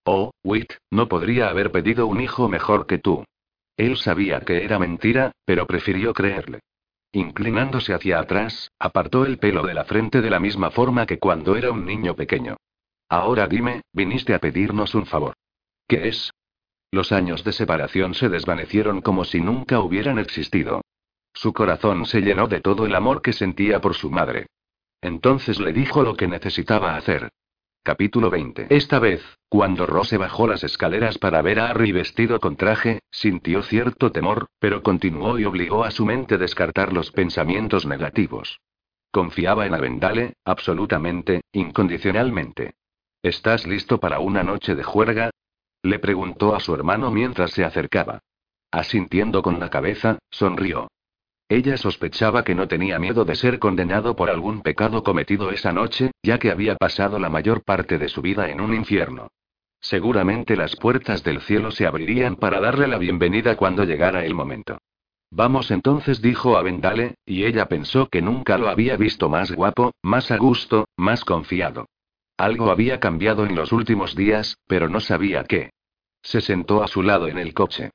Oh, 0.09 0.31
Whit, 0.45 0.73
no 0.93 1.09
podría 1.09 1.49
haber 1.49 1.73
pedido 1.73 2.07
un 2.07 2.21
hijo 2.21 2.49
mejor 2.49 2.87
que 2.87 2.99
tú. 2.99 3.25
Él 3.77 3.97
sabía 3.97 4.41
que 4.41 4.65
era 4.65 4.79
mentira, 4.79 5.33
pero 5.45 5.67
prefirió 5.67 6.15
creerle. 6.15 6.61
Inclinándose 7.11 7.93
hacia 7.93 8.21
atrás, 8.21 8.71
apartó 8.79 9.25
el 9.25 9.39
pelo 9.39 9.65
de 9.65 9.75
la 9.75 9.85
frente 9.85 10.21
de 10.21 10.31
la 10.31 10.39
misma 10.39 10.71
forma 10.71 11.07
que 11.07 11.19
cuando 11.19 11.57
era 11.57 11.73
un 11.73 11.85
niño 11.85 12.15
pequeño. 12.15 12.57
Ahora 13.09 13.49
dime, 13.49 13.83
viniste 13.93 14.33
a 14.33 14.39
pedirnos 14.39 14.95
un 14.95 15.07
favor. 15.07 15.35
¿Qué 15.89 16.07
es? 16.07 16.31
Los 16.93 17.11
años 17.11 17.43
de 17.43 17.53
separación 17.53 18.15
se 18.15 18.29
desvanecieron 18.29 19.01
como 19.01 19.25
si 19.25 19.41
nunca 19.41 19.81
hubieran 19.81 20.21
existido. 20.21 20.83
Su 21.33 21.53
corazón 21.53 22.07
se 22.07 22.21
llenó 22.21 22.47
de 22.47 22.61
todo 22.61 22.87
el 22.87 22.95
amor 22.95 23.23
que 23.23 23.33
sentía 23.33 23.81
por 23.81 23.95
su 23.95 24.09
madre. 24.09 24.47
Entonces 25.01 25.59
le 25.59 25.73
dijo 25.73 26.05
lo 26.05 26.17
que 26.17 26.29
necesitaba 26.29 26.97
hacer. 26.97 27.29
Capítulo 27.87 28.31
20. 28.31 28.67
Esta 28.71 28.99
vez, 28.99 29.23
cuando 29.49 29.87
Rose 29.87 30.17
bajó 30.17 30.49
las 30.49 30.65
escaleras 30.65 31.19
para 31.19 31.41
ver 31.41 31.61
a 31.61 31.71
Harry 31.71 31.93
vestido 31.93 32.41
con 32.41 32.57
traje, 32.57 32.99
sintió 33.13 33.63
cierto 33.63 34.11
temor, 34.11 34.49
pero 34.59 34.83
continuó 34.83 35.39
y 35.39 35.45
obligó 35.45 35.85
a 35.85 35.93
su 35.93 36.05
mente 36.05 36.37
descartar 36.37 36.93
los 36.93 37.13
pensamientos 37.13 37.87
negativos. 37.87 38.59
Confiaba 39.13 39.67
en 39.67 39.75
Avendale, 39.75 40.33
absolutamente, 40.45 41.43
incondicionalmente. 41.53 42.75
¿Estás 43.23 43.69
listo 43.69 44.01
para 44.01 44.19
una 44.19 44.43
noche 44.43 44.75
de 44.75 44.83
juerga? 44.83 45.31
Le 45.85 46.01
preguntó 46.01 46.57
a 46.57 46.59
su 46.59 46.75
hermano 46.75 47.13
mientras 47.13 47.53
se 47.53 47.65
acercaba. 47.65 48.19
Asintiendo 48.73 49.43
con 49.43 49.61
la 49.61 49.71
cabeza, 49.71 50.19
sonrió. 50.29 50.89
Ella 51.49 51.77
sospechaba 51.77 52.43
que 52.43 52.57
no 52.57 52.67
tenía 52.67 52.99
miedo 52.99 53.25
de 53.25 53.37
ser 53.37 53.61
condenado 53.61 54.17
por 54.17 54.31
algún 54.31 54.63
pecado 54.63 55.05
cometido 55.05 55.51
esa 55.51 55.73
noche, 55.73 56.11
ya 56.23 56.39
que 56.39 56.51
había 56.51 56.75
pasado 56.75 57.21
la 57.21 57.29
mayor 57.29 57.63
parte 57.63 57.99
de 57.99 58.09
su 58.09 58.21
vida 58.21 58.51
en 58.51 58.61
un 58.61 58.75
infierno. 58.75 59.29
Seguramente 59.81 60.57
las 60.57 60.75
puertas 60.75 61.23
del 61.23 61.41
cielo 61.41 61.71
se 61.71 61.87
abrirían 61.87 62.35
para 62.35 62.61
darle 62.61 62.89
la 62.89 62.99
bienvenida 62.99 63.57
cuando 63.57 63.85
llegara 63.85 64.25
el 64.25 64.35
momento. 64.35 64.79
Vamos 65.31 65.71
entonces, 65.71 66.21
dijo 66.21 66.57
a 66.57 66.63
Vendale, 66.63 67.15
y 67.25 67.45
ella 67.45 67.67
pensó 67.67 68.09
que 68.09 68.23
nunca 68.23 68.59
lo 68.59 68.69
había 68.69 68.97
visto 68.97 69.29
más 69.29 69.53
guapo, 69.53 69.93
más 70.03 70.33
a 70.33 70.39
gusto, 70.39 70.89
más 70.97 71.25
confiado. 71.25 71.87
Algo 72.37 72.71
había 72.71 72.99
cambiado 72.99 73.47
en 73.47 73.55
los 73.55 73.73
últimos 73.73 74.17
días, 74.17 74.59
pero 74.67 74.89
no 74.89 75.01
sabía 75.01 75.45
qué. 75.45 75.71
Se 76.23 76.41
sentó 76.41 76.83
a 76.83 76.89
su 76.89 77.03
lado 77.03 77.29
en 77.29 77.39
el 77.39 77.55
coche. 77.55 77.93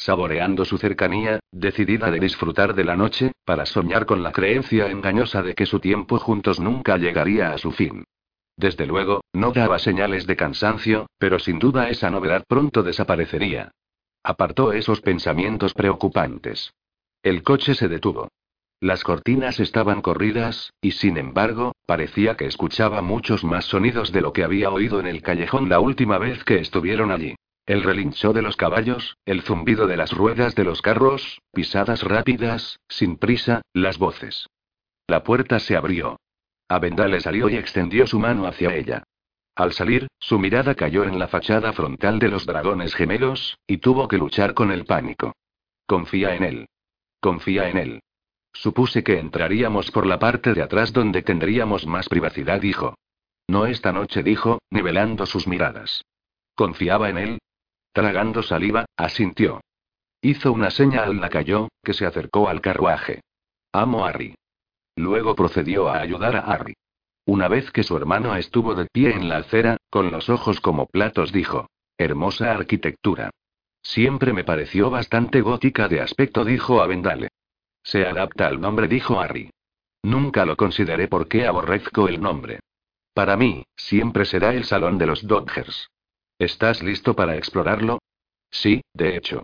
Saboreando 0.00 0.64
su 0.64 0.78
cercanía, 0.78 1.40
decidida 1.52 2.10
de 2.10 2.20
disfrutar 2.20 2.74
de 2.74 2.84
la 2.84 2.96
noche, 2.96 3.32
para 3.44 3.66
soñar 3.66 4.06
con 4.06 4.22
la 4.22 4.32
creencia 4.32 4.90
engañosa 4.90 5.42
de 5.42 5.54
que 5.54 5.66
su 5.66 5.78
tiempo 5.78 6.18
juntos 6.18 6.58
nunca 6.58 6.96
llegaría 6.96 7.52
a 7.52 7.58
su 7.58 7.70
fin. 7.70 8.04
Desde 8.56 8.86
luego, 8.86 9.20
no 9.34 9.52
daba 9.52 9.78
señales 9.78 10.26
de 10.26 10.36
cansancio, 10.36 11.06
pero 11.18 11.38
sin 11.38 11.58
duda 11.58 11.90
esa 11.90 12.10
novedad 12.10 12.44
pronto 12.48 12.82
desaparecería. 12.82 13.72
Apartó 14.22 14.72
esos 14.72 15.02
pensamientos 15.02 15.74
preocupantes. 15.74 16.72
El 17.22 17.42
coche 17.42 17.74
se 17.74 17.88
detuvo. 17.88 18.28
Las 18.80 19.04
cortinas 19.04 19.60
estaban 19.60 20.00
corridas, 20.00 20.72
y 20.80 20.92
sin 20.92 21.18
embargo, 21.18 21.72
parecía 21.84 22.38
que 22.38 22.46
escuchaba 22.46 23.02
muchos 23.02 23.44
más 23.44 23.66
sonidos 23.66 24.12
de 24.12 24.22
lo 24.22 24.32
que 24.32 24.44
había 24.44 24.70
oído 24.70 24.98
en 24.98 25.06
el 25.06 25.20
callejón 25.20 25.68
la 25.68 25.80
última 25.80 26.16
vez 26.16 26.42
que 26.44 26.58
estuvieron 26.58 27.10
allí. 27.10 27.34
El 27.70 27.84
relincho 27.84 28.32
de 28.32 28.42
los 28.42 28.56
caballos, 28.56 29.16
el 29.24 29.42
zumbido 29.42 29.86
de 29.86 29.96
las 29.96 30.10
ruedas 30.10 30.56
de 30.56 30.64
los 30.64 30.82
carros, 30.82 31.40
pisadas 31.52 32.02
rápidas, 32.02 32.80
sin 32.88 33.16
prisa, 33.16 33.62
las 33.72 33.96
voces. 33.96 34.48
La 35.06 35.22
puerta 35.22 35.60
se 35.60 35.76
abrió. 35.76 36.18
Avendale 36.68 37.20
salió 37.20 37.48
y 37.48 37.54
extendió 37.54 38.08
su 38.08 38.18
mano 38.18 38.48
hacia 38.48 38.74
ella. 38.74 39.04
Al 39.54 39.72
salir, 39.72 40.08
su 40.18 40.40
mirada 40.40 40.74
cayó 40.74 41.04
en 41.04 41.20
la 41.20 41.28
fachada 41.28 41.72
frontal 41.72 42.18
de 42.18 42.28
los 42.28 42.44
dragones 42.44 42.92
gemelos, 42.92 43.56
y 43.68 43.78
tuvo 43.78 44.08
que 44.08 44.18
luchar 44.18 44.52
con 44.52 44.72
el 44.72 44.84
pánico. 44.84 45.36
Confía 45.86 46.34
en 46.34 46.42
él. 46.42 46.68
Confía 47.20 47.68
en 47.68 47.78
él. 47.78 48.00
Supuse 48.52 49.04
que 49.04 49.20
entraríamos 49.20 49.92
por 49.92 50.06
la 50.06 50.18
parte 50.18 50.54
de 50.54 50.62
atrás 50.62 50.92
donde 50.92 51.22
tendríamos 51.22 51.86
más 51.86 52.08
privacidad, 52.08 52.60
dijo. 52.60 52.96
No 53.46 53.66
esta 53.66 53.92
noche, 53.92 54.24
dijo, 54.24 54.58
nivelando 54.70 55.24
sus 55.24 55.46
miradas. 55.46 56.02
¿Confiaba 56.56 57.10
en 57.10 57.18
él? 57.18 57.38
Tragando 57.92 58.42
saliva, 58.42 58.86
asintió. 58.96 59.60
Hizo 60.22 60.52
una 60.52 60.70
seña 60.70 61.04
al 61.04 61.20
lacayó, 61.20 61.68
que 61.82 61.94
se 61.94 62.06
acercó 62.06 62.48
al 62.48 62.60
carruaje. 62.60 63.22
Amo 63.72 64.04
a 64.04 64.10
Harry. 64.10 64.34
Luego 64.96 65.34
procedió 65.34 65.88
a 65.88 66.00
ayudar 66.00 66.36
a 66.36 66.40
Harry. 66.40 66.74
Una 67.24 67.48
vez 67.48 67.70
que 67.70 67.82
su 67.82 67.96
hermano 67.96 68.34
estuvo 68.36 68.74
de 68.74 68.86
pie 68.86 69.12
en 69.12 69.28
la 69.28 69.38
acera, 69.38 69.76
con 69.88 70.10
los 70.10 70.28
ojos 70.28 70.60
como 70.60 70.86
platos, 70.86 71.32
dijo. 71.32 71.68
Hermosa 71.96 72.52
arquitectura. 72.52 73.30
Siempre 73.82 74.32
me 74.32 74.44
pareció 74.44 74.90
bastante 74.90 75.40
gótica 75.40 75.88
de 75.88 76.00
aspecto, 76.00 76.44
dijo 76.44 76.82
Avendale. 76.82 77.28
Se 77.82 78.06
adapta 78.06 78.46
al 78.46 78.60
nombre, 78.60 78.88
dijo 78.88 79.20
Harry. 79.20 79.50
Nunca 80.02 80.44
lo 80.44 80.56
consideré 80.56 81.08
porque 81.08 81.46
aborrezco 81.46 82.08
el 82.08 82.20
nombre. 82.20 82.60
Para 83.14 83.36
mí, 83.36 83.64
siempre 83.76 84.24
será 84.24 84.54
el 84.54 84.64
salón 84.64 84.98
de 84.98 85.06
los 85.06 85.26
Dodgers. 85.26 85.90
¿Estás 86.40 86.82
listo 86.82 87.14
para 87.14 87.36
explorarlo? 87.36 87.98
Sí, 88.50 88.80
de 88.94 89.14
hecho. 89.14 89.42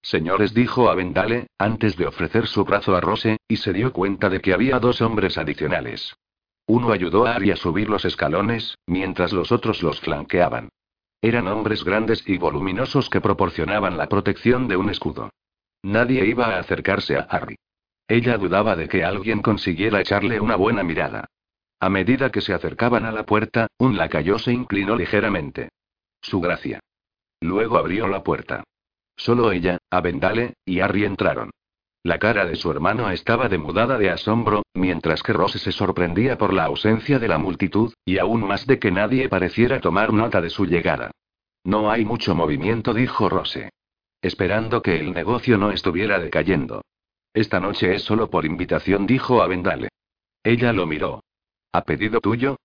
Señores, 0.00 0.54
dijo 0.54 0.88
Avendale, 0.88 1.48
antes 1.58 1.96
de 1.96 2.06
ofrecer 2.06 2.46
su 2.46 2.64
brazo 2.64 2.94
a 2.94 3.00
Rose, 3.00 3.38
y 3.48 3.56
se 3.56 3.72
dio 3.72 3.92
cuenta 3.92 4.30
de 4.30 4.40
que 4.40 4.54
había 4.54 4.78
dos 4.78 5.00
hombres 5.00 5.36
adicionales. 5.36 6.14
Uno 6.68 6.92
ayudó 6.92 7.26
a 7.26 7.34
Harry 7.34 7.50
a 7.50 7.56
subir 7.56 7.88
los 7.88 8.04
escalones, 8.04 8.78
mientras 8.86 9.32
los 9.32 9.50
otros 9.50 9.82
los 9.82 10.00
flanqueaban. 10.00 10.68
Eran 11.20 11.48
hombres 11.48 11.82
grandes 11.82 12.22
y 12.24 12.38
voluminosos 12.38 13.10
que 13.10 13.20
proporcionaban 13.20 13.96
la 13.96 14.08
protección 14.08 14.68
de 14.68 14.76
un 14.76 14.90
escudo. 14.90 15.30
Nadie 15.82 16.24
iba 16.24 16.54
a 16.54 16.60
acercarse 16.60 17.16
a 17.16 17.22
Harry. 17.22 17.56
Ella 18.06 18.38
dudaba 18.38 18.76
de 18.76 18.88
que 18.88 19.02
alguien 19.02 19.42
consiguiera 19.42 20.00
echarle 20.00 20.38
una 20.38 20.54
buena 20.54 20.84
mirada. 20.84 21.26
A 21.80 21.88
medida 21.88 22.30
que 22.30 22.42
se 22.42 22.54
acercaban 22.54 23.04
a 23.06 23.10
la 23.10 23.26
puerta, 23.26 23.66
un 23.78 23.96
lacayo 23.96 24.38
se 24.38 24.52
inclinó 24.52 24.94
ligeramente. 24.94 25.70
Su 26.20 26.40
gracia. 26.40 26.80
Luego 27.40 27.78
abrió 27.78 28.08
la 28.08 28.22
puerta. 28.22 28.64
Solo 29.16 29.52
ella, 29.52 29.78
Avendale, 29.90 30.54
y 30.64 30.80
Harry 30.80 31.04
entraron. 31.04 31.50
La 32.04 32.18
cara 32.18 32.46
de 32.46 32.56
su 32.56 32.70
hermano 32.70 33.10
estaba 33.10 33.48
demudada 33.48 33.98
de 33.98 34.10
asombro, 34.10 34.62
mientras 34.74 35.22
que 35.22 35.32
Rose 35.32 35.58
se 35.58 35.72
sorprendía 35.72 36.38
por 36.38 36.52
la 36.52 36.64
ausencia 36.64 37.18
de 37.18 37.28
la 37.28 37.38
multitud, 37.38 37.92
y 38.04 38.18
aún 38.18 38.46
más 38.46 38.66
de 38.66 38.78
que 38.78 38.90
nadie 38.90 39.28
pareciera 39.28 39.80
tomar 39.80 40.12
nota 40.12 40.40
de 40.40 40.50
su 40.50 40.64
llegada. 40.64 41.10
No 41.64 41.90
hay 41.90 42.04
mucho 42.04 42.34
movimiento, 42.34 42.94
dijo 42.94 43.28
Rose. 43.28 43.70
Esperando 44.22 44.80
que 44.80 44.98
el 44.98 45.12
negocio 45.12 45.58
no 45.58 45.70
estuviera 45.70 46.18
decayendo. 46.18 46.82
Esta 47.34 47.60
noche 47.60 47.94
es 47.94 48.02
solo 48.02 48.30
por 48.30 48.46
invitación, 48.46 49.06
dijo 49.06 49.42
Avendale. 49.42 49.88
Ella 50.42 50.72
lo 50.72 50.86
miró. 50.86 51.22
¿A 51.72 51.82
pedido 51.82 52.20
tuyo? 52.20 52.56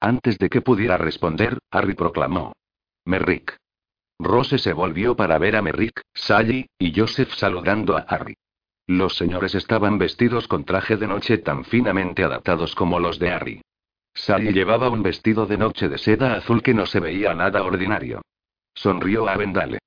Antes 0.00 0.38
de 0.38 0.48
que 0.50 0.60
pudiera 0.60 0.98
responder, 0.98 1.58
Harry 1.70 1.94
proclamó. 1.94 2.52
Merrick. 3.04 3.56
Rose 4.18 4.58
se 4.58 4.72
volvió 4.72 5.16
para 5.16 5.38
ver 5.38 5.56
a 5.56 5.62
Merrick, 5.62 6.02
Sally, 6.14 6.66
y 6.78 6.98
Joseph 6.98 7.32
saludando 7.34 7.96
a 7.96 8.00
Harry. 8.00 8.36
Los 8.86 9.16
señores 9.16 9.54
estaban 9.54 9.98
vestidos 9.98 10.48
con 10.48 10.64
traje 10.64 10.96
de 10.96 11.06
noche 11.06 11.38
tan 11.38 11.64
finamente 11.64 12.24
adaptados 12.24 12.74
como 12.74 12.98
los 12.98 13.18
de 13.18 13.30
Harry. 13.30 13.62
Sally 14.14 14.52
llevaba 14.52 14.90
un 14.90 15.02
vestido 15.02 15.46
de 15.46 15.56
noche 15.56 15.88
de 15.88 15.96
seda 15.96 16.34
azul 16.34 16.62
que 16.62 16.74
no 16.74 16.86
se 16.86 17.00
veía 17.00 17.34
nada 17.34 17.62
ordinario. 17.62 18.20
Sonrió 18.74 19.28
a 19.28 19.34
Avendale. 19.34 19.78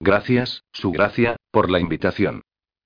Gracias, 0.00 0.62
su 0.72 0.90
gracia, 0.90 1.36
por 1.50 1.70
la 1.70 1.80
invitación. 1.80 2.42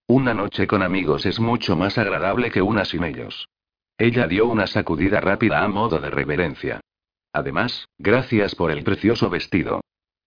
Una 0.07 0.35
noche 0.35 0.67
con 0.67 0.83
amigos 0.83 1.25
es 1.25 1.39
mucho 1.41 1.77
más 1.77 1.97
agradable 1.97 2.51
que 2.51 2.63
una 2.63 2.85
sin 2.85 3.05
ellos. 3.05 3.49
Ella 3.97 4.27
dio 4.27 4.47
una 4.47 4.67
sacudida 4.67 5.21
rápida 5.21 5.63
a 5.63 5.69
modo 5.69 6.01
de 6.01 6.11
reverencia. 6.11 6.81
Además, 7.33 7.89
gracias 7.99 8.55
por 8.55 8.71
el 8.71 8.83
precioso 8.83 9.31
vestido. 9.31 9.81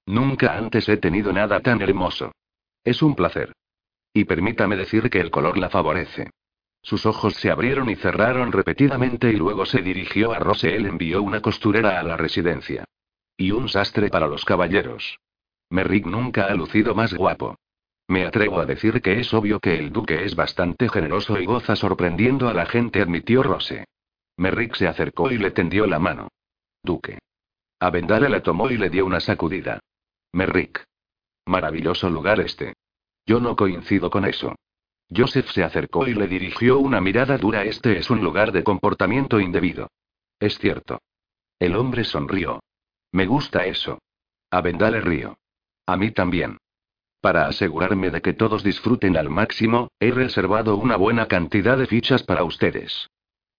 Nunca 0.06 0.58
antes 0.58 0.88
he 0.90 0.98
tenido 0.98 1.34
nada 1.34 1.60
tan 1.60 1.82
hermoso. 1.82 2.32
Es 2.84 3.02
un 3.02 3.16
placer. 3.16 3.54
Y 4.14 4.26
permítame 4.26 4.76
decir 4.76 5.10
que 5.10 5.20
el 5.20 5.32
color 5.32 5.58
la 5.58 5.70
favorece. 5.70 6.30
Sus 6.82 7.06
ojos 7.06 7.36
se 7.36 7.50
abrieron 7.50 7.90
y 7.90 7.96
cerraron 7.96 8.52
repetidamente 8.52 9.32
y 9.32 9.38
luego 9.38 9.66
se 9.66 9.82
dirigió 9.82 10.34
a 10.34 10.40
Rose. 10.40 10.76
Él 10.76 10.86
envió 10.86 11.24
una 11.24 11.42
costurera 11.42 12.00
a 12.00 12.04
la 12.04 12.18
residencia. 12.18 12.84
Y 13.38 13.52
un 13.52 13.70
sastre 13.70 14.10
para 14.10 14.28
los 14.28 14.44
caballeros. 14.44 15.18
Merrick 15.70 16.06
nunca 16.06 16.46
ha 16.46 16.54
lucido 16.54 16.94
más 16.94 17.14
guapo. 17.14 17.56
Me 18.08 18.26
atrevo 18.26 18.60
a 18.60 18.66
decir 18.66 19.02
que 19.02 19.20
es 19.20 19.34
obvio 19.34 19.60
que 19.60 19.80
el 19.80 19.92
duque 19.92 20.26
es 20.26 20.36
bastante 20.36 20.90
generoso 20.90 21.40
y 21.40 21.46
goza 21.46 21.76
sorprendiendo 21.76 22.50
a 22.50 22.54
la 22.54 22.66
gente, 22.66 23.02
admitió 23.02 23.44
Rose. 23.44 23.86
Merrick 24.38 24.76
se 24.76 24.88
acercó 24.88 25.32
y 25.32 25.38
le 25.38 25.52
tendió 25.52 25.88
la 25.88 26.00
mano. 26.00 26.28
Duque. 26.84 27.20
Avendale 27.80 28.30
la 28.30 28.44
tomó 28.44 28.70
y 28.70 28.78
le 28.78 28.90
dio 28.90 29.06
una 29.06 29.20
sacudida. 29.20 29.80
Merrick. 30.34 30.84
Maravilloso 31.46 32.10
lugar 32.10 32.42
este. 32.42 32.74
Yo 33.26 33.40
no 33.40 33.56
coincido 33.56 34.10
con 34.10 34.26
eso. 34.26 34.56
Joseph 35.16 35.50
se 35.52 35.64
acercó 35.64 36.08
y 36.08 36.14
le 36.14 36.28
dirigió 36.28 36.80
una 36.80 37.00
mirada 37.00 37.38
dura. 37.38 37.64
Este 37.64 37.98
es 37.98 38.10
un 38.10 38.22
lugar 38.22 38.52
de 38.52 38.64
comportamiento 38.64 39.40
indebido. 39.40 39.88
Es 40.40 40.58
cierto. 40.58 41.00
El 41.60 41.76
hombre 41.76 42.04
sonrió. 42.04 42.62
Me 43.12 43.26
gusta 43.28 43.66
eso. 43.66 44.00
Avendale 44.52 45.00
río. 45.02 45.38
A 45.86 45.96
mí 45.96 46.12
también. 46.12 46.58
Para 47.22 47.48
asegurarme 47.48 48.12
de 48.12 48.22
que 48.22 48.34
todos 48.34 48.64
disfruten 48.64 49.16
al 49.16 49.30
máximo, 49.30 49.90
he 50.00 50.12
reservado 50.12 50.76
una 50.76 50.98
buena 50.98 51.28
cantidad 51.28 51.78
de 51.78 51.88
fichas 51.88 52.24
para 52.24 52.44
ustedes. 52.44 53.10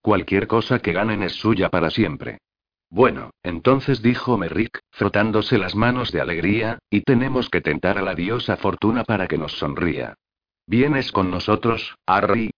Cualquier 0.03 0.47
cosa 0.47 0.81
que 0.81 0.93
ganen 0.93 1.23
es 1.23 1.33
suya 1.33 1.71
para 1.71 1.89
siempre. 1.89 2.39
Bueno, 2.91 3.31
entonces 3.43 4.03
dijo 4.03 4.39
Merrick, 4.39 4.81
frotándose 4.91 5.59
las 5.59 5.75
manos 5.75 6.13
de 6.13 6.21
alegría, 6.21 6.79
y 6.91 7.03
tenemos 7.03 7.51
que 7.51 7.61
tentar 7.61 7.99
a 7.99 8.03
la 8.03 8.15
diosa 8.15 8.57
Fortuna 8.57 9.05
para 9.05 9.27
que 9.27 9.39
nos 9.39 9.53
sonría. 9.59 10.15
¿Vienes 10.67 11.13
con 11.13 11.31
nosotros, 11.31 11.97
Harry? 12.07 12.51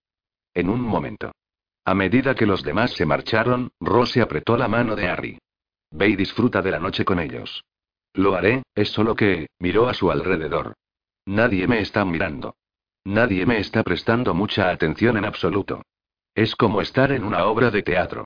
En 0.54 0.68
un 0.68 0.80
momento. 0.80 1.32
A 1.84 1.94
medida 1.94 2.34
que 2.34 2.46
los 2.46 2.62
demás 2.62 2.92
se 2.92 3.06
marcharon, 3.06 3.70
Rose 3.80 4.20
apretó 4.20 4.56
la 4.56 4.68
mano 4.68 4.96
de 4.96 5.08
Harry. 5.08 5.38
Ve 5.90 6.08
y 6.08 6.16
disfruta 6.16 6.62
de 6.62 6.70
la 6.70 6.78
noche 6.78 7.04
con 7.04 7.20
ellos. 7.20 7.64
Lo 8.12 8.34
haré, 8.34 8.62
es 8.74 8.90
solo 8.90 9.14
que, 9.14 9.48
miró 9.58 9.88
a 9.88 9.94
su 9.94 10.10
alrededor. 10.10 10.74
Nadie 11.26 11.66
me 11.66 11.80
está 11.80 12.04
mirando. 12.04 12.56
Nadie 13.04 13.46
me 13.46 13.58
está 13.58 13.82
prestando 13.82 14.34
mucha 14.34 14.70
atención 14.70 15.16
en 15.16 15.24
absoluto. 15.24 15.82
Es 16.34 16.56
como 16.56 16.80
estar 16.80 17.12
en 17.12 17.24
una 17.24 17.46
obra 17.46 17.70
de 17.70 17.82
teatro. 17.82 18.24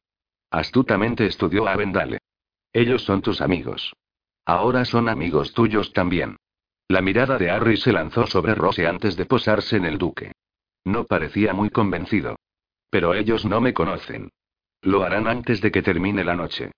Astutamente 0.51 1.27
estudió 1.27 1.69
a 1.69 1.77
Vendale. 1.77 2.19
Ellos 2.73 3.05
son 3.05 3.23
tus 3.23 3.41
amigos. 3.41 3.95
Ahora 4.45 4.85
son 4.85 5.09
amigos 5.09 5.53
tuyos 5.55 5.93
también. 5.93 6.37
La 6.89 7.01
mirada 7.03 7.39
de 7.39 7.51
Harry 7.51 7.77
se 7.77 7.93
lanzó 7.93 8.27
sobre 8.27 8.55
Rose 8.57 8.87
antes 8.87 9.17
de 9.17 9.27
posarse 9.27 9.77
en 9.77 9.85
el 9.85 9.97
duque. 9.97 10.33
No 10.85 11.05
parecía 11.05 11.53
muy 11.53 11.71
convencido. 11.71 12.37
Pero 12.91 13.15
ellos 13.15 13.45
no 13.45 13.61
me 13.61 13.73
conocen. 13.73 14.31
Lo 14.83 15.05
harán 15.05 15.29
antes 15.29 15.61
de 15.61 15.71
que 15.71 15.83
termine 15.83 16.25
la 16.25 16.35
noche. 16.35 16.73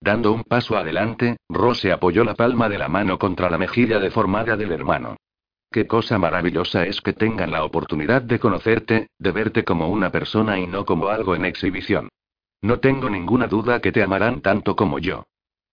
Dando 0.00 0.30
un 0.32 0.44
paso 0.44 0.76
adelante, 0.76 1.38
Rose 1.48 1.90
apoyó 1.90 2.22
la 2.22 2.34
palma 2.34 2.68
de 2.68 2.78
la 2.78 2.88
mano 2.88 3.18
contra 3.18 3.50
la 3.50 3.58
mejilla 3.58 3.98
deformada 3.98 4.56
del 4.56 4.70
hermano. 4.70 5.16
Qué 5.72 5.86
cosa 5.86 6.16
maravillosa 6.18 6.84
es 6.86 7.00
que 7.00 7.12
tengan 7.12 7.50
la 7.50 7.64
oportunidad 7.64 8.22
de 8.22 8.38
conocerte, 8.38 9.08
de 9.18 9.32
verte 9.32 9.64
como 9.64 9.88
una 9.88 10.12
persona 10.12 10.60
y 10.60 10.66
no 10.66 10.84
como 10.84 11.08
algo 11.08 11.34
en 11.34 11.44
exhibición. 11.44 12.08
No 12.62 12.80
tengo 12.80 13.10
ninguna 13.10 13.46
duda 13.46 13.80
que 13.80 13.92
te 13.92 14.02
amarán 14.02 14.40
tanto 14.40 14.76
como 14.76 14.98
yo. 14.98 15.24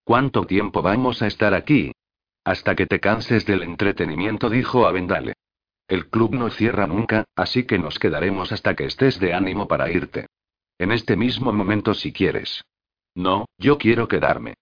¿Cuánto 0.03 0.45
tiempo 0.45 0.81
vamos 0.81 1.21
a 1.21 1.27
estar 1.27 1.53
aquí? 1.53 1.91
Hasta 2.43 2.75
que 2.75 2.85
te 2.85 2.99
canses 2.99 3.45
del 3.45 3.63
entretenimiento, 3.63 4.49
dijo 4.49 4.85
Avendale. 4.85 5.33
El 5.87 6.09
club 6.09 6.33
no 6.33 6.49
cierra 6.49 6.87
nunca, 6.87 7.25
así 7.35 7.65
que 7.65 7.77
nos 7.77 7.99
quedaremos 7.99 8.51
hasta 8.51 8.75
que 8.75 8.85
estés 8.85 9.19
de 9.19 9.33
ánimo 9.33 9.67
para 9.67 9.89
irte. 9.89 10.27
En 10.77 10.91
este 10.91 11.15
mismo 11.15 11.53
momento 11.53 11.93
si 11.93 12.11
quieres. 12.11 12.63
No, 13.15 13.45
yo 13.57 13.77
quiero 13.77 14.07
quedarme. 14.07 14.55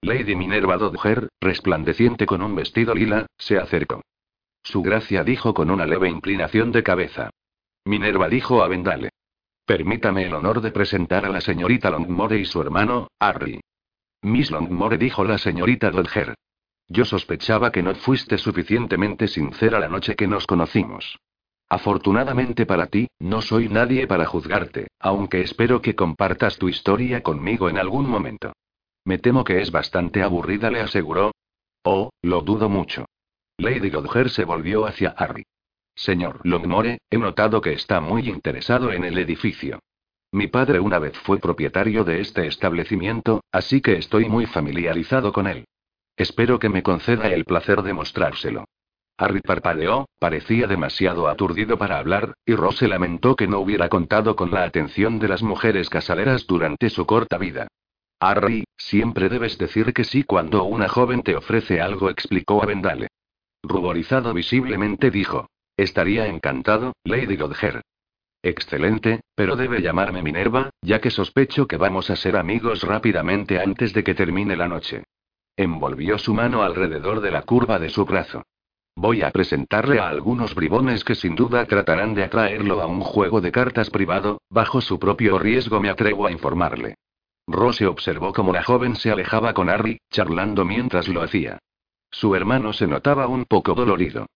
Lady 0.00 0.34
Minerva 0.36 0.76
Dodger, 0.76 1.28
resplandeciente 1.40 2.26
con 2.26 2.42
un 2.42 2.54
vestido 2.54 2.94
lila, 2.94 3.26
se 3.36 3.58
acercó. 3.58 4.02
Su 4.62 4.82
gracia 4.82 5.24
dijo 5.24 5.54
con 5.54 5.70
una 5.70 5.86
leve 5.86 6.08
inclinación 6.08 6.72
de 6.72 6.82
cabeza. 6.82 7.30
Minerva 7.84 8.28
dijo 8.28 8.62
a 8.62 8.68
Vendale. 8.68 9.10
Permítame 9.68 10.24
el 10.24 10.32
honor 10.32 10.62
de 10.62 10.70
presentar 10.70 11.26
a 11.26 11.28
la 11.28 11.42
señorita 11.42 11.90
Longmore 11.90 12.38
y 12.38 12.46
su 12.46 12.58
hermano, 12.62 13.08
Harry. 13.20 13.60
Miss 14.22 14.50
Longmore 14.50 14.96
dijo 14.96 15.24
la 15.24 15.36
señorita 15.36 15.90
Dodger. 15.90 16.34
Yo 16.88 17.04
sospechaba 17.04 17.70
que 17.70 17.82
no 17.82 17.94
fuiste 17.94 18.38
suficientemente 18.38 19.28
sincera 19.28 19.78
la 19.78 19.90
noche 19.90 20.16
que 20.16 20.26
nos 20.26 20.46
conocimos. 20.46 21.18
Afortunadamente 21.68 22.64
para 22.64 22.86
ti, 22.86 23.08
no 23.18 23.42
soy 23.42 23.68
nadie 23.68 24.06
para 24.06 24.24
juzgarte, 24.24 24.86
aunque 25.00 25.42
espero 25.42 25.82
que 25.82 25.94
compartas 25.94 26.56
tu 26.56 26.70
historia 26.70 27.22
conmigo 27.22 27.68
en 27.68 27.76
algún 27.76 28.08
momento. 28.08 28.54
Me 29.04 29.18
temo 29.18 29.44
que 29.44 29.60
es 29.60 29.70
bastante 29.70 30.22
aburrida, 30.22 30.70
le 30.70 30.80
aseguró. 30.80 31.32
Oh, 31.84 32.08
lo 32.22 32.40
dudo 32.40 32.70
mucho. 32.70 33.04
Lady 33.58 33.90
Godger 33.90 34.30
se 34.30 34.46
volvió 34.46 34.86
hacia 34.86 35.10
Harry. 35.10 35.44
Señor 35.98 36.40
Longmore, 36.44 37.00
he 37.10 37.18
notado 37.18 37.60
que 37.60 37.72
está 37.72 38.00
muy 38.00 38.28
interesado 38.28 38.92
en 38.92 39.04
el 39.04 39.18
edificio. 39.18 39.80
Mi 40.30 40.46
padre 40.46 40.78
una 40.78 41.00
vez 41.00 41.18
fue 41.18 41.38
propietario 41.38 42.04
de 42.04 42.20
este 42.20 42.46
establecimiento, 42.46 43.42
así 43.50 43.80
que 43.80 43.94
estoy 43.94 44.28
muy 44.28 44.46
familiarizado 44.46 45.32
con 45.32 45.48
él. 45.48 45.64
Espero 46.16 46.60
que 46.60 46.68
me 46.68 46.84
conceda 46.84 47.28
el 47.32 47.44
placer 47.44 47.82
de 47.82 47.94
mostrárselo. 47.94 48.64
Harry 49.16 49.40
parpadeó, 49.40 50.08
parecía 50.20 50.68
demasiado 50.68 51.26
aturdido 51.26 51.78
para 51.78 51.98
hablar, 51.98 52.34
y 52.46 52.54
Rose 52.54 52.86
lamentó 52.86 53.34
que 53.34 53.48
no 53.48 53.58
hubiera 53.58 53.88
contado 53.88 54.36
con 54.36 54.52
la 54.52 54.62
atención 54.62 55.18
de 55.18 55.26
las 55.26 55.42
mujeres 55.42 55.90
casaleras 55.90 56.46
durante 56.46 56.90
su 56.90 57.06
corta 57.06 57.38
vida. 57.38 57.66
Harry, 58.20 58.62
siempre 58.76 59.28
debes 59.28 59.58
decir 59.58 59.92
que 59.92 60.04
sí 60.04 60.22
cuando 60.22 60.62
una 60.62 60.88
joven 60.88 61.24
te 61.24 61.34
ofrece 61.34 61.80
algo, 61.80 62.08
explicó 62.08 62.62
a 62.62 62.66
Vendale. 62.66 63.08
Ruborizado 63.64 64.32
visiblemente 64.32 65.10
dijo. 65.10 65.48
Estaría 65.78 66.26
encantado, 66.26 66.92
Lady 67.04 67.36
Godger. 67.36 67.82
Excelente, 68.42 69.20
pero 69.36 69.54
debe 69.54 69.80
llamarme 69.80 70.24
Minerva, 70.24 70.70
ya 70.82 71.00
que 71.00 71.10
sospecho 71.10 71.68
que 71.68 71.76
vamos 71.76 72.10
a 72.10 72.16
ser 72.16 72.36
amigos 72.36 72.82
rápidamente 72.82 73.60
antes 73.60 73.92
de 73.92 74.02
que 74.02 74.16
termine 74.16 74.56
la 74.56 74.66
noche. 74.66 75.04
Envolvió 75.56 76.18
su 76.18 76.34
mano 76.34 76.64
alrededor 76.64 77.20
de 77.20 77.30
la 77.30 77.42
curva 77.42 77.78
de 77.78 77.90
su 77.90 78.04
brazo. 78.04 78.42
Voy 78.96 79.22
a 79.22 79.30
presentarle 79.30 80.00
a 80.00 80.08
algunos 80.08 80.56
bribones 80.56 81.04
que 81.04 81.14
sin 81.14 81.36
duda 81.36 81.64
tratarán 81.66 82.12
de 82.12 82.24
atraerlo 82.24 82.82
a 82.82 82.86
un 82.86 83.00
juego 83.00 83.40
de 83.40 83.52
cartas 83.52 83.88
privado, 83.88 84.40
bajo 84.50 84.80
su 84.80 84.98
propio 84.98 85.38
riesgo 85.38 85.78
me 85.78 85.90
atrevo 85.90 86.26
a 86.26 86.32
informarle. 86.32 86.96
Rose 87.46 87.86
observó 87.86 88.32
cómo 88.32 88.52
la 88.52 88.64
joven 88.64 88.96
se 88.96 89.12
alejaba 89.12 89.54
con 89.54 89.68
Harry, 89.68 90.00
charlando 90.10 90.64
mientras 90.64 91.06
lo 91.06 91.22
hacía. 91.22 91.60
Su 92.10 92.34
hermano 92.34 92.72
se 92.72 92.88
notaba 92.88 93.28
un 93.28 93.44
poco 93.44 93.74
dolorido. 93.74 94.26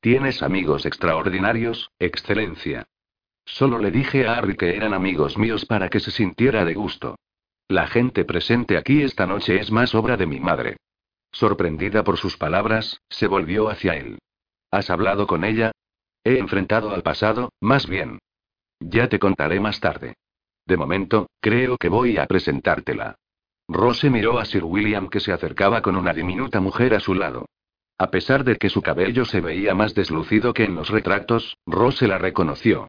Tienes 0.00 0.42
amigos 0.42 0.86
extraordinarios, 0.86 1.90
excelencia. 1.98 2.86
Solo 3.44 3.78
le 3.78 3.90
dije 3.90 4.26
a 4.26 4.34
Harry 4.34 4.56
que 4.56 4.76
eran 4.76 4.94
amigos 4.94 5.36
míos 5.36 5.64
para 5.66 5.88
que 5.88 5.98
se 5.98 6.12
sintiera 6.12 6.64
de 6.64 6.74
gusto. 6.74 7.16
La 7.66 7.86
gente 7.88 8.24
presente 8.24 8.76
aquí 8.76 9.02
esta 9.02 9.26
noche 9.26 9.58
es 9.60 9.72
más 9.72 9.94
obra 9.94 10.16
de 10.16 10.26
mi 10.26 10.38
madre. 10.38 10.76
Sorprendida 11.32 12.04
por 12.04 12.16
sus 12.16 12.36
palabras, 12.36 13.00
se 13.08 13.26
volvió 13.26 13.68
hacia 13.68 13.96
él. 13.96 14.18
¿Has 14.70 14.88
hablado 14.90 15.26
con 15.26 15.44
ella? 15.44 15.72
He 16.22 16.38
enfrentado 16.38 16.90
al 16.90 17.02
pasado, 17.02 17.50
más 17.60 17.86
bien. 17.86 18.18
Ya 18.80 19.08
te 19.08 19.18
contaré 19.18 19.58
más 19.58 19.80
tarde. 19.80 20.14
De 20.64 20.76
momento, 20.76 21.28
creo 21.40 21.76
que 21.76 21.88
voy 21.88 22.18
a 22.18 22.26
presentártela. 22.26 23.16
Rose 23.66 24.10
miró 24.10 24.38
a 24.38 24.44
Sir 24.44 24.64
William 24.64 25.08
que 25.08 25.20
se 25.20 25.32
acercaba 25.32 25.82
con 25.82 25.96
una 25.96 26.12
diminuta 26.12 26.60
mujer 26.60 26.94
a 26.94 27.00
su 27.00 27.14
lado. 27.14 27.46
A 27.98 28.10
pesar 28.12 28.44
de 28.44 28.56
que 28.56 28.70
su 28.70 28.80
cabello 28.80 29.24
se 29.24 29.40
veía 29.40 29.74
más 29.74 29.92
deslucido 29.92 30.54
que 30.54 30.64
en 30.64 30.76
los 30.76 30.88
retratos, 30.88 31.56
Rose 31.66 32.06
la 32.06 32.18
reconoció. 32.18 32.86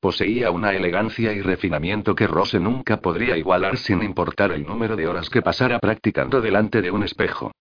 Poseía 0.00 0.50
una 0.50 0.72
elegancia 0.72 1.34
y 1.34 1.42
refinamiento 1.42 2.14
que 2.14 2.26
Rose 2.26 2.58
nunca 2.58 3.02
podría 3.02 3.36
igualar 3.36 3.76
sin 3.76 4.02
importar 4.02 4.52
el 4.52 4.66
número 4.66 4.96
de 4.96 5.08
horas 5.08 5.28
que 5.28 5.42
pasara 5.42 5.78
practicando 5.78 6.40
delante 6.40 6.80
de 6.80 6.90
un 6.90 7.02
espejo. 7.02 7.52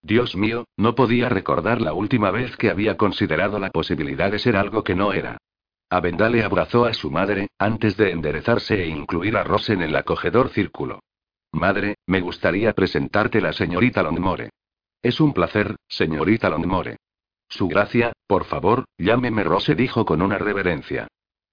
Dios 0.00 0.36
mío, 0.36 0.66
no 0.76 0.94
podía 0.94 1.28
recordar 1.28 1.80
la 1.80 1.92
última 1.92 2.30
vez 2.30 2.56
que 2.56 2.70
había 2.70 2.96
considerado 2.96 3.58
la 3.58 3.70
posibilidad 3.70 4.30
de 4.30 4.38
ser 4.38 4.56
algo 4.56 4.84
que 4.84 4.94
no 4.94 5.12
era. 5.12 5.38
Avendale 5.90 6.44
abrazó 6.44 6.84
a 6.84 6.94
su 6.94 7.10
madre, 7.10 7.48
antes 7.58 7.96
de 7.96 8.10
enderezarse 8.10 8.80
e 8.82 8.86
incluir 8.86 9.36
a 9.36 9.44
Rose 9.44 9.72
en 9.72 9.82
el 9.82 9.96
acogedor 9.96 10.50
círculo. 10.50 11.00
Madre, 11.52 11.96
me 12.06 12.20
gustaría 12.20 12.72
presentarte 12.74 13.40
la 13.40 13.52
señorita 13.52 14.02
Longmore. 14.02 14.50
Es 15.04 15.20
un 15.20 15.34
placer, 15.34 15.76
señorita 15.86 16.48
Longmore. 16.48 16.96
Su 17.50 17.68
gracia, 17.68 18.14
por 18.26 18.46
favor, 18.46 18.86
llámeme 18.96 19.44
Rose, 19.44 19.74
dijo 19.74 20.06
con 20.06 20.22
una 20.22 20.38
reverencia. 20.38 21.08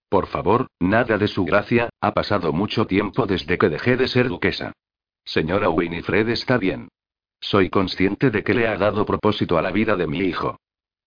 Por 0.07 0.27
favor, 0.27 0.67
nada 0.79 1.17
de 1.17 1.27
su 1.27 1.43
gracia, 1.43 1.89
ha 1.99 2.13
pasado 2.13 2.53
mucho 2.53 2.87
tiempo 2.87 3.25
desde 3.25 3.57
que 3.57 3.67
dejé 3.67 3.97
de 3.97 4.07
ser 4.07 4.29
duquesa. 4.29 4.71
Señora 5.25 5.69
Winifred 5.69 6.29
está 6.29 6.57
bien. 6.57 6.87
Soy 7.41 7.69
consciente 7.69 8.29
de 8.29 8.41
que 8.41 8.53
le 8.53 8.69
ha 8.69 8.77
dado 8.77 9.05
propósito 9.05 9.57
a 9.57 9.61
la 9.61 9.71
vida 9.71 9.97
de 9.97 10.07
mi 10.07 10.19
hijo. 10.19 10.55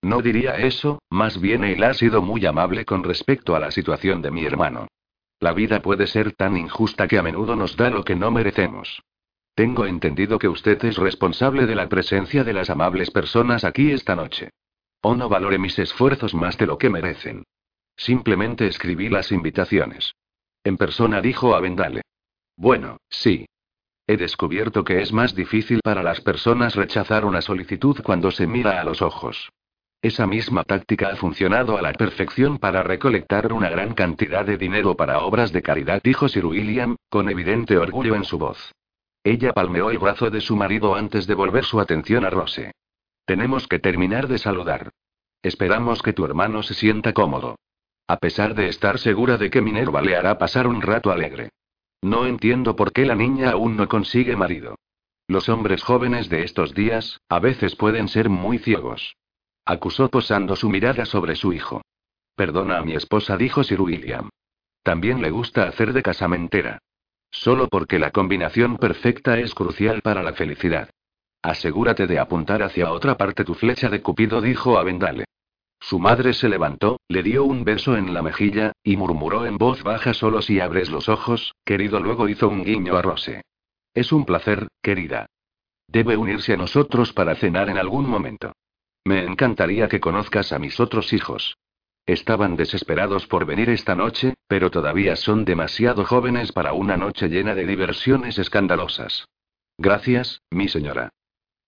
No 0.03 0.21
diría 0.21 0.57
eso, 0.57 0.99
más 1.09 1.41
bien 1.41 1.65
él 1.65 1.83
ha 1.83 1.95
sido 1.95 2.21
muy 2.21 2.45
amable 2.45 2.85
con 2.85 3.05
respecto 3.05 3.57
a 3.57 3.59
la 3.59 3.71
situación 3.71 4.21
de 4.21 4.31
mi 4.31 4.45
hermano. 4.45 4.89
La 5.41 5.55
vida 5.55 5.81
puede 5.81 6.07
ser 6.07 6.33
tan 6.33 6.59
injusta 6.59 7.09
que 7.09 7.17
a 7.17 7.23
menudo 7.23 7.57
nos 7.57 7.75
da 7.75 7.89
lo 7.89 8.05
que 8.05 8.15
no 8.15 8.31
merecemos. 8.31 9.01
Tengo 9.55 9.87
entendido 9.87 10.39
que 10.39 10.49
usted 10.49 10.85
es 10.85 10.97
responsable 10.97 11.67
de 11.67 11.77
la 11.77 11.89
presencia 11.89 12.43
de 12.43 12.53
las 12.53 12.71
amables 12.71 13.13
personas 13.13 13.65
aquí 13.65 13.93
esta 13.93 14.17
noche. 14.17 14.51
O 15.01 15.15
no 15.15 15.29
valore 15.29 15.59
mis 15.59 15.79
esfuerzos 15.79 16.35
más 16.35 16.59
de 16.59 16.67
lo 16.67 16.77
que 16.77 16.91
merecen. 16.91 17.45
Simplemente 17.97 18.67
escribí 18.67 19.09
las 19.09 19.31
invitaciones. 19.31 20.15
En 20.65 20.77
persona 20.77 21.21
dijo 21.21 21.55
a 21.55 21.61
Vendale. 21.61 22.03
Bueno, 22.57 22.97
sí. 23.09 23.47
He 24.07 24.17
descubierto 24.17 24.83
que 24.83 25.01
es 25.01 25.13
más 25.13 25.35
difícil 25.35 25.81
para 25.85 26.03
las 26.03 26.21
personas 26.21 26.75
rechazar 26.75 27.25
una 27.25 27.41
solicitud 27.41 28.03
cuando 28.03 28.33
se 28.33 28.47
mira 28.47 28.81
a 28.81 28.85
los 28.85 29.03
ojos. 29.03 29.51
Esa 30.03 30.27
misma 30.27 30.65
táctica 30.65 31.09
ha 31.09 31.17
funcionado 31.17 31.79
a 31.79 31.83
la 31.83 31.93
perfección 31.93 32.59
para 32.59 32.83
recolectar 32.83 33.53
una 33.53 33.71
gran 33.71 33.95
cantidad 33.95 34.45
de 34.45 34.59
dinero 34.59 34.97
para 34.97 35.21
obras 35.21 35.53
de 35.53 35.63
caridad, 35.63 36.03
dijo 36.03 36.29
Sir 36.29 36.45
William, 36.45 36.97
con 37.09 37.31
evidente 37.31 37.79
orgullo 37.79 38.15
en 38.15 38.25
su 38.25 38.37
voz. 38.37 38.75
Ella 39.25 39.55
palmeó 39.55 39.91
el 39.91 39.99
brazo 39.99 40.31
de 40.31 40.43
su 40.43 40.55
marido 40.55 40.95
antes 40.95 41.27
de 41.27 41.35
volver 41.35 41.65
su 41.65 41.81
atención 41.81 42.27
a 42.27 42.31
Rose. 42.31 42.73
Tenemos 43.25 43.67
que 43.67 43.79
terminar 43.79 44.29
de 44.29 44.37
saludar. 44.37 44.91
Esperamos 45.43 46.03
que 46.03 46.13
tu 46.13 46.27
hermano 46.27 46.63
se 46.63 46.75
sienta 46.75 47.15
cómodo. 47.15 47.57
A 48.07 48.19
pesar 48.19 48.55
de 48.55 48.69
estar 48.69 48.99
segura 48.99 49.39
de 49.39 49.49
que 49.49 49.63
Minerva 49.63 50.03
le 50.03 50.15
hará 50.15 50.37
pasar 50.37 50.67
un 50.67 50.83
rato 50.83 51.11
alegre. 51.11 51.49
No 52.03 52.27
entiendo 52.27 52.77
por 52.77 52.93
qué 52.93 53.07
la 53.07 53.15
niña 53.15 53.53
aún 53.53 53.79
no 53.79 53.89
consigue 53.89 54.37
marido. 54.37 54.77
Los 55.27 55.49
hombres 55.49 55.83
jóvenes 55.83 56.29
de 56.29 56.43
estos 56.43 56.75
días, 56.75 57.19
a 57.31 57.39
veces 57.39 57.77
pueden 57.77 58.09
ser 58.09 58.29
muy 58.29 58.59
ciegos. 58.59 59.17
Acusó 59.65 60.11
posando 60.11 60.55
su 60.55 60.69
mirada 60.69 61.07
sobre 61.07 61.35
su 61.35 61.55
hijo. 61.55 61.81
Perdona 62.37 62.77
a 62.77 62.83
mi 62.83 62.95
esposa, 62.95 63.39
dijo 63.39 63.65
Sir 63.65 63.81
William. 63.81 64.29
También 64.83 65.23
le 65.23 65.31
gusta 65.31 65.67
hacer 65.67 65.95
de 65.95 66.03
casamentera. 66.03 66.79
Solo 67.35 67.69
porque 67.69 67.99
la 67.99 68.13
combinación 68.13 68.79
perfecta 68.79 69.39
es 69.41 69.55
crucial 69.55 70.03
para 70.03 70.23
la 70.23 70.35
felicidad. 70.35 70.89
Asegúrate 71.43 72.07
de 72.07 72.21
apuntar 72.21 72.63
hacia 72.63 72.93
otra 72.93 73.17
parte 73.17 73.45
tu 73.45 73.55
flecha 73.55 73.91
de 73.91 74.01
Cupido, 74.01 74.41
dijo 74.41 74.79
a 74.79 74.85
Vendale. 74.85 75.25
Su 75.81 75.99
madre 75.99 76.33
se 76.33 76.49
levantó, 76.49 77.01
le 77.09 77.25
dio 77.25 77.45
un 77.45 77.65
beso 77.65 77.97
en 77.97 78.15
la 78.15 78.23
mejilla, 78.23 78.73
y 78.85 78.97
murmuró 78.97 79.47
en 79.47 79.59
voz 79.59 79.83
baja 79.83 80.15
solo 80.15 80.43
si 80.43 80.61
abres 80.61 80.91
los 80.91 81.09
ojos, 81.09 81.55
querido. 81.65 81.99
Luego 81.99 82.29
hizo 82.29 82.49
un 82.49 82.65
guiño 82.65 82.97
a 82.97 83.03
Rose. 83.03 83.43
Es 83.93 84.13
un 84.13 84.25
placer, 84.25 84.69
querida. 84.81 85.27
Debe 85.89 86.17
unirse 86.17 86.55
a 86.55 86.57
nosotros 86.57 87.13
para 87.13 87.35
cenar 87.35 87.69
en 87.69 87.79
algún 87.79 88.09
momento. 88.09 88.53
Me 89.05 89.25
encantaría 89.25 89.89
que 89.89 90.01
conozcas 90.01 90.53
a 90.53 90.61
mis 90.61 90.79
otros 90.79 91.13
hijos. 91.13 91.57
Estaban 92.07 92.57
desesperados 92.57 93.27
por 93.27 93.47
venir 93.47 93.71
esta 93.71 93.95
noche, 93.95 94.35
pero 94.47 94.71
todavía 94.71 95.17
son 95.17 95.47
demasiado 95.47 96.05
jóvenes 96.05 96.53
para 96.53 96.75
una 96.75 96.99
noche 96.99 97.29
llena 97.29 97.55
de 97.55 97.67
diversiones 97.67 98.39
escandalosas. 98.39 99.27
Gracias, 99.79 100.43
mi 100.51 100.69
señora. 100.69 101.11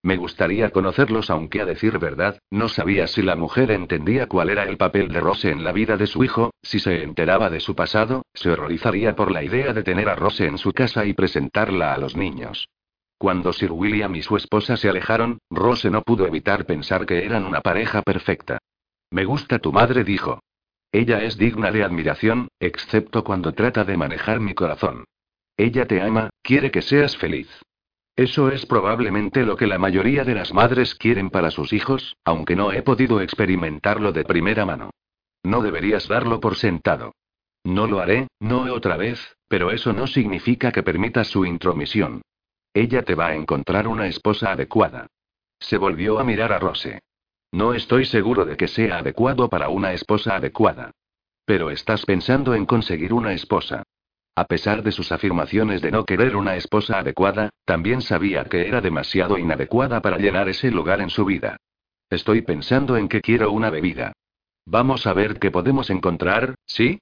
Me 0.02 0.18
gustaría 0.18 0.70
conocerlos, 0.70 1.30
aunque 1.30 1.62
a 1.62 1.64
decir 1.64 1.98
verdad, 1.98 2.38
no 2.50 2.68
sabía 2.68 3.06
si 3.06 3.22
la 3.22 3.34
mujer 3.34 3.70
entendía 3.70 4.26
cuál 4.26 4.50
era 4.50 4.64
el 4.64 4.76
papel 4.76 5.08
de 5.08 5.20
Rose 5.20 5.50
en 5.50 5.64
la 5.64 5.72
vida 5.72 5.96
de 5.96 6.06
su 6.06 6.22
hijo, 6.22 6.52
si 6.62 6.78
se 6.78 7.02
enteraba 7.02 7.50
de 7.50 7.58
su 7.58 7.74
pasado, 7.74 8.22
se 8.34 8.50
horrorizaría 8.50 9.16
por 9.16 9.32
la 9.32 9.42
idea 9.42 9.72
de 9.72 9.82
tener 9.82 10.08
a 10.08 10.14
Rose 10.14 10.46
en 10.46 10.58
su 10.58 10.72
casa 10.72 11.06
y 11.06 11.14
presentarla 11.14 11.94
a 11.94 11.98
los 11.98 12.14
niños. 12.14 12.68
Cuando 13.18 13.54
Sir 13.54 13.72
William 13.72 14.14
y 14.14 14.22
su 14.22 14.36
esposa 14.36 14.76
se 14.76 14.90
alejaron, 14.90 15.38
Rose 15.50 15.90
no 15.90 16.02
pudo 16.02 16.26
evitar 16.26 16.66
pensar 16.66 17.06
que 17.06 17.24
eran 17.24 17.46
una 17.46 17.62
pareja 17.62 18.02
perfecta. 18.02 18.58
Me 19.10 19.24
gusta 19.24 19.58
tu 19.58 19.72
madre, 19.72 20.04
dijo. 20.04 20.40
Ella 20.92 21.22
es 21.22 21.36
digna 21.36 21.70
de 21.70 21.84
admiración, 21.84 22.48
excepto 22.60 23.24
cuando 23.24 23.52
trata 23.52 23.84
de 23.84 23.96
manejar 23.96 24.40
mi 24.40 24.54
corazón. 24.54 25.04
Ella 25.56 25.86
te 25.86 26.00
ama, 26.00 26.30
quiere 26.42 26.70
que 26.70 26.82
seas 26.82 27.16
feliz. 27.16 27.48
Eso 28.14 28.50
es 28.50 28.64
probablemente 28.64 29.44
lo 29.44 29.56
que 29.56 29.66
la 29.66 29.78
mayoría 29.78 30.24
de 30.24 30.34
las 30.34 30.54
madres 30.54 30.94
quieren 30.94 31.28
para 31.28 31.50
sus 31.50 31.72
hijos, 31.72 32.16
aunque 32.24 32.56
no 32.56 32.72
he 32.72 32.82
podido 32.82 33.20
experimentarlo 33.20 34.12
de 34.12 34.24
primera 34.24 34.64
mano. 34.64 34.90
No 35.42 35.60
deberías 35.60 36.08
darlo 36.08 36.40
por 36.40 36.56
sentado. 36.56 37.12
No 37.62 37.86
lo 37.86 38.00
haré, 38.00 38.28
no 38.40 38.72
otra 38.72 38.96
vez, 38.96 39.36
pero 39.48 39.70
eso 39.70 39.92
no 39.92 40.06
significa 40.06 40.72
que 40.72 40.82
permitas 40.82 41.28
su 41.28 41.44
intromisión. 41.44 42.22
Ella 42.72 43.02
te 43.02 43.14
va 43.14 43.28
a 43.28 43.34
encontrar 43.34 43.86
una 43.86 44.06
esposa 44.06 44.52
adecuada. 44.52 45.08
Se 45.58 45.76
volvió 45.76 46.18
a 46.18 46.24
mirar 46.24 46.52
a 46.52 46.58
Rose. 46.58 47.00
No 47.56 47.72
estoy 47.72 48.04
seguro 48.04 48.44
de 48.44 48.58
que 48.58 48.68
sea 48.68 48.98
adecuado 48.98 49.48
para 49.48 49.70
una 49.70 49.94
esposa 49.94 50.36
adecuada. 50.36 50.90
Pero 51.46 51.70
estás 51.70 52.04
pensando 52.04 52.54
en 52.54 52.66
conseguir 52.66 53.14
una 53.14 53.32
esposa. 53.32 53.82
A 54.34 54.44
pesar 54.44 54.82
de 54.82 54.92
sus 54.92 55.10
afirmaciones 55.10 55.80
de 55.80 55.90
no 55.90 56.04
querer 56.04 56.36
una 56.36 56.56
esposa 56.56 56.98
adecuada, 56.98 57.48
también 57.64 58.02
sabía 58.02 58.44
que 58.44 58.68
era 58.68 58.82
demasiado 58.82 59.38
inadecuada 59.38 60.02
para 60.02 60.18
llenar 60.18 60.50
ese 60.50 60.70
lugar 60.70 61.00
en 61.00 61.08
su 61.08 61.24
vida. 61.24 61.56
Estoy 62.10 62.42
pensando 62.42 62.98
en 62.98 63.08
que 63.08 63.22
quiero 63.22 63.50
una 63.50 63.70
bebida. 63.70 64.12
Vamos 64.66 65.06
a 65.06 65.14
ver 65.14 65.38
qué 65.38 65.50
podemos 65.50 65.88
encontrar, 65.88 66.56
¿sí? 66.66 66.98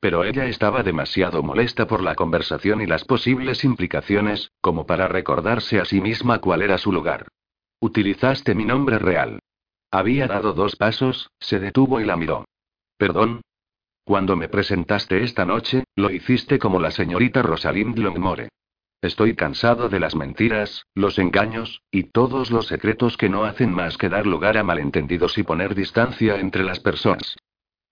Pero 0.00 0.24
ella 0.24 0.46
estaba 0.46 0.82
demasiado 0.82 1.40
molesta 1.44 1.86
por 1.86 2.02
la 2.02 2.16
conversación 2.16 2.80
y 2.80 2.86
las 2.86 3.04
posibles 3.04 3.62
implicaciones, 3.62 4.50
como 4.60 4.86
para 4.86 5.06
recordarse 5.06 5.78
a 5.78 5.84
sí 5.84 6.00
misma 6.00 6.40
cuál 6.40 6.62
era 6.62 6.78
su 6.78 6.90
lugar. 6.90 7.28
Utilizaste 7.78 8.56
mi 8.56 8.64
nombre 8.64 8.98
real. 8.98 9.38
Había 9.94 10.26
dado 10.26 10.54
dos 10.54 10.74
pasos, 10.74 11.30
se 11.38 11.60
detuvo 11.60 12.00
y 12.00 12.04
la 12.04 12.16
miró. 12.16 12.46
Perdón, 12.98 13.42
cuando 14.02 14.34
me 14.34 14.48
presentaste 14.48 15.22
esta 15.22 15.44
noche, 15.44 15.84
lo 15.94 16.10
hiciste 16.10 16.58
como 16.58 16.80
la 16.80 16.90
señorita 16.90 17.42
Rosalind 17.42 17.96
Longmore. 17.98 18.48
Estoy 19.00 19.36
cansado 19.36 19.88
de 19.88 20.00
las 20.00 20.16
mentiras, 20.16 20.84
los 20.96 21.20
engaños, 21.20 21.80
y 21.92 22.10
todos 22.10 22.50
los 22.50 22.66
secretos 22.66 23.16
que 23.16 23.28
no 23.28 23.44
hacen 23.44 23.72
más 23.72 23.96
que 23.96 24.08
dar 24.08 24.26
lugar 24.26 24.58
a 24.58 24.64
malentendidos 24.64 25.38
y 25.38 25.44
poner 25.44 25.76
distancia 25.76 26.40
entre 26.40 26.64
las 26.64 26.80
personas. 26.80 27.36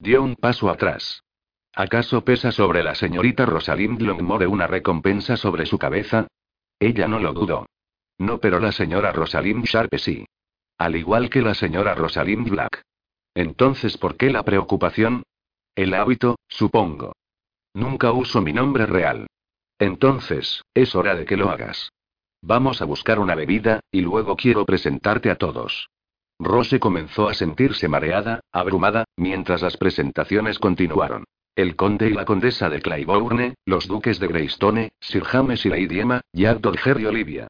Dio 0.00 0.24
un 0.24 0.34
paso 0.34 0.70
atrás. 0.70 1.22
¿Acaso 1.72 2.24
pesa 2.24 2.50
sobre 2.50 2.82
la 2.82 2.96
señorita 2.96 3.46
Rosalind 3.46 4.02
Longmore 4.02 4.48
una 4.48 4.66
recompensa 4.66 5.36
sobre 5.36 5.66
su 5.66 5.78
cabeza? 5.78 6.26
Ella 6.80 7.06
no 7.06 7.20
lo 7.20 7.32
dudó. 7.32 7.66
No, 8.18 8.38
pero 8.38 8.58
la 8.58 8.72
señora 8.72 9.12
Rosalind 9.12 9.66
Sharpe 9.66 9.98
sí. 9.98 10.26
Al 10.78 10.96
igual 10.96 11.30
que 11.30 11.42
la 11.42 11.54
señora 11.54 11.94
Rosalind 11.94 12.48
Black. 12.48 12.82
Entonces, 13.34 13.96
¿por 13.96 14.16
qué 14.16 14.30
la 14.30 14.42
preocupación? 14.42 15.22
El 15.74 15.94
hábito, 15.94 16.36
supongo. 16.48 17.12
Nunca 17.74 18.12
uso 18.12 18.42
mi 18.42 18.52
nombre 18.52 18.86
real. 18.86 19.26
Entonces, 19.78 20.62
es 20.74 20.94
hora 20.94 21.14
de 21.14 21.24
que 21.24 21.36
lo 21.36 21.50
hagas. 21.50 21.90
Vamos 22.42 22.82
a 22.82 22.84
buscar 22.84 23.18
una 23.18 23.34
bebida, 23.34 23.80
y 23.90 24.00
luego 24.00 24.36
quiero 24.36 24.64
presentarte 24.66 25.30
a 25.30 25.36
todos. 25.36 25.88
Rose 26.38 26.80
comenzó 26.80 27.28
a 27.28 27.34
sentirse 27.34 27.88
mareada, 27.88 28.40
abrumada, 28.52 29.04
mientras 29.16 29.62
las 29.62 29.76
presentaciones 29.76 30.58
continuaron. 30.58 31.24
El 31.54 31.76
conde 31.76 32.08
y 32.08 32.14
la 32.14 32.24
condesa 32.24 32.68
de 32.68 32.80
Claiborne, 32.80 33.54
los 33.64 33.86
duques 33.86 34.18
de 34.18 34.26
Greystone, 34.26 34.92
Sir 35.00 35.22
James 35.22 35.64
y 35.66 35.68
Lady 35.68 36.00
Emma, 36.00 36.20
Jack 36.32 36.60
Dodger 36.60 37.00
y 37.00 37.06
Olivia. 37.06 37.48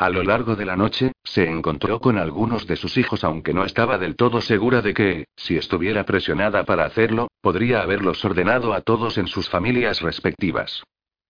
A 0.00 0.08
lo 0.08 0.22
largo 0.22 0.56
de 0.56 0.64
la 0.64 0.76
noche, 0.76 1.12
se 1.22 1.46
encontró 1.46 2.00
con 2.00 2.16
algunos 2.16 2.66
de 2.66 2.76
sus 2.76 2.96
hijos 2.96 3.22
aunque 3.22 3.52
no 3.52 3.66
estaba 3.66 3.98
del 3.98 4.16
todo 4.16 4.40
segura 4.40 4.80
de 4.80 4.94
que, 4.94 5.26
si 5.36 5.58
estuviera 5.58 6.06
presionada 6.06 6.64
para 6.64 6.86
hacerlo, 6.86 7.28
podría 7.42 7.82
haberlos 7.82 8.24
ordenado 8.24 8.72
a 8.72 8.80
todos 8.80 9.18
en 9.18 9.26
sus 9.26 9.50
familias 9.50 10.00
respectivas. 10.00 10.82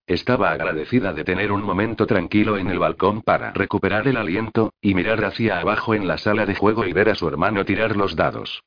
Estaba 0.06 0.52
agradecida 0.52 1.12
de 1.12 1.24
tener 1.24 1.50
un 1.50 1.64
momento 1.64 2.06
tranquilo 2.06 2.58
en 2.58 2.70
el 2.70 2.78
balcón 2.78 3.22
para 3.22 3.50
recuperar 3.54 4.06
el 4.06 4.16
aliento, 4.16 4.72
y 4.80 4.94
mirar 4.94 5.24
hacia 5.24 5.58
abajo 5.58 5.92
en 5.92 6.06
la 6.06 6.16
sala 6.16 6.46
de 6.46 6.54
juego 6.54 6.86
y 6.86 6.92
ver 6.92 7.08
a 7.08 7.16
su 7.16 7.26
hermano 7.26 7.64
tirar 7.64 7.96
los 7.96 8.14
dados. 8.14 8.62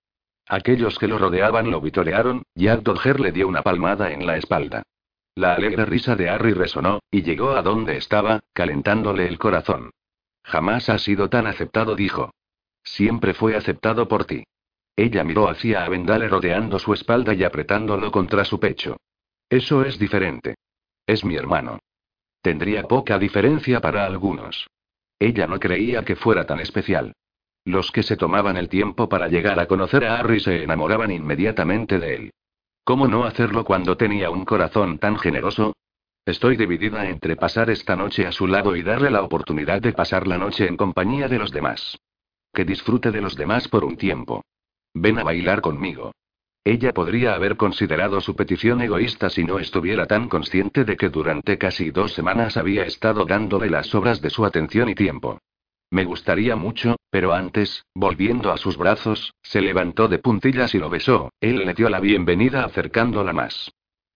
Aquellos 0.49 0.99
que 0.99 1.07
lo 1.07 1.17
rodeaban 1.17 1.71
lo 1.71 1.79
vitorearon, 1.79 2.43
Jack 2.55 2.81
Dodger 2.81 3.21
le 3.21 3.31
dio 3.31 3.47
una 3.47 3.61
palmada 3.61 4.11
en 4.11 4.27
la 4.27 4.35
espalda. 4.35 4.83
La 5.35 5.53
alegre 5.53 5.85
risa 5.85 6.15
de 6.15 6.29
Harry 6.29 6.53
resonó, 6.53 6.99
y 7.09 7.23
llegó 7.23 7.51
a 7.51 7.61
donde 7.61 7.97
estaba, 7.97 8.41
calentándole 8.53 9.27
el 9.27 9.39
corazón. 9.39 9.91
Jamás 10.43 10.89
ha 10.89 10.99
sido 10.99 11.29
tan 11.29 11.47
aceptado, 11.47 11.95
dijo. 11.95 12.31
Siempre 12.83 13.33
fue 13.33 13.55
aceptado 13.55 14.07
por 14.07 14.25
ti. 14.25 14.43
Ella 14.95 15.23
miró 15.23 15.49
hacia 15.49 15.85
Avendale 15.85 16.27
rodeando 16.27 16.77
su 16.77 16.93
espalda 16.93 17.33
y 17.33 17.43
apretándolo 17.43 18.11
contra 18.11 18.45
su 18.45 18.59
pecho. 18.59 18.97
Eso 19.49 19.83
es 19.83 19.97
diferente. 19.97 20.55
Es 21.07 21.25
mi 21.25 21.35
hermano. 21.35 21.79
Tendría 22.41 22.83
poca 22.83 23.17
diferencia 23.17 23.79
para 23.79 24.05
algunos. 24.05 24.67
Ella 25.17 25.47
no 25.47 25.59
creía 25.59 26.03
que 26.03 26.15
fuera 26.15 26.45
tan 26.45 26.59
especial. 26.59 27.13
Los 27.65 27.91
que 27.91 28.03
se 28.03 28.17
tomaban 28.17 28.57
el 28.57 28.67
tiempo 28.67 29.07
para 29.07 29.29
llegar 29.29 29.59
a 29.59 29.67
conocer 29.67 30.05
a 30.05 30.19
Harry 30.19 30.41
se 30.41 30.63
enamoraban 30.63 31.11
inmediatamente 31.11 31.97
de 31.97 32.15
él. 32.15 32.33
¿Cómo 32.83 33.07
no 33.07 33.23
hacerlo 33.23 33.63
cuando 33.63 33.95
tenía 33.95 34.29
un 34.29 34.43
corazón 34.43 34.97
tan 34.99 35.17
generoso? 35.17 35.73
Estoy 36.25 36.57
dividida 36.57 37.09
entre 37.09 37.37
pasar 37.37 37.69
esta 37.69 37.95
noche 37.95 38.27
a 38.27 38.33
su 38.33 38.45
lado 38.45 38.75
y 38.75 38.83
darle 38.83 39.09
la 39.09 39.23
oportunidad 39.23 39.81
de 39.81 39.93
pasar 39.93 40.27
la 40.27 40.37
noche 40.37 40.67
en 40.67 40.75
compañía 40.75 41.29
de 41.29 41.39
los 41.39 41.51
demás. 41.51 41.97
Que 42.53 42.65
disfrute 42.65 43.11
de 43.11 43.21
los 43.21 43.35
demás 43.35 43.69
por 43.69 43.85
un 43.85 43.95
tiempo. 43.95 44.43
Ven 44.93 45.17
a 45.17 45.23
bailar 45.23 45.61
conmigo. 45.61 46.11
Ella 46.65 46.93
podría 46.93 47.35
haber 47.35 47.55
considerado 47.55 48.19
su 48.19 48.35
petición 48.35 48.81
egoísta 48.81 49.29
si 49.29 49.43
no 49.43 49.59
estuviera 49.59 50.05
tan 50.05 50.27
consciente 50.27 50.83
de 50.83 50.97
que 50.97 51.09
durante 51.09 51.57
casi 51.57 51.89
dos 51.91 52.13
semanas 52.13 52.57
había 52.57 52.83
estado 52.83 53.25
dándole 53.25 53.69
las 53.69 53.87
sobras 53.87 54.21
de 54.21 54.29
su 54.29 54.45
atención 54.45 54.89
y 54.89 54.95
tiempo. 54.95 55.39
Me 55.93 56.05
gustaría 56.05 56.55
mucho, 56.55 56.95
pero 57.11 57.35
antes, 57.35 57.85
volviendo 57.93 58.51
a 58.51 58.57
sus 58.57 58.77
brazos, 58.77 59.35
se 59.43 59.61
levantó 59.61 60.07
de 60.07 60.17
puntillas 60.17 60.73
y 60.73 60.79
lo 60.79 60.89
besó. 60.89 61.29
Él 61.39 61.57
le 61.57 61.75
dio 61.75 61.87
la 61.87 61.99
bienvenida 61.99 62.65
acercándola 62.65 63.31
más. 63.31 63.71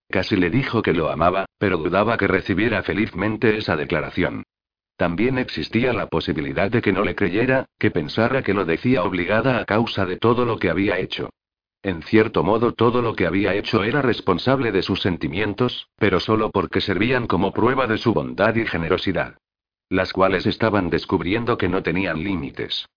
Casi 0.10 0.38
le 0.38 0.50
dijo 0.50 0.82
que 0.82 0.94
lo 0.94 1.12
amaba, 1.12 1.46
pero 1.60 1.78
dudaba 1.78 2.18
que 2.18 2.26
recibiera 2.26 2.82
felizmente 2.82 3.58
esa 3.58 3.76
declaración. 3.76 4.42
También 4.96 5.38
existía 5.38 5.94
la 5.94 6.08
posibilidad 6.08 6.72
de 6.72 6.82
que 6.82 6.94
no 6.94 7.04
le 7.04 7.14
creyera, 7.14 7.68
que 7.78 7.92
pensara 7.92 8.42
que 8.42 8.56
lo 8.56 8.66
decía 8.66 9.04
obligada 9.04 9.60
a 9.60 9.66
causa 9.66 10.08
de 10.08 10.18
todo 10.18 10.46
lo 10.46 10.58
que 10.58 10.72
había 10.72 10.98
hecho. 10.98 11.30
En 11.84 12.02
cierto 12.02 12.42
modo 12.42 12.74
todo 12.74 13.04
lo 13.04 13.14
que 13.16 13.28
había 13.28 13.54
hecho 13.54 13.84
era 13.84 14.02
responsable 14.02 14.72
de 14.72 14.82
sus 14.82 15.04
sentimientos, 15.04 15.90
pero 15.98 16.20
solo 16.20 16.50
porque 16.50 16.82
servían 16.82 17.28
como 17.28 17.54
prueba 17.54 17.86
de 17.86 18.00
su 18.00 18.16
bondad 18.16 18.56
y 18.56 18.66
generosidad 18.66 19.38
las 19.90 20.14
cuales 20.14 20.46
estaban 20.46 20.90
descubriendo 20.90 21.58
que 21.58 21.70
no 21.70 21.84
tenían 21.84 22.24
límites. 22.24 22.88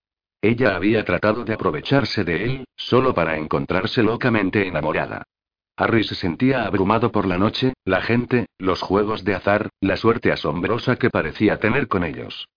Ella 0.43 0.75
había 0.75 1.05
tratado 1.05 1.45
de 1.45 1.55
aprovecharse 1.55 2.25
de 2.25 2.45
él, 2.45 2.65
solo 2.77 3.15
para 3.15 3.37
encontrarse 3.37 4.03
locamente 4.03 4.67
enamorada. 4.67 5.25
Harry 5.77 6.05
se 6.05 6.15
sentía 6.15 6.65
abrumado 6.65 7.11
por 7.11 7.27
la 7.27 7.39
noche, 7.39 7.73
la 7.85 8.03
gente, 8.03 8.47
los 8.59 8.83
juegos 8.83 9.25
de 9.25 9.35
azar, 9.35 9.71
la 9.81 9.97
suerte 9.97 10.33
asombrosa 10.33 10.97
que 10.97 11.11
parecía 11.11 11.59
tener 11.59 11.89
con 11.89 12.05
ellos. 12.05 12.49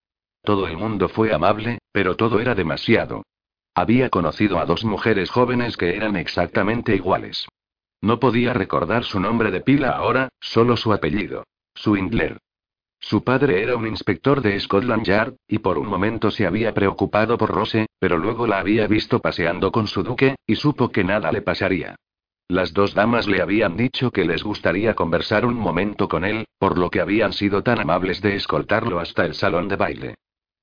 Todo 0.41 0.67
el 0.67 0.77
mundo 0.77 1.07
fue 1.07 1.34
amable, 1.34 1.79
pero 1.91 2.15
todo 2.15 2.39
era 2.41 2.53
demasiado. 2.53 3.23
Había 3.75 4.09
conocido 4.09 4.59
a 4.59 4.65
dos 4.65 4.84
mujeres 4.84 5.29
jóvenes 5.29 5.77
que 5.77 5.95
eran 5.95 6.15
exactamente 6.15 6.95
iguales. 6.95 7.47
No 8.01 8.19
podía 8.19 8.53
recordar 8.53 9.05
su 9.05 9.19
nombre 9.21 9.51
de 9.51 9.61
pila 9.61 9.91
ahora, 9.91 10.29
solo 10.41 10.75
su 10.75 10.91
apellido. 10.91 11.45
Swindler. 11.73 12.38
Su 13.03 13.21
padre 13.21 13.61
era 13.61 13.75
un 13.75 13.85
inspector 13.85 14.41
de 14.41 14.57
Scotland 14.57 15.03
Yard, 15.03 15.33
y 15.45 15.59
por 15.59 15.77
un 15.77 15.87
momento 15.87 16.31
se 16.31 16.47
había 16.47 16.73
preocupado 16.73 17.37
por 17.37 17.49
Rose, 17.49 17.87
pero 17.99 18.17
luego 18.17 18.47
la 18.47 18.59
había 18.59 18.87
visto 18.87 19.19
paseando 19.19 19.73
con 19.73 19.87
su 19.87 20.03
duque, 20.03 20.37
y 20.47 20.55
supo 20.55 20.87
que 20.87 21.03
nada 21.03 21.29
le 21.33 21.41
pasaría. 21.41 21.97
Las 22.47 22.73
dos 22.73 22.93
damas 22.93 23.27
le 23.27 23.41
habían 23.41 23.75
dicho 23.75 24.09
que 24.11 24.23
les 24.23 24.41
gustaría 24.41 24.93
conversar 24.93 25.45
un 25.45 25.55
momento 25.55 26.07
con 26.07 26.23
él, 26.23 26.45
por 26.57 26.77
lo 26.77 26.89
que 26.89 27.01
habían 27.01 27.33
sido 27.33 27.61
tan 27.61 27.81
amables 27.81 28.21
de 28.21 28.37
escoltarlo 28.37 29.01
hasta 29.01 29.25
el 29.25 29.33
salón 29.33 29.67
de 29.67 29.75
baile. 29.75 30.15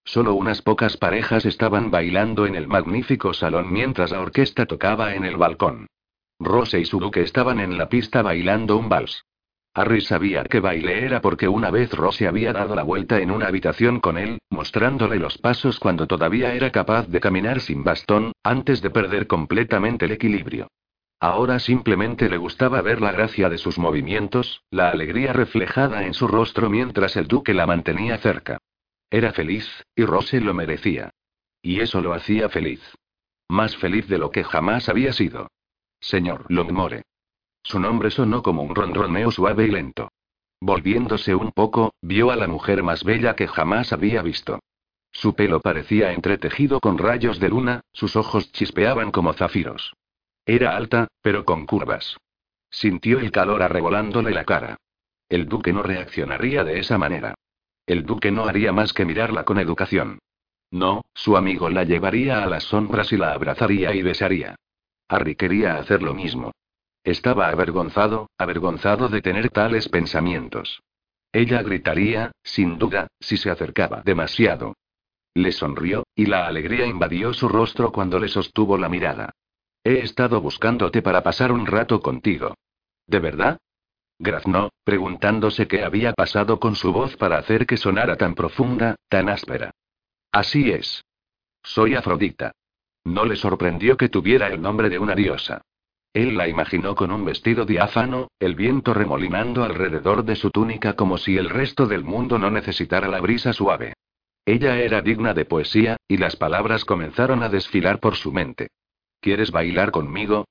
Solo 0.05 0.33
unas 0.33 0.63
pocas 0.63 0.97
parejas 0.97 1.45
estaban 1.45 1.91
bailando 1.91 2.47
en 2.47 2.55
el 2.55 2.69
magnífico 2.69 3.35
salón 3.35 3.71
mientras 3.71 4.13
la 4.13 4.21
orquesta 4.21 4.65
tocaba 4.65 5.15
en 5.15 5.27
el 5.27 5.37
balcón. 5.37 5.89
Rose 6.39 6.81
y 6.81 6.87
su 6.87 7.01
duque 7.01 7.21
estaban 7.21 7.61
en 7.61 7.77
la 7.77 7.91
pista 7.91 8.23
bailando 8.23 8.79
un 8.79 8.89
vals. 8.89 9.27
Harry 9.73 10.01
sabía 10.01 10.43
que 10.45 10.59
baile 10.59 11.05
era 11.05 11.21
porque 11.21 11.47
una 11.47 11.71
vez 11.71 11.93
Rose 11.93 12.27
había 12.27 12.53
dado 12.53 12.75
la 12.75 12.83
vuelta 12.83 13.21
en 13.21 13.31
una 13.31 13.47
habitación 13.47 14.01
con 14.01 14.19
él, 14.19 14.39
mostrándole 14.51 15.19
los 15.19 15.39
pasos 15.39 15.79
cuando 15.79 16.07
todavía 16.09 16.55
era 16.55 16.73
capaz 16.73 17.07
de 17.07 17.21
caminar 17.21 17.61
sin 17.61 17.85
bastón, 17.85 18.33
antes 18.43 18.83
de 18.83 18.91
perder 18.91 19.29
completamente 19.29 20.07
el 20.07 20.13
equilibrio. 20.13 20.69
Ahora 21.21 21.59
simplemente 21.59 22.29
le 22.29 22.39
gustaba 22.39 22.81
ver 22.81 23.01
la 23.01 23.13
gracia 23.13 23.49
de 23.49 23.59
sus 23.59 23.79
movimientos, 23.79 24.63
la 24.71 24.89
alegría 24.91 25.33
reflejada 25.33 26.05
en 26.05 26.15
su 26.15 26.27
rostro 26.27 26.69
mientras 26.71 27.17
el 27.17 27.29
duque 27.29 27.55
la 27.55 27.67
mantenía 27.67 28.19
cerca. 28.19 28.59
Era 29.11 29.33
feliz, 29.33 29.69
y 29.95 30.05
Rose 30.05 30.41
lo 30.41 30.55
merecía. 30.55 31.11
Y 31.63 31.81
eso 31.81 32.01
lo 32.01 32.15
hacía 32.15 32.49
feliz. 32.49 32.81
más 33.49 33.77
feliz 33.77 34.07
de 34.09 34.17
lo 34.17 34.31
que 34.31 34.45
jamás 34.45 34.89
había 34.89 35.13
sido. 35.13 35.49
Señor 36.01 36.47
Longmore. 36.49 37.03
Su 37.63 37.79
nombre 37.79 38.11
sonó 38.11 38.43
como 38.43 38.63
un 38.63 38.75
ronroneo 38.75 39.31
suave 39.31 39.67
y 39.67 39.71
lento. 39.71 40.11
Volviéndose 40.61 41.35
un 41.35 41.53
poco, 41.53 41.95
vio 42.03 42.31
a 42.31 42.37
la 42.37 42.47
mujer 42.47 42.83
más 42.83 43.05
bella 43.05 43.35
que 43.35 43.49
jamás 43.49 43.93
había 43.93 44.23
visto. 44.23 44.61
Su 45.13 45.35
pelo 45.35 45.61
parecía 45.61 46.13
entretejido 46.13 46.81
con 46.81 46.99
rayos 46.99 47.41
de 47.41 47.49
luna, 47.49 47.81
sus 47.93 48.17
ojos 48.17 48.53
chispeaban 48.53 49.11
como 49.11 49.33
zafiros. 49.33 49.95
Era 50.47 50.77
alta, 50.77 51.09
pero 51.23 51.45
con 51.45 51.67
curvas. 51.67 52.17
Sintió 52.71 53.19
el 53.19 53.33
calor 53.33 53.63
arrebolándole 53.63 54.31
la 54.31 54.45
cara. 54.45 54.77
El 55.29 55.49
duque 55.49 55.73
no 55.73 55.83
reaccionaría 55.83 56.65
de 56.65 56.79
esa 56.79 56.99
manera. 56.99 57.35
El 57.87 58.05
duque 58.05 58.31
no 58.31 58.45
haría 58.45 58.73
más 58.73 58.93
que 58.93 59.05
mirarla 59.05 59.45
con 59.45 59.59
educación. 59.59 60.19
No, 60.71 61.03
su 61.15 61.37
amigo 61.37 61.69
la 61.69 61.85
llevaría 61.85 62.43
a 62.43 62.47
las 62.47 62.65
sombras 62.65 63.13
y 63.13 63.17
la 63.17 63.33
abrazaría 63.33 63.95
y 63.95 64.03
besaría. 64.03 64.55
Harry 65.09 65.35
quería 65.35 65.77
hacer 65.77 66.03
lo 66.03 66.15
mismo. 66.15 66.53
Estaba 67.05 67.49
avergonzado, 67.49 68.29
avergonzado 68.37 69.09
de 69.09 69.23
tener 69.23 69.51
tales 69.51 69.89
pensamientos. 69.89 70.83
Ella 71.33 71.63
gritaría, 71.63 72.33
sin 72.43 72.79
duda, 72.79 73.07
si 73.21 73.37
se 73.37 73.51
acercaba 73.51 74.03
demasiado. 74.05 74.75
Le 75.35 75.53
sonrió, 75.53 76.05
y 76.15 76.27
la 76.27 76.47
alegría 76.47 76.87
invadió 76.87 77.33
su 77.33 77.49
rostro 77.49 77.93
cuando 77.93 78.19
le 78.19 78.29
sostuvo 78.29 78.77
la 78.77 78.89
mirada. 78.89 79.31
He 79.85 80.01
estado 80.01 80.41
buscándote 80.41 81.03
para 81.03 81.23
pasar 81.23 81.53
un 81.53 81.67
rato 81.67 82.01
contigo. 82.01 82.55
¿De 83.07 83.19
verdad? 83.19 83.59
Graznó, 84.19 84.69
preguntándose 84.85 85.67
qué 85.67 85.83
había 85.83 86.13
pasado 86.13 86.61
con 86.61 86.77
su 86.77 86.93
voz 86.93 87.17
para 87.17 87.39
hacer 87.39 87.67
que 87.67 87.79
sonara 87.79 88.17
tan 88.17 88.35
profunda, 88.35 88.97
tan 89.09 89.31
áspera. 89.31 89.71
Así 90.33 90.71
es. 90.71 91.03
Soy 91.63 91.95
Afrodita. 91.95 92.53
No 93.05 93.25
le 93.25 93.37
sorprendió 93.37 93.97
que 93.97 94.11
tuviera 94.11 94.49
el 94.49 94.61
nombre 94.61 94.91
de 94.91 94.99
una 94.99 95.15
diosa. 95.15 95.63
Él 96.13 96.37
la 96.37 96.49
imaginó 96.49 96.97
con 96.97 97.13
un 97.13 97.25
vestido 97.25 97.65
diáfano, 97.65 98.29
el 98.41 98.57
viento 98.57 98.95
remolinando 98.95 99.63
alrededor 99.63 100.25
de 100.25 100.35
su 100.35 100.51
túnica 100.51 100.95
como 100.95 101.19
si 101.19 101.37
el 101.37 101.49
resto 101.49 101.87
del 101.87 102.03
mundo 102.03 102.39
no 102.39 102.51
necesitara 102.51 103.07
la 103.09 103.21
brisa 103.21 103.53
suave. 103.53 103.95
Ella 104.45 104.79
era 104.81 105.03
digna 105.03 105.35
de 105.35 105.45
poesía, 105.45 105.97
y 106.09 106.17
las 106.17 106.35
palabras 106.35 106.85
comenzaron 106.85 107.45
a 107.45 107.49
desfilar 107.49 108.01
por 108.01 108.17
su 108.17 108.33
mente. 108.33 108.69
¿Quieres 109.21 109.53
bailar 109.53 109.93
conmigo? 109.93 110.47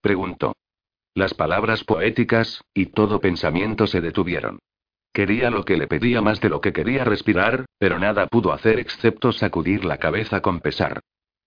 preguntó. 0.00 0.54
Las 1.14 1.34
palabras 1.34 1.84
poéticas, 1.84 2.62
y 2.72 2.86
todo 2.86 3.20
pensamiento 3.20 3.86
se 3.86 4.00
detuvieron. 4.00 4.60
Quería 5.12 5.50
lo 5.50 5.66
que 5.66 5.76
le 5.76 5.86
pedía 5.86 6.22
más 6.22 6.40
de 6.40 6.48
lo 6.48 6.62
que 6.62 6.72
quería 6.72 7.04
respirar, 7.04 7.66
pero 7.78 7.98
nada 7.98 8.26
pudo 8.28 8.52
hacer 8.52 8.78
excepto 8.78 9.32
sacudir 9.32 9.84
la 9.84 9.98
cabeza 9.98 10.40
con 10.40 10.60
pesar. 10.60 11.00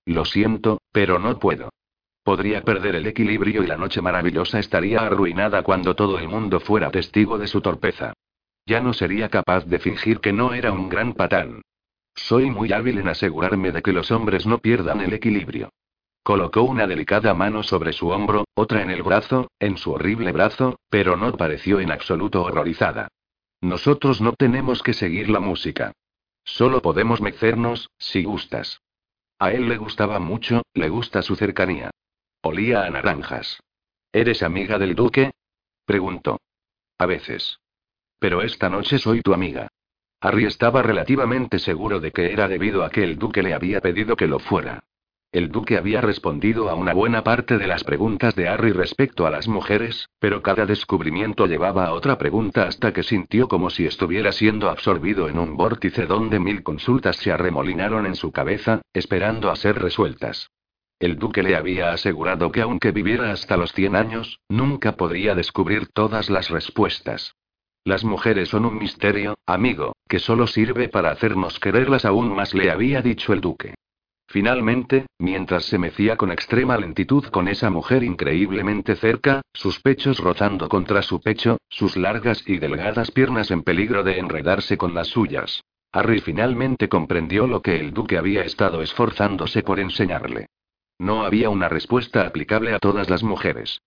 Lo 0.05 0.23
siento, 0.23 0.77
pero 0.91 1.17
no 1.17 1.39
puedo. 1.39 1.69
Podría 2.25 2.63
perder 2.63 2.95
el 2.95 3.05
equilibrio 3.05 3.61
y 3.61 3.67
la 3.67 3.77
noche 3.77 4.01
maravillosa 4.01 4.57
estaría 4.57 5.01
arruinada 5.01 5.61
cuando 5.61 5.95
todo 5.95 6.17
el 6.17 6.27
mundo 6.27 6.59
fuera 6.59 6.89
testigo 6.89 7.37
de 7.37 7.45
su 7.45 7.61
torpeza. 7.61 8.13
Ya 8.65 8.81
no 8.81 8.93
sería 8.93 9.29
capaz 9.29 9.65
de 9.65 9.77
fingir 9.77 10.19
que 10.21 10.33
no 10.33 10.55
era 10.55 10.71
un 10.71 10.89
gran 10.89 11.13
patán. 11.13 11.61
Soy 12.15 12.49
muy 12.49 12.73
hábil 12.73 12.97
en 12.97 13.09
asegurarme 13.09 13.71
de 13.71 13.83
que 13.83 13.93
los 13.93 14.09
hombres 14.09 14.47
no 14.47 14.57
pierdan 14.57 15.01
el 15.01 15.13
equilibrio. 15.13 15.69
Colocó 16.23 16.63
una 16.63 16.87
delicada 16.87 17.35
mano 17.35 17.61
sobre 17.61 17.93
su 17.93 18.09
hombro, 18.09 18.45
otra 18.55 18.81
en 18.81 18.89
el 18.89 19.03
brazo, 19.03 19.51
en 19.59 19.77
su 19.77 19.91
horrible 19.91 20.31
brazo, 20.31 20.79
pero 20.89 21.17
no 21.17 21.31
pareció 21.37 21.79
en 21.79 21.91
absoluto 21.91 22.41
horrorizada. 22.41 23.07
Nosotros 23.61 24.19
no 24.19 24.33
tenemos 24.33 24.81
que 24.81 24.93
seguir 24.93 25.29
la 25.29 25.39
música. 25.39 25.91
Solo 26.43 26.81
podemos 26.81 27.21
mecernos, 27.21 27.91
si 27.99 28.23
gustas. 28.23 28.81
A 29.37 29.51
él 29.51 29.69
le 29.69 29.77
gustaba 29.77 30.17
mucho, 30.17 30.63
le 30.73 30.89
gusta 30.89 31.21
su 31.21 31.35
cercanía. 31.35 31.91
Olía 32.47 32.83
a 32.83 32.89
naranjas. 32.91 33.59
¿Eres 34.13 34.43
amiga 34.43 34.77
del 34.77 34.93
duque? 34.93 35.31
preguntó. 35.83 36.39
A 36.99 37.07
veces. 37.07 37.57
Pero 38.19 38.43
esta 38.43 38.69
noche 38.69 38.99
soy 38.99 39.21
tu 39.21 39.33
amiga. 39.33 39.67
Harry 40.21 40.45
estaba 40.45 40.83
relativamente 40.83 41.57
seguro 41.57 41.99
de 41.99 42.11
que 42.11 42.31
era 42.31 42.47
debido 42.47 42.83
a 42.83 42.91
que 42.91 43.03
el 43.03 43.17
duque 43.17 43.41
le 43.41 43.55
había 43.55 43.81
pedido 43.81 44.15
que 44.15 44.27
lo 44.27 44.37
fuera. 44.37 44.83
El 45.31 45.49
duque 45.49 45.75
había 45.75 46.01
respondido 46.01 46.69
a 46.69 46.75
una 46.75 46.93
buena 46.93 47.23
parte 47.23 47.57
de 47.57 47.65
las 47.65 47.83
preguntas 47.83 48.35
de 48.35 48.47
Harry 48.47 48.73
respecto 48.73 49.25
a 49.25 49.31
las 49.31 49.47
mujeres, 49.47 50.07
pero 50.19 50.43
cada 50.43 50.67
descubrimiento 50.67 51.47
llevaba 51.47 51.87
a 51.87 51.93
otra 51.93 52.19
pregunta 52.19 52.67
hasta 52.67 52.93
que 52.93 53.01
sintió 53.01 53.47
como 53.47 53.71
si 53.71 53.87
estuviera 53.87 54.31
siendo 54.31 54.69
absorbido 54.69 55.29
en 55.29 55.39
un 55.39 55.57
vórtice 55.57 56.05
donde 56.05 56.39
mil 56.39 56.61
consultas 56.61 57.17
se 57.17 57.31
arremolinaron 57.31 58.05
en 58.05 58.13
su 58.13 58.31
cabeza, 58.31 58.83
esperando 58.93 59.49
a 59.49 59.55
ser 59.55 59.81
resueltas. 59.81 60.51
El 60.99 61.17
duque 61.19 61.43
le 61.43 61.55
había 61.55 61.91
asegurado 61.91 62.51
que 62.51 62.61
aunque 62.61 62.91
viviera 62.91 63.31
hasta 63.31 63.57
los 63.57 63.73
100 63.73 63.95
años, 63.95 64.39
nunca 64.47 64.93
podría 64.93 65.35
descubrir 65.35 65.87
todas 65.87 66.29
las 66.29 66.49
respuestas. 66.49 67.35
Las 67.83 68.03
mujeres 68.03 68.49
son 68.49 68.65
un 68.65 68.77
misterio, 68.77 69.37
amigo, 69.45 69.95
que 70.07 70.19
solo 70.19 70.47
sirve 70.47 70.87
para 70.89 71.11
hacernos 71.11 71.59
quererlas 71.59 72.05
aún 72.05 72.33
más, 72.33 72.53
le 72.53 72.71
había 72.71 73.01
dicho 73.01 73.33
el 73.33 73.41
duque. 73.41 73.75
Finalmente, 74.27 75.05
mientras 75.19 75.65
se 75.65 75.77
mecía 75.77 76.17
con 76.17 76.31
extrema 76.31 76.77
lentitud 76.77 77.25
con 77.25 77.47
esa 77.47 77.69
mujer 77.69 78.03
increíblemente 78.03 78.95
cerca, 78.95 79.41
sus 79.53 79.81
pechos 79.81 80.19
rozando 80.19 80.67
contra 80.67 81.01
su 81.01 81.21
pecho, 81.21 81.57
sus 81.69 81.95
largas 81.95 82.43
y 82.47 82.57
delgadas 82.57 83.11
piernas 83.11 83.51
en 83.51 83.63
peligro 83.63 84.03
de 84.03 84.17
enredarse 84.17 84.77
con 84.77 84.93
las 84.93 85.07
suyas. 85.07 85.61
Harry 85.91 86.21
finalmente 86.21 86.89
comprendió 86.89 87.47
lo 87.47 87.61
que 87.61 87.79
el 87.79 87.93
duque 87.93 88.17
había 88.17 88.43
estado 88.43 88.81
esforzándose 88.81 89.61
por 89.61 89.79
enseñarle. 89.79 90.47
No 90.97 91.25
había 91.25 91.49
una 91.49 91.69
respuesta 91.69 92.25
aplicable 92.25 92.73
a 92.73 92.79
todas 92.79 93.09
las 93.09 93.23
mujeres. 93.23 93.81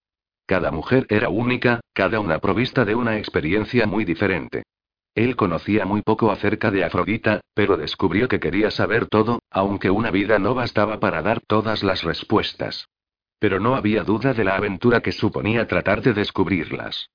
Cada 0.47 0.71
mujer 0.71 1.07
era 1.09 1.29
única, 1.29 1.81
cada 1.93 2.21
una 2.21 2.39
provista 2.39 2.85
de 2.85 2.95
una 2.95 3.19
experiencia 3.19 3.87
muy 3.87 4.05
diferente. 4.05 4.63
Él 5.15 5.37
conocía 5.37 5.85
muy 5.85 6.03
poco 6.03 6.31
acerca 6.31 6.71
de 6.71 6.85
Afrodita, 6.85 7.41
pero 7.55 7.77
descubrió 7.77 8.29
que 8.29 8.41
quería 8.41 8.71
saber 8.71 9.07
todo, 9.07 9.41
aunque 9.51 9.91
una 9.91 10.11
vida 10.11 10.39
no 10.39 10.55
bastaba 10.55 11.01
para 11.01 11.23
dar 11.23 11.41
todas 11.41 11.83
las 11.83 12.05
respuestas. 12.05 12.89
Pero 13.39 13.59
no 13.59 13.75
había 13.75 14.05
duda 14.05 14.33
de 14.33 14.45
la 14.45 14.57
aventura 14.57 15.01
que 15.01 15.13
suponía 15.13 15.67
tratar 15.67 16.03
de 16.03 16.13
descubrirlas. 16.13 17.11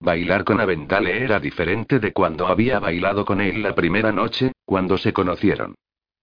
Bailar 0.00 0.44
con 0.44 0.60
Aventale 0.60 1.22
era 1.22 1.38
diferente 1.38 2.00
de 2.00 2.12
cuando 2.12 2.48
había 2.48 2.80
bailado 2.80 3.24
con 3.24 3.40
él 3.40 3.62
la 3.62 3.74
primera 3.74 4.10
noche, 4.10 4.52
cuando 4.64 4.98
se 4.98 5.12
conocieron. 5.12 5.76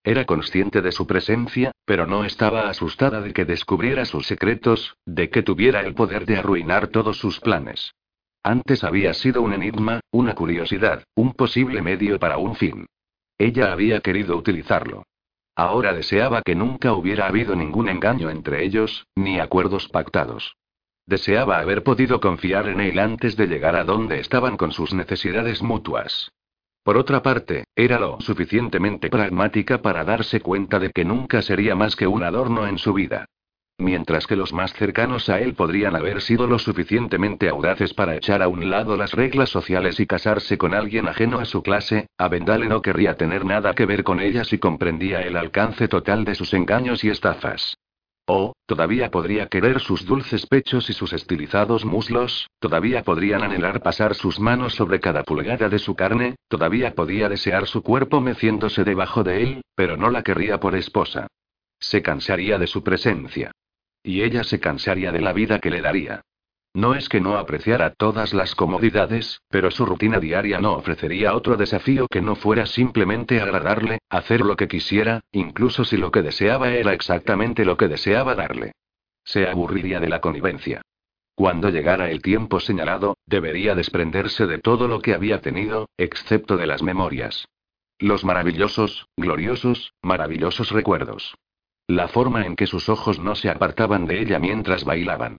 Era 0.10 0.26
consciente 0.26 0.82
de 0.82 0.91
su 0.91 1.05
presencia, 1.05 1.72
pero 1.86 2.07
no 2.07 2.26
estaba 2.26 2.68
asustada 2.68 3.22
de 3.22 3.32
que 3.32 3.45
descubriera 3.45 4.05
sus 4.05 4.26
secretos, 4.26 4.97
de 5.05 5.30
que 5.30 5.43
tuviera 5.43 5.82
el 5.82 5.93
poder 5.93 6.26
de 6.26 6.38
arruinar 6.38 6.88
todos 6.88 7.20
sus 7.20 7.39
planes. 7.39 7.93
Antes 8.41 8.84
había 8.84 9.14
sido 9.14 9.43
un 9.43 9.53
enigma, 9.53 9.99
una 10.10 10.34
curiosidad, 10.34 11.03
un 11.14 11.34
posible 11.34 11.84
medio 11.84 12.18
para 12.18 12.39
un 12.39 12.55
fin. 12.55 12.88
Ella 13.38 13.72
había 13.72 13.99
querido 13.99 14.36
utilizarlo. 14.36 15.03
Ahora 15.55 15.93
deseaba 15.93 16.41
que 16.41 16.55
nunca 16.55 16.93
hubiera 16.93 17.28
habido 17.28 17.55
ningún 17.55 17.88
engaño 17.88 18.32
entre 18.32 18.64
ellos, 18.64 19.05
ni 19.14 19.39
acuerdos 19.39 19.89
pactados. 19.89 20.55
Deseaba 21.05 21.60
haber 21.60 21.84
podido 21.84 22.20
confiar 22.20 22.68
en 22.68 22.82
él 22.82 22.97
antes 22.97 23.38
de 23.38 23.45
llegar 23.45 23.76
a 23.76 23.84
donde 23.84 24.20
estaban 24.20 24.57
con 24.57 24.72
sus 24.72 24.91
necesidades 24.91 25.62
mutuas. 25.62 26.32
Por 26.84 26.97
otra 26.97 27.21
parte, 27.21 27.65
era 27.75 27.99
lo 27.99 28.19
suficientemente 28.19 29.09
pragmática 29.09 29.82
para 29.82 30.03
darse 30.03 30.39
cuenta 30.41 30.80
de 30.80 30.91
que 30.91 31.05
nunca 31.05 31.41
sería 31.41 31.75
más 31.75 31.95
que 31.95 32.07
un 32.07 32.23
adorno 32.23 32.67
en 32.67 32.77
su 32.77 32.93
vida. 32.93 33.25
Mientras 33.80 34.27
que 34.27 34.36
los 34.36 34.51
más 34.51 34.73
cercanos 34.73 35.30
a 35.30 35.39
él 35.39 35.53
podrían 35.53 35.95
haber 35.95 36.21
sido 36.21 36.47
lo 36.47 36.59
suficientemente 36.59 37.47
audaces 37.47 37.93
para 37.93 38.17
echar 38.17 38.41
a 38.41 38.49
un 38.49 38.69
lado 38.69 38.97
las 38.97 39.13
reglas 39.13 39.49
sociales 39.49 40.01
y 40.01 40.05
casarse 40.05 40.57
con 40.57 40.73
alguien 40.73 41.07
ajeno 41.07 41.39
a 41.39 41.45
su 41.45 41.63
clase, 41.63 42.07
Avendale 42.17 42.67
no 42.67 42.82
querría 42.82 43.15
tener 43.15 43.45
nada 43.45 43.73
que 43.73 43.86
ver 43.86 44.03
con 44.03 44.19
ellas 44.19 44.51
y 44.51 44.57
comprendía 44.57 45.21
el 45.21 45.38
alcance 45.38 45.88
total 45.88 46.25
de 46.25 46.36
sus 46.36 46.53
engaños 46.53 47.05
y 47.05 47.09
estafas. 47.09 47.77
Oh, 48.32 48.53
todavía 48.67 49.09
podría 49.09 49.47
querer 49.47 49.80
sus 49.80 50.05
dulces 50.05 50.45
pechos 50.45 50.88
y 50.91 50.93
sus 50.93 51.13
estilizados 51.13 51.84
muslos, 51.84 52.47
todavía 52.59 53.01
podrían 53.01 53.41
anhelar 53.41 53.82
pasar 53.82 54.13
sus 54.13 54.39
manos 54.39 54.75
sobre 54.75 54.99
cada 54.99 55.23
pulgada 55.23 55.67
de 55.67 55.80
su 55.80 55.95
carne, 55.95 56.36
todavía 56.47 56.93
podía 56.93 57.27
desear 57.27 57.65
su 57.65 57.82
cuerpo 57.82 58.21
meciéndose 58.21 58.84
debajo 58.84 59.23
de 59.23 59.41
él, 59.41 59.61
pero 59.73 59.97
no 59.97 60.11
la 60.11 60.21
querría 60.21 60.59
por 60.59 60.75
esposa. 60.75 61.25
Se 61.80 62.03
cansaría 62.03 62.59
de 62.59 62.67
su 62.67 62.84
presencia. 62.84 63.51
Y 64.03 64.21
ella 64.21 64.43
se 64.43 64.59
cansaría 64.59 65.11
de 65.11 65.21
la 65.21 65.34
vida 65.34 65.57
que 65.57 65.71
le 65.71 65.82
daría. 65.82 66.21
No 66.74 66.93
es 66.93 67.09
que 67.09 67.20
no 67.20 67.38
apreciara 67.38 67.93
todas 67.95 68.34
las 68.34 68.53
comodidades, 68.53 69.41
pero 69.49 69.72
su 69.72 69.86
rutina 69.86 70.20
diaria 70.20 70.59
no 70.59 70.74
ofrecería 70.74 71.36
otro 71.36 71.57
desafío 71.57 72.07
que 72.07 72.22
no 72.22 72.36
fuera 72.36 72.67
simplemente 72.67 73.41
agradarle, 73.41 73.99
hacer 74.09 74.41
lo 74.41 74.55
que 74.55 74.67
quisiera, 74.67 75.22
incluso 75.32 75.84
si 75.84 75.97
lo 75.97 76.11
que 76.11 76.22
deseaba 76.22 76.70
era 76.70 76.93
exactamente 76.93 77.65
lo 77.65 77.76
que 77.76 77.88
deseaba 77.88 78.36
darle. 78.36 78.74
Se 79.24 79.47
aburriría 79.47 79.99
de 79.99 80.09
la 80.09 80.22
connivencia. 80.22 80.82
Cuando 81.34 81.70
llegara 81.70 82.11
el 82.11 82.22
tiempo 82.22 82.59
señalado, 82.59 83.15
debería 83.26 83.74
desprenderse 83.74 84.45
de 84.45 84.59
todo 84.59 84.88
lo 84.88 85.01
que 85.01 85.13
había 85.13 85.41
tenido, 85.41 85.89
excepto 85.97 86.57
de 86.57 86.67
las 86.67 86.84
memorias. 86.84 87.47
Los 87.97 88.24
maravillosos, 88.24 89.07
gloriosos, 89.17 89.93
maravillosos 90.01 90.72
recuerdos. 90.72 91.36
La 91.88 92.07
forma 92.07 92.45
en 92.45 92.55
que 92.55 92.67
sus 92.67 92.89
ojos 92.89 93.20
no 93.20 93.36
se 93.36 93.49
apartaban 93.49 94.05
de 94.05 94.22
ella 94.22 94.38
mientras 94.38 94.84
bailaban. 94.84 95.38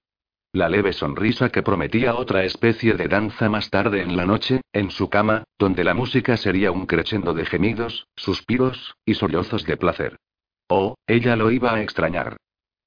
La 0.52 0.68
leve 0.68 0.92
sonrisa 0.92 1.50
que 1.50 1.62
prometía 1.62 2.16
otra 2.16 2.42
especie 2.44 2.94
de 2.94 3.06
danza 3.06 3.48
más 3.48 3.70
tarde 3.70 4.02
en 4.02 4.16
la 4.16 4.26
noche, 4.26 4.62
en 4.72 4.90
su 4.90 5.08
cama, 5.08 5.44
donde 5.58 5.84
la 5.84 5.94
música 5.94 6.36
sería 6.36 6.72
un 6.72 6.86
crescendo 6.86 7.34
de 7.34 7.46
gemidos, 7.46 8.08
suspiros, 8.16 8.96
y 9.04 9.14
sollozos 9.14 9.64
de 9.64 9.76
placer. 9.76 10.16
Oh, 10.68 10.96
ella 11.06 11.36
lo 11.36 11.52
iba 11.52 11.74
a 11.74 11.82
extrañar. 11.82 12.36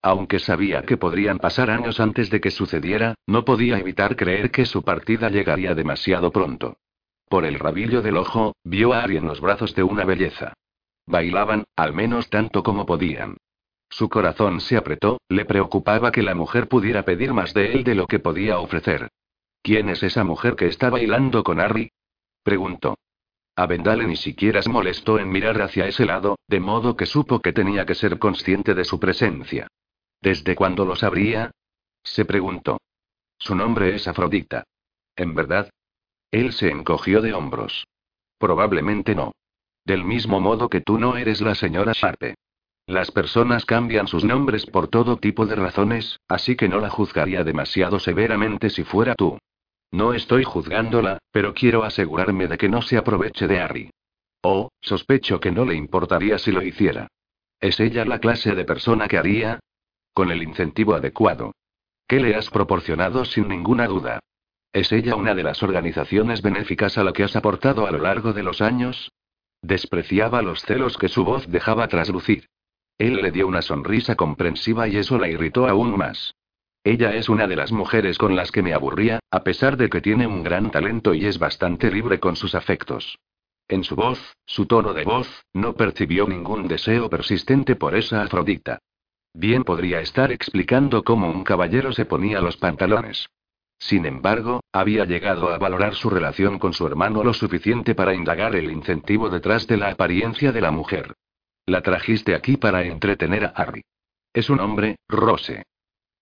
Aunque 0.01 0.39
sabía 0.39 0.81
que 0.81 0.97
podrían 0.97 1.39
pasar 1.39 1.69
años 1.69 2.01
antes 2.01 2.29
de 2.29 2.41
que 2.41 2.51
sucediera, 2.51 3.15
no 3.25 3.45
podía 3.45 3.79
evitar 3.79 4.17
creer 4.17 4.51
que 4.51 4.65
su 4.65 4.83
partida 4.83 5.29
llegaría 5.29 5.73
demasiado 5.73 6.31
pronto. 6.31 6.75
Por 7.29 7.45
el 7.45 7.57
rabillo 7.57 8.01
del 8.01 8.17
ojo, 8.17 8.57
vio 8.65 8.91
a 8.91 9.03
Ari 9.03 9.15
en 9.15 9.25
los 9.25 9.39
brazos 9.39 9.73
de 9.73 9.83
una 9.83 10.03
belleza. 10.03 10.53
Bailaban, 11.05 11.63
al 11.77 11.93
menos 11.93 12.29
tanto 12.29 12.61
como 12.61 12.85
podían. 12.85 13.37
Su 13.93 14.09
corazón 14.09 14.59
se 14.59 14.75
apretó, 14.75 15.21
le 15.29 15.45
preocupaba 15.45 16.11
que 16.11 16.23
la 16.23 16.33
mujer 16.33 16.67
pudiera 16.67 17.05
pedir 17.05 17.31
más 17.31 17.53
de 17.53 17.73
él 17.73 17.83
de 17.83 17.93
lo 17.93 18.07
que 18.07 18.17
podía 18.17 18.57
ofrecer. 18.57 19.11
¿Quién 19.61 19.87
es 19.87 20.01
esa 20.01 20.23
mujer 20.23 20.55
que 20.55 20.65
está 20.65 20.89
bailando 20.89 21.43
con 21.43 21.59
Harry? 21.59 21.91
preguntó. 22.41 22.97
Avendale 23.55 24.07
ni 24.07 24.15
siquiera 24.15 24.63
se 24.63 24.69
molestó 24.71 25.19
en 25.19 25.29
mirar 25.29 25.61
hacia 25.61 25.85
ese 25.85 26.07
lado, 26.07 26.39
de 26.47 26.59
modo 26.59 26.97
que 26.97 27.05
supo 27.05 27.39
que 27.39 27.53
tenía 27.53 27.85
que 27.85 27.93
ser 27.93 28.17
consciente 28.17 28.73
de 28.73 28.83
su 28.83 28.99
presencia. 28.99 29.67
¿Desde 30.21 30.55
cuándo 30.55 30.85
lo 30.85 30.95
sabría? 30.95 31.51
se 32.01 32.25
preguntó. 32.25 32.79
Su 33.37 33.53
nombre 33.53 33.93
es 33.93 34.07
Afrodita. 34.07 34.63
¿En 35.15 35.35
verdad? 35.35 35.69
Él 36.31 36.53
se 36.53 36.71
encogió 36.71 37.21
de 37.21 37.35
hombros. 37.35 37.85
Probablemente 38.39 39.13
no. 39.13 39.33
Del 39.85 40.03
mismo 40.03 40.39
modo 40.39 40.67
que 40.67 40.81
tú 40.81 40.97
no 40.97 41.15
eres 41.15 41.41
la 41.41 41.53
señora 41.53 41.93
Sharpe. 41.93 42.33
Las 42.85 43.11
personas 43.11 43.65
cambian 43.65 44.07
sus 44.07 44.25
nombres 44.25 44.65
por 44.65 44.89
todo 44.89 45.15
tipo 45.17 45.45
de 45.45 45.55
razones, 45.55 46.19
así 46.27 46.55
que 46.55 46.67
no 46.67 46.79
la 46.79 46.89
juzgaría 46.89 47.43
demasiado 47.43 47.99
severamente 47.99 48.69
si 48.69 48.83
fuera 48.83 49.15
tú. 49.15 49.37
No 49.89 50.13
estoy 50.13 50.43
juzgándola, 50.43 51.19
pero 51.31 51.53
quiero 51.53 51.83
asegurarme 51.83 52.47
de 52.47 52.57
que 52.57 52.67
no 52.67 52.81
se 52.81 52.97
aproveche 52.97 53.47
de 53.47 53.59
Harry. 53.59 53.89
Oh, 54.41 54.69
sospecho 54.81 55.39
que 55.39 55.51
no 55.51 55.63
le 55.63 55.75
importaría 55.75 56.37
si 56.37 56.51
lo 56.51 56.61
hiciera. 56.61 57.07
¿Es 57.61 57.79
ella 57.79 58.03
la 58.03 58.19
clase 58.19 58.53
de 58.55 58.65
persona 58.65 59.07
que 59.07 59.17
haría? 59.17 59.59
Con 60.13 60.31
el 60.31 60.43
incentivo 60.43 60.95
adecuado. 60.95 61.53
¿Qué 62.07 62.19
le 62.19 62.35
has 62.35 62.49
proporcionado 62.49 63.23
sin 63.23 63.47
ninguna 63.47 63.87
duda? 63.87 64.19
¿Es 64.73 64.91
ella 64.91 65.15
una 65.15 65.33
de 65.35 65.43
las 65.43 65.63
organizaciones 65.63 66.41
benéficas 66.41 66.97
a 66.97 67.03
la 67.05 67.13
que 67.13 67.23
has 67.23 67.37
aportado 67.37 67.87
a 67.87 67.91
lo 67.91 67.99
largo 67.99 68.33
de 68.33 68.43
los 68.43 68.59
años? 68.59 69.11
Despreciaba 69.61 70.41
los 70.41 70.61
celos 70.63 70.97
que 70.97 71.07
su 71.07 71.23
voz 71.23 71.47
dejaba 71.47 71.87
traslucir. 71.87 72.47
Él 72.97 73.15
le 73.21 73.31
dio 73.31 73.47
una 73.47 73.61
sonrisa 73.61 74.15
comprensiva 74.15 74.87
y 74.87 74.97
eso 74.97 75.17
la 75.17 75.27
irritó 75.27 75.67
aún 75.67 75.97
más. 75.97 76.35
Ella 76.83 77.15
es 77.15 77.29
una 77.29 77.47
de 77.47 77.55
las 77.55 77.71
mujeres 77.71 78.17
con 78.17 78.35
las 78.35 78.51
que 78.51 78.61
me 78.61 78.73
aburría, 78.73 79.19
a 79.31 79.43
pesar 79.43 79.77
de 79.77 79.89
que 79.89 80.01
tiene 80.01 80.27
un 80.27 80.43
gran 80.43 80.69
talento 80.69 81.13
y 81.13 81.25
es 81.25 81.39
bastante 81.39 81.89
libre 81.89 82.19
con 82.19 82.35
sus 82.35 82.55
afectos. 82.55 83.17
En 83.69 83.83
su 83.83 83.95
voz, 83.95 84.35
su 84.45 84.65
tono 84.65 84.93
de 84.93 85.05
voz, 85.05 85.45
no 85.53 85.73
percibió 85.73 86.27
ningún 86.27 86.67
deseo 86.67 87.09
persistente 87.09 87.75
por 87.75 87.95
esa 87.95 88.21
Afrodita. 88.21 88.79
Bien 89.33 89.63
podría 89.63 90.01
estar 90.01 90.31
explicando 90.31 91.03
cómo 91.03 91.31
un 91.31 91.43
caballero 91.43 91.93
se 91.93 92.05
ponía 92.05 92.41
los 92.41 92.57
pantalones. 92.57 93.27
Sin 93.79 94.05
embargo, 94.05 94.61
había 94.71 95.05
llegado 95.05 95.49
a 95.49 95.57
valorar 95.57 95.95
su 95.95 96.09
relación 96.09 96.59
con 96.59 96.73
su 96.73 96.85
hermano 96.85 97.23
lo 97.23 97.33
suficiente 97.33 97.95
para 97.95 98.13
indagar 98.13 98.55
el 98.55 98.69
incentivo 98.69 99.29
detrás 99.29 99.65
de 99.67 99.77
la 99.77 99.89
apariencia 99.89 100.51
de 100.51 100.61
la 100.61 100.71
mujer. 100.71 101.15
La 101.65 101.81
trajiste 101.81 102.35
aquí 102.35 102.57
para 102.57 102.83
entretener 102.83 103.45
a 103.45 103.49
Harry. 103.49 103.83
Es 104.33 104.49
un 104.49 104.59
hombre, 104.59 104.97
Rose. 105.07 105.63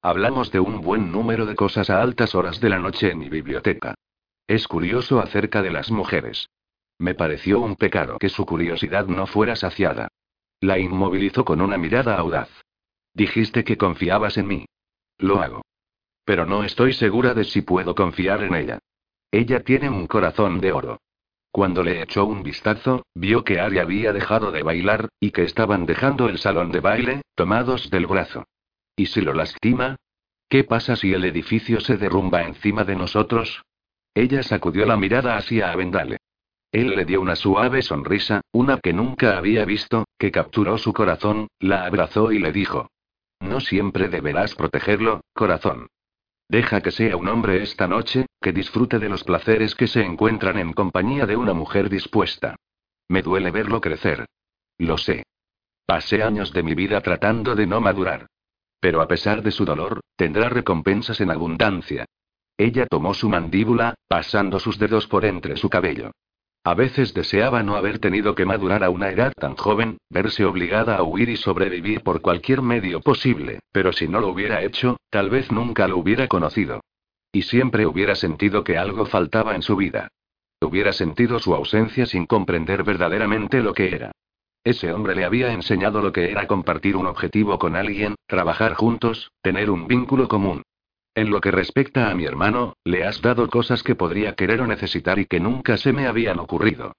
Hablamos 0.03 0.51
de 0.51 0.59
un 0.59 0.81
buen 0.81 1.11
número 1.11 1.45
de 1.45 1.55
cosas 1.55 1.89
a 1.89 2.01
altas 2.01 2.35
horas 2.35 2.59
de 2.59 2.69
la 2.69 2.77
noche 2.77 3.11
en 3.11 3.19
mi 3.19 3.29
biblioteca. 3.29 3.95
Es 4.47 4.67
curioso 4.67 5.19
acerca 5.19 5.63
de 5.63 5.71
las 5.71 5.89
mujeres. 5.89 6.49
Me 6.99 7.15
pareció 7.15 7.59
un 7.59 7.75
pecado 7.75 8.17
que 8.19 8.29
su 8.29 8.45
curiosidad 8.45 9.07
no 9.07 9.25
fuera 9.25 9.55
saciada. 9.55 10.09
La 10.59 10.77
inmovilizó 10.77 11.43
con 11.43 11.61
una 11.61 11.77
mirada 11.77 12.17
audaz. 12.17 12.49
Dijiste 13.13 13.63
que 13.63 13.77
confiabas 13.77 14.37
en 14.37 14.47
mí. 14.47 14.65
Lo 15.17 15.41
hago. 15.41 15.63
Pero 16.23 16.45
no 16.45 16.63
estoy 16.63 16.93
segura 16.93 17.33
de 17.33 17.45
si 17.45 17.63
puedo 17.63 17.95
confiar 17.95 18.43
en 18.43 18.53
ella. 18.53 18.79
Ella 19.31 19.63
tiene 19.63 19.89
un 19.89 20.05
corazón 20.05 20.61
de 20.61 20.71
oro. 20.71 20.99
Cuando 21.51 21.83
le 21.83 22.01
echó 22.01 22.25
un 22.25 22.43
vistazo, 22.43 23.05
vio 23.13 23.43
que 23.43 23.59
Ari 23.59 23.79
había 23.79 24.13
dejado 24.13 24.51
de 24.51 24.63
bailar, 24.63 25.09
y 25.19 25.31
que 25.31 25.43
estaban 25.43 25.85
dejando 25.85 26.29
el 26.29 26.37
salón 26.37 26.71
de 26.71 26.79
baile, 26.79 27.21
tomados 27.35 27.89
del 27.89 28.07
brazo. 28.07 28.45
¿Y 28.95 29.07
si 29.07 29.21
lo 29.21 29.33
lastima? 29.33 29.97
¿Qué 30.47 30.63
pasa 30.63 30.95
si 30.95 31.13
el 31.13 31.25
edificio 31.25 31.81
se 31.81 31.97
derrumba 31.97 32.43
encima 32.43 32.83
de 32.85 32.95
nosotros? 32.95 33.63
Ella 34.13 34.43
sacudió 34.43 34.85
la 34.85 34.97
mirada 34.97 35.37
hacia 35.37 35.71
Avendale. 35.71 36.17
Él 36.71 36.95
le 36.95 37.03
dio 37.03 37.19
una 37.19 37.35
suave 37.35 37.81
sonrisa, 37.81 38.41
una 38.53 38.79
que 38.79 38.93
nunca 38.93 39.37
había 39.37 39.65
visto, 39.65 40.05
que 40.17 40.31
capturó 40.31 40.77
su 40.77 40.93
corazón, 40.93 41.47
la 41.59 41.85
abrazó 41.85 42.31
y 42.31 42.39
le 42.39 42.53
dijo. 42.53 42.89
No 43.41 43.59
siempre 43.59 44.07
deberás 44.07 44.55
protegerlo, 44.55 45.21
corazón. 45.33 45.87
Deja 46.51 46.81
que 46.81 46.91
sea 46.91 47.15
un 47.15 47.29
hombre 47.29 47.63
esta 47.63 47.87
noche, 47.87 48.25
que 48.41 48.51
disfrute 48.51 48.99
de 48.99 49.07
los 49.07 49.23
placeres 49.23 49.73
que 49.73 49.87
se 49.87 50.03
encuentran 50.03 50.59
en 50.59 50.73
compañía 50.73 51.25
de 51.25 51.37
una 51.37 51.53
mujer 51.53 51.89
dispuesta. 51.89 52.57
Me 53.07 53.21
duele 53.21 53.51
verlo 53.51 53.79
crecer. 53.79 54.25
Lo 54.77 54.97
sé. 54.97 55.23
Pasé 55.85 56.21
años 56.21 56.51
de 56.51 56.61
mi 56.61 56.75
vida 56.75 56.99
tratando 56.99 57.55
de 57.55 57.67
no 57.67 57.79
madurar. 57.79 58.27
Pero 58.81 58.99
a 59.01 59.07
pesar 59.07 59.41
de 59.41 59.51
su 59.51 59.63
dolor, 59.63 60.01
tendrá 60.17 60.49
recompensas 60.49 61.21
en 61.21 61.31
abundancia. 61.31 62.03
Ella 62.57 62.85
tomó 62.85 63.13
su 63.13 63.29
mandíbula, 63.29 63.95
pasando 64.09 64.59
sus 64.59 64.77
dedos 64.77 65.07
por 65.07 65.23
entre 65.23 65.55
su 65.55 65.69
cabello. 65.69 66.11
A 66.63 66.75
veces 66.75 67.15
deseaba 67.15 67.63
no 67.63 67.75
haber 67.75 67.97
tenido 67.97 68.35
que 68.35 68.45
madurar 68.45 68.83
a 68.83 68.91
una 68.91 69.09
edad 69.09 69.33
tan 69.33 69.55
joven, 69.55 69.97
verse 70.09 70.45
obligada 70.45 70.95
a 70.95 71.03
huir 71.03 71.29
y 71.29 71.37
sobrevivir 71.37 72.01
por 72.01 72.21
cualquier 72.21 72.61
medio 72.61 73.01
posible, 73.01 73.61
pero 73.71 73.91
si 73.91 74.07
no 74.07 74.19
lo 74.19 74.27
hubiera 74.27 74.61
hecho, 74.61 74.97
tal 75.09 75.31
vez 75.31 75.51
nunca 75.51 75.87
lo 75.87 75.97
hubiera 75.97 76.27
conocido. 76.27 76.81
Y 77.31 77.43
siempre 77.43 77.87
hubiera 77.87 78.13
sentido 78.13 78.63
que 78.63 78.77
algo 78.77 79.07
faltaba 79.07 79.55
en 79.55 79.63
su 79.63 79.75
vida. 79.75 80.09
Hubiera 80.61 80.93
sentido 80.93 81.39
su 81.39 81.55
ausencia 81.55 82.05
sin 82.05 82.27
comprender 82.27 82.83
verdaderamente 82.83 83.61
lo 83.61 83.73
que 83.73 83.95
era. 83.95 84.11
Ese 84.63 84.93
hombre 84.93 85.15
le 85.15 85.25
había 85.25 85.53
enseñado 85.53 86.03
lo 86.03 86.11
que 86.11 86.29
era 86.29 86.45
compartir 86.45 86.95
un 86.95 87.07
objetivo 87.07 87.57
con 87.57 87.75
alguien, 87.75 88.13
trabajar 88.27 88.75
juntos, 88.75 89.31
tener 89.41 89.71
un 89.71 89.87
vínculo 89.87 90.27
común. 90.27 90.61
En 91.13 91.29
lo 91.29 91.41
que 91.41 91.51
respecta 91.51 92.09
a 92.09 92.15
mi 92.15 92.23
hermano, 92.23 92.77
le 92.85 93.03
has 93.03 93.21
dado 93.21 93.49
cosas 93.49 93.83
que 93.83 93.95
podría 93.95 94.33
querer 94.35 94.61
o 94.61 94.67
necesitar 94.67 95.19
y 95.19 95.25
que 95.25 95.41
nunca 95.41 95.75
se 95.77 95.91
me 95.91 96.07
habían 96.07 96.39
ocurrido. 96.39 96.93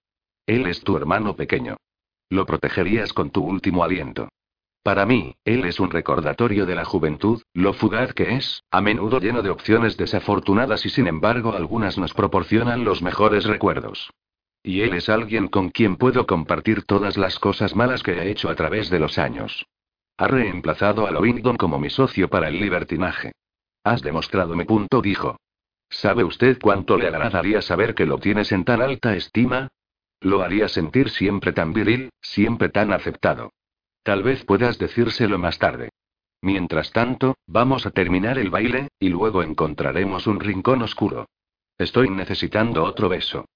Él 0.47 0.67
es 0.67 0.83
tu 0.83 0.97
hermano 0.97 1.35
pequeño. 1.35 1.77
Lo 2.29 2.45
protegerías 2.45 3.13
con 3.13 3.31
tu 3.31 3.43
último 3.43 3.85
aliento. 3.85 4.29
Para 4.83 5.07
mí, 5.07 5.37
él 5.45 5.65
es 5.65 5.81
un 5.81 5.91
recordatorio 5.91 6.67
de 6.67 6.75
la 6.75 6.85
juventud, 6.85 7.41
lo 7.55 7.73
fugaz 7.73 8.13
que 8.13 8.35
es, 8.35 8.65
a 8.71 8.81
menudo 8.81 9.21
lleno 9.21 9.41
de 9.41 9.51
opciones 9.51 9.97
desafortunadas 9.97 10.85
y 10.85 10.91
sin 10.91 11.07
embargo 11.07 11.53
algunas 11.53 11.97
nos 11.99 12.13
proporcionan 12.13 12.85
los 12.85 13.01
mejores 13.01 13.45
recuerdos. 13.45 14.11
Y 14.63 14.81
él 14.81 14.95
es 14.95 15.09
alguien 15.09 15.49
con 15.49 15.71
quien 15.71 15.97
puedo 15.97 16.27
compartir 16.27 16.83
todas 16.83 17.17
las 17.17 17.39
cosas 17.39 17.75
malas 17.77 18.03
que 18.03 18.13
he 18.13 18.31
hecho 18.31 18.51
a 18.51 18.57
través 18.57 18.91
de 18.91 18.99
los 18.99 19.19
años. 19.19 19.67
Ha 20.19 20.27
reemplazado 20.27 21.07
a 21.07 21.11
Lowington 21.11 21.57
como 21.57 21.79
mi 21.79 21.89
socio 21.89 22.29
para 22.29 22.49
el 22.49 22.61
libertinaje. 22.61 23.33
Has 23.85 24.03
demostrado 24.03 24.55
mi 24.55 24.65
punto, 24.65 25.03
dijo. 25.03 25.37
¿Sabe 25.91 26.25
usted 26.25 26.59
cuánto 26.61 26.97
le 26.97 27.09
agradaría 27.09 27.61
saber 27.61 27.95
que 27.95 28.07
lo 28.07 28.19
tienes 28.19 28.53
en 28.53 28.65
tan 28.65 28.81
alta 28.81 29.15
estima? 29.15 29.69
Lo 30.21 30.43
haría 30.43 30.69
sentir 30.69 31.11
siempre 31.11 31.53
tan 31.53 31.73
viril, 31.73 32.11
siempre 32.21 32.69
tan 32.69 32.93
aceptado. 32.93 33.53
Tal 34.03 34.23
vez 34.23 34.45
puedas 34.45 34.79
decírselo 34.79 35.39
más 35.39 35.59
tarde. 35.59 35.91
Mientras 36.41 36.91
tanto, 36.93 37.37
vamos 37.47 37.87
a 37.87 37.91
terminar 37.91 38.39
el 38.39 38.51
baile, 38.51 38.89
y 38.99 39.09
luego 39.09 39.43
encontraremos 39.43 40.27
un 40.27 40.41
rincón 40.41 40.83
oscuro. 40.83 41.29
Estoy 41.79 42.11
necesitando 42.11 42.85
otro 42.85 43.09
beso. 43.09 43.47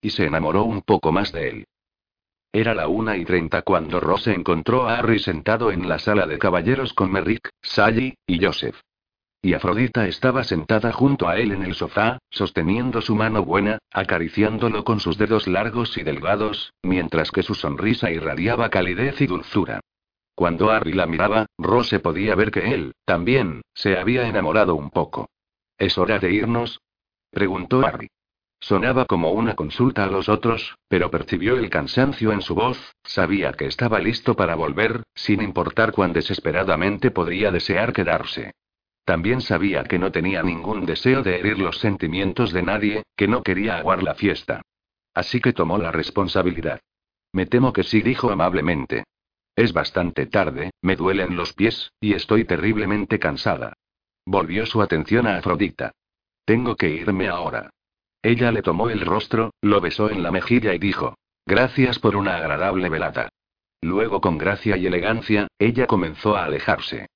Y 0.00 0.10
se 0.10 0.26
enamoró 0.26 0.64
un 0.64 0.82
poco 0.82 1.12
más 1.12 1.32
de 1.32 1.48
él. 1.48 1.66
Era 2.52 2.74
la 2.74 2.88
una 2.88 3.16
y 3.16 3.24
treinta 3.24 3.62
cuando 3.62 4.00
Rose 4.00 4.32
encontró 4.32 4.88
a 4.88 4.98
Harry 4.98 5.18
sentado 5.18 5.70
en 5.70 5.88
la 5.88 5.98
sala 5.98 6.26
de 6.26 6.38
caballeros 6.38 6.92
con 6.92 7.10
Merrick, 7.10 7.50
Sally, 7.62 8.14
y 8.26 8.44
Joseph. 8.44 8.80
Y 9.46 9.54
Afrodita 9.54 10.08
estaba 10.08 10.42
sentada 10.42 10.90
junto 10.90 11.28
a 11.28 11.36
él 11.38 11.52
en 11.52 11.62
el 11.62 11.76
sofá, 11.76 12.18
sosteniendo 12.30 13.00
su 13.00 13.14
mano 13.14 13.44
buena, 13.44 13.78
acariciándolo 13.92 14.82
con 14.82 14.98
sus 14.98 15.18
dedos 15.18 15.46
largos 15.46 15.96
y 15.96 16.02
delgados, 16.02 16.72
mientras 16.82 17.30
que 17.30 17.44
su 17.44 17.54
sonrisa 17.54 18.10
irradiaba 18.10 18.70
calidez 18.70 19.20
y 19.20 19.28
dulzura. 19.28 19.78
Cuando 20.34 20.72
Harry 20.72 20.94
la 20.94 21.06
miraba, 21.06 21.46
Rose 21.58 22.00
podía 22.00 22.34
ver 22.34 22.50
que 22.50 22.74
él, 22.74 22.94
también, 23.04 23.62
se 23.72 23.96
había 23.96 24.26
enamorado 24.26 24.74
un 24.74 24.90
poco. 24.90 25.28
¿Es 25.78 25.96
hora 25.96 26.18
de 26.18 26.32
irnos? 26.32 26.80
preguntó 27.30 27.86
Harry. 27.86 28.08
Sonaba 28.58 29.04
como 29.04 29.30
una 29.30 29.54
consulta 29.54 30.02
a 30.02 30.10
los 30.10 30.28
otros, 30.28 30.74
pero 30.88 31.08
percibió 31.12 31.56
el 31.56 31.70
cansancio 31.70 32.32
en 32.32 32.42
su 32.42 32.56
voz, 32.56 32.96
sabía 33.04 33.52
que 33.52 33.66
estaba 33.66 34.00
listo 34.00 34.34
para 34.34 34.56
volver, 34.56 35.04
sin 35.14 35.40
importar 35.40 35.92
cuán 35.92 36.12
desesperadamente 36.12 37.12
podría 37.12 37.52
desear 37.52 37.92
quedarse. 37.92 38.50
También 39.06 39.40
sabía 39.40 39.84
que 39.84 40.00
no 40.00 40.10
tenía 40.10 40.42
ningún 40.42 40.84
deseo 40.84 41.22
de 41.22 41.38
herir 41.38 41.60
los 41.60 41.78
sentimientos 41.78 42.52
de 42.52 42.64
nadie, 42.64 43.04
que 43.16 43.28
no 43.28 43.44
quería 43.44 43.76
aguar 43.76 44.02
la 44.02 44.16
fiesta. 44.16 44.62
Así 45.14 45.40
que 45.40 45.52
tomó 45.52 45.78
la 45.78 45.92
responsabilidad. 45.92 46.80
Me 47.32 47.46
temo 47.46 47.72
que 47.72 47.84
sí, 47.84 48.02
dijo 48.02 48.30
amablemente. 48.30 49.04
Es 49.54 49.72
bastante 49.72 50.26
tarde, 50.26 50.72
me 50.82 50.96
duelen 50.96 51.36
los 51.36 51.52
pies, 51.52 51.92
y 52.00 52.14
estoy 52.14 52.46
terriblemente 52.46 53.20
cansada. 53.20 53.74
Volvió 54.26 54.66
su 54.66 54.82
atención 54.82 55.28
a 55.28 55.36
Afrodita. 55.36 55.92
Tengo 56.44 56.74
que 56.74 56.90
irme 56.90 57.28
ahora. 57.28 57.70
Ella 58.22 58.50
le 58.50 58.62
tomó 58.62 58.90
el 58.90 59.02
rostro, 59.02 59.52
lo 59.60 59.80
besó 59.80 60.10
en 60.10 60.24
la 60.24 60.32
mejilla 60.32 60.74
y 60.74 60.78
dijo, 60.78 61.14
Gracias 61.46 62.00
por 62.00 62.16
una 62.16 62.38
agradable 62.38 62.88
velada. 62.88 63.28
Luego 63.80 64.20
con 64.20 64.36
gracia 64.36 64.76
y 64.76 64.88
elegancia, 64.88 65.46
ella 65.60 65.86
comenzó 65.86 66.36
a 66.36 66.46
alejarse. 66.46 67.06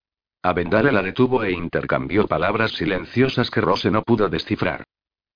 Avendale 0.42 0.90
la 0.90 1.02
detuvo 1.02 1.44
e 1.44 1.52
intercambió 1.52 2.26
palabras 2.26 2.72
silenciosas 2.72 3.50
que 3.50 3.60
Rose 3.60 3.90
no 3.90 4.02
pudo 4.02 4.28
descifrar. 4.28 4.84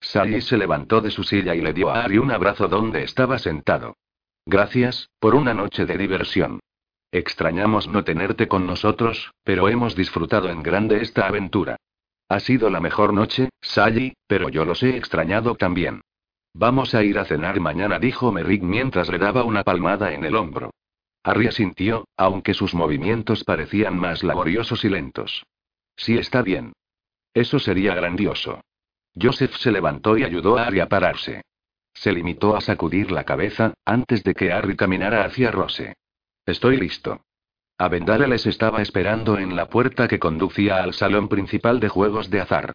Sally 0.01 0.41
se 0.41 0.57
levantó 0.57 1.01
de 1.01 1.11
su 1.11 1.25
silla 1.25 1.55
y 1.55 1.61
le 1.61 1.73
dio 1.73 1.91
a 1.91 2.05
Ari 2.05 2.19
un 2.19 2.31
abrazo 2.31 2.69
donde 2.69 3.03
estaba 3.03 3.39
sentado. 3.39 3.97
Gracias, 4.47 5.11
por 5.19 5.35
una 5.35 5.55
noche 5.55 5.87
de 5.87 5.99
diversión. 5.99 6.61
Extrañamos 7.13 7.87
no 7.87 8.03
tenerte 8.03 8.49
con 8.49 8.67
nosotros, 8.67 9.33
pero 9.45 9.69
hemos 9.69 9.95
disfrutado 9.95 10.49
en 10.49 10.63
grande 10.63 11.01
esta 11.03 11.27
aventura. 11.27 11.77
Ha 12.29 12.41
sido 12.41 12.71
la 12.71 12.81
mejor 12.81 13.13
noche, 13.13 13.51
Sally, 13.61 14.15
pero 14.27 14.49
yo 14.49 14.65
los 14.65 14.83
he 14.83 14.97
extrañado 14.97 15.55
también. 15.55 16.01
Vamos 16.55 16.95
a 16.95 17.03
ir 17.03 17.19
a 17.19 17.25
cenar 17.25 17.61
mañana, 17.61 17.99
dijo 17.99 18.33
Merrick 18.33 18.63
mientras 18.63 19.09
le 19.11 19.19
daba 19.19 19.45
una 19.45 19.65
palmada 19.65 20.13
en 20.13 20.25
el 20.25 20.35
hombro. 20.35 20.71
Harry 21.25 21.47
asintió, 21.47 22.07
aunque 22.19 22.53
sus 22.53 22.75
movimientos 22.75 23.45
parecían 23.45 23.99
más 23.99 24.23
laboriosos 24.23 24.85
y 24.85 24.91
lentos. 24.91 25.47
Sí 25.97 26.19
está 26.19 26.43
bien. 26.43 26.75
Eso 27.33 27.59
sería 27.59 27.95
grandioso. 27.95 28.61
Joseph 29.21 29.57
se 29.57 29.73
levantó 29.73 30.19
y 30.19 30.25
ayudó 30.25 30.59
a 30.59 30.67
Harry 30.67 30.81
a 30.81 30.89
pararse. 30.89 31.43
Se 31.95 32.13
limitó 32.13 32.57
a 32.57 32.61
sacudir 32.61 33.11
la 33.11 33.25
cabeza, 33.25 33.73
antes 33.85 34.23
de 34.23 34.35
que 34.35 34.53
Harry 34.53 34.77
caminara 34.77 35.25
hacia 35.25 35.51
Rose. 35.51 35.95
Estoy 36.45 36.77
listo. 36.77 37.23
Avendale 37.79 38.29
les 38.29 38.47
estaba 38.47 38.83
esperando 38.83 39.39
en 39.39 39.57
la 39.57 39.69
puerta 39.69 40.07
que 40.07 40.19
conducía 40.19 40.83
al 40.83 40.93
salón 40.93 41.29
principal 41.29 41.81
de 41.81 41.89
juegos 41.89 42.31
de 42.31 42.41
azar. 42.41 42.73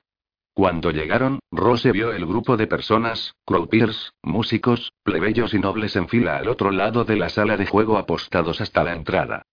Cuando 0.60 0.92
llegaron, 0.92 1.40
Rose 1.54 1.90
vio 1.94 2.12
el 2.12 2.26
grupo 2.26 2.58
de 2.58 2.68
personas, 2.68 3.34
croupiers, 3.46 4.12
músicos, 4.22 4.92
plebeyos 5.04 5.54
y 5.54 5.58
nobles 5.58 5.96
en 5.96 6.10
fila 6.10 6.36
al 6.36 6.50
otro 6.50 6.72
lado 6.72 7.06
de 7.06 7.16
la 7.16 7.30
sala 7.30 7.56
de 7.56 7.66
juego 7.66 7.98
apostados 7.98 8.60
hasta 8.60 8.84
la 8.84 8.92
entrada. 8.92 9.44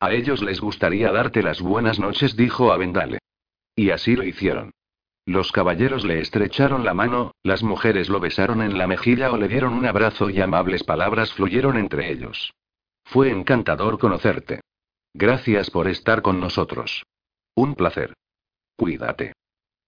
A 0.00 0.14
ellos 0.14 0.42
les 0.42 0.62
gustaría 0.62 1.12
darte 1.12 1.42
las 1.42 1.60
buenas 1.60 1.98
noches, 1.98 2.34
dijo 2.34 2.72
Avendale. 2.72 3.18
Y 3.76 3.90
así 3.90 4.16
lo 4.16 4.24
hicieron. 4.24 4.70
Los 5.26 5.52
caballeros 5.52 6.02
le 6.06 6.20
estrecharon 6.20 6.82
la 6.82 6.94
mano, 6.94 7.32
las 7.42 7.62
mujeres 7.62 8.08
lo 8.08 8.18
besaron 8.18 8.62
en 8.62 8.78
la 8.78 8.86
mejilla 8.86 9.32
o 9.32 9.36
le 9.36 9.48
dieron 9.48 9.74
un 9.74 9.84
abrazo 9.84 10.30
y 10.30 10.40
amables 10.40 10.82
palabras 10.82 11.30
fluyeron 11.34 11.76
entre 11.76 12.10
ellos. 12.10 12.54
Fue 13.04 13.28
encantador 13.28 13.98
conocerte. 13.98 14.62
Gracias 15.12 15.68
por 15.68 15.88
estar 15.88 16.22
con 16.22 16.40
nosotros. 16.40 17.04
Un 17.54 17.74
placer. 17.74 18.14
Cuídate. 18.78 19.34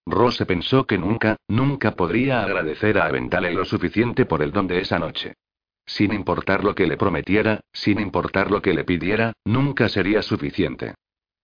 Rose 0.07 0.47
pensó 0.47 0.87
que 0.87 0.99
nunca, 0.99 1.37
nunca 1.49 1.97
podría 1.97 2.43
agradecer 2.43 2.99
a 2.99 3.07
Aventale 3.07 3.53
lo 3.53 3.65
suficiente 3.65 4.25
por 4.25 4.41
el 4.41 4.53
don 4.53 4.69
de 4.69 4.81
esa 4.81 5.01
noche. 5.01 5.35
Sin 5.85 6.13
importar 6.13 6.63
lo 6.63 6.75
que 6.75 6.87
le 6.87 6.97
prometiera, 6.97 7.61
sin 7.73 8.01
importar 8.01 8.51
lo 8.51 8.63
que 8.63 8.73
le 8.73 8.85
pidiera, 8.85 9.33
nunca 9.45 9.89
sería 9.89 10.23
suficiente. 10.23 10.95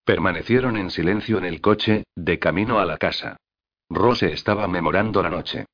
Permanecieron 0.04 0.76
en 0.76 0.90
silencio 0.90 1.38
en 1.38 1.44
el 1.44 1.60
coche, 1.60 2.04
de 2.16 2.38
camino 2.38 2.78
a 2.78 2.86
la 2.86 2.98
casa. 2.98 3.36
Rose 3.90 4.32
estaba 4.32 4.66
memorando 4.68 5.22
la 5.22 5.30
noche. 5.30 5.66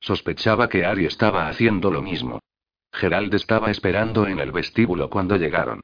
Sospechaba 0.00 0.68
que 0.68 0.84
Ari 0.84 1.06
estaba 1.06 1.48
haciendo 1.48 1.90
lo 1.90 2.02
mismo. 2.02 2.40
Gerald 2.92 3.34
estaba 3.34 3.70
esperando 3.70 4.26
en 4.26 4.38
el 4.38 4.52
vestíbulo 4.52 5.08
cuando 5.10 5.36
llegaron. 5.36 5.80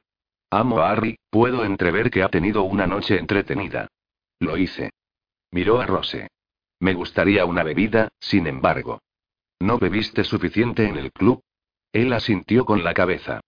Amo 0.51 0.79
a 0.79 0.91
Harry, 0.91 1.17
puedo 1.29 1.65
entrever 1.65 2.11
que 2.11 2.23
ha 2.23 2.29
tenido 2.29 2.63
una 2.63 2.85
noche 2.87 3.17
entretenida. 3.17 3.87
Lo 4.39 4.57
hice. 4.57 4.91
Miró 5.51 5.81
a 5.81 5.85
Rose. 5.85 6.27
Me 6.81 6.95
gustaría 6.95 7.45
una 7.45 7.63
bebida, 7.63 8.09
sin 8.19 8.47
embargo. 8.47 8.99
¿No 9.59 9.77
bebiste 9.77 10.23
suficiente 10.23 10.87
en 10.87 10.97
el 10.97 11.11
club? 11.11 11.41
Él 11.93 12.11
asintió 12.11 12.65
con 12.65 12.83
la 12.83 12.95
cabeza. 12.95 13.39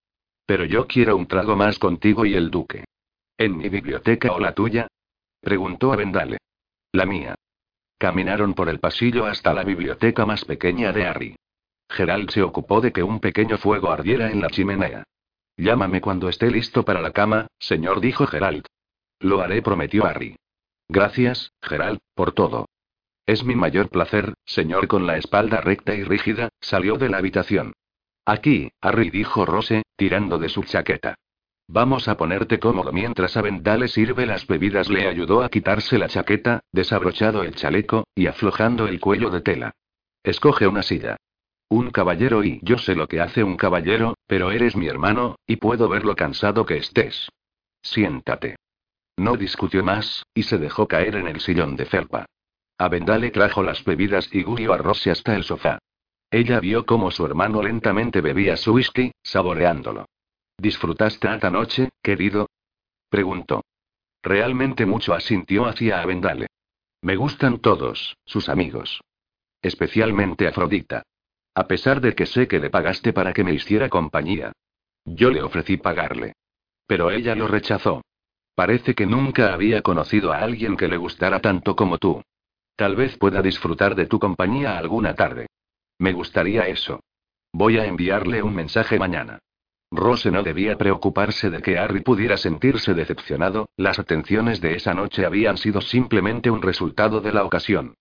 Pero 0.45 0.65
yo 0.65 0.85
quiero 0.85 1.17
un 1.17 1.25
trago 1.25 1.55
más 1.55 1.79
contigo 1.79 2.25
y 2.25 2.35
el 2.35 2.51
duque. 2.51 2.85
¿En 3.37 3.57
mi 3.57 3.69
biblioteca 3.69 4.33
o 4.33 4.39
la 4.39 4.53
tuya? 4.53 4.87
Preguntó 5.41 5.91
a 5.91 5.95
Vendale. 5.95 6.37
La 6.91 7.07
mía. 7.07 7.33
Caminaron 7.97 8.53
por 8.53 8.69
el 8.69 8.79
pasillo 8.79 9.25
hasta 9.25 9.51
la 9.51 9.63
biblioteca 9.63 10.27
más 10.27 10.45
pequeña 10.45 10.91
de 10.91 11.07
Harry. 11.07 11.35
Gerald 11.89 12.29
se 12.29 12.43
ocupó 12.43 12.81
de 12.81 12.91
que 12.91 13.01
un 13.01 13.19
pequeño 13.19 13.57
fuego 13.57 13.89
ardiera 13.91 14.29
en 14.29 14.41
la 14.41 14.49
chimenea. 14.49 15.05
Llámame 15.57 16.01
cuando 16.01 16.29
esté 16.29 16.51
listo 16.51 16.85
para 16.85 17.01
la 17.01 17.11
cama, 17.11 17.47
señor, 17.57 17.99
dijo 17.99 18.27
Gerald. 18.27 18.65
Lo 19.19 19.41
haré, 19.41 19.63
prometió 19.63 20.05
Harry. 20.05 20.35
Gracias, 20.87 21.51
Gerald, 21.63 21.99
por 22.13 22.33
todo. 22.33 22.67
Es 23.25 23.43
mi 23.43 23.55
mayor 23.55 23.89
placer, 23.89 24.33
señor, 24.45 24.87
con 24.87 25.07
la 25.07 25.17
espalda 25.17 25.61
recta 25.61 25.95
y 25.95 26.03
rígida, 26.03 26.49
salió 26.59 26.97
de 26.97 27.09
la 27.09 27.17
habitación. 27.17 27.73
Aquí, 28.25 28.71
Harry 28.81 29.09
dijo 29.09 29.45
Rose, 29.45 29.83
tirando 29.95 30.37
de 30.37 30.49
su 30.49 30.63
chaqueta. 30.63 31.15
Vamos 31.67 32.09
a 32.09 32.17
ponerte 32.17 32.59
cómodo 32.59 32.91
mientras 32.91 33.37
Avendale 33.37 33.87
sirve 33.87 34.25
las 34.25 34.45
bebidas. 34.45 34.89
Le 34.89 35.07
ayudó 35.07 35.43
a 35.43 35.49
quitarse 35.49 35.97
la 35.97 36.09
chaqueta, 36.09 36.59
desabrochado 36.71 37.43
el 37.43 37.55
chaleco, 37.55 38.05
y 38.13 38.27
aflojando 38.27 38.87
el 38.87 38.99
cuello 38.99 39.29
de 39.29 39.41
tela. 39.41 39.71
Escoge 40.23 40.67
una 40.67 40.83
silla. 40.83 41.17
Un 41.69 41.89
caballero 41.91 42.43
y 42.43 42.59
yo 42.61 42.77
sé 42.77 42.95
lo 42.95 43.07
que 43.07 43.21
hace 43.21 43.43
un 43.43 43.55
caballero, 43.55 44.15
pero 44.27 44.51
eres 44.51 44.75
mi 44.75 44.87
hermano, 44.87 45.37
y 45.47 45.55
puedo 45.55 45.87
ver 45.87 46.05
lo 46.05 46.15
cansado 46.15 46.65
que 46.65 46.77
estés. 46.77 47.29
Siéntate. 47.81 48.57
No 49.17 49.37
discutió 49.37 49.83
más, 49.83 50.25
y 50.33 50.43
se 50.43 50.57
dejó 50.57 50.87
caer 50.87 51.15
en 51.15 51.27
el 51.27 51.39
sillón 51.39 51.75
de 51.75 51.85
felpa. 51.85 52.25
Avendale 52.77 53.31
trajo 53.31 53.63
las 53.63 53.83
bebidas 53.83 54.27
y 54.31 54.43
guió 54.43 54.73
a 54.73 54.91
hasta 55.11 55.35
el 55.35 55.43
sofá. 55.43 55.79
Ella 56.31 56.59
vio 56.59 56.85
cómo 56.85 57.11
su 57.11 57.25
hermano 57.25 57.61
lentamente 57.61 58.19
bebía 58.21 58.57
su 58.57 58.73
whisky, 58.73 59.11
saboreándolo. 59.21 60.05
¿Disfrutaste 60.57 61.33
esta 61.33 61.49
noche, 61.49 61.89
querido? 62.01 62.49
preguntó. 63.09 63.63
Realmente 64.23 64.85
mucho 64.85 65.13
asintió 65.13 65.65
hacia 65.65 66.01
Avendale. 66.01 66.47
Me 67.01 67.15
gustan 67.15 67.59
todos, 67.59 68.17
sus 68.25 68.49
amigos. 68.49 69.01
Especialmente 69.61 70.47
Afrodita. 70.47 71.03
A 71.53 71.67
pesar 71.67 72.01
de 72.01 72.15
que 72.15 72.25
sé 72.25 72.47
que 72.47 72.59
le 72.59 72.69
pagaste 72.69 73.13
para 73.13 73.33
que 73.33 73.43
me 73.43 73.53
hiciera 73.53 73.89
compañía. 73.89 74.53
Yo 75.05 75.29
le 75.29 75.43
ofrecí 75.43 75.77
pagarle. 75.77 76.33
Pero 76.87 77.11
ella 77.11 77.35
lo 77.35 77.47
rechazó. 77.47 78.01
Parece 78.55 78.95
que 78.95 79.05
nunca 79.05 79.53
había 79.53 79.81
conocido 79.81 80.31
a 80.31 80.39
alguien 80.39 80.77
que 80.77 80.87
le 80.87 80.97
gustara 80.97 81.39
tanto 81.39 81.75
como 81.75 81.97
tú. 81.97 82.23
Tal 82.75 82.95
vez 82.95 83.17
pueda 83.17 83.41
disfrutar 83.41 83.95
de 83.95 84.07
tu 84.07 84.19
compañía 84.19 84.77
alguna 84.77 85.13
tarde. 85.15 85.47
Me 85.99 86.13
gustaría 86.13 86.67
eso. 86.67 86.99
Voy 87.51 87.77
a 87.77 87.85
enviarle 87.85 88.41
un 88.41 88.55
mensaje 88.55 88.97
mañana. 88.97 89.39
Rose 89.91 90.31
no 90.31 90.41
debía 90.41 90.75
preocuparse 90.75 91.51
de 91.51 91.61
que 91.61 91.77
Harry 91.77 92.01
pudiera 92.01 92.35
sentirse 92.35 92.95
decepcionado, 92.95 93.69
las 93.77 93.99
atenciones 93.99 94.59
de 94.59 94.75
esa 94.75 94.95
noche 94.95 95.23
habían 95.23 95.57
sido 95.57 95.81
simplemente 95.81 96.49
un 96.49 96.63
resultado 96.63 97.21
de 97.21 97.31
la 97.31 97.43
ocasión. 97.43 97.93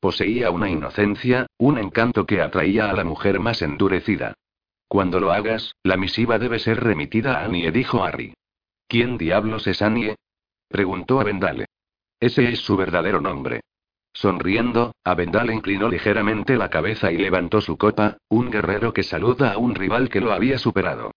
Poseía 0.00 0.50
una 0.50 0.70
inocencia, 0.70 1.46
un 1.58 1.76
encanto 1.78 2.24
que 2.24 2.40
atraía 2.40 2.88
a 2.88 2.94
la 2.94 3.04
mujer 3.04 3.40
más 3.40 3.60
endurecida. 3.60 4.34
Cuando 4.88 5.20
lo 5.20 5.32
hagas, 5.32 5.74
la 5.82 5.98
misiva 5.98 6.38
debe 6.38 6.58
ser 6.58 6.82
remitida 6.82 7.40
a 7.40 7.44
Annie, 7.44 7.70
dijo 7.70 8.02
Harry. 8.02 8.32
¿Quién 8.88 9.18
diablos 9.18 9.66
es 9.66 9.82
Annie? 9.82 10.14
preguntó 10.68 11.20
Avendale. 11.20 11.66
Ese 12.20 12.48
es 12.48 12.60
su 12.60 12.76
verdadero 12.76 13.20
nombre. 13.20 13.60
Sonriendo, 14.14 14.94
Avendale 15.04 15.52
inclinó 15.52 15.88
ligeramente 15.88 16.56
la 16.56 16.70
cabeza 16.70 17.10
y 17.10 17.18
levantó 17.18 17.60
su 17.60 17.76
copa, 17.76 18.16
un 18.28 18.50
guerrero 18.50 18.94
que 18.94 19.02
saluda 19.02 19.52
a 19.52 19.58
un 19.58 19.74
rival 19.74 20.08
que 20.08 20.20
lo 20.20 20.32
había 20.32 20.56
superado. 20.56 21.10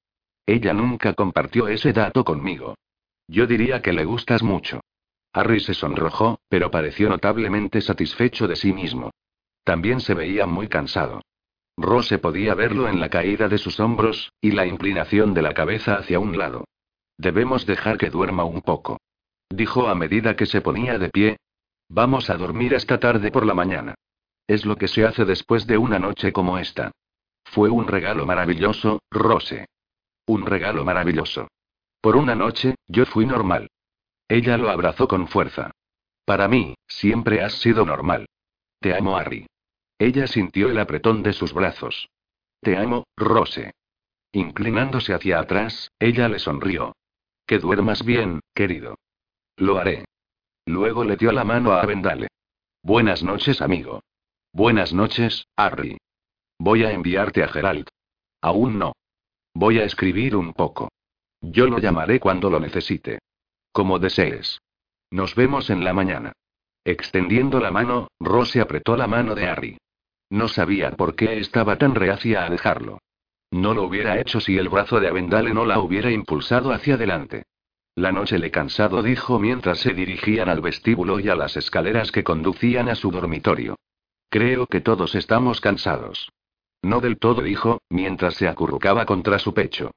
Ella 0.47 0.73
nunca 0.73 1.13
compartió 1.13 1.67
ese 1.67 1.93
dato 1.93 2.25
conmigo. 2.25 2.75
Yo 3.27 3.45
diría 3.45 3.81
que 3.81 3.93
le 3.93 4.03
gustas 4.03 4.41
mucho. 4.41 4.81
Harry 5.31 5.59
se 5.59 5.75
sonrojó, 5.75 6.39
pero 6.49 6.71
pareció 6.71 7.09
notablemente 7.09 7.81
satisfecho 7.81 8.47
de 8.47 8.55
sí 8.55 8.73
mismo. 8.73 9.11
También 9.63 9.99
se 9.99 10.15
veía 10.15 10.47
muy 10.47 10.67
cansado. 10.67 11.21
Rose 11.77 12.17
podía 12.17 12.55
verlo 12.55 12.87
en 12.87 12.99
la 12.99 13.09
caída 13.09 13.47
de 13.47 13.59
sus 13.59 13.79
hombros, 13.79 14.33
y 14.41 14.51
la 14.51 14.65
inclinación 14.65 15.35
de 15.35 15.43
la 15.43 15.53
cabeza 15.53 15.95
hacia 15.95 16.19
un 16.19 16.37
lado. 16.37 16.65
Debemos 17.19 17.67
dejar 17.67 17.99
que 17.99 18.09
duerma 18.09 18.45
un 18.45 18.61
poco. 18.61 18.97
Dijo 19.49 19.87
a 19.87 19.93
medida 19.93 20.35
que 20.35 20.47
se 20.47 20.61
ponía 20.61 20.97
de 20.97 21.09
pie. 21.09 21.37
Vamos 21.89 22.29
a 22.29 22.37
dormir 22.37 22.73
esta 22.73 22.99
tarde 22.99 23.31
por 23.31 23.45
la 23.45 23.53
mañana. 23.53 23.95
Es 24.47 24.65
lo 24.65 24.75
que 24.75 24.87
se 24.87 25.05
hace 25.05 25.25
después 25.25 25.67
de 25.67 25.77
una 25.77 25.99
noche 25.99 26.31
como 26.31 26.57
esta. 26.57 26.91
Fue 27.43 27.69
un 27.69 27.87
regalo 27.87 28.25
maravilloso, 28.25 29.01
Rose. 29.09 29.67
Un 30.25 30.45
regalo 30.45 30.83
maravilloso. 30.83 31.47
Por 32.01 32.15
una 32.15 32.35
noche, 32.35 32.75
yo 32.87 33.05
fui 33.05 33.25
normal. 33.25 33.69
Ella 34.27 34.57
lo 34.57 34.69
abrazó 34.69 35.07
con 35.07 35.27
fuerza. 35.27 35.71
Para 36.25 36.47
mí, 36.47 36.75
siempre 36.87 37.41
has 37.41 37.53
sido 37.53 37.85
normal. 37.85 38.27
Te 38.79 38.95
amo, 38.95 39.17
Harry. 39.17 39.47
Ella 39.97 40.27
sintió 40.27 40.69
el 40.69 40.77
apretón 40.79 41.23
de 41.23 41.33
sus 41.33 41.53
brazos. 41.53 42.09
Te 42.61 42.77
amo, 42.77 43.05
Rose. 43.15 43.71
Inclinándose 44.33 45.13
hacia 45.13 45.39
atrás, 45.39 45.89
ella 45.99 46.27
le 46.27 46.39
sonrió. 46.39 46.93
Que 47.45 47.59
duermas 47.59 48.03
bien, 48.03 48.41
querido. 48.53 48.95
Lo 49.55 49.77
haré. 49.77 50.06
Luego 50.67 51.05
le 51.05 51.15
dio 51.15 51.31
la 51.31 51.45
mano 51.45 51.71
a 51.71 51.81
Avendale. 51.81 52.27
Buenas 52.83 53.23
noches, 53.23 53.61
amigo. 53.61 54.01
Buenas 54.51 54.91
noches, 54.91 55.47
Harry. 55.55 55.97
Voy 56.59 56.83
a 56.83 56.91
enviarte 56.91 57.41
a 57.41 57.47
Gerald. 57.47 57.87
Aún 58.41 58.77
no. 58.77 58.91
Voy 59.53 59.79
a 59.79 59.85
escribir 59.85 60.35
un 60.35 60.51
poco. 60.51 60.89
Yo 61.39 61.67
lo 61.67 61.79
llamaré 61.79 62.19
cuando 62.19 62.49
lo 62.49 62.59
necesite. 62.59 63.19
Como 63.71 63.97
desees. 63.97 64.59
Nos 65.09 65.35
vemos 65.35 65.69
en 65.69 65.85
la 65.85 65.93
mañana. 65.93 66.33
Extendiendo 66.83 67.61
la 67.61 67.71
mano, 67.71 68.09
Rose 68.19 68.59
apretó 68.59 68.97
la 68.97 69.07
mano 69.07 69.35
de 69.35 69.47
Harry. 69.47 69.77
No 70.29 70.49
sabía 70.49 70.91
por 70.91 71.15
qué 71.15 71.39
estaba 71.39 71.77
tan 71.77 71.95
reacia 71.95 72.43
a 72.43 72.49
dejarlo. 72.49 72.99
No 73.51 73.73
lo 73.73 73.83
hubiera 73.83 74.19
hecho 74.19 74.41
si 74.41 74.57
el 74.57 74.67
brazo 74.67 74.99
de 74.99 75.07
Avendale 75.07 75.53
no 75.53 75.65
la 75.65 75.79
hubiera 75.79 76.11
impulsado 76.11 76.73
hacia 76.73 76.95
adelante. 76.95 77.43
La 77.97 78.11
noche 78.11 78.37
le 78.37 78.51
cansado 78.51 79.01
dijo 79.01 79.39
mientras 79.39 79.79
se 79.79 79.91
dirigían 79.91 80.49
al 80.49 80.61
vestíbulo 80.61 81.19
y 81.19 81.29
a 81.29 81.35
las 81.35 81.57
escaleras 81.57 82.11
que 82.11 82.23
conducían 82.23 82.89
a 82.89 82.95
su 82.95 83.09
dormitorio. 83.09 83.75
Creo 84.29 84.67
que 84.67 84.81
todos 84.81 85.15
estamos 85.15 85.61
cansados. 85.61 86.29
No 86.83 87.01
del 87.01 87.17
todo 87.17 87.41
dijo, 87.41 87.81
mientras 87.89 88.35
se 88.35 88.47
acurrucaba 88.47 89.07
contra 89.07 89.39
su 89.39 89.55
pecho. 89.55 89.89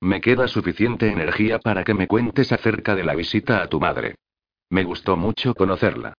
Me 0.00 0.20
queda 0.20 0.48
suficiente 0.48 1.12
energía 1.12 1.60
para 1.60 1.84
que 1.84 1.94
me 1.94 2.08
cuentes 2.08 2.50
acerca 2.50 2.96
de 2.96 3.04
la 3.04 3.14
visita 3.14 3.62
a 3.62 3.68
tu 3.68 3.78
madre. 3.78 4.16
Me 4.68 4.82
gustó 4.82 5.16
mucho 5.16 5.54
conocerla. 5.54 6.14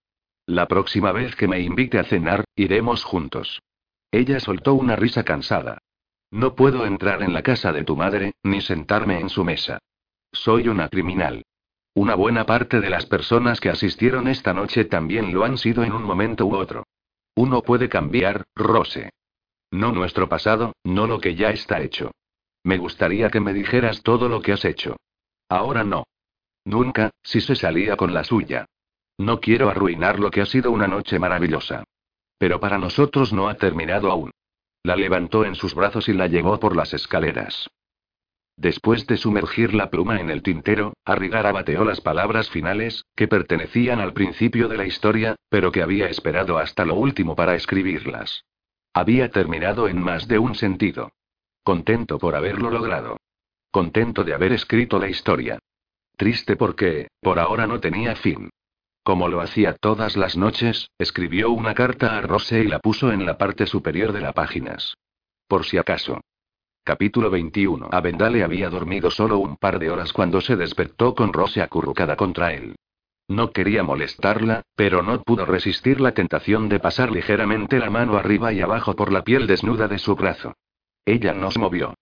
La 0.45 0.69
próxima 0.69 1.11
vez 1.11 1.35
que 1.35 1.49
me 1.49 1.59
invite 1.59 1.99
a 1.99 2.05
cenar, 2.05 2.45
iremos 2.55 3.03
juntos. 3.03 3.61
Ella 4.09 4.39
soltó 4.39 4.73
una 4.73 4.95
risa 4.95 5.23
cansada. 5.25 5.79
No 6.31 6.55
puedo 6.55 6.85
entrar 6.85 7.23
en 7.23 7.33
la 7.33 7.43
casa 7.43 7.73
de 7.73 7.83
tu 7.83 7.97
madre, 7.97 8.35
ni 8.41 8.61
sentarme 8.61 9.19
en 9.19 9.27
su 9.27 9.43
mesa. 9.43 9.79
Soy 10.35 10.67
una 10.67 10.89
criminal. 10.89 11.45
Una 11.93 12.13
buena 12.13 12.45
parte 12.45 12.81
de 12.81 12.89
las 12.89 13.05
personas 13.05 13.61
que 13.61 13.69
asistieron 13.69 14.27
esta 14.27 14.53
noche 14.53 14.83
también 14.83 15.33
lo 15.33 15.45
han 15.45 15.57
sido 15.57 15.83
en 15.83 15.93
un 15.93 16.03
momento 16.03 16.45
u 16.45 16.55
otro. 16.55 16.83
Uno 17.35 17.61
puede 17.61 17.87
cambiar, 17.87 18.43
Rose. 18.53 19.11
No 19.71 19.93
nuestro 19.93 20.27
pasado, 20.27 20.73
no 20.83 21.07
lo 21.07 21.19
que 21.19 21.35
ya 21.35 21.51
está 21.51 21.81
hecho. 21.81 22.11
Me 22.63 22.77
gustaría 22.77 23.29
que 23.29 23.39
me 23.39 23.53
dijeras 23.53 24.03
todo 24.03 24.27
lo 24.27 24.41
que 24.41 24.51
has 24.51 24.65
hecho. 24.65 24.97
Ahora 25.47 25.85
no. 25.85 26.03
Nunca, 26.65 27.11
si 27.23 27.39
se 27.39 27.55
salía 27.55 27.95
con 27.95 28.13
la 28.13 28.25
suya. 28.25 28.65
No 29.17 29.39
quiero 29.39 29.69
arruinar 29.69 30.19
lo 30.19 30.31
que 30.31 30.41
ha 30.41 30.45
sido 30.45 30.71
una 30.71 30.87
noche 30.87 31.17
maravillosa. 31.17 31.85
Pero 32.37 32.59
para 32.59 32.77
nosotros 32.77 33.31
no 33.31 33.47
ha 33.47 33.55
terminado 33.55 34.11
aún. 34.11 34.31
La 34.83 34.97
levantó 34.97 35.45
en 35.45 35.55
sus 35.55 35.73
brazos 35.73 36.09
y 36.09 36.13
la 36.13 36.27
llevó 36.27 36.59
por 36.59 36.75
las 36.75 36.93
escaleras. 36.93 37.69
Después 38.57 39.05
de 39.05 39.17
sumergir 39.17 39.73
la 39.73 39.89
pluma 39.89 40.19
en 40.19 40.29
el 40.29 40.41
tintero, 40.41 40.93
Arrigara 41.03 41.51
bateó 41.51 41.83
las 41.83 41.99
palabras 41.99 42.49
finales, 42.49 43.03
que 43.15 43.27
pertenecían 43.27 43.99
al 43.99 44.13
principio 44.13 44.69
de 44.69 44.77
la 44.77 44.85
historia, 44.85 45.35
pero 45.49 45.71
que 45.71 45.81
había 45.81 46.07
esperado 46.07 46.57
hasta 46.57 46.85
lo 46.85 46.95
último 46.95 47.35
para 47.35 47.55
escribirlas. 47.55 48.45
Había 48.93 49.29
terminado 49.29 49.89
en 49.89 50.01
más 50.01 50.27
de 50.27 50.39
un 50.39 50.55
sentido. 50.55 51.11
Contento 51.63 52.17
por 52.17 52.35
haberlo 52.35 52.69
logrado. 52.69 53.17
Contento 53.71 54.23
de 54.23 54.33
haber 54.33 54.53
escrito 54.53 54.99
la 54.99 55.09
historia. 55.09 55.59
Triste 56.15 56.55
porque, 56.55 57.09
por 57.19 57.39
ahora 57.39 57.67
no 57.67 57.81
tenía 57.81 58.15
fin. 58.15 58.49
Como 59.03 59.27
lo 59.27 59.41
hacía 59.41 59.73
todas 59.73 60.15
las 60.15 60.37
noches, 60.37 60.89
escribió 60.97 61.51
una 61.51 61.73
carta 61.73 62.17
a 62.17 62.21
Rose 62.21 62.61
y 62.61 62.67
la 62.67 62.79
puso 62.79 63.11
en 63.11 63.25
la 63.25 63.37
parte 63.37 63.67
superior 63.67 64.13
de 64.13 64.21
las 64.21 64.33
páginas. 64.33 64.95
Por 65.47 65.65
si 65.65 65.77
acaso. 65.77 66.21
Capítulo 66.87 67.31
21. 67.31 67.89
Avendale 67.91 68.43
había 68.43 68.69
dormido 68.69 69.09
solo 69.09 69.39
un 69.39 69.57
par 69.57 69.79
de 69.79 69.89
horas 69.89 70.13
cuando 70.13 70.39
se 70.39 70.55
despertó 70.55 71.15
con 71.15 71.33
Rose 71.33 71.63
acurrucada 71.63 72.15
contra 72.15 72.53
él. 72.53 72.75
No 73.27 73.49
quería 73.49 73.81
molestarla, 73.81 74.61
pero 74.75 75.01
no 75.01 75.19
pudo 75.23 75.47
resistir 75.47 75.99
la 75.99 76.11
tentación 76.11 76.69
de 76.69 76.79
pasar 76.79 77.09
ligeramente 77.09 77.79
la 77.79 77.89
mano 77.89 78.17
arriba 78.17 78.53
y 78.53 78.61
abajo 78.61 78.95
por 78.95 79.11
la 79.11 79.23
piel 79.23 79.47
desnuda 79.47 79.87
de 79.87 79.97
su 79.97 80.15
brazo. 80.15 80.53
Ella 81.05 81.33
no 81.33 81.49
se 81.49 81.57
movió. 81.57 81.95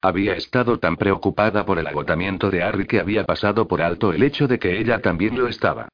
Había 0.00 0.32
estado 0.36 0.78
tan 0.78 0.96
preocupada 0.96 1.66
por 1.66 1.78
el 1.78 1.86
agotamiento 1.86 2.50
de 2.50 2.62
Harry 2.62 2.86
que 2.86 2.98
había 2.98 3.26
pasado 3.26 3.68
por 3.68 3.82
alto 3.82 4.10
el 4.10 4.22
hecho 4.22 4.48
de 4.48 4.58
que 4.58 4.80
ella 4.80 5.02
también 5.02 5.38
lo 5.38 5.48
estaba. 5.48 5.90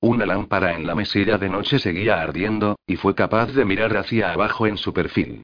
Una 0.00 0.24
lámpara 0.24 0.72
en 0.72 0.86
la 0.86 0.94
mesilla 0.94 1.36
de 1.36 1.50
noche 1.50 1.78
seguía 1.78 2.22
ardiendo, 2.22 2.78
y 2.86 2.96
fue 2.96 3.14
capaz 3.14 3.52
de 3.52 3.66
mirar 3.66 3.94
hacia 3.98 4.32
abajo 4.32 4.66
en 4.66 4.78
su 4.78 4.94
perfil. 4.94 5.42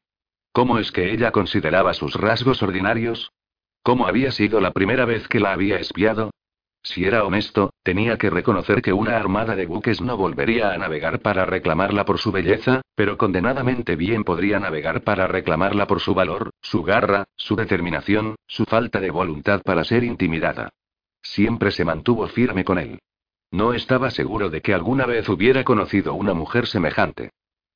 ¿Cómo 0.57 0.79
es 0.79 0.91
que 0.91 1.13
ella 1.13 1.33
consideraba 1.33 1.93
sus 1.93 2.15
rasgos 2.15 2.63
ordinarios? 2.63 3.31
¿Cómo 3.83 4.07
había 4.07 4.33
sido 4.33 4.59
la 4.59 4.71
primera 4.71 5.05
vez 5.05 5.29
que 5.29 5.39
la 5.39 5.53
había 5.53 5.77
espiado? 5.79 6.31
Si 6.83 7.05
era 7.05 7.25
honesto, 7.25 7.75
tenía 7.83 8.17
que 8.17 8.31
reconocer 8.31 8.81
que 8.81 8.95
una 8.95 9.19
armada 9.19 9.55
de 9.55 9.67
buques 9.67 10.01
no 10.01 10.17
volvería 10.17 10.73
a 10.73 10.79
navegar 10.79 11.21
para 11.21 11.45
reclamarla 11.45 12.07
por 12.07 12.17
su 12.17 12.33
belleza, 12.33 12.81
pero 12.95 13.19
condenadamente 13.19 13.97
bien 13.97 14.25
podría 14.25 14.59
navegar 14.59 15.03
para 15.03 15.27
reclamarla 15.27 15.87
por 15.87 16.01
su 16.01 16.15
valor, 16.15 16.49
su 16.63 16.83
garra, 16.83 17.27
su 17.37 17.55
determinación, 17.55 18.37
su 18.47 18.65
falta 18.65 18.99
de 18.99 19.11
voluntad 19.11 19.61
para 19.63 19.85
ser 19.85 20.05
intimidada. 20.05 20.71
Siempre 21.21 21.71
se 21.71 21.85
mantuvo 21.85 22.29
firme 22.29 22.65
con 22.65 22.79
él. 22.79 23.01
No 23.51 23.75
estaba 23.75 24.11
seguro 24.11 24.49
de 24.49 24.63
que 24.63 24.73
alguna 24.73 25.05
vez 25.05 25.29
hubiera 25.29 25.65
conocido 25.65 26.15
una 26.15 26.33
mujer 26.33 26.67
semejante. 26.67 27.29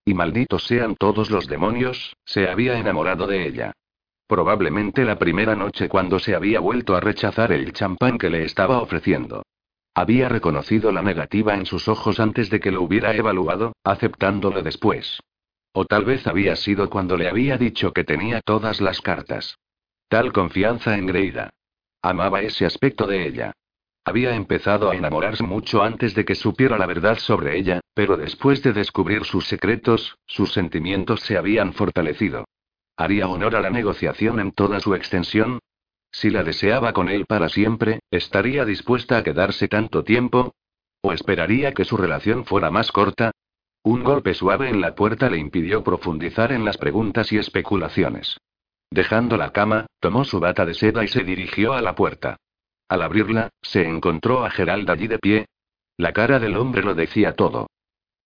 Y 0.05 0.15
malditos 0.15 0.65
sean 0.65 0.97
todos 0.97 1.31
los 1.31 1.47
demonios, 1.47 2.17
se 2.25 2.49
había 2.49 2.79
enamorado 2.79 3.27
de 3.27 3.47
ella. 3.47 3.73
Probablemente 4.27 5.05
la 5.05 5.19
primera 5.19 5.57
noche 5.57 5.89
cuando 5.89 6.19
se 6.19 6.35
había 6.35 6.61
vuelto 6.61 6.95
a 6.95 7.01
rechazar 7.01 7.53
el 7.53 7.73
champán 7.73 8.17
que 8.17 8.31
le 8.31 8.45
estaba 8.45 8.81
ofreciendo. 8.81 9.43
Había 9.95 10.29
reconocido 10.29 10.93
la 10.93 11.03
negativa 11.03 11.55
en 11.55 11.67
sus 11.67 11.89
ojos 11.89 12.21
antes 12.21 12.49
de 12.49 12.61
que 12.61 12.71
lo 12.71 12.83
hubiera 12.83 13.15
evaluado, 13.15 13.73
aceptándolo 13.83 14.63
después. 14.63 15.21
O 15.73 15.85
tal 15.85 16.05
vez 16.05 16.27
había 16.27 16.57
sido 16.57 16.89
cuando 16.91 17.17
le 17.17 17.29
había 17.29 17.59
dicho 17.59 17.93
que 17.93 18.05
tenía 18.05 18.41
todas 18.41 18.81
las 18.81 19.01
cartas. 19.01 19.59
Tal 20.09 20.33
confianza 20.33 20.97
engreída. 20.97 21.51
Amaba 22.03 22.41
ese 22.41 22.67
aspecto 22.67 23.07
de 23.07 23.27
ella. 23.27 23.53
Había 24.05 24.35
empezado 24.35 24.91
a 24.91 24.97
enamorarse 24.97 25.43
mucho 25.43 25.83
antes 25.83 26.15
de 26.15 26.25
que 26.25 26.35
supiera 26.35 26.79
la 26.79 26.87
verdad 26.87 27.19
sobre 27.19 27.59
ella, 27.59 27.81
pero 27.95 28.17
después 28.17 28.63
de 28.63 28.73
descubrir 28.73 29.25
sus 29.25 29.47
secretos, 29.47 30.17
sus 30.27 30.53
sentimientos 30.53 31.21
se 31.21 31.37
habían 31.37 31.75
fortalecido. 31.75 32.45
¿Haría 32.97 33.29
honor 33.29 33.57
a 33.57 33.61
la 33.61 33.71
negociación 33.71 34.41
en 34.41 34.53
toda 34.53 34.81
su 34.81 34.95
extensión? 34.95 35.59
Si 36.13 36.31
la 36.31 36.43
deseaba 36.43 36.93
con 36.93 37.09
él 37.09 37.27
para 37.27 37.49
siempre, 37.49 38.01
¿estaría 38.11 38.65
dispuesta 38.65 39.19
a 39.19 39.23
quedarse 39.23 39.69
tanto 39.69 40.03
tiempo? 40.03 40.55
¿O 41.03 41.13
esperaría 41.13 41.73
que 41.73 41.85
su 41.85 41.97
relación 41.97 42.45
fuera 42.45 42.71
más 42.71 42.93
corta? 42.93 43.33
Un 43.83 44.05
golpe 44.05 44.35
suave 44.35 44.69
en 44.69 44.81
la 44.81 44.95
puerta 44.95 45.31
le 45.31 45.39
impidió 45.39 45.83
profundizar 45.83 46.53
en 46.53 46.65
las 46.65 46.77
preguntas 46.77 47.33
y 47.33 47.39
especulaciones. 47.39 48.39
Dejando 48.91 49.37
la 49.37 49.53
cama, 49.53 49.87
tomó 50.01 50.25
su 50.25 50.41
bata 50.41 50.67
de 50.67 50.75
seda 50.75 51.05
y 51.05 51.09
se 51.09 51.23
dirigió 51.23 51.73
a 51.73 51.81
la 51.81 51.95
puerta. 51.95 52.37
Al 52.91 53.03
abrirla, 53.03 53.51
se 53.62 53.87
encontró 53.87 54.45
a 54.45 54.51
Gerald 54.51 54.91
allí 54.91 55.07
de 55.07 55.21
pie. 55.21 55.47
La 55.97 56.12
cara 56.12 56.41
del 56.41 56.57
hombre 56.57 56.83
lo 56.83 56.97
decía 56.97 57.37
todo. 57.37 57.69